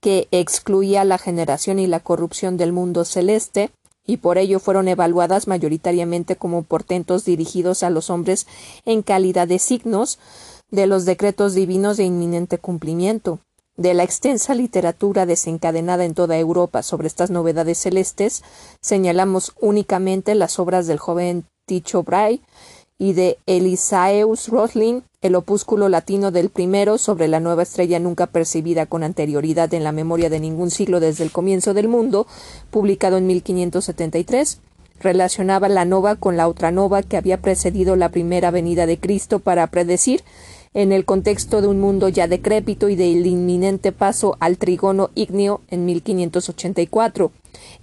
que 0.00 0.28
excluía 0.30 1.04
la 1.04 1.16
generación 1.16 1.78
y 1.78 1.86
la 1.86 2.00
corrupción 2.00 2.58
del 2.58 2.72
mundo 2.72 3.06
celeste, 3.06 3.70
y 4.08 4.18
por 4.18 4.38
ello 4.38 4.58
fueron 4.60 4.88
evaluadas 4.88 5.48
mayoritariamente 5.48 6.36
como 6.36 6.62
portentos 6.62 7.24
dirigidos 7.24 7.82
a 7.82 7.90
los 7.90 8.10
hombres 8.10 8.46
en 8.86 9.02
calidad 9.02 9.46
de 9.48 9.58
signos, 9.58 10.18
de 10.70 10.86
los 10.86 11.04
decretos 11.04 11.54
divinos 11.54 11.96
de 11.96 12.04
inminente 12.04 12.58
cumplimiento, 12.58 13.40
de 13.76 13.94
la 13.94 14.02
extensa 14.02 14.54
literatura 14.54 15.24
desencadenada 15.24 16.04
en 16.04 16.14
toda 16.14 16.36
Europa 16.36 16.82
sobre 16.82 17.06
estas 17.06 17.30
novedades 17.30 17.78
celestes, 17.78 18.42
señalamos 18.80 19.52
únicamente 19.60 20.34
las 20.34 20.58
obras 20.58 20.86
del 20.86 20.98
joven 20.98 21.44
Ticho 21.66 22.02
Brahe 22.02 22.40
y 22.98 23.12
de 23.12 23.38
Elisaeus 23.46 24.48
Roslin, 24.48 25.04
el 25.20 25.36
opúsculo 25.36 25.88
latino 25.88 26.32
del 26.32 26.50
primero 26.50 26.98
sobre 26.98 27.28
la 27.28 27.38
nueva 27.38 27.62
estrella 27.62 28.00
nunca 28.00 28.26
percibida 28.26 28.86
con 28.86 29.04
anterioridad 29.04 29.72
en 29.72 29.84
la 29.84 29.92
memoria 29.92 30.28
de 30.28 30.40
ningún 30.40 30.72
siglo 30.72 30.98
desde 30.98 31.22
el 31.22 31.30
comienzo 31.30 31.74
del 31.74 31.86
mundo, 31.86 32.26
publicado 32.70 33.16
en 33.16 33.28
1573, 33.28 34.58
relacionaba 35.00 35.68
la 35.68 35.84
nova 35.84 36.16
con 36.16 36.36
la 36.36 36.48
otra 36.48 36.72
nova 36.72 37.02
que 37.02 37.16
había 37.16 37.40
precedido 37.40 37.94
la 37.94 38.08
primera 38.08 38.50
venida 38.50 38.86
de 38.86 38.98
Cristo 38.98 39.38
para 39.38 39.68
predecir 39.68 40.24
en 40.74 40.92
el 40.92 41.04
contexto 41.04 41.60
de 41.60 41.68
un 41.68 41.80
mundo 41.80 42.08
ya 42.08 42.28
decrépito 42.28 42.88
y 42.88 42.96
del 42.96 43.26
inminente 43.26 43.92
paso 43.92 44.36
al 44.40 44.58
trigono 44.58 45.10
ígneo 45.14 45.60
en 45.68 45.84
1584, 45.84 47.32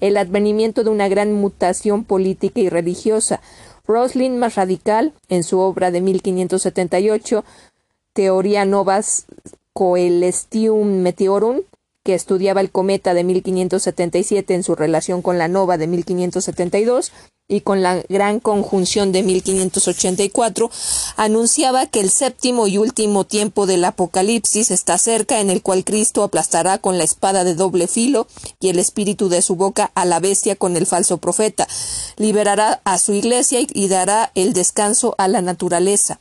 el 0.02 0.18
advenimiento 0.18 0.84
de 0.84 0.90
una 0.90 1.07
gran 1.07 1.34
mutación 1.34 2.03
política 2.03 2.60
y 2.60 2.70
religiosa. 2.70 3.41
Roslin 3.88 4.38
más 4.40 4.56
radical, 4.56 5.14
en 5.30 5.44
su 5.44 5.60
obra 5.60 5.91
de 5.91 6.02
1578, 6.02 7.44
Teoría 8.14 8.66
Novas 8.66 9.26
Coelestium 9.74 11.02
Meteorum, 11.02 11.62
que 12.03 12.14
estudiaba 12.14 12.62
el 12.62 12.72
cometa 12.72 13.14
de 13.14 13.24
1577 13.24 14.53
en 14.53 14.64
su 14.64 14.76
relación 14.76 15.22
con 15.22 15.38
la 15.38 15.48
nova 15.48 15.78
de 15.78 15.88
1572 15.88 17.12
y 17.47 17.61
con 17.61 17.84
la 17.84 18.01
gran 18.09 18.39
conjunción 18.39 19.11
de 19.11 19.22
1584, 19.22 20.72
anunciaba 21.15 21.85
que 21.85 21.99
el 21.99 22.09
séptimo 22.09 22.65
y 22.65 22.77
último 22.77 23.23
tiempo 23.23 23.67
del 23.67 23.85
Apocalipsis 23.85 24.72
está 24.72 24.97
cerca, 24.97 25.39
en 25.39 25.51
el 25.51 25.61
cual 25.61 25.84
Cristo 25.84 26.23
aplastará 26.23 26.80
con 26.80 26.97
la 26.97 27.03
espada 27.03 27.43
de 27.43 27.53
doble 27.53 27.88
filo 27.88 28.27
y 28.59 28.69
el 28.69 28.80
espíritu 28.80 29.30
de 29.30 29.43
su 29.43 29.55
boca 29.55 29.91
a 29.93 30.05
la 30.05 30.19
bestia 30.19 30.55
con 30.55 30.76
el 30.76 30.88
falso 30.88 31.17
profeta, 31.17 31.67
liberará 32.17 32.81
a 32.84 32.97
su 32.97 33.13
iglesia 33.13 33.59
y 33.61 33.88
dará 33.89 34.31
el 34.34 34.53
descanso 34.53 35.13
a 35.19 35.27
la 35.27 35.41
naturaleza. 35.41 36.19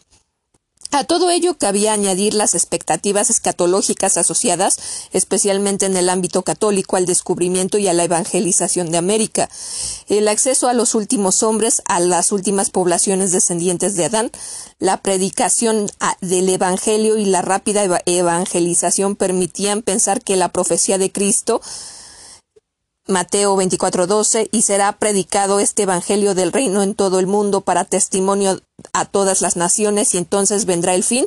A 0.97 1.03
todo 1.03 1.29
ello 1.29 1.59
cabía 1.59 1.93
añadir 1.93 2.35
las 2.35 2.55
expectativas 2.55 3.29
escatológicas 3.29 4.17
asociadas, 4.17 4.79
especialmente 5.13 5.87
en 5.87 5.97
el 5.97 6.09
ámbito 6.09 6.43
católico, 6.43 6.95
al 6.95 7.05
descubrimiento 7.05 7.79
y 7.79 7.89
a 7.89 7.93
la 7.93 8.05
evangelización 8.05 8.93
de 8.93 8.99
América, 8.99 9.51
el 10.07 10.29
acceso 10.29 10.69
a 10.69 10.73
los 10.73 10.95
últimos 10.95 11.43
hombres, 11.43 11.83
a 11.87 11.99
las 11.99 12.31
últimas 12.31 12.71
poblaciones 12.71 13.33
descendientes 13.33 13.97
de 13.97 14.05
Adán, 14.05 14.31
la 14.79 15.03
predicación 15.03 15.91
del 16.21 16.49
Evangelio 16.49 17.17
y 17.17 17.25
la 17.25 17.43
rápida 17.43 17.83
evangelización 18.07 19.17
permitían 19.17 19.83
pensar 19.83 20.23
que 20.23 20.37
la 20.37 20.51
profecía 20.51 20.97
de 20.97 21.11
Cristo 21.11 21.61
Mateo 23.07 23.55
24:12, 23.57 24.49
y 24.51 24.63
será 24.63 24.93
predicado 24.99 25.61
este 25.61 25.83
Evangelio 25.83 26.35
del 26.35 26.53
reino 26.53 26.83
en 26.83 26.95
todo 26.95 27.19
el 27.19 27.27
mundo 27.27 27.61
para 27.61 27.85
testimonio 27.85 28.61
a 28.95 29.05
todas 29.05 29.43
las 29.43 29.57
naciones 29.57 30.15
y 30.15 30.19
entonces 30.19 30.65
vendrá 30.65 30.95
el 30.95 31.05
fin, 31.05 31.27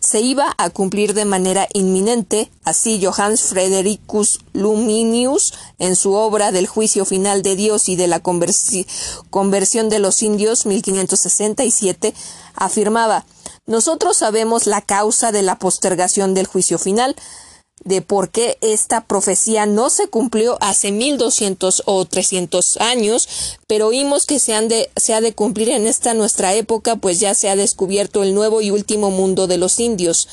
se 0.00 0.20
iba 0.20 0.54
a 0.56 0.70
cumplir 0.70 1.14
de 1.14 1.24
manera 1.24 1.66
inminente, 1.72 2.50
así 2.64 3.04
Johannes 3.04 3.42
Fredericus 3.42 4.38
Luminius, 4.52 5.52
en 5.78 5.96
su 5.96 6.14
obra 6.14 6.52
del 6.52 6.68
juicio 6.68 7.04
final 7.04 7.42
de 7.42 7.56
Dios 7.56 7.88
y 7.88 7.96
de 7.96 8.06
la 8.06 8.20
conversión 8.20 9.88
de 9.88 9.98
los 9.98 10.22
indios 10.22 10.64
1567, 10.64 12.14
afirmaba, 12.54 13.26
nosotros 13.66 14.16
sabemos 14.16 14.66
la 14.66 14.80
causa 14.80 15.32
de 15.32 15.42
la 15.42 15.58
postergación 15.58 16.34
del 16.34 16.46
juicio 16.46 16.78
final, 16.78 17.16
de 17.86 18.02
por 18.02 18.30
qué 18.30 18.58
esta 18.60 19.06
profecía 19.06 19.64
no 19.64 19.90
se 19.90 20.08
cumplió 20.08 20.58
hace 20.60 20.90
1200 20.90 21.84
o 21.86 22.04
300 22.04 22.76
años, 22.78 23.28
pero 23.68 23.86
oímos 23.86 24.26
que 24.26 24.40
se, 24.40 24.90
se 24.96 25.14
ha 25.14 25.20
de 25.20 25.34
cumplir 25.34 25.70
en 25.70 25.86
esta 25.86 26.12
nuestra 26.12 26.52
época, 26.54 26.96
pues 26.96 27.20
ya 27.20 27.34
se 27.34 27.48
ha 27.48 27.56
descubierto 27.56 28.24
el 28.24 28.34
nuevo 28.34 28.60
y 28.60 28.70
último 28.70 29.10
mundo 29.10 29.46
de 29.46 29.56
los 29.56 29.78
indios. 29.78 30.28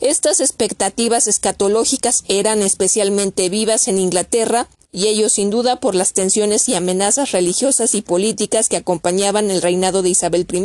Estas 0.00 0.40
expectativas 0.40 1.26
escatológicas 1.26 2.24
eran 2.28 2.62
especialmente 2.62 3.48
vivas 3.48 3.88
en 3.88 3.98
Inglaterra, 3.98 4.68
y 4.94 5.08
ello 5.08 5.28
sin 5.28 5.50
duda 5.50 5.80
por 5.80 5.96
las 5.96 6.12
tensiones 6.12 6.68
y 6.68 6.76
amenazas 6.76 7.32
religiosas 7.32 7.96
y 7.96 8.00
políticas 8.00 8.68
que 8.68 8.76
acompañaban 8.76 9.50
el 9.50 9.60
reinado 9.60 10.02
de 10.02 10.10
Isabel 10.10 10.46
I. 10.50 10.64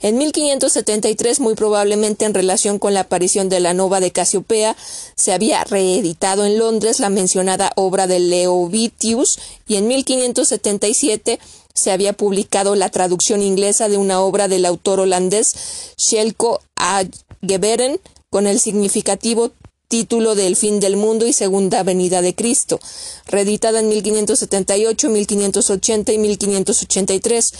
En 0.00 0.16
1573, 0.16 1.40
muy 1.40 1.56
probablemente 1.56 2.24
en 2.24 2.34
relación 2.34 2.78
con 2.78 2.94
la 2.94 3.00
aparición 3.00 3.48
de 3.48 3.58
la 3.58 3.74
Nova 3.74 3.98
de 3.98 4.12
Casiopea, 4.12 4.76
se 5.16 5.32
había 5.32 5.64
reeditado 5.64 6.46
en 6.46 6.56
Londres 6.56 7.00
la 7.00 7.10
mencionada 7.10 7.72
obra 7.74 8.06
de 8.06 8.20
Leovitius 8.20 9.40
y 9.66 9.74
en 9.74 9.88
1577 9.88 11.40
se 11.74 11.90
había 11.90 12.12
publicado 12.12 12.76
la 12.76 12.90
traducción 12.90 13.42
inglesa 13.42 13.88
de 13.88 13.96
una 13.96 14.20
obra 14.20 14.46
del 14.46 14.66
autor 14.66 15.00
holandés 15.00 15.94
Shelko 15.96 16.60
A. 16.76 17.02
Geberen 17.44 17.98
con 18.30 18.46
el 18.46 18.60
significativo 18.60 19.50
título 19.92 20.34
del 20.34 20.56
fin 20.56 20.80
del 20.80 20.96
mundo 20.96 21.26
y 21.26 21.34
segunda 21.34 21.82
venida 21.82 22.22
de 22.22 22.34
Cristo, 22.34 22.80
reeditada 23.26 23.80
en 23.80 23.90
1578, 23.90 25.10
1580 25.10 26.12
y 26.14 26.16
1583. 26.16 27.52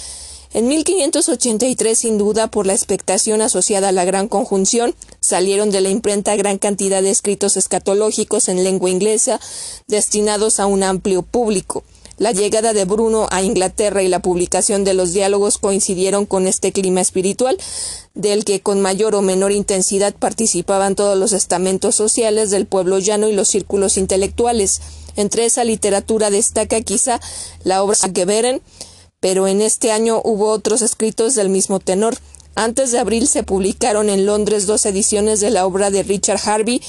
En 0.55 0.67
1583, 0.67 1.99
sin 1.99 2.17
duda, 2.17 2.51
por 2.51 2.67
la 2.67 2.73
expectación 2.73 3.43
asociada 3.43 3.91
a 3.91 3.93
la 3.93 4.07
gran 4.07 4.29
conjunción, 4.29 4.95
salieron 5.21 5.71
de 5.71 5.83
la 5.83 5.91
imprenta 5.91 6.35
gran 6.35 6.57
cantidad 6.57 7.03
de 7.03 7.11
escritos 7.11 7.59
escatológicos 7.59 8.49
en 8.49 8.65
lengua 8.65 8.89
inglesa 8.89 9.39
destinados 9.87 10.59
a 10.59 10.65
un 10.65 10.85
amplio 10.85 11.21
público. 11.21 11.85
La 12.23 12.31
llegada 12.31 12.73
de 12.73 12.85
Bruno 12.85 13.27
a 13.33 13.43
Inglaterra 13.43 14.01
y 14.05 14.07
la 14.07 14.21
publicación 14.23 14.85
de 14.85 14.95
los 14.95 15.13
diálogos 15.13 15.59
coincidieron 15.59 16.25
con 16.25 16.47
este 16.47 16.71
clima 16.71 17.01
espiritual, 17.01 17.59
del 18.15 18.45
que 18.45 18.61
con 18.61 18.81
mayor 18.81 19.17
o 19.17 19.23
menor 19.23 19.51
intensidad 19.51 20.15
participaban 20.15 20.95
todos 20.95 21.19
los 21.19 21.33
estamentos 21.33 21.97
sociales 21.97 22.53
del 22.53 22.67
pueblo 22.67 23.01
llano 23.01 23.29
y 23.29 23.33
los 23.33 23.49
círculos 23.49 23.97
intelectuales. 23.97 24.81
Entre 25.17 25.47
esa 25.47 25.65
literatura 25.65 26.31
destaca 26.31 26.81
quizá 26.83 27.19
la 27.65 27.83
obra 27.83 27.97
de 28.01 28.21
Geberen, 28.21 28.63
pero 29.19 29.49
en 29.49 29.61
este 29.61 29.91
año 29.91 30.21
hubo 30.23 30.51
otros 30.51 30.81
escritos 30.81 31.35
del 31.35 31.49
mismo 31.49 31.81
tenor. 31.81 32.17
Antes 32.55 32.93
de 32.93 33.01
abril 33.01 33.27
se 33.27 33.43
publicaron 33.43 34.09
en 34.09 34.27
Londres 34.27 34.67
dos 34.67 34.87
ediciones 34.87 35.41
de 35.41 35.51
la 35.51 35.67
obra 35.67 35.91
de 35.91 36.05
Richard 36.05 36.39
Harvey, 36.45 36.83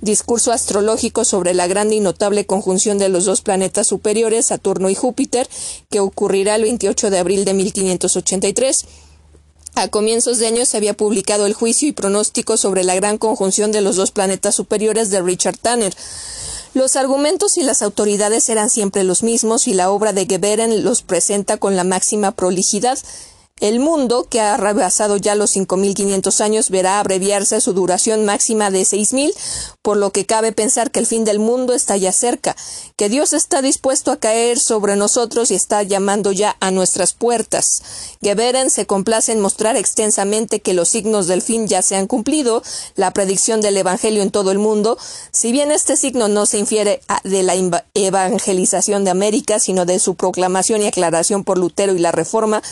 discurso 0.00 0.52
astrológico 0.52 1.24
sobre 1.24 1.54
la 1.54 1.66
grande 1.66 1.96
y 1.96 2.00
notable 2.00 2.46
conjunción 2.46 2.98
de 2.98 3.08
los 3.08 3.24
dos 3.24 3.42
planetas 3.42 3.86
superiores, 3.86 4.46
Saturno 4.46 4.90
y 4.90 4.94
Júpiter, 4.94 5.48
que 5.90 6.00
ocurrirá 6.00 6.56
el 6.56 6.62
28 6.62 7.10
de 7.10 7.18
abril 7.18 7.44
de 7.44 7.54
1583. 7.54 8.86
A 9.74 9.88
comienzos 9.88 10.38
de 10.38 10.46
año 10.46 10.66
se 10.66 10.76
había 10.76 10.94
publicado 10.94 11.46
el 11.46 11.54
juicio 11.54 11.88
y 11.88 11.92
pronóstico 11.92 12.56
sobre 12.56 12.84
la 12.84 12.94
gran 12.94 13.18
conjunción 13.18 13.72
de 13.72 13.80
los 13.80 13.96
dos 13.96 14.10
planetas 14.10 14.54
superiores 14.54 15.10
de 15.10 15.22
Richard 15.22 15.58
Tanner. 15.58 15.94
Los 16.74 16.96
argumentos 16.96 17.56
y 17.56 17.62
las 17.62 17.82
autoridades 17.82 18.48
eran 18.48 18.70
siempre 18.70 19.04
los 19.04 19.22
mismos 19.22 19.66
y 19.66 19.74
la 19.74 19.90
obra 19.90 20.12
de 20.12 20.26
Geberen 20.26 20.84
los 20.84 21.02
presenta 21.02 21.56
con 21.56 21.76
la 21.76 21.84
máxima 21.84 22.32
prolijidad. 22.32 22.98
El 23.60 23.78
mundo, 23.78 24.26
que 24.28 24.40
ha 24.40 24.56
rebasado 24.56 25.16
ya 25.18 25.34
los 25.34 25.54
5.500 25.54 26.40
años, 26.40 26.70
verá 26.70 26.98
abreviarse 26.98 27.60
su 27.60 27.74
duración 27.74 28.24
máxima 28.24 28.70
de 28.70 28.82
6.000, 28.82 29.34
por 29.82 29.98
lo 29.98 30.12
que 30.12 30.24
cabe 30.26 30.52
pensar 30.52 30.90
que 30.90 30.98
el 30.98 31.06
fin 31.06 31.24
del 31.24 31.38
mundo 31.38 31.74
está 31.74 31.96
ya 31.96 32.12
cerca, 32.12 32.56
que 32.96 33.08
Dios 33.08 33.32
está 33.34 33.60
dispuesto 33.60 34.12
a 34.12 34.16
caer 34.16 34.58
sobre 34.58 34.96
nosotros 34.96 35.50
y 35.50 35.54
está 35.54 35.82
llamando 35.82 36.32
ya 36.32 36.56
a 36.60 36.70
nuestras 36.70 37.12
puertas. 37.12 37.82
Geberen 38.22 38.70
se 38.70 38.86
complace 38.86 39.32
en 39.32 39.40
mostrar 39.40 39.76
extensamente 39.76 40.60
que 40.60 40.74
los 40.74 40.88
signos 40.88 41.26
del 41.26 41.42
fin 41.42 41.68
ya 41.68 41.82
se 41.82 41.96
han 41.96 42.06
cumplido, 42.06 42.62
la 42.96 43.12
predicción 43.12 43.60
del 43.60 43.76
Evangelio 43.76 44.22
en 44.22 44.30
todo 44.30 44.50
el 44.50 44.58
mundo, 44.58 44.98
si 45.32 45.52
bien 45.52 45.70
este 45.70 45.96
signo 45.96 46.28
no 46.28 46.46
se 46.46 46.58
infiere 46.58 47.02
de 47.24 47.42
la 47.42 47.54
evangelización 47.94 49.04
de 49.04 49.10
América, 49.10 49.58
sino 49.58 49.84
de 49.84 49.98
su 49.98 50.14
proclamación 50.14 50.82
y 50.82 50.86
aclaración 50.86 51.44
por 51.44 51.58
Lutero 51.58 51.94
y 51.94 51.98
la 51.98 52.12
Reforma, 52.12 52.62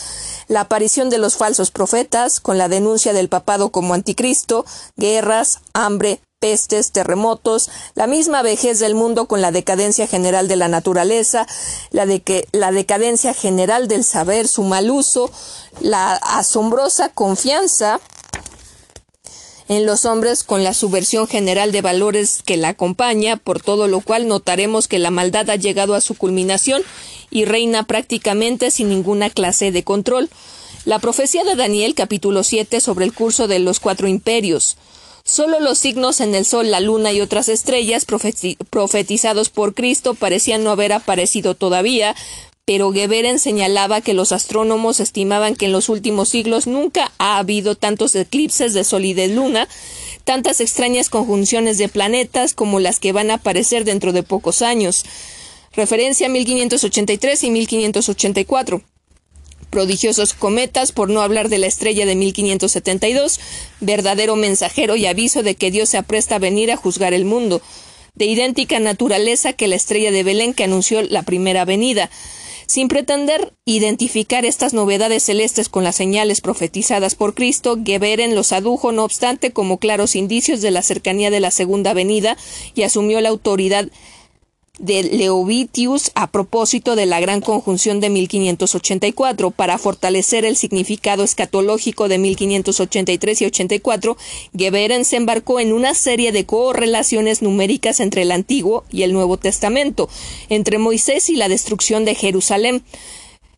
la 0.49 0.69
aparición 0.79 1.11
de 1.11 1.19
los 1.19 1.37
falsos 1.37 1.73
profetas, 1.73 2.39
con 2.39 2.57
la 2.57 2.69
denuncia 2.69 3.13
del 3.13 3.29
papado 3.29 3.71
como 3.71 3.95
anticristo, 3.95 4.65
guerras, 4.97 5.59
hambre, 5.73 6.21
pestes, 6.39 6.93
terremotos, 6.93 7.69
la 7.97 8.07
misma 8.07 8.43
vejez 8.43 8.79
del 8.79 8.95
mundo 8.95 9.27
con 9.27 9.41
la 9.41 9.51
decadencia 9.51 10.07
general 10.07 10.47
de 10.47 10.55
la 10.55 10.69
naturaleza, 10.69 11.49
la, 11.91 12.07
de 12.07 12.23
que, 12.23 12.47
la 12.53 12.71
decadencia 12.71 13.35
general 13.35 13.89
del 13.89 14.05
saber, 14.05 14.47
su 14.47 14.63
mal 14.63 14.89
uso, 14.89 15.33
la 15.81 16.13
asombrosa 16.13 17.09
confianza 17.09 17.99
en 19.67 19.85
los 19.85 20.05
hombres 20.05 20.45
con 20.45 20.63
la 20.63 20.75
subversión 20.75 21.27
general 21.27 21.73
de 21.73 21.83
valores 21.83 22.41
que 22.47 22.57
la 22.57 22.69
acompaña, 22.69 23.37
por 23.37 23.61
todo 23.61 23.89
lo 23.89 24.01
cual 24.01 24.29
notaremos 24.29 24.87
que 24.87 25.01
la 25.01 25.11
maldad 25.11 25.51
ha 25.51 25.57
llegado 25.57 25.97
a 25.97 26.01
su 26.01 26.15
culminación 26.15 26.85
y 27.31 27.47
reina 27.47 27.83
prácticamente 27.83 28.71
sin 28.71 28.91
ninguna 28.91 29.29
clase 29.29 29.73
de 29.73 29.83
control. 29.83 30.31
La 30.89 31.01
profecía 31.01 31.45
de 31.45 31.55
Daniel 31.55 31.95
capítulo 31.95 32.43
7 32.43 32.81
sobre 32.81 33.05
el 33.05 33.13
curso 33.13 33.47
de 33.47 33.59
los 33.59 33.79
cuatro 33.79 34.09
imperios. 34.09 34.79
Solo 35.23 35.61
los 35.61 35.77
signos 35.77 36.23
en 36.23 36.35
el 36.35 36.47
sol, 36.47 36.71
la 36.71 36.81
luna 36.81 37.13
y 37.13 37.21
otras 37.21 37.51
estrellas 37.51 38.07
profetizados 38.07 39.51
por 39.51 39.75
Cristo 39.75 40.15
parecían 40.15 40.65
no 40.65 40.71
haber 40.71 40.95
aparecido 40.95 41.55
todavía, 41.55 42.17
pero 42.65 42.91
Geberen 42.91 43.39
señalaba 43.39 44.01
que 44.01 44.15
los 44.15 44.33
astrónomos 44.33 44.99
estimaban 45.01 45.57
que 45.57 45.67
en 45.67 45.73
los 45.73 45.91
últimos 45.91 46.31
siglos 46.31 46.67
nunca 46.67 47.13
ha 47.19 47.37
habido 47.37 47.75
tantos 47.75 48.15
eclipses 48.15 48.73
de 48.73 48.83
sol 48.83 49.05
y 49.05 49.13
de 49.13 49.29
luna, 49.29 49.69
tantas 50.25 50.63
extrañas 50.63 51.11
conjunciones 51.11 51.77
de 51.77 51.91
planetas 51.91 52.55
como 52.55 52.81
las 52.81 52.99
que 52.99 53.13
van 53.13 53.31
a 53.31 53.35
aparecer 53.35 53.85
dentro 53.85 54.15
de 54.15 54.23
pocos 54.23 54.63
años. 54.63 55.05
Referencia 55.75 56.31
1583 56.31 57.45
y 57.45 57.51
1584 57.51 58.83
prodigiosos 59.71 60.35
cometas, 60.35 60.93
por 60.93 61.11
no 61.11 61.21
hablar 61.21 61.49
de 61.49 61.59
la 61.59 61.67
estrella 61.67 62.07
de 62.07 62.17
1572, 62.17 63.41
verdadero 63.81 64.37
mensajero 64.37 64.97
y 64.97 65.07
aviso 65.07 65.43
de 65.43 65.55
que 65.55 65.71
Dios 65.71 65.89
se 65.91 65.99
apresta 65.99 66.37
a 66.37 66.41
venir 66.41 66.73
a 66.73 66.77
juzgar 66.77 67.15
el 67.15 67.25
mundo, 67.25 67.63
de 68.15 68.27
idéntica 68.27 68.81
naturaleza 68.81 69.53
que 69.53 69.69
la 69.69 69.77
estrella 69.77 70.11
de 70.11 70.23
Belén 70.23 70.55
que 70.55 70.65
anunció 70.65 71.03
la 71.03 71.23
primera 71.23 71.65
venida. 71.65 72.11
Sin 72.69 72.89
pretender 72.89 73.55
identificar 73.65 74.45
estas 74.45 74.75
novedades 74.75 75.23
celestes 75.23 75.71
con 75.71 75.85
las 75.85 75.97
señales 75.97 76.43
profetizadas 76.43 77.15
por 77.15 77.35
Cristo, 77.35 77.79
Geberen 77.83 78.35
los 78.35 78.53
adujo, 78.53 78.93
no 78.93 79.05
obstante, 79.05 79.53
como 79.53 79.79
claros 79.79 80.15
indicios 80.15 80.61
de 80.61 80.71
la 80.71 80.83
cercanía 80.83 81.31
de 81.31 81.41
la 81.41 81.51
segunda 81.51 81.95
venida 81.95 82.37
y 82.75 82.83
asumió 82.83 83.23
la 83.23 83.31
autoridad 83.31 83.89
de 84.79 85.03
Leovitius 85.03 86.11
a 86.15 86.31
propósito 86.31 86.97
de 86.97 87.07
la 87.07 87.21
gran 87.21 87.41
conjunción 87.41 88.01
de 88.01 88.11
1584 88.11 89.51
para 89.51 89.79
fortalecer 89.79 90.45
el 90.45 90.57
significado 90.57 91.25
escatológico 91.25 92.09
de 92.09 92.19
1583 92.19 93.43
y 93.43 93.45
84, 93.47 94.17
Geberen 94.57 95.05
se 95.05 95.17
embarcó 95.17 95.61
en 95.61 95.73
una 95.73 95.95
serie 95.95 96.33
de 96.33 96.47
correlaciones 96.47 97.43
numéricas 97.43 98.01
entre 98.01 98.23
el 98.23 98.33
Antiguo 98.33 98.85
y 98.91 99.03
el 99.03 99.13
Nuevo 99.13 99.37
Testamento, 99.37 100.09
entre 100.49 100.79
Moisés 100.79 101.29
y 101.29 101.37
la 101.37 101.49
destrucción 101.49 102.05
de 102.05 102.15
Jerusalén, 102.15 102.83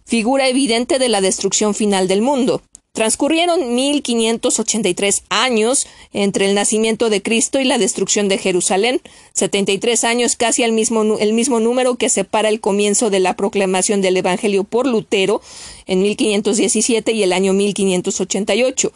figura 0.05 0.49
evidente 0.49 0.99
de 0.99 1.09
la 1.09 1.21
destrucción 1.21 1.75
final 1.75 2.09
del 2.09 2.23
mundo. 2.23 2.63
Transcurrieron 2.93 3.77
1583 3.77 5.23
años 5.29 5.87
entre 6.13 6.47
el 6.47 6.57
nacimiento 6.57 7.09
de 7.09 7.23
Cristo 7.23 7.61
y 7.61 7.65
la 7.65 7.79
destrucción 7.79 8.27
de 8.29 8.37
Jerusalén, 8.37 9.01
73 9.33 10.03
años 10.03 10.35
casi 10.35 10.65
el 10.65 10.73
mismo, 10.73 11.17
el 11.19 11.33
mismo 11.33 11.61
número 11.61 11.95
que 11.95 12.09
separa 12.09 12.49
el 12.49 12.61
comienzo 12.61 13.09
de 13.09 13.21
la 13.21 13.37
proclamación 13.37 14.03
del 14.03 14.17
Evangelio 14.17 14.65
por 14.65 14.89
Lutero 14.89 15.41
en 15.87 16.03
1517 16.03 17.13
y 17.13 17.23
el 17.23 17.33
año 17.33 17.53
1588. 17.53 18.93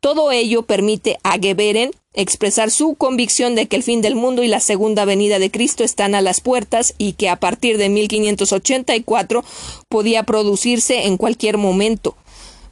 Todo 0.00 0.32
ello 0.32 0.62
permite 0.62 1.18
a 1.22 1.38
Geberen 1.38 1.90
expresar 2.14 2.70
su 2.70 2.94
convicción 2.94 3.56
de 3.56 3.66
que 3.66 3.76
el 3.76 3.82
fin 3.82 4.00
del 4.00 4.14
mundo 4.14 4.42
y 4.42 4.48
la 4.48 4.60
segunda 4.60 5.04
venida 5.04 5.38
de 5.38 5.50
Cristo 5.50 5.84
están 5.84 6.14
a 6.14 6.22
las 6.22 6.40
puertas 6.40 6.94
y 6.96 7.12
que 7.12 7.28
a 7.28 7.36
partir 7.36 7.76
de 7.76 7.90
1584 7.90 9.44
podía 9.90 10.22
producirse 10.22 11.06
en 11.06 11.18
cualquier 11.18 11.58
momento. 11.58 12.16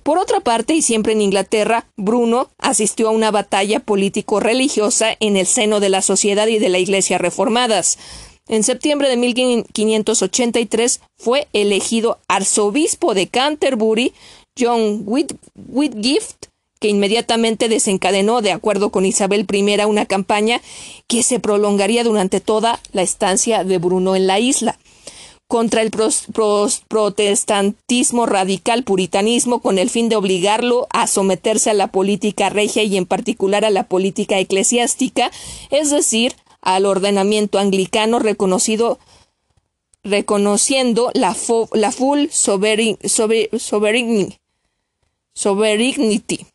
Por 0.02 0.18
otra 0.18 0.40
parte, 0.40 0.74
y 0.74 0.82
siempre 0.82 1.12
en 1.12 1.22
Inglaterra, 1.22 1.86
Bruno 1.96 2.50
asistió 2.58 3.08
a 3.08 3.12
una 3.12 3.30
batalla 3.30 3.80
político-religiosa 3.80 5.16
en 5.20 5.36
el 5.36 5.46
seno 5.46 5.78
de 5.78 5.90
la 5.90 6.02
sociedad 6.02 6.48
y 6.48 6.58
de 6.58 6.68
la 6.68 6.78
Iglesia 6.78 7.18
reformadas. 7.18 7.98
En 8.48 8.64
septiembre 8.64 9.08
de 9.08 9.16
1583 9.16 11.00
fue 11.16 11.46
elegido 11.52 12.18
arzobispo 12.26 13.14
de 13.14 13.28
Canterbury 13.28 14.12
John 14.58 15.04
Whitgift, 15.06 16.46
que 16.80 16.88
inmediatamente 16.88 17.68
desencadenó, 17.68 18.42
de 18.42 18.50
acuerdo 18.50 18.90
con 18.90 19.06
Isabel 19.06 19.46
I, 19.50 19.84
una 19.84 20.06
campaña 20.06 20.60
que 21.06 21.22
se 21.22 21.38
prolongaría 21.38 22.02
durante 22.02 22.40
toda 22.40 22.80
la 22.92 23.02
estancia 23.02 23.62
de 23.62 23.78
Bruno 23.78 24.16
en 24.16 24.26
la 24.26 24.40
isla 24.40 24.76
contra 25.52 25.82
el 25.82 25.90
protestantismo 26.88 28.24
radical 28.24 28.84
puritanismo 28.84 29.60
con 29.60 29.76
el 29.76 29.90
fin 29.90 30.08
de 30.08 30.16
obligarlo 30.16 30.86
a 30.88 31.06
someterse 31.06 31.68
a 31.68 31.74
la 31.74 31.88
política 31.88 32.48
regia 32.48 32.84
y 32.84 32.96
en 32.96 33.04
particular 33.04 33.66
a 33.66 33.70
la 33.70 33.82
política 33.82 34.38
eclesiástica, 34.38 35.30
es 35.68 35.90
decir, 35.90 36.36
al 36.62 36.86
ordenamiento 36.86 37.58
anglicano 37.58 38.18
reconociendo 38.18 38.98
la, 41.12 41.36
la 41.74 41.92
full 41.92 42.28
sovereignty, 45.34 46.46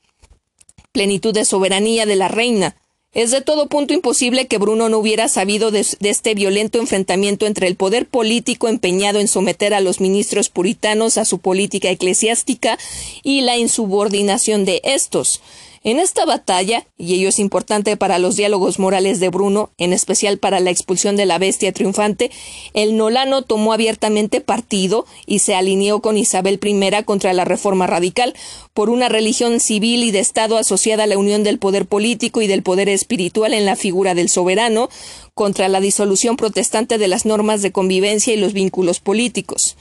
plenitud 0.92 1.36
de 1.36 1.46
soberanía 1.46 2.08
de 2.08 2.16
la 2.16 2.30
reina. 2.30 2.76
Es 3.18 3.32
de 3.32 3.42
todo 3.42 3.66
punto 3.66 3.96
imposible 3.96 4.46
que 4.46 4.60
Bruno 4.60 4.90
no 4.90 5.00
hubiera 5.00 5.28
sabido 5.28 5.72
de, 5.72 5.84
este 6.02 6.36
violento 6.36 6.78
enfrentamiento 6.78 7.48
entre 7.48 7.66
el 7.66 7.76
poder 7.76 8.06
político 8.08 8.68
empeñado 8.68 9.20
en 9.20 9.28
someter 9.28 9.74
a 9.74 9.82
los 9.82 10.00
ministros 10.00 10.50
puritanos 10.50 11.18
a 11.18 11.26
su 11.26 11.40
política 11.40 11.90
eclesiástica 11.90 12.78
y 13.24 13.42
la 13.42 13.58
insubordinación 13.58 14.66
de 14.66 14.82
estos. 14.84 15.42
En 15.88 16.00
esta 16.00 16.26
batalla, 16.26 16.86
y 16.98 17.14
ello 17.14 17.30
es 17.30 17.40
importante 17.40 17.96
para 17.96 18.20
los 18.20 18.36
diálogos 18.36 18.78
morales 18.78 19.22
de 19.22 19.30
Bruno, 19.30 19.70
en 19.78 19.94
especial 19.94 20.38
para 20.38 20.60
la 20.60 20.70
expulsión 20.70 21.16
de 21.16 21.26
la 21.26 21.38
bestia 21.38 21.72
triunfante, 21.72 22.30
el 22.74 22.98
Nolano 22.98 23.44
tomó 23.44 23.72
abiertamente 23.72 24.42
partido 24.42 25.06
y 25.26 25.40
se 25.40 25.56
alineó 25.56 26.02
con 26.02 26.18
Isabel 26.18 26.60
I 26.62 27.04
contra 27.06 27.32
la 27.32 27.46
reforma 27.46 27.88
radical, 27.88 28.34
por 28.74 28.90
una 28.90 29.08
religión 29.08 29.62
civil 29.62 30.04
y 30.04 30.12
de 30.12 30.20
Estado 30.20 30.58
asociada 30.58 31.06
a 31.06 31.08
la 31.08 31.18
unión 31.18 31.46
del 31.46 31.58
poder 31.58 31.86
político 31.86 32.42
y 32.42 32.48
del 32.48 32.64
poder 32.64 32.90
espiritual 32.90 33.54
en 33.54 33.66
la 33.66 33.78
figura 33.78 34.14
del 34.14 34.28
soberano, 34.28 34.90
contra 35.36 35.70
la 35.70 35.80
disolución 35.80 36.36
protestante 36.36 36.98
de 36.98 37.08
las 37.08 37.26
normas 37.26 37.62
de 37.62 37.72
convivencia 37.72 38.34
y 38.34 38.38
los 38.38 38.52
vínculos 38.52 39.00
políticos. 39.00 39.78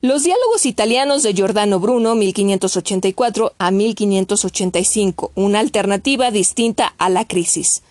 Los 0.00 0.22
diálogos 0.24 0.66
italianos 0.66 1.22
de 1.22 1.34
Giordano 1.34 1.80
Bruno, 1.80 2.14
1584 2.14 3.52
a 3.58 3.70
1585, 3.70 5.32
una 5.34 5.60
alternativa 5.60 6.30
distinta 6.30 6.94
a 6.98 7.10
la 7.10 7.26
crisis. 7.26 7.82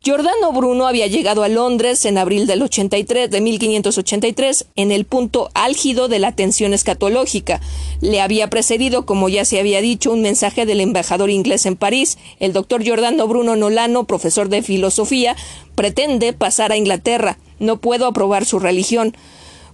Giordano 0.00 0.52
Bruno 0.52 0.86
había 0.86 1.08
llegado 1.08 1.42
a 1.42 1.48
Londres 1.48 2.04
en 2.04 2.18
abril 2.18 2.46
del 2.46 2.62
83, 2.62 3.28
de 3.28 3.40
1583, 3.40 4.66
en 4.76 4.92
el 4.92 5.04
punto 5.04 5.50
álgido 5.54 6.06
de 6.06 6.20
la 6.20 6.30
tensión 6.30 6.72
escatológica. 6.72 7.60
Le 8.00 8.20
había 8.20 8.48
precedido, 8.48 9.04
como 9.04 9.28
ya 9.28 9.44
se 9.44 9.58
había 9.58 9.80
dicho, 9.80 10.12
un 10.12 10.22
mensaje 10.22 10.66
del 10.66 10.80
embajador 10.80 11.30
inglés 11.30 11.66
en 11.66 11.74
París. 11.74 12.16
El 12.38 12.52
doctor 12.52 12.84
Giordano 12.84 13.26
Bruno 13.26 13.56
Nolano, 13.56 14.04
profesor 14.04 14.48
de 14.48 14.62
filosofía, 14.62 15.34
pretende 15.74 16.32
pasar 16.32 16.70
a 16.70 16.76
Inglaterra. 16.76 17.36
No 17.58 17.78
puedo 17.78 18.06
aprobar 18.06 18.44
su 18.44 18.60
religión. 18.60 19.16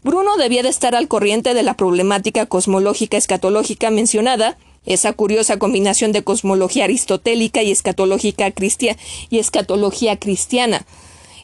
Bruno 0.05 0.37
debía 0.37 0.63
de 0.63 0.69
estar 0.69 0.95
al 0.95 1.09
corriente 1.09 1.55
de 1.55 1.63
la 1.63 1.79
problemática 1.79 2.45
cosmológica 2.45 3.17
escatológica 3.17 3.91
mencionada, 3.91 4.59
esa 4.85 5.15
curiosa 5.15 5.59
combinación 5.59 6.13
de 6.13 6.23
cosmología 6.23 6.85
aristotélica 6.85 7.63
y 7.63 7.71
escatológica 7.71 8.51
cristiana 8.51 9.01
y 9.31 9.39
escatología 9.39 10.19
cristiana. 10.19 10.85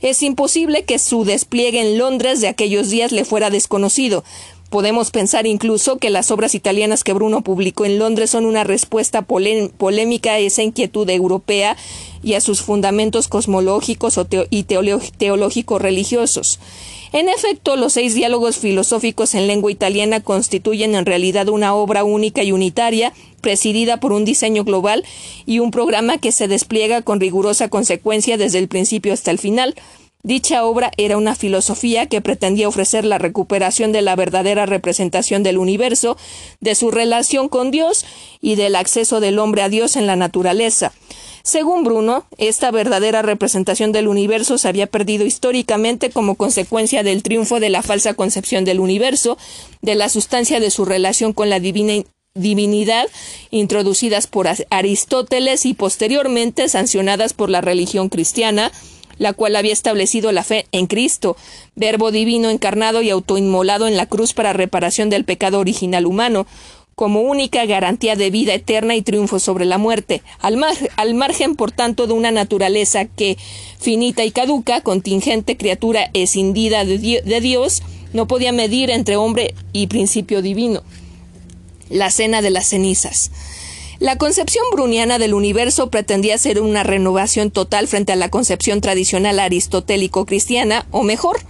Es 0.03 0.23
imposible 0.23 0.85
que 0.85 0.99
su 0.99 1.24
despliegue 1.24 1.81
en 1.81 1.97
Londres 1.97 2.43
de 2.43 2.49
aquellos 2.49 2.91
días 2.91 3.12
le 3.12 3.24
fuera 3.24 3.49
desconocido. 3.49 4.24
Podemos 4.69 5.11
pensar 5.11 5.47
incluso 5.47 5.97
que 5.97 6.11
las 6.11 6.31
obras 6.31 6.55
italianas 6.55 7.03
que 7.03 7.15
Bruno 7.15 7.41
publicó 7.41 7.87
en 7.87 7.99
Londres 7.99 8.28
son 8.28 8.45
una 8.45 8.62
respuesta 8.62 9.23
polémica 9.23 10.32
a 10.32 10.39
esa 10.39 10.62
inquietud 10.62 11.09
europea 11.09 11.78
y 12.23 12.35
a 12.35 12.43
sus 12.43 12.61
fundamentos 12.61 13.27
cosmológicos 13.27 14.20
y 14.51 14.65
teológicos 14.65 15.81
religiosos. 15.81 16.61
En 17.12 17.28
efecto, 17.28 17.74
los 17.74 17.95
seis 17.95 18.15
diálogos 18.15 18.59
filosóficos 18.59 19.35
en 19.35 19.49
lengua 19.49 19.73
italiana 19.73 20.20
constituyen 20.20 20.95
en 20.95 21.07
realidad 21.07 21.49
una 21.49 21.74
obra 21.74 22.05
única 22.05 22.45
y 22.45 22.53
unitaria, 22.53 23.12
presidida 23.41 23.99
por 23.99 24.12
un 24.12 24.24
diseño 24.24 24.62
global 24.62 25.05
y 25.45 25.59
un 25.59 25.73
programa 25.73 26.19
que 26.19 26.31
se 26.31 26.47
despliega 26.47 27.03
con 27.03 27.19
rigurosa 27.19 27.69
consecuencia 27.69 28.37
desde 28.37 28.59
el 28.59 28.69
principio 28.69 29.12
hasta 29.12 29.32
el 29.32 29.39
final. 29.39 29.74
Dicha 30.23 30.65
obra 30.67 30.93
era 30.99 31.17
una 31.17 31.35
filosofía 31.35 32.07
que 32.07 32.21
pretendía 32.21 32.69
ofrecer 32.69 33.07
la 33.07 33.17
recuperación 33.17 33.91
de 33.91 34.03
la 34.03 34.17
verdadera 34.17 34.67
representación 34.67 35.43
del 35.43 35.57
universo, 35.57 36.19
de 36.61 36.75
su 36.75 36.91
relación 36.91 37.49
con 37.49 37.71
Dios 37.71 38.05
y 38.41 38.55
del 38.55 38.77
acceso 38.77 39.21
del 39.21 39.39
hombre 39.39 39.63
a 39.63 39.71
Dios 39.71 39.97
en 39.97 40.07
la 40.07 40.17
naturaleza. 40.17 40.93
Según 41.43 41.85
Bruno, 41.85 42.27
esta 42.37 42.71
verdadera 42.71 43.23
representación 43.23 43.93
del 43.93 44.09
universo 44.09 44.59
se 44.59 44.69
había 44.69 44.87
perdido 44.87 45.25
históricamente 45.25 46.11
como 46.11 46.35
consecuencia 46.35 47.03
del 47.03 47.23
triunfo 47.23 47.61
de 47.61 47.71
la 47.71 47.83
falsa 47.83 48.13
concepción 48.13 48.67
del 48.67 48.79
universo, 48.79 49.39
de 49.81 49.95
la 49.95 50.11
sustancia 50.11 50.61
de 50.61 50.71
su 50.71 50.85
relación 50.85 51.33
con 51.33 51.49
la 51.49 51.59
divinidad 51.59 53.09
introducidas 53.51 54.27
por 54.27 54.49
Aristóteles 54.69 55.65
y 55.65 55.73
posteriormente 55.73 56.69
sancionadas 56.69 57.33
por 57.33 57.49
la 57.49 57.63
religión 57.63 58.11
cristiana, 58.11 58.71
la 59.21 59.35
cual 59.35 59.55
había 59.55 59.75
establecido 59.75 60.33
la 60.33 60.43
fe 60.43 60.67
en 60.73 60.87
Cristo, 60.87 61.37
verbo 61.77 62.11
divino 62.11 62.49
encarnado 62.49 63.03
y 63.03 63.11
autoinmolado 63.11 63.87
en 63.87 63.99
la 63.99 64.07
cruz 64.07 64.33
para 64.33 64.55
reparación 64.55 65.11
del 65.11 65.27
pecado 65.27 65.59
original 65.59 66.07
humano, 66.07 66.47
como 66.95 67.21
única 67.21 67.67
garantía 67.67 68.17
de 68.17 68.31
vida 68.31 68.55
eterna 68.55 68.97
y 68.97 69.03
triunfo 69.03 69.39
sobre 69.39 69.67
la 69.67 69.77
muerte, 69.77 70.23
al, 70.39 70.57
margen, 71.15 71.55
por 71.55 71.71
tanto, 71.71 72.07
de 72.07 72.15
una 72.15 72.31
naturaleza 72.31 73.05
que, 73.05 73.37
finita 73.79 74.25
y 74.25 74.31
caduca, 74.31 74.81
contingente 74.81 75.59
criatura 75.59 76.09
escindida 76.15 76.87
de, 76.87 77.41
Dios, 77.43 77.83
no 78.15 78.27
podía 78.27 78.53
medir 78.53 78.89
entre 78.89 79.17
hombre 79.17 79.55
y 79.75 79.89
principio 79.89 80.41
divino. 80.41 80.83
La 81.91 82.11
cena 82.11 82.41
de 82.41 82.51
las 82.51 82.69
cenizas. 82.69 83.31
La 84.01 84.17
concepción 84.17 84.65
bruniana 84.73 85.19
del 85.19 85.35
universo 85.35 85.91
pretendía 85.91 86.39
ser 86.39 86.63
una 86.63 86.83
renovación 86.83 87.51
total 87.51 87.87
frente 87.87 88.15
a 88.15 88.17
la 88.17 88.31
concepción 88.31 88.81
tradicional 88.81 89.39
aristotélico-cristiana, 89.39 90.87
o 90.91 91.03
mejor, 91.03 91.41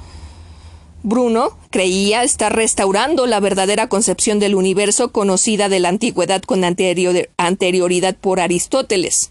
Bruno 1.05 1.57
creía 1.71 2.25
estar 2.25 2.55
restaurando 2.55 3.27
la 3.27 3.39
verdadera 3.39 3.89
concepción 3.89 4.41
del 4.41 4.57
universo 4.57 5.13
conocida 5.13 5.69
de 5.69 5.79
la 5.79 5.91
antigüedad 5.91 6.43
con 6.43 6.65
anterioridad 6.65 8.17
por 8.17 8.41
Aristóteles. 8.41 9.31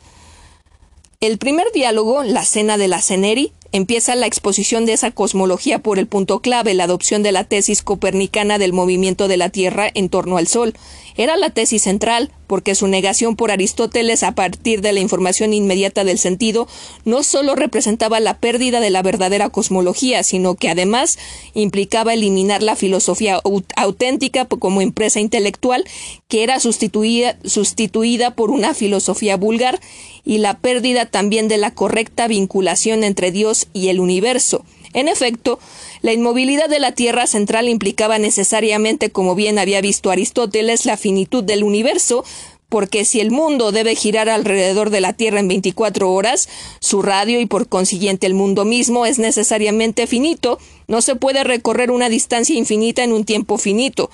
El 1.20 1.38
primer 1.38 1.70
diálogo, 1.74 2.24
la 2.24 2.46
cena 2.46 2.78
de 2.78 2.88
la 2.88 3.02
Ceneri, 3.02 3.52
empieza 3.74 4.16
la 4.16 4.28
exposición 4.28 4.86
de 4.86 4.94
esa 4.94 5.12
cosmología 5.12 5.80
por 5.80 6.00
el 6.00 6.08
punto 6.08 6.40
clave, 6.40 6.74
la 6.74 6.86
adopción 6.86 7.22
de 7.22 7.34
la 7.34 7.44
tesis 7.44 7.84
copernicana 7.84 8.58
del 8.58 8.72
movimiento 8.72 9.28
de 9.28 9.36
la 9.36 9.50
Tierra 9.50 9.92
en 9.94 10.08
torno 10.08 10.38
al 10.38 10.48
Sol. 10.48 10.74
Era 11.18 11.36
la 11.36 11.50
tesis 11.50 11.84
central, 11.84 12.32
porque 12.50 12.74
su 12.74 12.88
negación 12.88 13.36
por 13.36 13.52
Aristóteles 13.52 14.24
a 14.24 14.34
partir 14.34 14.82
de 14.82 14.92
la 14.92 15.02
información 15.02 15.54
inmediata 15.54 16.04
del 16.04 16.18
sentido 16.18 16.68
no 17.06 17.22
sólo 17.22 17.54
representaba 17.54 18.20
la 18.20 18.40
pérdida 18.40 18.80
de 18.80 18.90
la 18.90 19.04
verdadera 19.04 19.50
cosmología, 19.50 20.24
sino 20.24 20.56
que 20.56 20.68
además 20.68 21.20
implicaba 21.54 22.16
eliminar 22.16 22.64
la 22.64 22.76
filosofía 22.76 23.40
auténtica 23.76 24.46
como 24.46 24.82
empresa 24.82 25.20
intelectual 25.20 25.86
que 26.28 26.42
era 26.42 26.60
sustituida, 26.60 27.38
sustituida 27.46 28.32
por 28.32 28.50
una 28.50 28.74
filosofía 28.74 29.38
vulgar 29.38 29.80
y 30.26 30.40
la 30.40 30.58
pérdida 30.58 31.06
también 31.06 31.50
de 31.50 31.58
la 31.58 31.76
correcta 31.76 32.28
vinculación 32.28 33.04
entre 33.04 33.32
Dios 33.32 33.68
y 33.74 33.90
el 33.90 34.00
universo. 34.00 34.66
En 34.94 35.08
efecto, 35.08 35.60
la 36.02 36.14
inmovilidad 36.14 36.70
de 36.70 36.80
la 36.80 36.94
Tierra 36.94 37.28
central 37.28 37.68
implicaba 37.68 38.20
necesariamente, 38.20 39.10
como 39.10 39.36
bien 39.36 39.60
había 39.60 39.82
visto 39.82 40.12
Aristóteles, 40.12 40.86
la 40.86 40.98
finitud 40.98 41.44
del 41.44 41.64
universo, 41.64 42.24
porque 42.70 43.04
si 43.04 43.20
el 43.20 43.32
mundo 43.32 43.72
debe 43.72 43.96
girar 43.96 44.30
alrededor 44.30 44.92
de 44.92 45.02
la 45.02 45.14
Tierra 45.14 45.40
en 45.40 45.48
24 45.48 46.12
horas, 46.12 46.48
su 46.80 47.02
radio 47.02 47.42
y 47.42 47.48
por 47.48 47.68
consiguiente 47.68 48.28
el 48.28 48.36
mundo 48.36 48.64
mismo 48.64 49.06
es 49.06 49.20
necesariamente 49.20 50.08
finito, 50.08 50.60
no 50.88 51.02
se 51.02 51.16
puede 51.16 51.44
recorrer 51.44 51.92
una 51.92 52.10
distancia 52.10 52.56
infinita 52.56 53.04
en 53.04 53.12
un 53.12 53.26
tiempo 53.26 53.58
finito. 53.58 54.10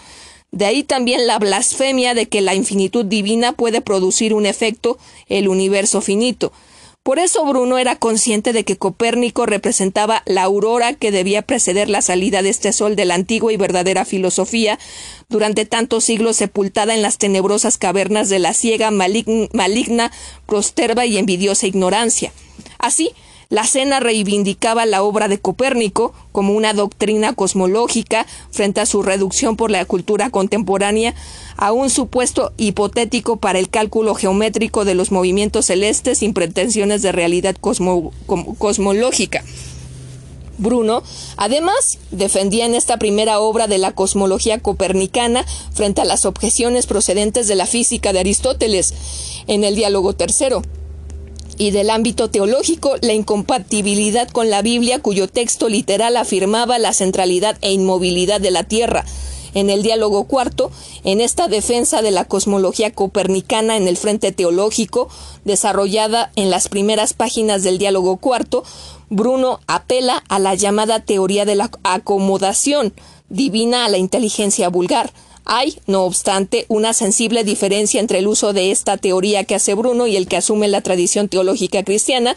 De 0.52 0.66
ahí 0.66 0.84
también 0.84 1.28
la 1.28 1.38
blasfemia 1.38 2.14
de 2.14 2.28
que 2.28 2.40
la 2.40 2.56
infinitud 2.56 3.06
divina 3.06 3.52
puede 3.52 3.82
producir 3.82 4.34
un 4.34 4.46
efecto, 4.46 4.98
el 5.28 5.50
universo 5.50 6.00
finito. 6.00 6.54
Por 7.06 7.20
eso 7.20 7.46
Bruno 7.46 7.78
era 7.78 7.98
consciente 7.98 8.52
de 8.52 8.64
que 8.64 8.78
Copérnico 8.78 9.46
representaba 9.46 10.24
la 10.26 10.42
aurora 10.42 10.96
que 10.96 11.12
debía 11.12 11.44
preceder 11.44 11.88
la 11.88 12.02
salida 12.02 12.42
de 12.42 12.50
este 12.50 12.74
sol 12.74 12.96
de 12.96 13.06
la 13.06 13.14
antigua 13.14 13.54
y 13.54 13.58
verdadera 13.58 14.06
filosofía, 14.06 14.80
durante 15.30 15.68
tantos 15.68 16.04
siglos 16.04 16.38
sepultada 16.38 16.96
en 16.96 17.04
las 17.04 17.20
tenebrosas 17.20 17.78
cavernas 17.78 18.30
de 18.30 18.40
la 18.40 18.56
ciega, 18.56 18.90
maligna, 18.90 20.12
prosterva 20.48 21.06
y 21.06 21.20
envidiosa 21.20 21.68
ignorancia. 21.68 22.34
Así, 22.80 23.12
la 23.50 23.66
cena 23.66 24.00
reivindicaba 24.00 24.86
la 24.86 25.04
obra 25.04 25.28
de 25.28 25.40
Copérnico 25.40 26.14
como 26.32 26.54
una 26.54 26.74
doctrina 26.74 27.34
cosmológica 27.34 28.26
frente 28.52 28.82
a 28.82 28.86
su 28.86 29.04
reducción 29.04 29.56
por 29.56 29.72
la 29.72 29.86
cultura 29.86 30.30
contemporánea 30.30 31.14
a 31.58 31.72
un 31.72 31.90
supuesto 31.90 32.54
hipotético 32.58 33.38
para 33.38 33.60
el 33.60 33.70
cálculo 33.70 34.16
geométrico 34.16 34.86
de 34.86 34.96
los 34.96 35.12
movimientos 35.12 35.68
celestes 35.68 36.20
sin 36.20 36.34
pretensiones 36.34 37.02
de 37.02 37.12
realidad 37.12 37.56
cosmológica. 37.56 39.44
Bruno, 40.58 41.04
además, 41.36 42.00
defendía 42.12 42.66
en 42.66 42.76
esta 42.76 42.98
primera 42.98 43.40
obra 43.40 43.68
de 43.68 43.78
la 43.78 43.92
cosmología 43.92 44.60
copernicana 44.60 45.46
frente 45.74 46.02
a 46.02 46.06
las 46.06 46.26
objeciones 46.26 46.86
procedentes 46.86 47.48
de 47.48 47.56
la 47.56 47.66
física 47.66 48.14
de 48.14 48.20
Aristóteles 48.20 48.94
en 49.48 49.64
el 49.64 49.76
diálogo 49.76 50.14
tercero. 50.14 50.62
Y 51.58 51.72
del 51.72 51.90
ámbito 51.90 52.30
teológico, 52.30 52.96
la 53.02 53.14
incompatibilidad 53.14 54.30
con 54.30 54.50
la 54.50 54.62
Biblia, 54.62 55.02
cuyo 55.02 55.28
texto 55.28 55.70
literal 55.70 56.18
afirmaba 56.18 56.80
la 56.80 56.94
centralidad 56.94 57.58
e 57.62 57.72
inmovilidad 57.72 58.42
de 58.42 58.52
la 58.52 58.64
Tierra. 58.64 59.06
En 59.54 59.70
el 59.70 59.84
diálogo 59.84 60.26
cuarto, 60.26 60.70
en 61.06 61.22
esta 61.22 61.48
defensa 61.48 62.02
de 62.02 62.12
la 62.12 62.26
cosmología 62.26 62.92
copernicana 62.92 63.78
en 63.78 63.88
el 63.88 63.96
frente 63.96 64.34
teológico, 64.34 65.08
desarrollada 65.46 66.32
en 66.36 66.50
las 66.50 66.68
primeras 66.68 67.14
páginas 67.14 67.64
del 67.64 67.78
diálogo 67.78 68.18
cuarto, 68.18 68.64
Bruno 69.10 69.62
apela 69.68 70.24
a 70.28 70.40
la 70.40 70.56
llamada 70.56 71.00
teoría 71.00 71.46
de 71.46 71.56
la 71.56 71.72
acomodación 71.84 72.94
divina 73.30 73.86
a 73.86 73.90
la 73.90 73.98
inteligencia 73.98 74.68
vulgar, 74.70 75.14
hay, 75.46 75.78
no 75.86 76.04
obstante, 76.04 76.66
una 76.68 76.94
sensible 76.94 77.44
diferencia 77.44 78.00
entre 78.00 78.20
el 78.20 78.28
uso 78.28 78.52
de 78.52 78.72
esta 78.72 78.98
teoría 78.98 79.44
que 79.44 79.56
hace 79.56 79.76
Bruno 79.76 80.08
y 80.08 80.16
el 80.16 80.28
que 80.28 80.38
asume 80.38 80.68
la 80.68 80.82
tradición 80.82 81.30
teológica 81.30 81.84
cristiana, 81.84 82.36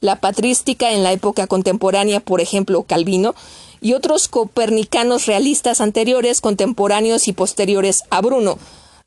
la 0.00 0.20
patrística 0.20 0.92
en 0.92 1.02
la 1.02 1.12
época 1.12 1.46
contemporánea, 1.46 2.20
por 2.20 2.40
ejemplo, 2.40 2.82
Calvino, 2.82 3.34
y 3.80 3.94
otros 3.94 4.28
copernicanos 4.28 5.26
realistas 5.26 5.80
anteriores, 5.80 6.40
contemporáneos 6.40 7.26
y 7.26 7.32
posteriores 7.32 8.02
a 8.10 8.20
Bruno. 8.20 8.58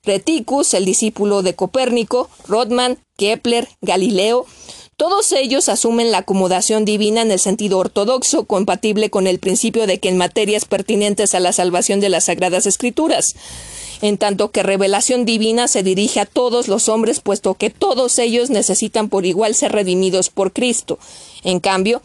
Reticus, 0.04 0.74
el 0.74 0.86
discípulo 0.86 1.42
de 1.42 1.56
Copérnico, 1.56 2.30
Rodman, 2.48 2.98
Kepler, 3.18 3.70
Galileo, 3.82 4.46
todos 4.98 5.32
ellos 5.34 5.68
asumen 5.68 6.12
la 6.12 6.20
acomodación 6.20 6.86
divina 6.86 7.22
en 7.22 7.32
el 7.32 7.40
sentido 7.40 7.80
ortodoxo, 7.80 8.46
compatible 8.46 9.10
con 9.10 9.28
el 9.28 9.40
principio 9.40 9.88
de 9.88 10.00
que 10.00 10.10
en 10.10 10.18
materias 10.18 10.66
pertinentes 10.66 11.36
a 11.36 11.42
la 11.42 11.52
salvación 11.52 12.00
de 12.00 12.10
las 12.10 12.26
Sagradas 12.26 12.66
Escrituras, 12.66 13.36
en 14.02 14.18
tanto 14.18 14.52
que 14.52 14.64
revelación 14.64 15.26
divina 15.26 15.68
se 15.68 15.84
dirige 15.84 16.22
a 16.22 16.26
todos 16.26 16.68
los 16.68 16.88
hombres, 16.88 17.20
puesto 17.20 17.56
que 17.56 17.70
todos 17.70 18.20
ellos 18.20 18.50
necesitan 18.50 19.10
por 19.10 19.26
igual 19.26 19.54
ser 19.54 19.74
redimidos 19.74 20.30
por 20.30 20.54
Cristo. 20.54 20.98
En 21.44 21.60
cambio, 21.60 22.02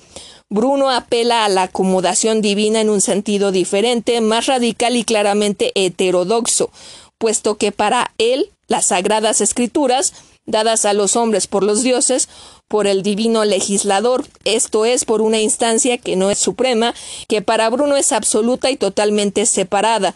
Bruno 0.49 0.91
apela 0.91 1.45
a 1.45 1.49
la 1.49 1.65
acomodación 1.65 2.43
divina 2.43 2.81
en 2.81 2.91
un 2.91 3.01
sentido 3.01 3.53
diferente, 3.53 4.21
más 4.21 4.47
radical 4.47 4.97
y 4.97 5.05
claramente 5.05 5.71
heterodoxo, 5.77 6.71
puesto 7.19 7.57
que 7.57 7.71
para 7.71 8.13
él 8.19 8.51
las 8.67 8.87
sagradas 8.87 9.41
escrituras, 9.41 10.13
dadas 10.51 10.85
a 10.85 10.93
los 10.93 11.17
hombres 11.17 11.47
por 11.47 11.63
los 11.63 11.83
dioses, 11.83 12.29
por 12.71 12.87
el 12.87 13.03
divino 13.03 13.45
legislador, 13.45 14.25
esto 14.45 14.85
es, 14.85 15.05
por 15.05 15.23
una 15.23 15.41
instancia 15.41 15.99
que 15.99 16.15
no 16.15 16.31
es 16.31 16.39
suprema, 16.39 16.95
que 17.27 17.43
para 17.43 17.69
Bruno 17.69 17.97
es 17.97 18.13
absoluta 18.13 18.71
y 18.71 18.77
totalmente 18.77 19.45
separada. 19.45 20.15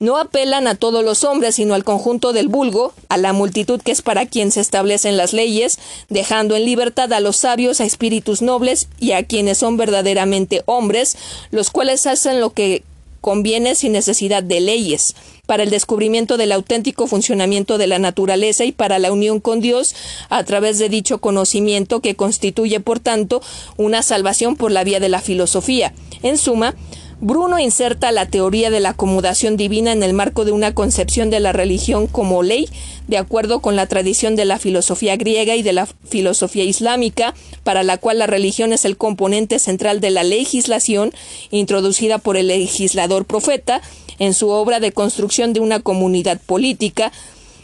No 0.00 0.16
apelan 0.16 0.66
a 0.66 0.74
todos 0.74 1.04
los 1.04 1.22
hombres, 1.22 1.54
sino 1.54 1.74
al 1.74 1.84
conjunto 1.84 2.32
del 2.32 2.48
vulgo, 2.48 2.92
a 3.08 3.18
la 3.18 3.32
multitud 3.32 3.80
que 3.80 3.92
es 3.92 4.02
para 4.02 4.26
quien 4.26 4.50
se 4.50 4.60
establecen 4.60 5.16
las 5.16 5.32
leyes, 5.32 5.78
dejando 6.08 6.56
en 6.56 6.64
libertad 6.64 7.12
a 7.12 7.20
los 7.20 7.36
sabios, 7.36 7.80
a 7.80 7.84
espíritus 7.84 8.42
nobles 8.42 8.88
y 8.98 9.12
a 9.12 9.24
quienes 9.24 9.58
son 9.58 9.76
verdaderamente 9.76 10.62
hombres, 10.66 11.16
los 11.52 11.70
cuales 11.70 12.08
hacen 12.08 12.40
lo 12.40 12.50
que 12.50 12.82
conviene 13.20 13.76
sin 13.76 13.92
necesidad 13.92 14.42
de 14.42 14.60
leyes 14.60 15.14
para 15.52 15.64
el 15.64 15.68
descubrimiento 15.68 16.38
del 16.38 16.50
auténtico 16.50 17.06
funcionamiento 17.06 17.76
de 17.76 17.86
la 17.86 17.98
naturaleza 17.98 18.64
y 18.64 18.72
para 18.72 18.98
la 18.98 19.12
unión 19.12 19.38
con 19.38 19.60
Dios 19.60 19.94
a 20.30 20.42
través 20.44 20.78
de 20.78 20.88
dicho 20.88 21.18
conocimiento 21.18 22.00
que 22.00 22.14
constituye, 22.14 22.80
por 22.80 23.00
tanto, 23.00 23.42
una 23.76 24.00
salvación 24.02 24.56
por 24.56 24.70
la 24.70 24.82
vía 24.82 24.98
de 24.98 25.10
la 25.10 25.20
filosofía. 25.20 25.92
En 26.22 26.38
suma, 26.38 26.74
Bruno 27.20 27.58
inserta 27.58 28.12
la 28.12 28.26
teoría 28.26 28.70
de 28.70 28.80
la 28.80 28.88
acomodación 28.88 29.58
divina 29.58 29.92
en 29.92 30.02
el 30.02 30.14
marco 30.14 30.46
de 30.46 30.52
una 30.52 30.74
concepción 30.74 31.28
de 31.28 31.38
la 31.38 31.52
religión 31.52 32.06
como 32.06 32.42
ley, 32.42 32.68
de 33.06 33.18
acuerdo 33.18 33.60
con 33.60 33.76
la 33.76 33.86
tradición 33.86 34.36
de 34.36 34.46
la 34.46 34.58
filosofía 34.58 35.16
griega 35.16 35.54
y 35.54 35.62
de 35.62 35.74
la 35.74 35.86
filosofía 35.86 36.64
islámica, 36.64 37.34
para 37.62 37.82
la 37.82 37.98
cual 37.98 38.18
la 38.18 38.26
religión 38.26 38.72
es 38.72 38.86
el 38.86 38.96
componente 38.96 39.58
central 39.58 40.00
de 40.00 40.10
la 40.10 40.24
legislación 40.24 41.12
introducida 41.50 42.16
por 42.16 42.38
el 42.38 42.48
legislador 42.48 43.26
profeta 43.26 43.82
en 44.22 44.34
su 44.34 44.50
obra 44.50 44.78
de 44.78 44.92
construcción 44.92 45.52
de 45.52 45.58
una 45.58 45.80
comunidad 45.80 46.40
política. 46.40 47.10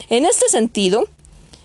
En 0.09 0.25
este 0.25 0.49
sentido, 0.49 1.07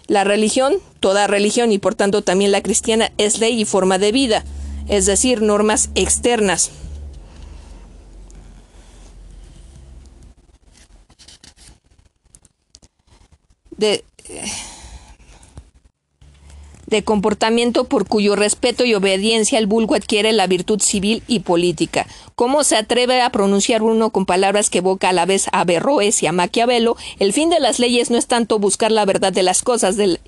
la 0.07 0.23
religión, 0.23 0.75
toda 1.01 1.27
religión 1.27 1.73
y 1.73 1.79
por 1.79 1.97
tanto 1.97 2.23
también 2.23 2.53
la 2.53 2.63
cristiana, 2.63 3.11
es 3.19 3.41
ley 3.41 3.61
y 3.61 3.65
forma 3.65 3.99
de 3.99 4.13
vida, 4.13 4.45
es 4.87 5.05
decir, 5.07 5.43
normas 5.43 5.91
externas 5.97 6.71
de, 13.77 14.05
de 16.87 17.03
comportamiento 17.03 17.85
por 17.85 18.07
cuyo 18.07 18.37
respeto 18.37 18.85
y 18.85 18.95
obediencia 18.95 19.59
el 19.59 19.67
vulgo 19.67 19.95
adquiere 19.95 20.33
la 20.33 20.47
virtud 20.47 20.81
civil 20.81 21.23
y 21.27 21.41
política. 21.41 22.07
¿Cómo 22.35 22.65
se 22.65 22.77
atreve 22.77 23.21
a 23.23 23.31
pronunciar 23.31 23.83
uno 23.83 24.11
con 24.11 24.27
palabras 24.27 24.71
que 24.71 24.79
evoca 24.79 25.11
a 25.11 25.13
la 25.13 25.27
vez 25.27 25.47
a 25.53 25.65
Berroes 25.65 26.23
y 26.23 26.27
a 26.27 26.33
Maquiavelo? 26.33 26.97
El 27.19 27.33
fin 27.33 27.51
de 27.51 27.61
las 27.61 27.79
leyes 27.79 28.11
no 28.11 28.19
es 28.19 28.27
tanto 28.27 28.59
buscar 28.59 28.91
la 28.93 29.05
verdad 29.05 29.33
de 29.33 29.43
las 29.43 29.63
cosas, 29.63 29.97
del 29.97 30.21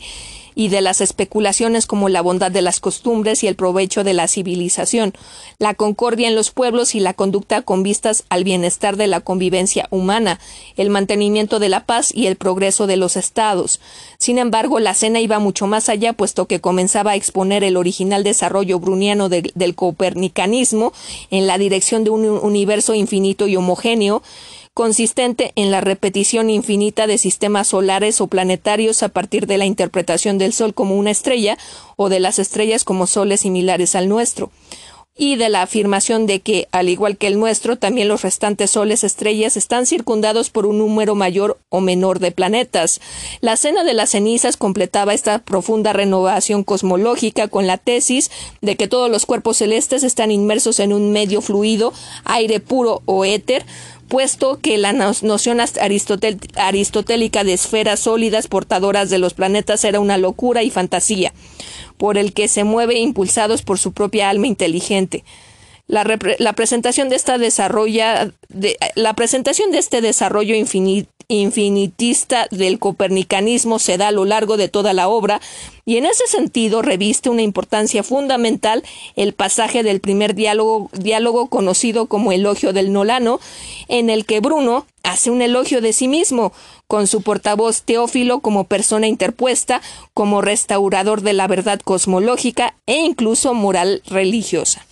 y 0.57 0.69
de 0.69 0.81
las 0.81 1.03
especulaciones 1.03 1.87
como 1.87 2.09
la 2.09 2.23
bondad 2.23 2.51
de 2.51 2.63
las 2.63 2.81
costumbres 2.81 3.45
y 3.45 3.47
el 3.47 3.57
provecho 3.57 4.03
de 4.03 4.15
la 4.15 4.27
civilización, 4.27 5.13
la 5.59 5.75
concordia 5.75 6.29
en 6.29 6.35
los 6.35 6.51
pueblos 6.51 6.95
y 6.95 7.01
la 7.01 7.13
conducta 7.13 7.61
con 7.61 7.83
vistas 7.83 8.25
al 8.31 8.43
bienestar 8.43 8.97
de 8.97 9.07
la 9.07 9.21
convivencia 9.21 9.87
humana, 9.91 10.41
el 10.77 10.89
mantenimiento 10.89 11.59
de 11.59 11.69
la 11.69 11.85
paz 11.85 12.11
y 12.13 12.27
el 12.27 12.37
progreso 12.37 12.87
de 12.87 12.97
los 12.97 13.17
estados. 13.17 13.81
Sin 14.17 14.39
embargo, 14.39 14.81
la 14.81 14.95
cena 14.95 15.21
iba 15.21 15.39
mucho 15.39 15.67
más 15.67 15.91
allá, 15.91 16.15
puesto 16.15 16.47
que 16.47 16.63
comenzaba 16.63 17.11
a 17.11 17.17
exponer 17.17 17.63
el 17.63 17.77
original 17.77 18.25
desarrollo 18.25 18.81
bruniano 18.81 19.29
del 19.29 19.75
copernicanismo 19.75 20.95
en 21.31 21.47
la 21.47 21.59
dirección 21.59 22.03
de 22.03 22.11
un 22.11 22.25
universo 22.27 22.95
infinito 22.95 23.47
y 23.47 23.57
homogéneo, 23.57 24.23
consistente 24.77 25.53
en 25.57 25.71
la 25.71 25.81
repetición 25.81 26.51
infinita 26.51 27.07
de 27.07 27.17
sistemas 27.17 27.69
solares 27.69 28.21
o 28.21 28.27
planetarios 28.27 29.03
a 29.03 29.09
partir 29.09 29.47
de 29.47 29.57
la 29.57 29.65
interpretación 29.65 30.37
del 30.37 30.53
Sol 30.53 30.75
como 30.75 30.97
una 30.97 31.11
estrella 31.11 31.57
o 31.97 32.11
de 32.11 32.21
las 32.21 32.39
estrellas 32.39 32.85
como 32.85 33.07
soles 33.07 33.41
similares 33.41 33.95
al 33.95 34.11
nuestro 34.11 34.51
y 35.17 35.37
de 35.37 35.49
la 35.49 35.63
afirmación 35.63 36.27
de 36.27 36.41
que, 36.41 36.69
al 36.73 36.91
igual 36.91 37.17
que 37.17 37.27
el 37.27 37.39
nuestro, 37.39 37.77
también 37.77 38.09
los 38.09 38.21
restantes 38.21 38.73
soles 38.73 39.03
estrellas 39.03 39.57
están 39.57 39.87
circundados 39.87 40.51
por 40.51 40.67
un 40.67 40.77
número 40.79 41.15
mayor 41.15 41.59
o 41.71 41.81
menor 41.81 42.19
de 42.19 42.33
planetas. 42.33 43.01
La 43.41 43.57
cena 43.57 43.83
de 43.83 43.95
las 43.95 44.11
cenizas 44.11 44.59
completaba 44.59 45.15
esta 45.15 45.39
profunda 45.39 45.95
renovación 45.95 46.65
cosmológica 46.65 47.49
con 47.49 47.67
la 47.67 47.79
tesis 47.79 48.31
de 48.61 48.77
que 48.77 48.89
todos 48.89 49.11
los 49.11 49.25
cuerpos 49.25 49.57
celestes 49.57 50.03
están 50.03 50.31
inmersos 50.31 50.81
en 50.81 50.93
un 50.93 51.13
medio 51.13 51.41
fluido, 51.41 51.95
aire 52.25 52.61
puro 52.61 53.01
o 53.07 53.25
éter, 53.25 53.65
puesto 54.09 54.59
que 54.61 54.79
la 54.79 54.93
noción 54.93 55.61
aristotélica 55.61 57.45
de 57.45 57.53
esferas 57.53 58.01
sólidas 58.01 58.49
portadoras 58.49 59.11
de 59.11 59.19
los 59.19 59.35
planetas 59.35 59.85
era 59.85 60.01
una 60.01 60.19
locura 60.19 60.63
y 60.63 60.71
fantasía, 60.71 61.33
por 61.97 62.19
el 62.19 62.33
que 62.33 62.49
se 62.49 62.65
mueve 62.65 62.99
impulsados 62.99 63.63
por 63.63 63.79
su 63.79 63.93
propia 63.93 64.31
alma 64.31 64.47
inteligente. 64.47 65.25
La, 65.89 66.53
presentación 66.55 67.09
de 67.09 67.17
esta 67.17 67.39
desarrolla 67.39 68.33
de, 68.49 68.77
la 68.97 69.15
presentación 69.15 69.71
de 69.71 69.79
este 69.79 70.01
desarrollo 70.01 70.57
infinitista 71.29 72.49
del 72.51 72.81
copernicanismo 72.81 73.79
se 73.79 73.97
da 73.97 74.09
a 74.09 74.13
lo 74.13 74.25
largo 74.25 74.57
de 74.57 74.69
toda 74.69 74.93
la 74.95 75.07
obra 75.09 75.41
y 75.85 75.97
en 75.97 76.07
ese 76.07 76.27
sentido 76.27 76.83
reviste 76.83 77.31
una 77.31 77.43
importancia 77.43 78.03
fundamental 78.03 78.83
el 79.15 79.33
pasaje 79.33 79.85
del 79.85 80.01
primer 80.01 80.35
diálogo, 80.35 80.91
diálogo 80.93 81.47
conocido 81.47 82.07
como 82.07 82.33
elogio 82.33 82.73
del 82.73 82.93
Nolano, 82.93 83.39
en 83.87 84.11
el 84.11 84.27
que 84.27 84.41
Bruno 84.41 84.87
hace 85.05 85.31
un 85.31 85.41
elogio 85.41 85.81
de 85.81 85.93
sí 85.93 86.09
mismo, 86.09 86.53
con 86.89 87.07
su 87.07 87.23
portavoz 87.23 87.83
Teófilo 87.83 88.41
como 88.41 88.65
persona 88.65 89.07
interpuesta, 89.07 89.81
como 90.15 90.41
restaurador 90.41 91.21
de 91.21 91.33
la 91.33 91.47
verdad 91.47 91.79
cosmológica 91.79 92.75
e 92.87 92.97
incluso 92.97 93.55
moral 93.55 94.03
religiosa. 94.07 94.85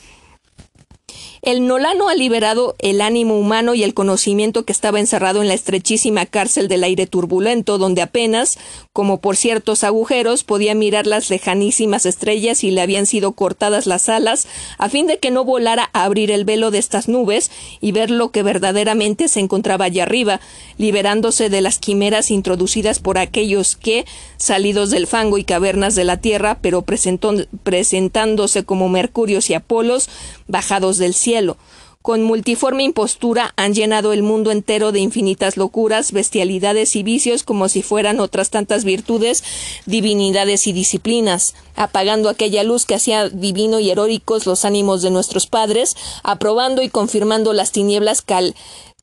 El 1.44 1.66
Nolano 1.66 2.08
ha 2.08 2.14
liberado 2.14 2.74
el 2.78 3.02
ánimo 3.02 3.38
humano 3.38 3.74
y 3.74 3.82
el 3.82 3.92
conocimiento 3.92 4.64
que 4.64 4.72
estaba 4.72 4.98
encerrado 4.98 5.42
en 5.42 5.48
la 5.48 5.52
estrechísima 5.52 6.24
cárcel 6.24 6.68
del 6.68 6.82
aire 6.82 7.06
turbulento, 7.06 7.76
donde 7.76 8.00
apenas, 8.00 8.56
como 8.94 9.20
por 9.20 9.36
ciertos 9.36 9.84
agujeros, 9.84 10.42
podía 10.42 10.74
mirar 10.74 11.06
las 11.06 11.28
lejanísimas 11.28 12.06
estrellas 12.06 12.64
y 12.64 12.70
le 12.70 12.80
habían 12.80 13.04
sido 13.04 13.32
cortadas 13.32 13.86
las 13.86 14.08
alas, 14.08 14.48
a 14.78 14.88
fin 14.88 15.06
de 15.06 15.18
que 15.18 15.30
no 15.30 15.44
volara 15.44 15.90
a 15.92 16.04
abrir 16.04 16.30
el 16.30 16.46
velo 16.46 16.70
de 16.70 16.78
estas 16.78 17.08
nubes 17.08 17.50
y 17.82 17.92
ver 17.92 18.10
lo 18.10 18.30
que 18.30 18.42
verdaderamente 18.42 19.28
se 19.28 19.40
encontraba 19.40 19.84
allá 19.84 20.04
arriba, 20.04 20.40
liberándose 20.78 21.50
de 21.50 21.60
las 21.60 21.78
quimeras 21.78 22.30
introducidas 22.30 23.00
por 23.00 23.18
aquellos 23.18 23.76
que, 23.76 24.06
salidos 24.38 24.88
del 24.88 25.06
fango 25.06 25.36
y 25.36 25.44
cavernas 25.44 25.94
de 25.94 26.04
la 26.04 26.16
tierra, 26.16 26.56
pero 26.62 26.86
presentándose 26.86 28.64
como 28.64 28.88
mercurios 28.88 29.50
y 29.50 29.54
apolos, 29.54 30.08
bajados 30.48 30.96
del 30.96 31.12
cielo, 31.12 31.33
con 32.04 32.22
multiforme 32.22 32.82
impostura 32.82 33.54
han 33.56 33.72
llenado 33.72 34.12
el 34.12 34.22
mundo 34.22 34.50
entero 34.50 34.92
de 34.92 35.00
infinitas 35.00 35.56
locuras, 35.56 36.12
bestialidades 36.12 36.96
y 36.96 37.02
vicios 37.02 37.44
como 37.44 37.70
si 37.70 37.82
fueran 37.82 38.20
otras 38.20 38.50
tantas 38.50 38.84
virtudes, 38.84 39.42
divinidades 39.86 40.66
y 40.66 40.74
disciplinas, 40.74 41.54
apagando 41.76 42.28
aquella 42.28 42.62
luz 42.62 42.84
que 42.84 42.94
hacía 42.94 43.30
divino 43.30 43.80
y 43.80 43.90
heroicos 43.90 44.44
los 44.44 44.66
ánimos 44.66 45.00
de 45.00 45.10
nuestros 45.10 45.46
padres, 45.46 45.96
aprobando 46.22 46.82
y 46.82 46.90
confirmando 46.90 47.54
las 47.54 47.72
tinieblas 47.72 48.20
cal 48.20 48.54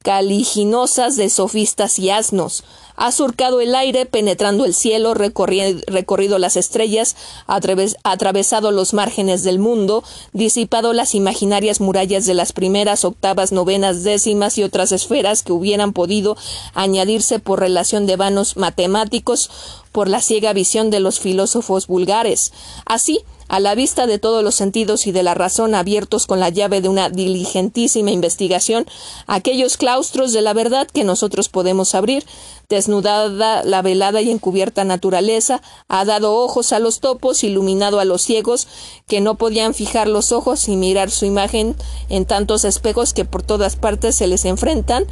caliginosas 0.04 1.16
de 1.16 1.32
sofistas 1.32 1.98
y 1.98 2.12
asnos. 2.12 2.64
Ha 3.04 3.12
surcado 3.12 3.62
el 3.62 3.74
aire, 3.74 4.06
penetrando 4.06 4.64
el 4.64 4.76
cielo, 4.76 5.16
recorrido 5.16 6.38
las 6.38 6.56
estrellas, 6.56 7.16
atravesado 7.48 8.70
los 8.70 8.94
márgenes 8.94 9.42
del 9.42 9.58
mundo, 9.58 10.04
disipado 10.34 10.94
las 10.94 11.16
imaginarias 11.16 11.82
murallas 11.82 12.28
de 12.28 12.36
las 12.36 12.54
primeras, 12.54 13.04
octavas, 13.04 13.52
novenas, 13.52 14.04
décimas 14.04 14.60
y 14.60 14.64
otras 14.64 14.92
esferas 14.92 15.42
que 15.42 15.52
hubieran 15.52 15.94
podido 15.94 16.38
añadirse 16.76 17.40
por 17.40 17.60
relación 17.60 18.06
de 18.06 18.18
vanos 18.18 18.56
matemáticos, 18.56 19.50
por 19.92 20.08
la 20.08 20.22
ciega 20.22 20.54
visión 20.54 20.92
de 20.92 21.00
los 21.00 21.20
filósofos 21.20 21.88
vulgares. 21.88 22.54
Así, 22.86 23.22
a 23.52 23.60
la 23.60 23.76
vista 23.76 24.08
de 24.08 24.18
todos 24.18 24.46
los 24.46 24.56
sentidos 24.56 25.08
y 25.08 25.12
de 25.12 25.24
la 25.24 25.34
razón 25.34 25.76
abiertos 25.76 26.26
con 26.26 26.40
la 26.40 26.48
llave 26.48 26.80
de 26.80 26.88
una 26.88 27.10
diligentísima 27.10 28.12
investigación, 28.12 28.86
aquellos 29.28 29.76
claustros 29.76 30.32
de 30.32 30.42
la 30.42 30.54
verdad 30.54 30.88
que 30.88 31.04
nosotros 31.04 31.50
podemos 31.50 31.94
abrir, 31.94 32.24
desnudada 32.72 33.64
la 33.64 33.82
velada 33.82 34.22
y 34.22 34.32
encubierta 34.32 34.84
naturaleza, 34.84 35.62
ha 35.90 36.06
dado 36.06 36.36
ojos 36.36 36.72
a 36.74 36.80
los 36.80 37.02
topos, 37.02 37.44
iluminado 37.44 38.00
a 38.00 38.06
los 38.06 38.22
ciegos, 38.22 38.68
que 39.08 39.20
no 39.20 39.36
podían 39.36 39.74
fijar 39.74 40.08
los 40.08 40.32
ojos 40.32 40.68
y 40.70 40.78
mirar 40.78 41.12
su 41.12 41.26
imagen 41.26 41.76
en 42.10 42.26
tantos 42.26 42.64
espejos 42.64 43.14
que 43.14 43.26
por 43.26 43.44
todas 43.44 43.76
partes 43.76 44.16
se 44.16 44.28
les 44.28 44.46
enfrentan, 44.46 45.06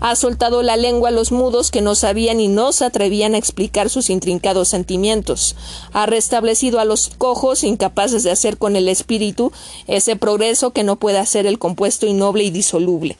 ha 0.00 0.14
soltado 0.14 0.62
la 0.62 0.76
lengua 0.76 1.08
a 1.08 1.12
los 1.12 1.32
mudos 1.32 1.70
que 1.70 1.80
no 1.80 1.94
sabían 1.94 2.38
y 2.38 2.48
no 2.48 2.72
se 2.72 2.84
atrevían 2.84 3.34
a 3.34 3.38
explicar 3.38 3.88
sus 3.88 4.10
intrincados 4.10 4.68
sentimientos, 4.68 5.56
ha 5.92 6.04
restablecido 6.04 6.80
a 6.80 6.84
los 6.84 7.08
cojos 7.08 7.64
incapaces 7.64 8.22
de 8.22 8.30
hacer 8.30 8.58
con 8.58 8.76
el 8.76 8.88
espíritu 8.88 9.52
ese 9.86 10.16
progreso 10.16 10.72
que 10.72 10.84
no 10.84 10.96
puede 10.96 11.18
hacer 11.18 11.46
el 11.46 11.58
compuesto 11.58 12.06
innoble 12.06 12.44
y 12.44 12.50
disoluble. 12.50 13.16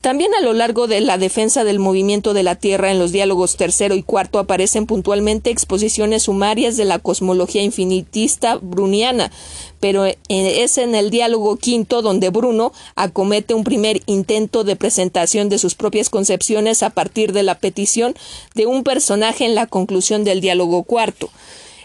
También 0.00 0.32
a 0.34 0.40
lo 0.40 0.54
largo 0.54 0.86
de 0.86 1.02
la 1.02 1.18
defensa 1.18 1.62
del 1.62 1.78
movimiento 1.78 2.32
de 2.32 2.42
la 2.42 2.54
Tierra 2.54 2.90
en 2.90 2.98
los 2.98 3.12
diálogos 3.12 3.56
tercero 3.56 3.94
y 3.94 4.02
cuarto 4.02 4.38
aparecen 4.38 4.86
puntualmente 4.86 5.50
exposiciones 5.50 6.22
sumarias 6.22 6.78
de 6.78 6.86
la 6.86 6.98
cosmología 6.98 7.62
infinitista 7.62 8.56
bruniana, 8.56 9.30
pero 9.78 10.06
es 10.06 10.78
en 10.78 10.94
el 10.94 11.10
diálogo 11.10 11.56
quinto 11.56 12.00
donde 12.00 12.30
Bruno 12.30 12.72
acomete 12.94 13.52
un 13.52 13.62
primer 13.62 14.00
intento 14.06 14.64
de 14.64 14.74
presentación 14.74 15.50
de 15.50 15.58
sus 15.58 15.74
propias 15.74 16.08
concepciones 16.08 16.82
a 16.82 16.88
partir 16.88 17.34
de 17.34 17.42
la 17.42 17.58
petición 17.58 18.14
de 18.54 18.64
un 18.64 18.84
personaje 18.84 19.44
en 19.44 19.54
la 19.54 19.66
conclusión 19.66 20.24
del 20.24 20.40
diálogo 20.40 20.82
cuarto. 20.84 21.28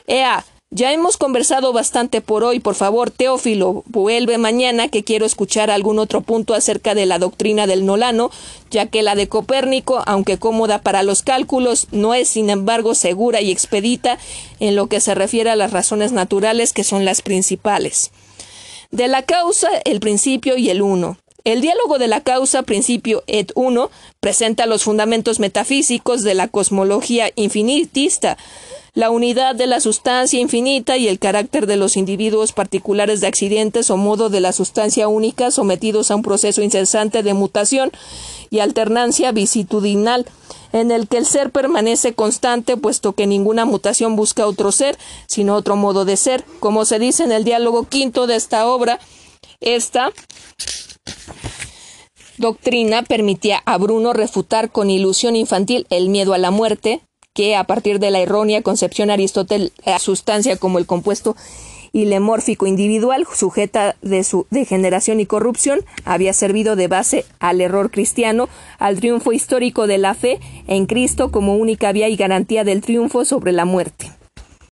Ea, 0.07 0.45
ya 0.75 0.91
hemos 0.91 1.15
conversado 1.15 1.71
bastante 1.71 2.19
por 2.19 2.43
hoy. 2.43 2.59
Por 2.59 2.75
favor, 2.75 3.09
Teófilo, 3.09 3.83
vuelve 3.85 4.37
mañana 4.37 4.89
que 4.89 5.05
quiero 5.05 5.25
escuchar 5.25 5.71
algún 5.71 5.99
otro 5.99 6.19
punto 6.19 6.53
acerca 6.53 6.93
de 6.93 7.05
la 7.05 7.17
doctrina 7.17 7.65
del 7.65 7.85
Nolano, 7.85 8.29
ya 8.71 8.87
que 8.87 9.01
la 9.01 9.15
de 9.15 9.29
Copérnico, 9.29 10.03
aunque 10.05 10.37
cómoda 10.37 10.81
para 10.81 11.01
los 11.01 11.23
cálculos, 11.23 11.87
no 11.91 12.13
es 12.13 12.27
sin 12.27 12.49
embargo 12.49 12.93
segura 12.93 13.39
y 13.39 13.51
expedita 13.51 14.19
en 14.59 14.75
lo 14.75 14.87
que 14.87 14.99
se 14.99 15.15
refiere 15.15 15.49
a 15.49 15.55
las 15.55 15.71
razones 15.71 16.11
naturales 16.11 16.73
que 16.73 16.83
son 16.83 17.05
las 17.05 17.21
principales. 17.21 18.11
De 18.91 19.07
la 19.07 19.21
causa, 19.21 19.69
el 19.85 20.01
principio 20.01 20.57
y 20.57 20.69
el 20.71 20.81
uno. 20.81 21.17
El 21.45 21.61
diálogo 21.61 21.99
de 21.99 22.09
la 22.09 22.19
causa, 22.19 22.63
principio 22.63 23.23
et 23.27 23.53
uno, 23.55 23.91
presenta 24.19 24.65
los 24.65 24.83
fundamentos 24.83 25.39
metafísicos 25.39 26.23
de 26.23 26.33
la 26.33 26.49
cosmología 26.49 27.31
infinitista, 27.35 28.35
la 28.95 29.11
unidad 29.11 29.55
de 29.55 29.67
la 29.67 29.81
sustancia 29.81 30.39
infinita 30.39 30.95
y 30.95 31.09
el 31.09 31.19
carácter 31.19 31.67
de 31.67 31.75
los 31.75 31.97
individuos 31.97 32.53
particulares 32.53 33.19
de 33.19 33.27
accidentes 33.27 33.89
o 33.91 33.97
modo 33.97 34.29
de 34.29 34.39
la 34.39 34.53
sustancia 34.53 35.09
única 35.09 35.51
sometidos 35.51 36.09
a 36.09 36.15
un 36.15 36.21
proceso 36.21 36.61
incesante 36.61 37.21
de 37.21 37.33
mutación 37.33 37.91
y 38.49 38.59
alternancia 38.59 39.33
vicitudinal, 39.33 40.25
en 40.71 40.91
el 40.91 41.09
que 41.09 41.17
el 41.17 41.25
ser 41.25 41.51
permanece 41.51 42.13
constante, 42.13 42.77
puesto 42.77 43.11
que 43.11 43.27
ninguna 43.27 43.65
mutación 43.65 44.15
busca 44.15 44.47
otro 44.47 44.71
ser, 44.71 44.97
sino 45.27 45.55
otro 45.55 45.75
modo 45.75 46.05
de 46.05 46.15
ser. 46.15 46.45
Como 46.61 46.85
se 46.85 46.97
dice 46.97 47.25
en 47.25 47.33
el 47.33 47.43
diálogo 47.43 47.83
quinto 47.83 48.27
de 48.27 48.37
esta 48.37 48.65
obra, 48.65 48.99
esta 49.59 50.11
doctrina 52.37 53.03
permitía 53.03 53.61
a 53.65 53.77
Bruno 53.77 54.13
refutar 54.13 54.71
con 54.71 54.89
ilusión 54.89 55.35
infantil 55.35 55.85
el 55.89 56.07
miedo 56.07 56.33
a 56.33 56.37
la 56.37 56.51
muerte, 56.51 57.01
que 57.35 57.55
a 57.55 57.65
partir 57.65 57.99
de 57.99 58.09
la 58.09 58.21
errónea 58.21 58.63
concepción 58.63 59.11
Aristóteles 59.11 59.73
la 59.85 59.99
sustancia 59.99 60.57
como 60.57 60.79
el 60.79 60.87
compuesto 60.87 61.35
ilemórfico 61.91 62.65
individual 62.65 63.27
sujeta 63.33 63.95
de 64.01 64.23
su 64.23 64.47
degeneración 64.49 65.19
y 65.19 65.25
corrupción 65.25 65.81
había 66.05 66.33
servido 66.33 66.75
de 66.75 66.87
base 66.87 67.25
al 67.39 67.61
error 67.61 67.91
cristiano, 67.91 68.49
al 68.79 68.99
triunfo 68.99 69.33
histórico 69.33 69.85
de 69.85 69.97
la 69.97 70.13
fe 70.13 70.39
en 70.67 70.87
Cristo 70.87 71.31
como 71.31 71.55
única 71.55 71.91
vía 71.91 72.09
y 72.09 72.15
garantía 72.15 72.63
del 72.63 72.81
triunfo 72.81 73.25
sobre 73.25 73.51
la 73.51 73.65
muerte. 73.65 74.14